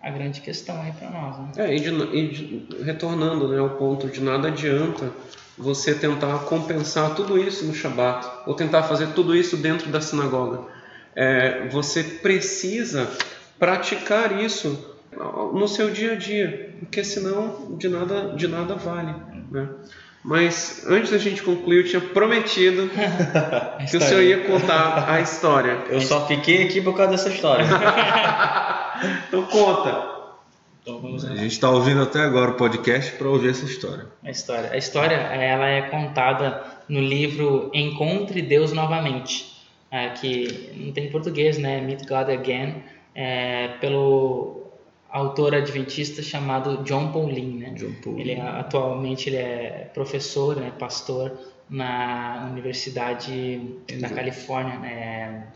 A 0.00 0.10
grande 0.10 0.40
questão 0.40 0.80
aí 0.80 0.92
para 0.92 1.10
nós. 1.10 1.38
Né? 1.38 1.52
É, 1.56 1.74
e, 1.74 1.80
de, 1.80 1.90
e 1.90 2.28
de, 2.28 2.82
retornando 2.84 3.48
né, 3.48 3.58
ao 3.58 3.70
ponto 3.70 4.08
de 4.08 4.20
nada 4.20 4.46
adianta 4.46 5.10
você 5.58 5.92
tentar 5.92 6.38
compensar 6.44 7.16
tudo 7.16 7.36
isso 7.36 7.64
no 7.64 7.74
Shabat, 7.74 8.24
ou 8.46 8.54
tentar 8.54 8.84
fazer 8.84 9.08
tudo 9.08 9.34
isso 9.34 9.56
dentro 9.56 9.90
da 9.90 10.00
sinagoga. 10.00 10.60
É, 11.16 11.66
você 11.68 12.04
precisa 12.04 13.10
praticar 13.58 14.42
isso 14.42 14.96
no 15.52 15.66
seu 15.66 15.90
dia 15.90 16.12
a 16.12 16.16
dia, 16.16 16.74
porque 16.80 17.02
senão 17.02 17.76
de 17.76 17.88
nada, 17.88 18.34
de 18.36 18.46
nada 18.46 18.74
vale. 18.74 19.14
Né? 19.50 19.68
Mas 20.22 20.84
antes 20.86 21.10
da 21.10 21.18
gente 21.18 21.42
concluir, 21.42 21.78
eu 21.78 21.88
tinha 21.88 22.00
prometido 22.00 22.90
que 23.90 23.96
o 23.96 24.00
senhor 24.00 24.22
ia 24.22 24.44
contar 24.44 25.10
a 25.10 25.20
história. 25.20 25.84
Eu 25.88 26.00
só 26.00 26.26
fiquei 26.26 26.64
aqui 26.64 26.80
por 26.80 26.96
causa 26.96 27.12
dessa 27.12 27.30
história. 27.30 27.64
então 29.28 29.42
conta. 29.44 30.18
Então, 30.82 31.02
a 31.30 31.36
gente 31.36 31.52
está 31.52 31.70
ouvindo 31.70 32.02
até 32.02 32.20
agora 32.20 32.52
o 32.52 32.54
podcast 32.54 33.12
para 33.12 33.28
ouvir 33.28 33.50
essa 33.50 33.64
história. 33.64 34.06
A 34.24 34.30
história, 34.30 34.70
a 34.72 34.76
história, 34.76 35.14
ela 35.14 35.66
é 35.66 35.82
contada 35.82 36.64
no 36.88 37.00
livro 37.00 37.70
Encontre 37.74 38.40
Deus 38.40 38.72
novamente, 38.72 39.66
é, 39.90 40.08
que 40.10 40.72
não 40.76 40.92
tem 40.92 41.06
em 41.06 41.10
português, 41.10 41.58
né? 41.58 41.82
Meet 41.82 42.08
God 42.08 42.30
Again 42.30 42.82
é, 43.20 43.66
pelo 43.80 44.62
autor 45.10 45.52
adventista 45.52 46.22
chamado 46.22 46.84
John 46.84 47.10
Paulin, 47.10 47.58
né? 47.58 47.70
John 47.70 47.92
Paulin. 48.00 48.20
Ele 48.20 48.32
é, 48.32 48.40
atualmente 48.40 49.28
ele 49.28 49.38
é 49.38 49.90
professor, 49.92 50.54
né, 50.54 50.72
pastor 50.78 51.36
na 51.68 52.48
Universidade 52.52 53.60
da 54.00 54.08
Califórnia, 54.08 54.78
né? 54.78 55.48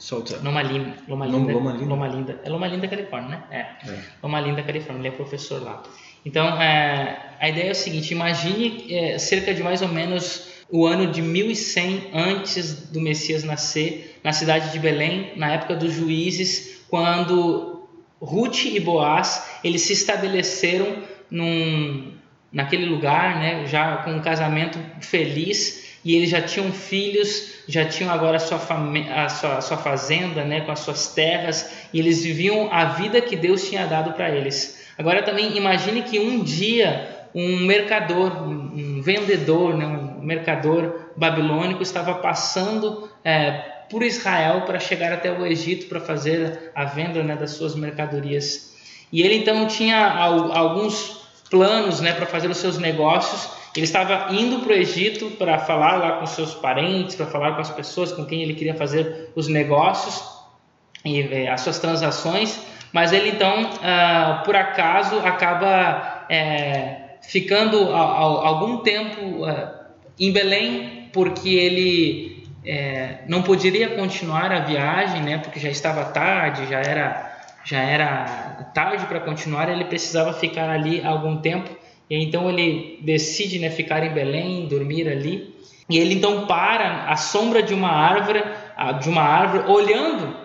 Loma 0.42 0.60
Linda, 0.60 0.94
Loma 1.06 1.26
Linda, 1.26 1.52
Loma 1.52 1.72
Linda. 1.72 1.84
Loma 1.86 2.08
Linda, 2.08 2.40
é 2.44 2.50
Loma 2.50 2.66
Linda, 2.66 2.88
Califórnia, 2.88 3.28
né? 3.28 3.44
É. 3.50 3.90
é. 3.90 3.98
Loma 4.20 4.40
Linda, 4.40 4.62
Califórnia. 4.64 5.00
Ele 5.00 5.08
é 5.08 5.12
professor 5.12 5.62
lá. 5.62 5.84
Então, 6.26 6.60
é, 6.60 7.36
a 7.38 7.48
ideia 7.48 7.68
é 7.68 7.72
o 7.72 7.76
seguinte: 7.76 8.12
imagine 8.12 8.92
é, 8.92 9.18
cerca 9.18 9.54
de 9.54 9.62
mais 9.62 9.80
ou 9.80 9.88
menos 9.88 10.48
o 10.68 10.84
ano 10.84 11.12
de 11.12 11.22
1100 11.22 12.10
antes 12.12 12.88
do 12.90 13.00
Messias 13.00 13.44
nascer, 13.44 14.18
na 14.24 14.32
cidade 14.32 14.72
de 14.72 14.78
Belém, 14.78 15.32
na 15.36 15.52
época 15.52 15.76
dos 15.76 15.92
juízes, 15.92 16.81
quando 16.92 17.88
Ruth 18.20 18.66
e 18.66 18.78
Boaz 18.78 19.48
eles 19.64 19.80
se 19.80 19.94
estabeleceram 19.94 20.98
num, 21.30 22.12
naquele 22.52 22.84
lugar, 22.84 23.38
né, 23.38 23.66
já 23.66 23.96
com 23.96 24.10
um 24.10 24.20
casamento 24.20 24.78
feliz 25.00 25.96
e 26.04 26.14
eles 26.14 26.28
já 26.28 26.42
tinham 26.42 26.70
filhos, 26.70 27.62
já 27.66 27.86
tinham 27.86 28.12
agora 28.12 28.36
a 28.36 28.40
sua, 28.40 28.58
a 28.58 29.28
sua, 29.30 29.56
a 29.56 29.60
sua 29.62 29.78
fazenda, 29.78 30.44
né, 30.44 30.60
com 30.60 30.70
as 30.70 30.80
suas 30.80 31.14
terras 31.14 31.88
e 31.94 31.98
eles 31.98 32.22
viviam 32.22 32.68
a 32.70 32.84
vida 32.84 33.22
que 33.22 33.36
Deus 33.36 33.66
tinha 33.66 33.86
dado 33.86 34.12
para 34.12 34.28
eles. 34.28 34.84
Agora 34.98 35.22
também 35.22 35.56
imagine 35.56 36.02
que 36.02 36.18
um 36.18 36.44
dia 36.44 37.08
um 37.34 37.60
mercador, 37.60 38.46
um 38.46 39.00
vendedor, 39.00 39.74
né, 39.78 39.86
um 39.86 40.22
mercador 40.22 41.08
babilônico 41.16 41.82
estava 41.82 42.16
passando 42.16 43.08
é, 43.24 43.71
por 43.92 44.02
Israel 44.02 44.62
para 44.62 44.80
chegar 44.80 45.12
até 45.12 45.30
o 45.30 45.46
Egito 45.46 45.86
para 45.86 46.00
fazer 46.00 46.72
a 46.74 46.86
venda 46.86 47.22
né, 47.22 47.36
das 47.36 47.50
suas 47.50 47.74
mercadorias. 47.74 48.72
E 49.12 49.20
ele 49.20 49.36
então 49.36 49.66
tinha 49.66 50.08
alguns 50.08 51.20
planos 51.50 52.00
né, 52.00 52.14
para 52.14 52.24
fazer 52.24 52.48
os 52.48 52.56
seus 52.56 52.78
negócios. 52.78 53.50
Ele 53.76 53.84
estava 53.84 54.32
indo 54.32 54.60
para 54.60 54.72
o 54.72 54.74
Egito 54.74 55.32
para 55.32 55.58
falar 55.58 55.96
lá 55.96 56.12
com 56.12 56.26
seus 56.26 56.54
parentes, 56.54 57.14
para 57.14 57.26
falar 57.26 57.52
com 57.52 57.60
as 57.60 57.70
pessoas 57.70 58.10
com 58.12 58.24
quem 58.24 58.42
ele 58.42 58.54
queria 58.54 58.74
fazer 58.74 59.30
os 59.36 59.46
negócios 59.46 60.24
e 61.04 61.20
é, 61.20 61.50
as 61.50 61.60
suas 61.60 61.78
transações. 61.78 62.58
Mas 62.94 63.12
ele 63.12 63.28
então, 63.28 63.64
uh, 63.64 64.42
por 64.44 64.56
acaso, 64.56 65.18
acaba 65.18 66.24
é, 66.30 67.16
ficando 67.22 67.90
a, 67.94 68.00
a, 68.00 68.48
algum 68.48 68.78
tempo 68.78 69.44
uh, 69.44 69.68
em 70.18 70.32
Belém, 70.32 71.10
porque 71.12 71.50
ele 71.50 72.31
é, 72.64 73.18
não 73.26 73.42
poderia 73.42 73.90
continuar 73.96 74.52
a 74.52 74.60
viagem, 74.60 75.22
né? 75.22 75.38
Porque 75.38 75.58
já 75.58 75.68
estava 75.68 76.04
tarde, 76.04 76.66
já 76.68 76.78
era 76.78 77.30
já 77.64 77.78
era 77.78 78.70
tarde 78.74 79.06
para 79.06 79.20
continuar, 79.20 79.68
ele 79.68 79.84
precisava 79.84 80.32
ficar 80.32 80.68
ali 80.68 81.04
algum 81.04 81.36
tempo. 81.36 81.70
E 82.10 82.16
então 82.22 82.50
ele 82.50 82.98
decide 83.02 83.58
né, 83.58 83.70
ficar 83.70 84.02
em 84.02 84.12
Belém, 84.12 84.66
dormir 84.66 85.08
ali. 85.08 85.54
E 85.88 85.98
ele 85.98 86.14
então 86.14 86.46
para 86.46 87.04
à 87.04 87.16
sombra 87.16 87.62
de 87.62 87.72
uma 87.72 87.90
árvore, 87.90 88.42
de 89.00 89.08
uma 89.08 89.22
árvore, 89.22 89.70
olhando 89.70 90.36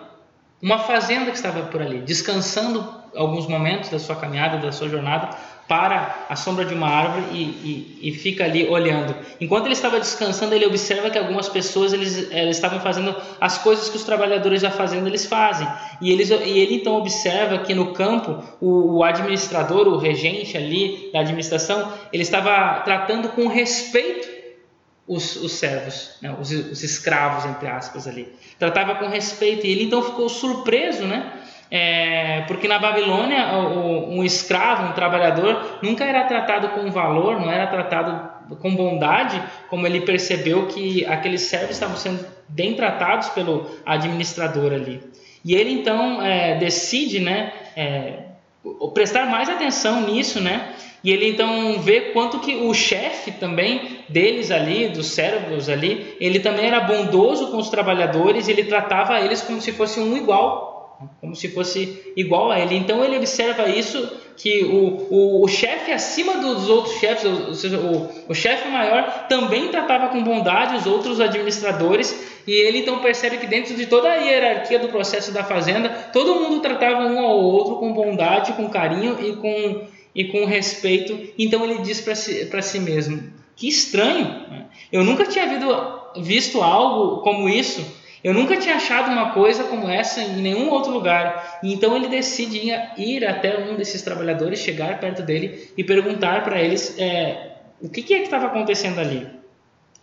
uma 0.62 0.78
fazenda 0.78 1.30
que 1.30 1.36
estava 1.36 1.62
por 1.62 1.80
ali, 1.80 2.00
descansando 2.00 2.86
alguns 3.16 3.46
momentos 3.46 3.90
da 3.90 3.98
sua 3.98 4.16
caminhada, 4.16 4.58
da 4.58 4.72
sua 4.72 4.88
jornada, 4.88 5.30
para 5.68 6.24
a 6.30 6.34
sombra 6.34 6.64
de 6.64 6.72
uma 6.72 6.88
árvore 6.88 7.26
e, 7.30 7.42
e, 7.42 8.08
e, 8.08 8.12
fica 8.12 8.42
ali 8.42 8.66
olhando. 8.66 9.14
Enquanto 9.38 9.66
ele 9.66 9.74
estava 9.74 10.00
descansando, 10.00 10.54
ele 10.54 10.64
observa 10.64 11.10
que 11.10 11.18
algumas 11.18 11.46
pessoas 11.46 11.92
eles, 11.92 12.30
eles 12.32 12.56
estavam 12.56 12.80
fazendo 12.80 13.14
as 13.38 13.58
coisas 13.58 13.90
que 13.90 13.96
os 13.96 14.02
trabalhadores 14.02 14.62
da 14.62 14.70
fazenda 14.70 15.06
eles 15.06 15.26
fazem. 15.26 15.68
E, 16.00 16.10
eles, 16.10 16.30
e 16.30 16.58
ele 16.58 16.76
então 16.76 16.96
observa 16.96 17.58
que 17.58 17.74
no 17.74 17.92
campo 17.92 18.42
o, 18.62 18.96
o 18.96 19.04
administrador, 19.04 19.86
o 19.86 19.98
regente 19.98 20.56
ali 20.56 21.10
da 21.12 21.20
administração, 21.20 21.92
ele 22.10 22.22
estava 22.22 22.80
tratando 22.80 23.28
com 23.28 23.46
respeito 23.46 24.38
os, 25.08 25.36
os 25.36 25.52
servos, 25.52 26.12
né? 26.22 26.34
os, 26.40 26.50
os 26.50 26.82
escravos 26.82 27.44
entre 27.44 27.66
aspas 27.66 28.06
ali. 28.06 28.32
Tratava 28.58 28.94
com 28.94 29.06
respeito 29.08 29.66
e 29.66 29.70
ele 29.70 29.84
então 29.84 30.02
ficou 30.02 30.28
surpreso, 30.28 31.04
né? 31.04 31.37
É, 31.70 32.44
porque 32.48 32.66
na 32.66 32.78
Babilônia 32.78 33.52
um 33.58 34.24
escravo, 34.24 34.88
um 34.90 34.92
trabalhador, 34.92 35.78
nunca 35.82 36.04
era 36.04 36.24
tratado 36.24 36.68
com 36.68 36.90
valor, 36.90 37.40
não 37.40 37.50
era 37.50 37.66
tratado 37.66 38.56
com 38.56 38.74
bondade, 38.74 39.42
como 39.68 39.86
ele 39.86 40.00
percebeu 40.00 40.66
que 40.66 41.04
aqueles 41.04 41.42
servos 41.42 41.72
estavam 41.72 41.96
sendo 41.96 42.24
bem 42.48 42.74
tratados 42.74 43.28
pelo 43.30 43.66
administrador 43.84 44.72
ali. 44.72 45.02
E 45.44 45.54
ele 45.54 45.72
então 45.72 46.22
é, 46.22 46.56
decide, 46.56 47.20
né, 47.20 47.52
é, 47.76 48.14
prestar 48.94 49.26
mais 49.26 49.48
atenção 49.48 50.02
nisso, 50.02 50.40
né? 50.40 50.72
E 51.04 51.12
ele 51.12 51.28
então 51.28 51.78
vê 51.80 52.12
quanto 52.12 52.40
que 52.40 52.56
o 52.56 52.74
chefe 52.74 53.30
também 53.30 54.00
deles 54.08 54.50
ali, 54.50 54.88
dos 54.88 55.08
servos 55.08 55.68
ali, 55.68 56.16
ele 56.18 56.40
também 56.40 56.66
era 56.66 56.80
bondoso 56.80 57.50
com 57.50 57.58
os 57.58 57.68
trabalhadores, 57.68 58.48
ele 58.48 58.64
tratava 58.64 59.20
eles 59.20 59.40
como 59.40 59.60
se 59.60 59.70
fosse 59.70 60.00
um 60.00 60.16
igual 60.16 60.77
como 61.20 61.34
se 61.34 61.48
fosse 61.48 62.12
igual 62.16 62.50
a 62.50 62.58
ele. 62.58 62.76
Então 62.76 63.04
ele 63.04 63.16
observa 63.16 63.68
isso 63.68 64.10
que 64.36 64.64
o, 64.64 65.06
o, 65.10 65.44
o 65.44 65.48
chefe 65.48 65.90
acima 65.90 66.38
dos 66.38 66.68
outros 66.68 66.94
chefes, 66.98 67.24
ou 67.24 67.54
seja, 67.54 67.78
o, 67.78 68.08
o 68.28 68.34
chefe 68.34 68.68
maior 68.68 69.26
também 69.28 69.68
tratava 69.68 70.08
com 70.08 70.22
bondade 70.22 70.76
os 70.76 70.86
outros 70.86 71.20
administradores 71.20 72.38
e 72.46 72.52
ele 72.52 72.78
então 72.78 73.00
percebe 73.00 73.38
que 73.38 73.46
dentro 73.46 73.74
de 73.74 73.86
toda 73.86 74.08
a 74.08 74.16
hierarquia 74.16 74.78
do 74.78 74.88
processo 74.88 75.32
da 75.32 75.44
fazenda, 75.44 75.88
todo 76.12 76.36
mundo 76.36 76.60
tratava 76.60 77.02
um 77.02 77.18
ao 77.18 77.38
outro 77.38 77.76
com 77.76 77.92
bondade, 77.92 78.52
com 78.52 78.68
carinho 78.68 79.18
e 79.20 79.36
com, 79.36 79.86
e 80.14 80.24
com 80.26 80.44
respeito. 80.44 81.18
Então 81.38 81.64
ele 81.64 81.78
diz 81.82 82.00
para 82.00 82.14
si, 82.14 82.48
si 82.62 82.80
mesmo, 82.80 83.32
que 83.54 83.68
estranho, 83.68 84.24
né? 84.50 84.66
eu 84.92 85.04
nunca 85.04 85.26
tinha 85.26 85.46
visto 86.16 86.62
algo 86.62 87.22
como 87.22 87.48
isso 87.48 87.97
eu 88.22 88.34
nunca 88.34 88.56
tinha 88.56 88.76
achado 88.76 89.10
uma 89.10 89.30
coisa 89.30 89.64
como 89.64 89.88
essa 89.88 90.20
em 90.20 90.42
nenhum 90.42 90.70
outro 90.70 90.92
lugar. 90.92 91.60
Então 91.62 91.96
ele 91.96 92.08
decide 92.08 92.72
ir 92.96 93.24
até 93.26 93.58
um 93.58 93.76
desses 93.76 94.02
trabalhadores, 94.02 94.58
chegar 94.58 94.98
perto 94.98 95.22
dele 95.22 95.70
e 95.76 95.84
perguntar 95.84 96.42
para 96.42 96.60
eles 96.60 96.98
é, 96.98 97.52
o 97.80 97.88
que, 97.88 98.02
que, 98.02 98.14
é 98.14 98.18
que 98.18 98.24
estava 98.24 98.46
acontecendo 98.46 98.98
ali. 98.98 99.26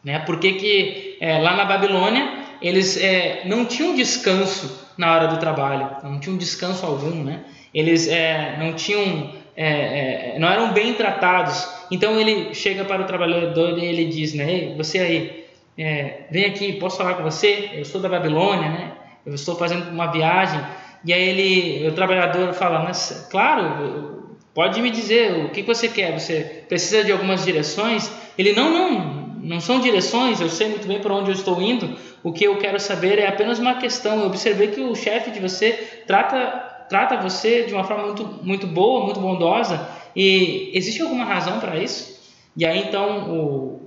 Né? 0.03 0.19
Por 0.19 0.39
que, 0.39 0.53
que 0.53 1.17
é, 1.19 1.39
lá 1.39 1.55
na 1.55 1.65
Babilônia 1.65 2.45
eles 2.61 2.97
é, 3.01 3.41
não 3.45 3.65
tinham 3.65 3.95
descanso 3.95 4.85
na 4.97 5.13
hora 5.13 5.27
do 5.27 5.37
trabalho, 5.37 5.97
não 6.03 6.19
tinham 6.19 6.37
descanso 6.37 6.85
algum, 6.85 7.23
né? 7.23 7.41
Eles 7.73 8.07
é, 8.07 8.55
não 8.57 8.73
tinham, 8.73 9.33
é, 9.57 10.35
é, 10.35 10.39
não 10.39 10.47
eram 10.47 10.71
bem 10.71 10.93
tratados. 10.93 11.67
Então 11.91 12.17
ele 12.19 12.53
chega 12.53 12.85
para 12.85 13.01
o 13.01 13.05
trabalhador 13.05 13.77
e 13.77 13.85
ele 13.85 14.05
diz, 14.05 14.33
né? 14.33 14.73
você 14.77 14.99
aí, 14.99 15.44
é, 15.77 16.27
vem 16.31 16.45
aqui, 16.45 16.73
posso 16.73 16.97
falar 16.97 17.15
com 17.15 17.23
você? 17.23 17.71
Eu 17.73 17.85
sou 17.85 17.99
da 17.99 18.07
Babilônia, 18.07 18.69
né? 18.69 18.91
Eu 19.25 19.33
estou 19.33 19.55
fazendo 19.55 19.89
uma 19.89 20.07
viagem. 20.07 20.59
E 21.03 21.13
aí 21.13 21.29
ele, 21.29 21.87
o 21.87 21.91
trabalhador 21.93 22.53
fala, 22.53 22.79
mas 22.79 23.27
claro, 23.29 24.37
pode 24.53 24.81
me 24.81 24.89
dizer 24.89 25.45
o 25.45 25.49
que 25.49 25.61
você 25.61 25.87
quer? 25.87 26.17
Você 26.17 26.63
precisa 26.67 27.03
de 27.03 27.11
algumas 27.11 27.43
direções? 27.43 28.11
Ele, 28.37 28.53
não, 28.53 28.71
não, 28.71 28.99
não 29.41 29.59
são 29.59 29.79
direções, 29.79 30.41
eu 30.41 30.49
sei 30.49 30.69
muito 30.69 30.87
bem 30.87 30.99
para 30.99 31.13
onde 31.13 31.29
eu 31.29 31.35
estou 31.35 31.61
indo. 31.61 31.97
O 32.23 32.31
que 32.31 32.45
eu 32.45 32.57
quero 32.57 32.79
saber 32.79 33.19
é 33.19 33.27
apenas 33.27 33.59
uma 33.59 33.75
questão. 33.75 34.21
Eu 34.21 34.27
observei 34.27 34.69
que 34.69 34.81
o 34.81 34.95
chefe 34.95 35.31
de 35.31 35.39
você 35.39 36.03
trata 36.07 36.71
trata 36.87 37.17
você 37.17 37.63
de 37.63 37.73
uma 37.73 37.83
forma 37.83 38.05
muito, 38.05 38.39
muito 38.43 38.67
boa, 38.67 39.05
muito 39.05 39.19
bondosa. 39.19 39.89
E 40.15 40.71
existe 40.73 41.01
alguma 41.01 41.25
razão 41.25 41.59
para 41.59 41.77
isso? 41.77 42.15
E 42.55 42.65
aí 42.65 42.79
então 42.79 43.29
o, 43.29 43.84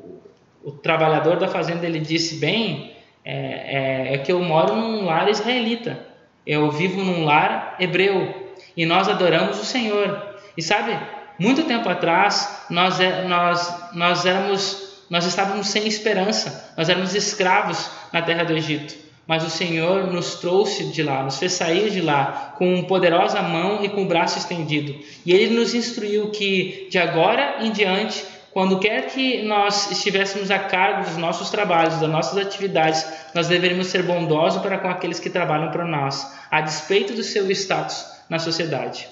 o 0.68 0.72
trabalhador 0.72 1.36
da 1.38 1.48
fazenda 1.48 1.86
ele 1.86 1.98
disse 1.98 2.36
bem 2.36 2.92
é, 3.24 4.10
é, 4.10 4.14
é, 4.14 4.18
que 4.18 4.30
eu 4.30 4.40
moro 4.42 4.76
num 4.76 5.06
lar 5.06 5.28
israelita, 5.28 5.98
eu 6.46 6.70
vivo 6.70 7.02
num 7.02 7.24
lar 7.24 7.76
hebreu 7.80 8.52
e 8.76 8.84
nós 8.84 9.08
adoramos 9.08 9.58
o 9.58 9.64
Senhor. 9.64 10.36
E 10.56 10.62
sabe, 10.62 10.98
muito 11.38 11.64
tempo 11.64 11.88
atrás 11.88 12.66
nós 12.68 13.00
é, 13.00 13.24
nós 13.24 13.92
nós 13.94 14.26
éramos 14.26 14.88
nós 15.08 15.24
estávamos 15.24 15.68
sem 15.68 15.86
esperança, 15.86 16.74
nós 16.76 16.88
éramos 16.90 17.14
escravos 17.14 17.90
na 18.12 18.20
terra 18.20 18.44
do 18.44 18.52
Egito. 18.52 19.08
Mas 19.26 19.44
o 19.44 19.50
Senhor 19.50 20.10
nos 20.10 20.36
trouxe 20.36 20.84
de 20.90 21.02
lá, 21.02 21.22
nos 21.22 21.38
fez 21.38 21.52
sair 21.52 21.90
de 21.90 22.00
lá 22.00 22.54
com 22.56 22.82
poderosa 22.84 23.42
mão 23.42 23.84
e 23.84 23.88
com 23.88 24.02
o 24.02 24.06
braço 24.06 24.38
estendido. 24.38 24.94
E 25.24 25.32
Ele 25.32 25.54
nos 25.54 25.74
instruiu 25.74 26.30
que 26.30 26.88
de 26.90 26.98
agora 26.98 27.56
em 27.60 27.70
diante 27.70 28.24
quando 28.52 28.78
quer 28.78 29.06
que 29.06 29.42
nós 29.42 29.90
estivéssemos 29.90 30.50
a 30.50 30.58
cargo 30.58 31.04
dos 31.04 31.16
nossos 31.16 31.50
trabalhos, 31.50 32.00
das 32.00 32.10
nossas 32.10 32.38
atividades, 32.38 33.06
nós 33.34 33.48
deveríamos 33.48 33.88
ser 33.88 34.02
bondosos 34.02 34.62
para 34.62 34.78
com 34.78 34.88
aqueles 34.88 35.20
que 35.20 35.30
trabalham 35.30 35.70
para 35.70 35.84
nós, 35.84 36.36
a 36.50 36.60
despeito 36.60 37.12
do 37.12 37.22
seu 37.22 37.50
status 37.50 38.06
na 38.28 38.38
sociedade. 38.38 39.08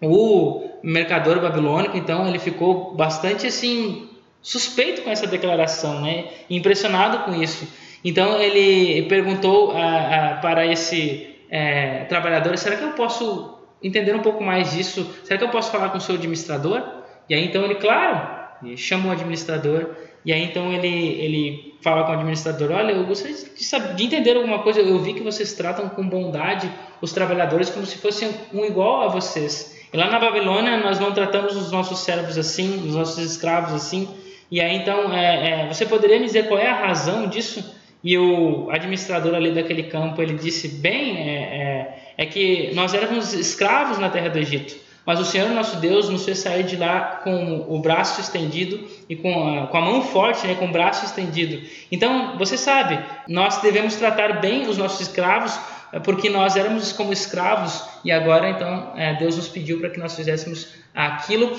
O 0.00 0.68
mercador 0.82 1.40
babilônico, 1.40 1.96
então, 1.96 2.26
ele 2.26 2.38
ficou 2.38 2.94
bastante 2.94 3.46
assim 3.46 4.08
suspeito 4.42 5.02
com 5.02 5.10
essa 5.10 5.26
declaração, 5.26 6.00
né? 6.00 6.26
Impressionado 6.50 7.20
com 7.20 7.40
isso. 7.40 7.66
Então 8.04 8.40
ele 8.40 9.02
perguntou 9.08 9.70
a, 9.70 10.32
a, 10.32 10.34
para 10.38 10.66
esse 10.66 11.36
é, 11.48 12.04
trabalhador: 12.04 12.58
será 12.58 12.76
que 12.76 12.82
eu 12.82 12.92
posso 12.92 13.58
entender 13.82 14.14
um 14.14 14.20
pouco 14.20 14.42
mais 14.42 14.72
disso? 14.72 15.08
Será 15.22 15.38
que 15.38 15.44
eu 15.44 15.50
posso 15.50 15.70
falar 15.70 15.90
com 15.90 15.98
o 15.98 16.00
seu 16.00 16.16
administrador? 16.16 16.82
E 17.28 17.34
aí 17.34 17.44
então 17.44 17.64
ele, 17.64 17.76
claro, 17.76 18.41
e 18.64 18.76
chama 18.76 19.08
o 19.08 19.12
administrador 19.12 19.90
e 20.24 20.32
aí 20.32 20.44
então 20.44 20.72
ele, 20.72 20.88
ele 20.88 21.74
fala 21.82 22.04
com 22.04 22.12
o 22.12 22.14
administrador, 22.14 22.70
olha, 22.70 22.92
eu 22.92 23.04
gostaria 23.04 23.36
de, 23.36 23.64
saber, 23.64 23.94
de 23.94 24.04
entender 24.04 24.36
alguma 24.36 24.60
coisa, 24.60 24.80
eu 24.80 24.98
vi 25.00 25.14
que 25.14 25.22
vocês 25.22 25.52
tratam 25.52 25.88
com 25.88 26.08
bondade 26.08 26.70
os 27.00 27.12
trabalhadores 27.12 27.70
como 27.70 27.84
se 27.84 27.98
fossem 27.98 28.30
um 28.52 28.64
igual 28.64 29.02
a 29.02 29.08
vocês. 29.08 29.80
E 29.92 29.96
lá 29.96 30.08
na 30.08 30.20
Babilônia 30.20 30.78
nós 30.78 31.00
não 31.00 31.12
tratamos 31.12 31.56
os 31.56 31.72
nossos 31.72 31.98
servos 32.00 32.38
assim, 32.38 32.86
os 32.86 32.94
nossos 32.94 33.18
escravos 33.18 33.74
assim. 33.74 34.08
E 34.50 34.60
aí 34.60 34.76
então, 34.76 35.12
é, 35.12 35.64
é, 35.64 35.68
você 35.68 35.84
poderia 35.84 36.20
me 36.20 36.26
dizer 36.26 36.46
qual 36.46 36.60
é 36.60 36.68
a 36.68 36.86
razão 36.86 37.26
disso? 37.26 37.82
E 38.04 38.16
o 38.16 38.68
administrador 38.70 39.34
ali 39.34 39.52
daquele 39.52 39.84
campo, 39.84 40.22
ele 40.22 40.34
disse, 40.34 40.68
bem, 40.68 41.16
é, 41.18 41.34
é, 41.38 42.14
é 42.18 42.26
que 42.26 42.72
nós 42.74 42.94
éramos 42.94 43.32
escravos 43.32 43.98
na 43.98 44.08
terra 44.08 44.28
do 44.28 44.38
Egito. 44.38 44.74
Mas 45.04 45.18
o 45.18 45.24
Senhor 45.24 45.48
nosso 45.50 45.76
Deus 45.76 46.08
nos 46.08 46.24
fez 46.24 46.38
sair 46.38 46.62
de 46.62 46.76
lá 46.76 47.20
com 47.24 47.66
o 47.68 47.80
braço 47.80 48.20
estendido 48.20 48.80
e 49.08 49.16
com 49.16 49.48
a, 49.48 49.66
com 49.66 49.76
a 49.76 49.80
mão 49.80 50.02
forte, 50.02 50.46
né, 50.46 50.54
com 50.54 50.66
o 50.66 50.72
braço 50.72 51.04
estendido. 51.04 51.60
Então, 51.90 52.38
você 52.38 52.56
sabe, 52.56 52.98
nós 53.26 53.60
devemos 53.60 53.96
tratar 53.96 54.40
bem 54.40 54.68
os 54.68 54.78
nossos 54.78 55.00
escravos, 55.00 55.58
eh, 55.92 55.98
porque 55.98 56.30
nós 56.30 56.54
éramos 56.54 56.92
como 56.92 57.12
escravos 57.12 57.84
e 58.04 58.12
agora, 58.12 58.50
então, 58.50 58.92
é, 58.96 59.14
Deus 59.14 59.36
nos 59.36 59.48
pediu 59.48 59.80
para 59.80 59.90
que 59.90 59.98
nós 59.98 60.14
fizéssemos 60.14 60.68
aquilo, 60.94 61.50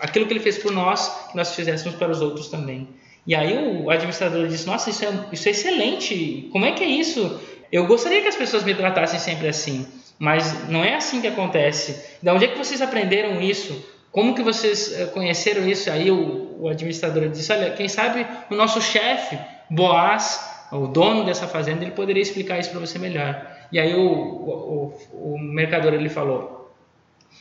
aquilo 0.00 0.26
que 0.26 0.32
Ele 0.32 0.40
fez 0.40 0.56
por 0.56 0.72
nós, 0.72 1.28
que 1.30 1.36
nós 1.36 1.54
fizéssemos 1.54 1.96
para 1.96 2.10
os 2.10 2.22
outros 2.22 2.48
também. 2.48 2.88
E 3.26 3.34
aí 3.34 3.56
o 3.56 3.90
administrador 3.90 4.48
disse: 4.48 4.66
Nossa, 4.66 4.90
isso 4.90 5.04
é, 5.04 5.08
isso 5.30 5.48
é 5.48 5.50
excelente, 5.52 6.48
como 6.50 6.64
é 6.64 6.72
que 6.72 6.82
é 6.82 6.88
isso? 6.88 7.40
Eu 7.70 7.86
gostaria 7.86 8.20
que 8.20 8.28
as 8.28 8.36
pessoas 8.36 8.64
me 8.64 8.74
tratassem 8.74 9.18
sempre 9.18 9.48
assim. 9.48 9.86
Mas 10.18 10.68
não 10.68 10.84
é 10.84 10.94
assim 10.94 11.20
que 11.20 11.26
acontece. 11.26 12.18
De 12.22 12.30
onde 12.30 12.44
é 12.44 12.48
que 12.48 12.58
vocês 12.58 12.80
aprenderam 12.80 13.40
isso? 13.40 13.84
Como 14.10 14.34
que 14.34 14.42
vocês 14.42 14.92
eh, 14.92 15.06
conheceram 15.06 15.66
isso? 15.66 15.90
Aí 15.90 16.10
o, 16.10 16.56
o 16.60 16.68
administrador 16.68 17.28
disse, 17.28 17.50
olha, 17.52 17.70
quem 17.70 17.88
sabe 17.88 18.26
o 18.50 18.54
nosso 18.54 18.80
chefe, 18.80 19.38
Boaz, 19.70 20.66
o 20.70 20.86
dono 20.86 21.24
dessa 21.24 21.46
fazenda, 21.46 21.82
ele 21.82 21.92
poderia 21.92 22.22
explicar 22.22 22.58
isso 22.58 22.70
para 22.70 22.80
você 22.80 22.98
melhor. 22.98 23.46
E 23.72 23.80
aí 23.80 23.94
o, 23.94 24.02
o, 24.02 24.94
o 25.12 25.38
mercador 25.38 25.94
ele 25.94 26.10
falou, 26.10 26.70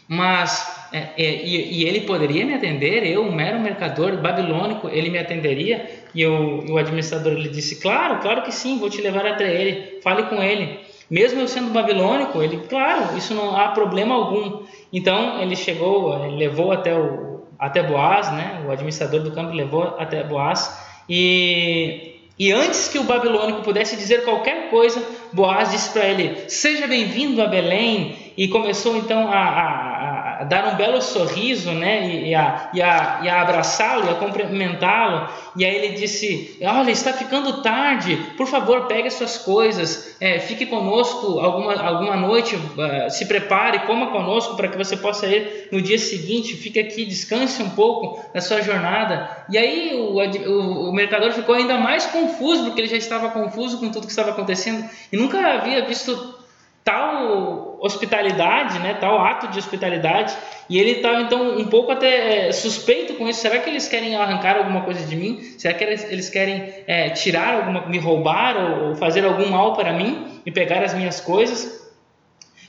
mas 0.08 0.88
é, 0.92 1.10
é, 1.18 1.46
e, 1.46 1.82
e, 1.82 1.88
ele 1.88 2.02
poderia 2.02 2.46
me 2.46 2.54
atender, 2.54 3.06
eu, 3.06 3.24
um 3.24 3.32
mero 3.32 3.60
mercador 3.60 4.18
babilônico, 4.18 4.90
ele 4.90 5.10
me 5.10 5.18
atenderia? 5.18 5.90
E 6.14 6.26
o, 6.26 6.72
o 6.72 6.78
administrador 6.78 7.34
ele 7.34 7.50
disse, 7.50 7.82
claro, 7.82 8.20
claro 8.20 8.44
que 8.44 8.52
sim, 8.52 8.78
vou 8.78 8.90
te 8.90 9.02
levar 9.02 9.26
até 9.26 9.54
ele, 9.54 10.02
fale 10.02 10.24
com 10.24 10.42
ele. 10.42 10.80
Mesmo 11.12 11.42
eu 11.42 11.48
sendo 11.50 11.72
babilônico, 11.72 12.42
ele, 12.42 12.62
claro, 12.70 13.18
isso 13.18 13.34
não 13.34 13.54
há 13.58 13.68
problema 13.68 14.16
algum. 14.16 14.64
Então 14.94 15.42
ele 15.42 15.58
chegou, 15.58 16.18
ele 16.24 16.38
levou 16.38 16.72
até 16.72 16.98
o 16.98 17.42
até 17.60 17.84
Boaz, 17.84 18.32
né? 18.32 18.64
O 18.66 18.72
administrador 18.72 19.20
do 19.20 19.32
campo 19.32 19.52
levou 19.52 19.84
até 20.00 20.24
Boaz 20.24 20.82
e 21.10 22.12
e 22.40 22.52
antes 22.52 22.88
que 22.88 22.98
o 22.98 23.04
babilônico 23.04 23.62
pudesse 23.62 23.96
dizer 23.96 24.24
qualquer 24.24 24.70
coisa, 24.72 25.06
Boaz 25.32 25.70
disse 25.70 25.92
para 25.92 26.06
ele: 26.08 26.50
Seja 26.50 26.88
bem-vindo 26.88 27.42
a 27.42 27.46
Belém. 27.46 28.16
E 28.38 28.48
começou 28.48 28.96
então 28.96 29.28
a, 29.28 29.38
a, 29.38 30.21
a 30.21 30.21
dar 30.44 30.74
um 30.74 30.76
belo 30.76 31.02
sorriso, 31.02 31.72
né? 31.72 32.08
E, 32.08 32.36
a, 32.36 32.70
e 32.74 32.82
a, 32.82 33.20
e 33.24 33.30
a 33.30 33.42
abraçá-lo, 33.42 34.06
e 34.06 34.10
a 34.10 34.16
cumprimentá-lo. 34.16 35.30
E 35.56 35.66
aí 35.66 35.76
ele 35.76 35.96
disse: 35.96 36.58
Olha, 36.62 36.92
está 36.92 37.14
ficando 37.14 37.62
tarde, 37.62 38.16
por 38.38 38.48
favor, 38.48 38.88
pegue 38.88 39.08
as 39.08 39.14
suas 39.16 39.38
coisas, 39.38 40.16
é, 40.20 40.40
fique 40.40 40.66
conosco 40.66 41.40
alguma, 41.40 41.74
alguma 41.82 42.16
noite, 42.16 42.56
uh, 42.56 43.10
se 43.10 43.26
prepare, 43.26 43.80
coma 43.80 44.08
conosco 44.08 44.56
para 44.56 44.68
que 44.68 44.78
você 44.78 44.96
possa 44.96 45.28
ir 45.28 45.68
no 45.72 45.82
dia 45.82 45.98
seguinte, 45.98 46.56
fique 46.56 46.80
aqui, 46.80 47.06
descanse 47.06 47.62
um 47.62 47.70
pouco 47.72 48.24
da 48.34 48.42
sua 48.42 48.62
jornada. 48.62 49.46
E 49.50 49.58
aí 49.58 49.94
o, 49.94 50.18
o, 50.18 50.90
o 50.90 50.94
mercador 50.94 51.32
ficou 51.34 51.56
ainda 51.56 51.78
mais 51.78 52.06
confuso, 52.06 52.66
porque 52.66 52.82
ele 52.82 52.88
já 52.88 52.98
estava 52.98 53.30
confuso 53.30 53.80
com 53.80 53.90
tudo 53.90 54.06
que 54.06 54.12
estava 54.12 54.32
acontecendo 54.32 54.90
e 55.12 55.18
nunca 55.18 55.40
havia 55.40 55.86
visto 55.86 56.41
tal 56.84 57.78
hospitalidade, 57.82 58.80
né, 58.80 58.96
tal 59.00 59.20
ato 59.20 59.48
de 59.48 59.58
hospitalidade, 59.58 60.36
e 60.70 60.80
ele 60.80 60.92
estava 60.92 61.22
então 61.22 61.58
um 61.58 61.66
pouco 61.66 61.92
até 61.92 62.48
é, 62.48 62.52
suspeito 62.52 63.16
com 63.16 63.28
isso. 63.28 63.42
Será 63.42 63.60
que 63.60 63.70
eles 63.70 63.88
querem 63.88 64.16
arrancar 64.16 64.58
alguma 64.58 64.82
coisa 64.82 65.06
de 65.06 65.16
mim? 65.16 65.42
Será 65.58 65.74
que 65.74 65.84
eles, 65.84 66.30
querem 66.30 66.74
é, 66.86 67.10
tirar 67.10 67.56
alguma, 67.56 67.88
me 67.88 67.98
roubar 67.98 68.56
ou, 68.56 68.90
ou, 68.90 68.96
fazer 68.96 69.26
algum 69.26 69.50
mal 69.50 69.74
para 69.74 69.94
mim 69.94 70.42
e 70.46 70.52
pegar 70.52 70.84
as 70.84 70.94
minhas 70.94 71.20
coisas? 71.20 71.82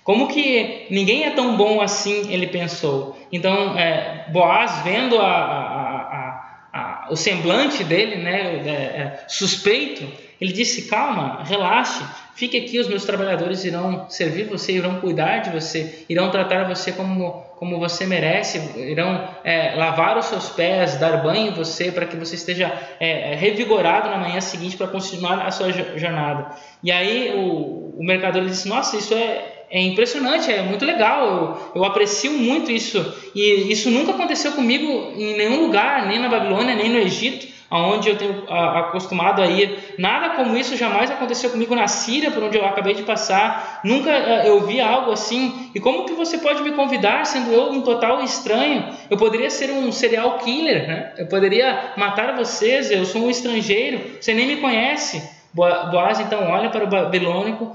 Como 0.02 0.28
que 0.28 0.86
ninguém 0.90 1.24
é 1.24 1.30
tão 1.30 1.56
bom 1.56 1.80
assim? 1.80 2.32
Ele 2.32 2.46
pensou. 2.46 3.16
Então, 3.30 3.78
é, 3.78 4.26
Boaz 4.30 4.80
vendo 4.82 5.18
a, 5.18 5.28
a, 5.28 6.42
a, 6.72 7.08
o 7.10 7.16
semblante 7.16 7.84
dele, 7.84 8.16
né, 8.16 8.62
é, 8.66 8.70
é, 8.70 9.24
suspeito, 9.28 10.04
ele 10.42 10.52
disse: 10.52 10.88
calma, 10.88 11.42
relaxe 11.44 12.04
Fique 12.34 12.56
aqui, 12.56 12.78
os 12.78 12.88
meus 12.88 13.04
trabalhadores 13.04 13.62
irão 13.64 14.06
servir 14.08 14.44
você, 14.44 14.72
irão 14.72 15.00
cuidar 15.00 15.38
de 15.38 15.50
você, 15.50 16.04
irão 16.08 16.30
tratar 16.30 16.66
você 16.66 16.90
como, 16.90 17.30
como 17.58 17.78
você 17.78 18.06
merece, 18.06 18.58
irão 18.78 19.28
é, 19.44 19.74
lavar 19.76 20.16
os 20.16 20.26
seus 20.26 20.48
pés, 20.48 20.96
dar 20.96 21.22
banho 21.22 21.48
em 21.48 21.54
você, 21.54 21.92
para 21.92 22.06
que 22.06 22.16
você 22.16 22.34
esteja 22.34 22.72
é, 22.98 23.34
revigorado 23.34 24.08
na 24.08 24.16
manhã 24.16 24.40
seguinte 24.40 24.78
para 24.78 24.86
continuar 24.86 25.46
a 25.46 25.50
sua 25.50 25.70
jornada. 25.70 26.56
E 26.82 26.90
aí 26.90 27.34
o, 27.36 27.94
o 27.98 28.02
mercador 28.02 28.46
disse: 28.46 28.66
Nossa, 28.66 28.96
isso 28.96 29.12
é, 29.12 29.66
é 29.70 29.82
impressionante, 29.82 30.50
é 30.50 30.62
muito 30.62 30.86
legal, 30.86 31.26
eu, 31.74 31.82
eu 31.82 31.84
aprecio 31.84 32.32
muito 32.32 32.72
isso. 32.72 33.14
E 33.34 33.70
isso 33.70 33.90
nunca 33.90 34.12
aconteceu 34.12 34.52
comigo 34.52 35.12
em 35.16 35.36
nenhum 35.36 35.60
lugar, 35.60 36.06
nem 36.06 36.18
na 36.18 36.30
Babilônia, 36.30 36.74
nem 36.74 36.88
no 36.88 36.98
Egito 36.98 37.52
aonde 37.72 38.10
eu 38.10 38.16
tenho 38.18 38.44
acostumado 38.52 39.40
a 39.40 39.46
ir. 39.46 39.94
Nada 39.96 40.36
como 40.36 40.54
isso 40.58 40.76
jamais 40.76 41.10
aconteceu 41.10 41.48
comigo 41.48 41.74
na 41.74 41.88
Síria, 41.88 42.30
por 42.30 42.42
onde 42.42 42.58
eu 42.58 42.66
acabei 42.66 42.92
de 42.92 43.02
passar. 43.02 43.80
Nunca 43.82 44.10
eh, 44.10 44.48
eu 44.48 44.60
vi 44.66 44.78
algo 44.78 45.10
assim. 45.10 45.70
E 45.74 45.80
como 45.80 46.04
que 46.04 46.12
você 46.12 46.36
pode 46.36 46.62
me 46.62 46.72
convidar, 46.72 47.24
sendo 47.24 47.50
eu 47.50 47.70
um 47.70 47.80
total 47.80 48.22
estranho? 48.22 48.94
Eu 49.08 49.16
poderia 49.16 49.48
ser 49.48 49.70
um 49.70 49.90
serial 49.90 50.38
killer, 50.40 50.86
né? 50.86 51.14
Eu 51.16 51.26
poderia 51.26 51.94
matar 51.96 52.36
vocês, 52.36 52.90
eu 52.90 53.06
sou 53.06 53.22
um 53.22 53.30
estrangeiro, 53.30 54.18
você 54.20 54.34
nem 54.34 54.46
me 54.46 54.56
conhece. 54.56 55.22
Boaz 55.54 56.20
então 56.20 56.50
olha 56.50 56.68
para 56.68 56.84
o 56.84 56.86
babilônico, 56.86 57.74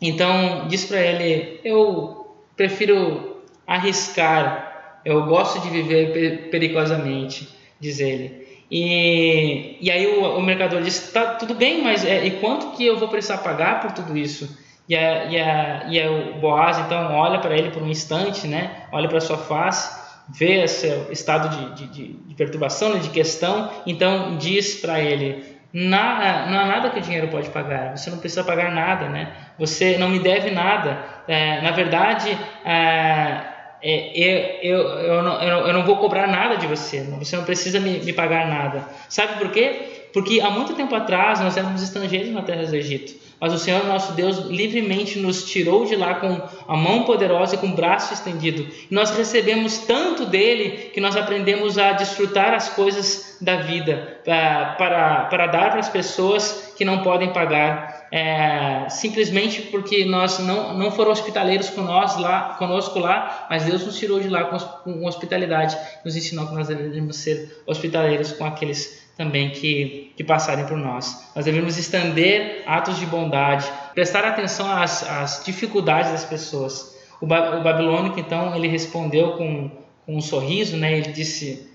então 0.00 0.66
diz 0.68 0.84
para 0.84 1.00
ele: 1.00 1.58
Eu 1.64 2.34
prefiro 2.54 3.42
arriscar, 3.66 5.00
eu 5.06 5.24
gosto 5.24 5.60
de 5.60 5.70
viver 5.70 6.48
perigosamente, 6.50 7.48
diz 7.80 7.98
ele. 7.98 8.37
E, 8.70 9.78
e 9.80 9.90
aí 9.90 10.06
o, 10.06 10.38
o 10.38 10.42
mercador 10.42 10.82
disse, 10.82 11.12
tá 11.12 11.34
tudo 11.34 11.54
bem, 11.54 11.82
mas 11.82 12.04
é, 12.04 12.24
e 12.24 12.32
quanto 12.32 12.72
que 12.76 12.86
eu 12.86 12.98
vou 12.98 13.08
precisar 13.08 13.38
pagar 13.38 13.80
por 13.80 13.92
tudo 13.92 14.16
isso? 14.16 14.58
E, 14.88 14.96
a, 14.96 15.24
e, 15.24 15.40
a, 15.40 15.84
e 15.88 16.02
a, 16.02 16.10
o 16.10 16.40
Boaz 16.40 16.78
então 16.78 17.14
olha 17.14 17.38
para 17.38 17.56
ele 17.56 17.70
por 17.70 17.82
um 17.82 17.88
instante, 17.88 18.46
né? 18.46 18.84
olha 18.92 19.08
para 19.08 19.20
sua 19.20 19.38
face, 19.38 19.98
vê 20.28 20.62
esse 20.62 20.86
estado 21.10 21.74
de, 21.74 21.86
de, 21.86 22.12
de 22.12 22.34
perturbação, 22.34 22.94
né? 22.94 23.00
de 23.00 23.10
questão, 23.10 23.70
então 23.86 24.36
diz 24.36 24.76
para 24.76 25.00
ele, 25.00 25.56
na, 25.72 26.46
não 26.46 26.60
há 26.60 26.66
nada 26.66 26.90
que 26.90 26.98
o 26.98 27.02
dinheiro 27.02 27.28
pode 27.28 27.48
pagar, 27.50 27.96
você 27.96 28.10
não 28.10 28.18
precisa 28.18 28.44
pagar 28.44 28.70
nada, 28.70 29.08
né? 29.08 29.32
você 29.58 29.96
não 29.98 30.08
me 30.08 30.18
deve 30.18 30.50
nada. 30.50 31.04
É, 31.26 31.60
na 31.60 31.70
verdade, 31.70 32.30
é, 32.64 33.57
é, 33.82 34.10
eu, 34.14 34.38
eu, 34.62 34.88
eu, 35.00 35.22
não, 35.22 35.42
eu, 35.42 35.72
não, 35.72 35.84
vou 35.84 35.96
cobrar 35.96 36.26
nada 36.26 36.56
de 36.56 36.66
você, 36.66 37.00
você 37.18 37.36
não 37.36 37.44
precisa 37.44 37.78
me, 37.78 37.98
me 38.00 38.12
pagar 38.12 38.48
nada. 38.48 38.84
Sabe 39.08 39.38
por 39.38 39.50
quê? 39.50 40.08
Porque 40.12 40.40
há 40.40 40.50
muito 40.50 40.74
tempo 40.74 40.94
atrás 40.94 41.40
nós 41.40 41.56
éramos 41.56 41.82
estrangeiros 41.82 42.32
na 42.32 42.42
terra 42.42 42.64
do 42.64 42.74
Egito. 42.74 43.28
Mas 43.40 43.52
o 43.52 43.58
Senhor 43.58 43.84
nosso 43.86 44.12
Deus 44.14 44.38
livremente 44.46 45.18
nos 45.18 45.44
tirou 45.44 45.84
de 45.84 45.94
lá 45.94 46.16
com 46.16 46.40
a 46.66 46.76
mão 46.76 47.04
poderosa 47.04 47.54
e 47.54 47.58
com 47.58 47.68
o 47.68 47.74
braço 47.74 48.12
estendido. 48.12 48.66
Nós 48.90 49.10
recebemos 49.16 49.78
tanto 49.78 50.26
dele 50.26 50.90
que 50.92 51.00
nós 51.00 51.16
aprendemos 51.16 51.78
a 51.78 51.92
desfrutar 51.92 52.52
as 52.52 52.68
coisas 52.70 53.36
da 53.40 53.56
vida 53.56 54.18
para, 54.24 55.26
para 55.30 55.46
dar 55.46 55.70
para 55.70 55.78
as 55.78 55.88
pessoas 55.88 56.74
que 56.76 56.84
não 56.84 57.02
podem 57.02 57.32
pagar. 57.32 57.97
É, 58.10 58.88
simplesmente 58.88 59.62
porque 59.62 60.04
nós 60.04 60.38
não, 60.38 60.72
não 60.74 60.90
foram 60.90 61.10
hospitaleiros 61.10 61.68
com 61.70 61.82
nós 61.82 62.16
lá, 62.16 62.54
conosco 62.58 62.98
lá, 62.98 63.46
mas 63.50 63.64
Deus 63.64 63.84
nos 63.84 63.98
tirou 63.98 64.18
de 64.18 64.28
lá 64.28 64.44
com, 64.44 64.58
com 64.58 65.06
hospitalidade, 65.06 65.76
nos 66.04 66.16
ensinou 66.16 66.46
que 66.46 66.54
nós 66.54 66.68
devemos 66.68 67.16
ser 67.16 67.62
hospitaleiros 67.66 68.32
com 68.32 68.46
aqueles 68.46 69.06
também 69.18 69.50
que, 69.50 70.12
que 70.16 70.22
passarem 70.22 70.64
por 70.64 70.78
nós. 70.78 71.28
Nós 71.34 71.44
devemos 71.44 71.76
estender 71.76 72.62
atos 72.66 72.98
de 72.98 73.04
bondade, 73.04 73.70
prestar 73.92 74.24
atenção 74.24 74.70
às, 74.70 75.02
às 75.02 75.44
dificuldades 75.44 76.12
das 76.12 76.24
pessoas. 76.24 76.96
O, 77.20 77.26
ba, 77.26 77.58
o 77.58 77.62
babilônico, 77.62 78.20
então, 78.20 78.54
ele 78.54 78.68
respondeu 78.68 79.32
com, 79.32 79.70
com 80.06 80.16
um 80.16 80.20
sorriso, 80.20 80.76
né? 80.76 80.96
ele 80.98 81.10
disse: 81.10 81.68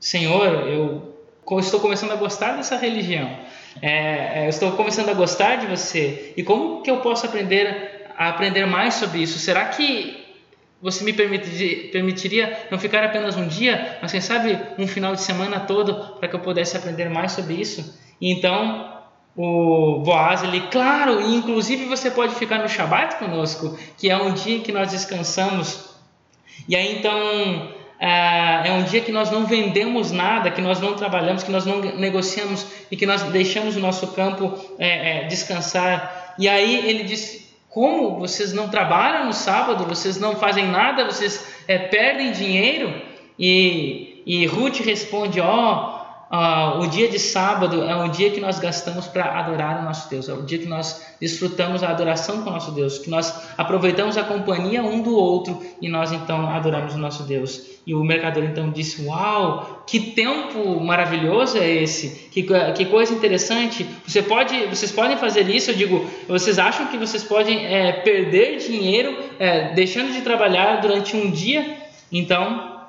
Senhor, 0.00 0.46
eu 0.66 1.14
estou 1.58 1.78
começando 1.78 2.12
a 2.12 2.16
gostar 2.16 2.56
dessa 2.56 2.76
religião, 2.76 3.38
é, 3.82 4.40
é, 4.40 4.44
eu 4.46 4.48
estou 4.48 4.72
começando 4.72 5.08
a 5.08 5.14
gostar 5.14 5.56
de 5.56 5.66
você, 5.66 6.32
e 6.36 6.42
como 6.42 6.82
que 6.82 6.90
eu 6.90 6.98
posso 6.98 7.26
aprender 7.26 8.06
a 8.16 8.28
aprender 8.30 8.66
mais 8.66 8.94
sobre 8.94 9.20
isso? 9.20 9.38
Será 9.38 9.66
que 9.66 10.26
você 10.82 11.04
me 11.04 11.12
permitiria 11.12 12.66
não 12.70 12.78
ficar 12.78 13.04
apenas 13.04 13.36
um 13.36 13.46
dia, 13.46 13.98
mas 14.00 14.12
quem 14.12 14.20
sabe 14.20 14.58
um 14.78 14.86
final 14.86 15.14
de 15.14 15.22
semana 15.22 15.60
todo 15.60 16.16
para 16.18 16.28
que 16.28 16.34
eu 16.34 16.40
pudesse 16.40 16.76
aprender 16.76 17.08
mais 17.08 17.32
sobre 17.32 17.54
isso? 17.54 17.98
E 18.20 18.32
então 18.32 18.96
o 19.36 20.00
Boaz 20.04 20.42
ele, 20.42 20.62
claro, 20.62 21.20
inclusive 21.20 21.84
você 21.84 22.10
pode 22.10 22.34
ficar 22.34 22.58
no 22.58 22.68
Shabat 22.68 23.16
conosco, 23.16 23.78
que 23.96 24.10
é 24.10 24.16
um 24.16 24.32
dia 24.34 24.60
que 24.60 24.72
nós 24.72 24.90
descansamos. 24.90 25.90
E 26.68 26.74
aí 26.74 26.98
então 26.98 27.72
é, 28.00 28.68
é 28.68 28.72
um 28.72 28.84
dia 28.84 29.00
que 29.00 29.10
nós 29.10 29.30
não 29.30 29.44
vendemos 29.44 30.12
nada, 30.12 30.50
que 30.50 30.60
nós 30.60 30.80
não 30.80 30.94
trabalhamos, 30.94 31.42
que 31.42 31.50
nós 31.50 31.66
não 31.66 31.80
negociamos 31.80 32.66
e 32.90 32.96
que 32.96 33.06
nós 33.06 33.22
deixamos 33.24 33.76
o 33.76 33.80
nosso 33.80 34.08
campo 34.08 34.54
é, 34.78 35.24
é, 35.24 35.24
descansar. 35.24 36.34
E 36.38 36.48
aí 36.48 36.88
ele 36.88 37.02
disse 37.02 37.48
como 37.68 38.18
vocês 38.18 38.52
não 38.52 38.68
trabalham 38.68 39.26
no 39.26 39.32
sábado, 39.32 39.84
vocês 39.84 40.18
não 40.18 40.36
fazem 40.36 40.66
nada, 40.66 41.04
vocês 41.04 41.46
é, 41.66 41.78
perdem 41.78 42.32
dinheiro? 42.32 43.02
E, 43.38 44.22
e 44.24 44.46
Ruth 44.46 44.80
responde: 44.80 45.40
Ó, 45.40 45.46
oh, 45.46 45.97
Uh, 46.30 46.80
o 46.80 46.86
dia 46.88 47.08
de 47.08 47.18
sábado 47.18 47.82
é 47.82 47.96
um 47.96 48.10
dia 48.10 48.30
que 48.30 48.38
nós 48.38 48.58
gastamos 48.58 49.06
para 49.06 49.38
adorar 49.38 49.80
o 49.80 49.84
nosso 49.84 50.10
Deus, 50.10 50.28
é 50.28 50.34
o 50.34 50.42
dia 50.42 50.58
que 50.58 50.66
nós 50.66 51.02
desfrutamos 51.18 51.82
a 51.82 51.88
adoração 51.88 52.42
com 52.42 52.50
o 52.50 52.52
nosso 52.52 52.70
Deus, 52.72 52.98
que 52.98 53.08
nós 53.08 53.48
aproveitamos 53.56 54.18
a 54.18 54.22
companhia 54.22 54.82
um 54.82 55.00
do 55.00 55.16
outro 55.16 55.58
e 55.80 55.88
nós 55.88 56.12
então 56.12 56.46
adoramos 56.50 56.94
o 56.94 56.98
nosso 56.98 57.22
Deus. 57.22 57.78
E 57.86 57.94
o 57.94 58.04
mercador 58.04 58.44
então 58.44 58.70
disse: 58.70 59.06
Uau, 59.06 59.84
que 59.86 59.98
tempo 59.98 60.78
maravilhoso 60.78 61.56
é 61.56 61.66
esse, 61.66 62.28
que, 62.30 62.42
que 62.74 62.84
coisa 62.84 63.14
interessante. 63.14 63.86
Você 64.06 64.20
pode, 64.20 64.66
vocês 64.66 64.92
podem 64.92 65.16
fazer 65.16 65.48
isso? 65.48 65.70
Eu 65.70 65.76
digo, 65.76 66.06
vocês 66.28 66.58
acham 66.58 66.88
que 66.88 66.98
vocês 66.98 67.24
podem 67.24 67.64
é, 67.64 67.92
perder 67.92 68.58
dinheiro 68.58 69.16
é, 69.38 69.72
deixando 69.72 70.12
de 70.12 70.20
trabalhar 70.20 70.82
durante 70.82 71.16
um 71.16 71.30
dia? 71.30 71.78
Então, 72.12 72.82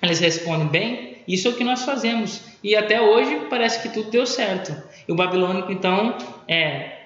eles 0.00 0.20
respondem: 0.20 0.68
Bem, 0.68 1.15
isso 1.26 1.48
é 1.48 1.50
o 1.50 1.54
que 1.54 1.64
nós 1.64 1.82
fazemos. 1.84 2.42
E 2.62 2.76
até 2.76 3.00
hoje 3.00 3.46
parece 3.50 3.82
que 3.82 3.88
tudo 3.88 4.10
deu 4.10 4.26
certo. 4.26 4.74
E 5.06 5.12
o 5.12 5.14
babilônico, 5.14 5.72
então, 5.72 6.16
é, 6.48 6.96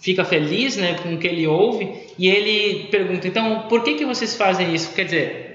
fica 0.00 0.24
feliz 0.24 0.76
né, 0.76 0.94
com 0.94 1.14
o 1.14 1.18
que 1.18 1.26
ele 1.26 1.46
ouve 1.46 1.88
e 2.18 2.28
ele 2.28 2.88
pergunta: 2.88 3.28
então, 3.28 3.66
por 3.68 3.82
que, 3.82 3.94
que 3.94 4.04
vocês 4.04 4.36
fazem 4.36 4.74
isso? 4.74 4.92
Quer 4.94 5.04
dizer, 5.04 5.50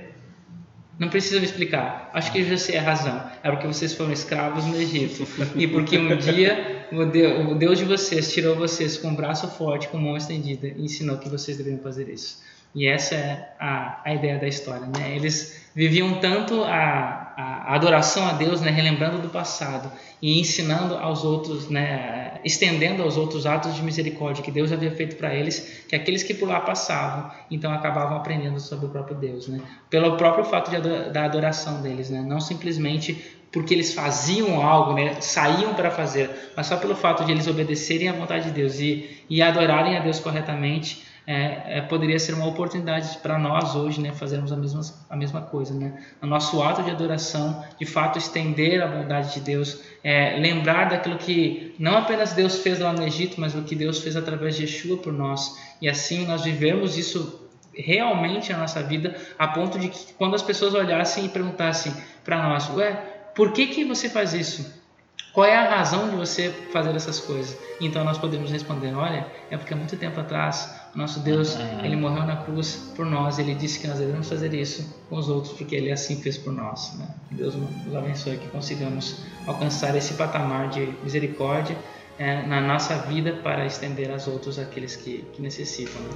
não 0.98 1.10
precisa 1.10 1.40
me 1.40 1.46
explicar. 1.46 2.10
Acho 2.14 2.32
que 2.32 2.44
já 2.44 2.58
sei 2.58 2.78
a 2.78 2.82
razão. 2.82 3.22
É 3.44 3.52
porque 3.52 3.68
vocês 3.68 3.94
foram 3.94 4.14
escravos 4.14 4.66
no 4.66 4.76
Egito. 4.80 5.28
E 5.56 5.68
porque 5.68 5.98
um 5.98 6.16
dia 6.16 6.88
o 6.92 7.56
Deus 7.56 7.80
de 7.80 7.86
vocês 7.86 8.32
tirou 8.32 8.56
vocês 8.56 8.98
com 8.98 9.10
um 9.10 9.16
braço 9.16 9.48
forte, 9.50 9.88
com 9.90 9.98
mão 9.98 10.16
estendida, 10.16 10.68
e 10.68 10.86
ensinou 10.86 11.18
que 11.18 11.28
vocês 11.28 11.58
deveriam 11.58 11.82
fazer 11.82 12.08
isso. 12.08 12.42
E 12.76 12.86
essa 12.88 13.16
é 13.16 13.56
a, 13.58 14.02
a 14.04 14.14
ideia 14.14 14.38
da 14.38 14.48
história. 14.48 14.86
Né? 14.86 15.16
Eles 15.16 15.66
viviam 15.74 16.20
tanto 16.20 16.62
a, 16.66 17.34
a, 17.38 17.74
adoração 17.74 18.28
a 18.28 18.34
Deus, 18.34 18.60
né? 18.60 18.70
relembrando 18.70 19.20
do 19.20 19.30
passado 19.30 19.90
e 20.22 20.42
ensinando 20.42 20.96
aos 20.98 21.24
outros, 21.24 21.70
né? 21.70 22.34
estendendo 22.44 23.02
aos 23.02 23.16
outros 23.16 23.46
atos 23.46 23.76
de 23.76 23.82
misericórdia 23.82 24.44
que 24.44 24.52
Deus 24.52 24.74
havia 24.74 24.92
feito 24.92 25.16
para 25.16 25.34
eles, 25.34 25.86
que 25.88 25.96
aqueles 25.96 26.22
que 26.22 26.34
por 26.34 26.50
lá 26.50 26.60
passavam, 26.60 27.32
então 27.50 27.72
acabavam 27.72 28.18
aprendendo 28.18 28.60
sobre 28.60 28.88
o 28.88 28.90
próprio 28.90 29.16
Deus. 29.16 29.48
Né? 29.48 29.62
Pelo 29.90 30.18
próprio 30.18 30.44
fato 30.44 30.70
de, 30.70 31.12
da 31.12 31.24
adoração 31.24 31.82
deles, 31.82 32.10
né? 32.10 32.22
não 32.22 32.42
simplesmente 32.42 33.40
porque 33.54 33.74
eles 33.74 33.94
faziam 33.94 34.62
algo, 34.62 34.94
né? 34.94 35.22
saíam 35.22 35.74
para 35.76 35.90
fazer, 35.90 36.30
mas 36.58 36.68
só 36.68 36.76
pelo 36.76 36.94
fato 36.94 37.24
de 37.24 37.32
eles 37.32 37.48
obedecerem 37.48 38.10
à 38.10 38.12
vontade 38.12 38.46
de 38.46 38.52
Deus 38.52 38.82
e, 38.82 39.24
e 39.30 39.42
adorarem 39.42 39.96
a 39.96 40.02
Deus 40.02 40.20
corretamente, 40.20 41.15
é, 41.28 41.78
é, 41.78 41.82
poderia 41.82 42.20
ser 42.20 42.34
uma 42.34 42.46
oportunidade 42.46 43.18
para 43.18 43.38
nós 43.40 43.76
hoje, 43.76 44.00
né, 44.00 44.12
fazermos 44.12 44.52
a 44.52 44.56
mesma, 44.56 44.82
a 45.10 45.16
mesma 45.16 45.42
coisa, 45.42 45.74
né? 45.74 46.04
No 46.22 46.28
nosso 46.28 46.62
ato 46.62 46.84
de 46.84 46.92
adoração, 46.92 47.64
de 47.80 47.86
fato 47.86 48.20
estender 48.20 48.82
a 48.82 48.88
bondade 48.88 49.34
de 49.34 49.40
Deus, 49.40 49.82
é, 50.04 50.38
lembrar 50.38 50.90
daquilo 50.90 51.18
que 51.18 51.74
não 51.80 51.98
apenas 51.98 52.34
Deus 52.34 52.60
fez 52.60 52.80
lá 52.80 52.94
no 52.94 53.04
Egito, 53.04 53.42
mas 53.42 53.56
o 53.56 53.64
que 53.64 53.76
Deus 53.76 54.00
fez 54.00 54.16
através 54.16 54.56
de 54.56 54.64
Yeshua 54.64 54.98
por 54.98 55.12
nós, 55.12 55.60
e 55.82 55.90
assim 55.90 56.28
nós 56.28 56.44
vivemos 56.44 56.98
isso 56.98 57.42
realmente 57.74 58.54
na 58.54 58.60
nossa 58.60 58.84
vida, 58.84 59.16
a 59.38 59.48
ponto 59.48 59.80
de 59.80 59.90
que 59.90 60.14
quando 60.14 60.36
as 60.36 60.42
pessoas 60.42 60.74
olhassem 60.74 61.26
e 61.26 61.30
perguntassem 61.30 61.94
para 62.24 62.42
nós, 62.42 62.70
ué, 62.76 62.94
por 63.36 63.52
que 63.52 63.68
que 63.68 63.84
você 63.84 64.10
faz 64.10 64.34
isso? 64.34 64.86
Qual 65.34 65.46
é 65.46 65.58
a 65.58 65.70
razão 65.70 66.10
de 66.10 66.16
você 66.16 66.50
fazer 66.72 66.96
essas 66.96 67.20
coisas? 67.20 67.58
Então 67.82 68.06
nós 68.06 68.18
podemos 68.18 68.50
responder: 68.50 68.94
olha, 68.94 69.28
é 69.52 69.58
porque 69.58 69.74
há 69.74 69.78
muito 69.78 69.98
tempo 69.98 70.18
atrás 70.18 70.75
nosso 70.96 71.20
Deus 71.20 71.58
ele 71.84 71.98
morreu 71.98 72.26
na 72.26 72.38
cruz 72.38 72.94
por 72.96 73.06
nós. 73.06 73.38
Ele 73.38 73.54
disse 73.54 73.80
que 73.80 73.88
nós 73.88 74.00
devemos 74.00 74.30
fazer 74.30 74.54
isso 74.54 74.96
com 75.10 75.18
os 75.18 75.28
outros 75.28 75.54
porque 75.54 75.76
Ele 75.76 75.92
assim 75.92 76.22
fez 76.22 76.38
por 76.38 76.54
nós. 76.54 76.98
Né? 76.98 77.08
Que 77.28 77.36
Deus 77.36 77.54
nos 77.54 77.94
abençoe 77.94 78.38
que 78.38 78.48
consigamos 78.48 79.18
alcançar 79.46 79.94
esse 79.96 80.14
patamar 80.14 80.70
de 80.70 80.94
misericórdia 81.04 81.78
é, 82.18 82.48
na 82.48 82.62
nossa 82.62 82.96
vida 83.00 83.34
para 83.44 83.66
estender 83.66 84.10
aos 84.10 84.26
outros 84.26 84.58
aqueles 84.58 84.96
que, 84.96 85.26
que 85.34 85.42
necessitam. 85.42 86.02
Né? 86.02 86.10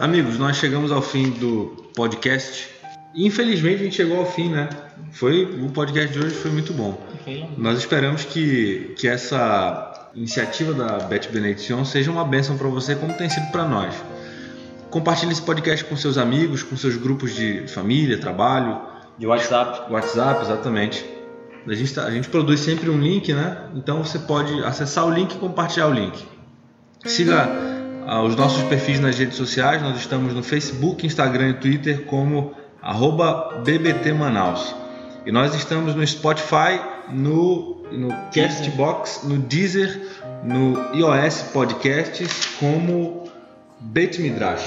Amigos, 0.00 0.36
nós 0.36 0.56
chegamos 0.56 0.90
ao 0.90 1.02
fim 1.02 1.30
do 1.30 1.90
podcast. 1.94 2.70
Infelizmente 3.14 3.82
a 3.82 3.84
gente 3.84 3.96
chegou 3.96 4.18
ao 4.18 4.26
fim, 4.26 4.48
né? 4.48 4.68
Foi 5.12 5.44
o 5.44 5.70
podcast 5.70 6.12
de 6.12 6.18
hoje 6.18 6.34
foi 6.34 6.50
muito 6.50 6.72
bom. 6.72 6.98
Nós 7.56 7.78
esperamos 7.78 8.24
que, 8.24 8.94
que 8.98 9.06
essa 9.06 9.89
iniciativa 10.14 10.72
da 10.72 11.04
Beth 11.04 11.28
Benediction 11.32 11.84
seja 11.84 12.10
uma 12.10 12.24
bênção 12.24 12.56
para 12.56 12.68
você, 12.68 12.94
como 12.94 13.12
tem 13.14 13.28
sido 13.28 13.50
para 13.50 13.64
nós. 13.64 13.94
Compartilhe 14.90 15.32
esse 15.32 15.42
podcast 15.42 15.84
com 15.84 15.96
seus 15.96 16.18
amigos, 16.18 16.62
com 16.62 16.76
seus 16.76 16.96
grupos 16.96 17.34
de 17.34 17.66
família, 17.68 18.18
trabalho. 18.18 18.80
De 19.16 19.26
WhatsApp. 19.26 19.92
WhatsApp, 19.92 20.42
exatamente. 20.42 21.04
A 21.66 21.74
gente, 21.74 21.94
tá, 21.94 22.04
a 22.04 22.10
gente 22.10 22.28
produz 22.28 22.60
sempre 22.60 22.90
um 22.90 22.98
link, 22.98 23.32
né? 23.32 23.68
Então 23.74 24.02
você 24.02 24.18
pode 24.18 24.64
acessar 24.64 25.06
o 25.06 25.10
link 25.10 25.34
e 25.34 25.38
compartilhar 25.38 25.86
o 25.86 25.92
link. 25.92 26.26
Siga 27.04 27.48
ah, 28.06 28.22
os 28.22 28.34
nossos 28.34 28.62
perfis 28.64 28.98
nas 28.98 29.16
redes 29.16 29.36
sociais. 29.36 29.80
Nós 29.80 29.96
estamos 29.96 30.34
no 30.34 30.42
Facebook, 30.42 31.06
Instagram 31.06 31.50
e 31.50 31.54
Twitter 31.54 32.04
como 32.06 32.54
arroba 32.82 33.60
BBT 33.64 34.12
Manaus. 34.12 34.74
E 35.24 35.30
nós 35.30 35.54
estamos 35.54 35.94
no 35.94 36.04
Spotify, 36.06 36.80
no, 37.10 37.79
no 37.92 38.08
Castbox, 38.32 39.22
no 39.24 39.38
Deezer, 39.38 40.00
no 40.44 40.94
iOS 40.94 41.42
Podcasts 41.52 42.46
como 42.58 43.28
Bet 43.80 44.20
Midrash. 44.20 44.66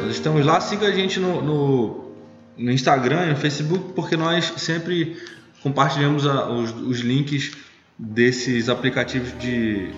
Nós 0.00 0.12
estamos 0.12 0.44
lá, 0.44 0.60
siga 0.60 0.86
a 0.86 0.92
gente 0.92 1.18
no, 1.18 1.42
no, 1.42 2.12
no 2.56 2.70
Instagram 2.72 3.26
e 3.26 3.30
no 3.30 3.36
Facebook, 3.36 3.92
porque 3.94 4.16
nós 4.16 4.52
sempre 4.56 5.16
compartilhamos 5.62 6.26
a, 6.26 6.48
os, 6.48 6.70
os, 6.70 7.00
links 7.00 7.56
desses 7.98 8.68
aplicativos 8.68 9.36
de, 9.38 9.90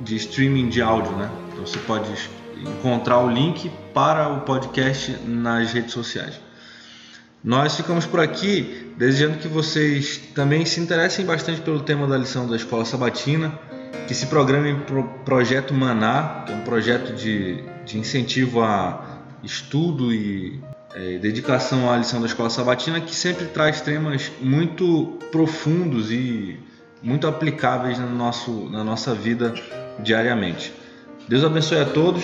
de 0.00 0.16
streaming 0.16 0.68
de 0.68 0.80
áudio, 0.80 1.12
né? 1.12 1.30
Então 1.52 1.66
você 1.66 1.78
pode 1.80 2.10
encontrar 2.58 3.18
o 3.18 3.30
link 3.30 3.70
para 3.92 4.28
o 4.28 4.40
podcast 4.40 5.12
nas 5.26 5.72
redes 5.72 5.92
sociais. 5.92 6.40
Nós 7.42 7.74
ficamos 7.74 8.06
por 8.06 8.20
aqui 8.20 8.94
desejando 8.96 9.38
que 9.38 9.48
vocês 9.48 10.18
também 10.34 10.64
se 10.64 10.80
interessem 10.80 11.26
bastante 11.26 11.60
pelo 11.60 11.80
tema 11.80 12.06
da 12.06 12.16
lição 12.16 12.46
da 12.46 12.54
Escola 12.54 12.84
Sabatina, 12.84 13.58
que 14.06 14.14
se 14.14 14.26
programem 14.26 14.78
para 14.80 15.00
o 15.00 15.04
Projeto 15.24 15.74
Maná, 15.74 16.44
que 16.46 16.52
é 16.52 16.54
um 16.54 16.60
projeto 16.60 17.12
de, 17.14 17.62
de 17.84 17.98
incentivo 17.98 18.62
a 18.62 19.22
estudo 19.42 20.12
e 20.12 20.60
é, 20.94 21.18
dedicação 21.18 21.90
à 21.90 21.96
lição 21.96 22.20
da 22.20 22.26
Escola 22.26 22.48
Sabatina, 22.48 23.00
que 23.00 23.14
sempre 23.14 23.46
traz 23.46 23.80
temas 23.80 24.30
muito 24.40 25.18
profundos 25.32 26.12
e 26.12 26.60
muito 27.02 27.26
aplicáveis 27.26 27.98
no 27.98 28.10
nosso, 28.10 28.68
na 28.70 28.84
nossa 28.84 29.14
vida 29.14 29.52
diariamente. 29.98 30.72
Deus 31.28 31.42
abençoe 31.42 31.80
a 31.80 31.86
todos. 31.86 32.22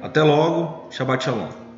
Até 0.00 0.22
logo. 0.22 0.88
Shabbat 0.90 1.24
Shalom. 1.24 1.69